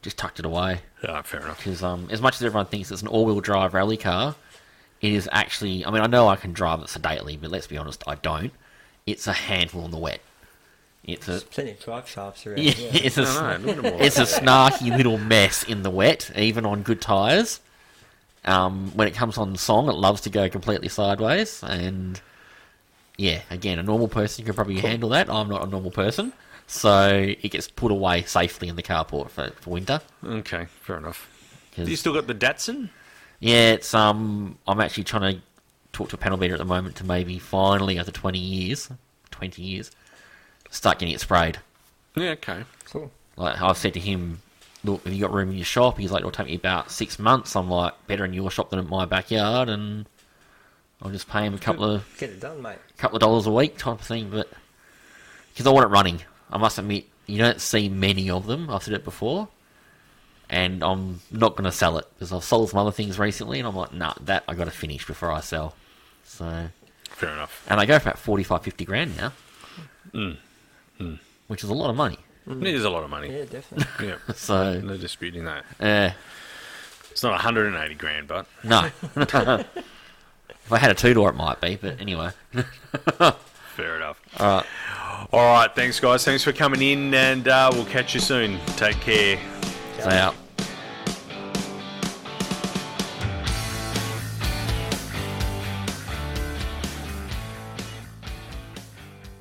just 0.01 0.17
tucked 0.17 0.37
it 0.39 0.45
away 0.45 0.81
Ah, 1.07 1.21
fair 1.23 1.39
enough. 1.41 1.57
because 1.57 1.81
um, 1.81 2.07
as 2.11 2.21
much 2.21 2.35
as 2.35 2.43
everyone 2.43 2.65
thinks 2.67 2.91
it's 2.91 3.01
an 3.01 3.07
all-wheel 3.07 3.39
drive 3.39 3.73
rally 3.73 3.97
car, 3.97 4.35
it 5.01 5.13
is 5.13 5.29
actually. 5.31 5.85
I 5.85 5.91
mean, 5.91 6.01
I 6.01 6.07
know 6.07 6.27
I 6.27 6.35
can 6.35 6.51
drive 6.51 6.81
it 6.81 6.89
sedately, 6.89 7.37
but 7.37 7.49
let's 7.51 7.67
be 7.67 7.77
honest, 7.77 8.03
I 8.05 8.15
don't. 8.15 8.51
It's 9.05 9.27
a 9.27 9.33
handful 9.33 9.85
in 9.85 9.91
the 9.91 9.97
wet. 9.97 10.19
It's 11.07 11.27
a 11.27 11.39
plenty 11.41 11.71
of 11.71 11.79
drive 11.79 12.09
shafts 12.09 12.45
around. 12.47 12.59
yeah, 12.59 12.73
Yeah. 12.77 12.89
it's 13.03 13.17
a 13.17 13.23
I 13.25 13.57
know, 13.57 13.63
a 13.63 13.65
little 13.65 13.83
more. 13.91 14.01
it's 14.01 14.17
a 14.17 14.23
snarky 14.23 14.95
little 14.95 15.17
mess 15.19 15.63
in 15.63 15.83
the 15.83 15.89
wet, 15.91 16.31
even 16.35 16.65
on 16.65 16.81
good 16.81 16.99
tyres. 17.01 17.59
Um, 18.43 18.91
when 18.95 19.07
it 19.07 19.13
comes 19.15 19.37
on 19.37 19.55
song, 19.55 19.87
it 19.89 19.93
loves 19.95 20.21
to 20.21 20.29
go 20.29 20.49
completely 20.49 20.89
sideways, 20.89 21.63
and 21.63 22.19
yeah, 23.17 23.41
again, 23.49 23.79
a 23.79 23.83
normal 23.83 24.07
person 24.07 24.45
can 24.45 24.53
probably 24.53 24.79
handle 24.79 25.09
that. 25.09 25.29
I'm 25.29 25.47
not 25.49 25.63
a 25.65 25.69
normal 25.69 25.89
person, 25.91 26.31
so 26.67 27.09
it 27.41 27.49
gets 27.51 27.67
put 27.67 27.91
away 27.91 28.23
safely 28.23 28.67
in 28.67 28.75
the 28.75 28.83
carport 28.83 29.29
for, 29.31 29.49
for 29.61 29.69
winter. 29.71 30.01
Okay, 30.23 30.67
fair 30.81 30.97
enough. 30.97 31.27
'Cause- 31.75 31.89
You 31.89 31.95
still 31.95 32.13
got 32.13 32.27
the 32.27 32.35
Datsun? 32.35 32.89
Yeah, 33.39 33.73
it's 33.73 33.93
um. 33.93 34.57
I'm 34.67 34.79
actually 34.79 35.03
trying 35.05 35.35
to 35.35 35.41
talk 35.91 36.09
to 36.09 36.15
a 36.15 36.19
panel 36.19 36.37
beater 36.37 36.53
at 36.53 36.59
the 36.59 36.65
moment 36.65 36.95
to 36.97 37.03
maybe 37.03 37.37
finally, 37.39 37.97
after 37.99 38.11
20 38.11 38.37
years, 38.39 38.89
20 39.31 39.61
years, 39.61 39.91
start 40.75 40.99
getting 40.99 41.13
it 41.15 41.21
sprayed. 41.21 41.59
Yeah, 42.15 42.31
okay. 42.31 42.63
Cool. 42.85 43.11
Like 43.37 43.61
I've 43.61 43.77
said 43.77 43.93
to 43.95 43.99
him, 43.99 44.39
look, 44.83 45.03
have 45.03 45.13
you 45.13 45.21
got 45.21 45.33
room 45.33 45.49
in 45.51 45.55
your 45.57 45.65
shop? 45.65 45.97
He's 45.97 46.11
like, 46.11 46.19
it'll 46.21 46.31
take 46.31 46.47
me 46.47 46.55
about 46.55 46.91
six 46.91 47.19
months. 47.19 47.55
I'm 47.55 47.69
like, 47.69 47.93
better 48.07 48.25
in 48.25 48.33
your 48.33 48.49
shop 48.51 48.69
than 48.69 48.79
in 48.79 48.87
my 48.89 49.05
backyard, 49.05 49.67
and 49.69 50.05
I'll 51.01 51.11
just 51.11 51.27
pay 51.29 51.45
him 51.45 51.53
a 51.53 51.57
couple 51.57 51.83
of 51.85 52.05
Get 52.17 52.29
it 52.29 52.39
done, 52.39 52.61
mate. 52.61 52.77
couple 52.97 53.17
of 53.17 53.21
dollars 53.21 53.45
a 53.47 53.51
week 53.51 53.77
type 53.77 53.99
of 53.99 54.05
thing. 54.05 54.29
But 54.29 54.49
because 55.53 55.67
I 55.67 55.71
want 55.71 55.85
it 55.85 55.89
running, 55.89 56.21
I 56.51 56.57
must 56.57 56.77
admit, 56.77 57.05
you 57.25 57.37
don't 57.39 57.59
see 57.59 57.89
many 57.89 58.29
of 58.29 58.45
them. 58.47 58.69
I've 58.69 58.83
said 58.83 58.93
it 58.93 59.03
before, 59.03 59.47
and 60.49 60.83
I'm 60.83 61.19
not 61.31 61.55
going 61.57 61.65
to 61.65 61.71
sell 61.71 61.97
it 61.97 62.05
because 62.13 62.31
I've 62.31 62.43
sold 62.43 62.69
some 62.69 62.79
other 62.79 62.91
things 62.91 63.17
recently, 63.19 63.59
and 63.59 63.67
I'm 63.67 63.75
like, 63.75 63.93
nah, 63.93 64.13
that 64.21 64.43
I 64.47 64.53
got 64.53 64.65
to 64.65 64.71
finish 64.71 65.05
before 65.05 65.31
I 65.31 65.41
sell. 65.41 65.75
So, 66.23 66.69
Fair 67.09 67.29
enough. 67.31 67.65
and 67.69 67.79
they 67.81 67.85
go 67.85 67.97
for 67.99 68.09
about 68.09 68.19
45, 68.19 68.63
50 68.63 68.85
grand 68.85 69.17
now, 69.17 69.33
hmm. 70.13 70.31
Which 71.47 71.63
is 71.63 71.69
a 71.69 71.73
lot 71.73 71.89
of 71.89 71.95
money. 71.95 72.17
It 72.47 72.63
is 72.67 72.83
a 72.83 72.89
lot 72.89 73.03
of 73.03 73.09
money. 73.09 73.35
Yeah, 73.35 73.45
definitely. 73.45 73.87
Yeah. 74.07 74.15
So, 74.35 74.79
No 74.79 74.97
disputing 74.97 75.45
that. 75.45 75.63
uh, 75.79 76.11
It's 77.11 77.23
not 77.23 77.31
180 77.31 77.95
grand, 77.95 78.27
but 78.27 78.45
no. 78.63 78.89
if 79.15 80.71
I 80.71 80.77
had 80.77 80.91
a 80.91 80.95
two 80.95 81.13
door, 81.15 81.29
it 81.29 81.35
might 81.35 81.59
be, 81.61 81.75
but 81.75 81.99
anyway. 81.99 82.29
fair 83.75 83.95
enough. 83.97 84.21
All 84.39 84.57
right. 84.57 84.65
All 85.31 85.53
right. 85.53 85.73
Thanks, 85.75 85.99
guys. 85.99 86.23
Thanks 86.23 86.43
for 86.43 86.51
coming 86.53 86.81
in, 86.81 87.13
and 87.13 87.47
uh, 87.47 87.69
we'll 87.73 87.85
catch 87.85 88.13
you 88.13 88.19
soon. 88.19 88.59
Take 88.77 88.99
care. 89.01 89.39
So 89.99 90.09
out. 90.09 90.35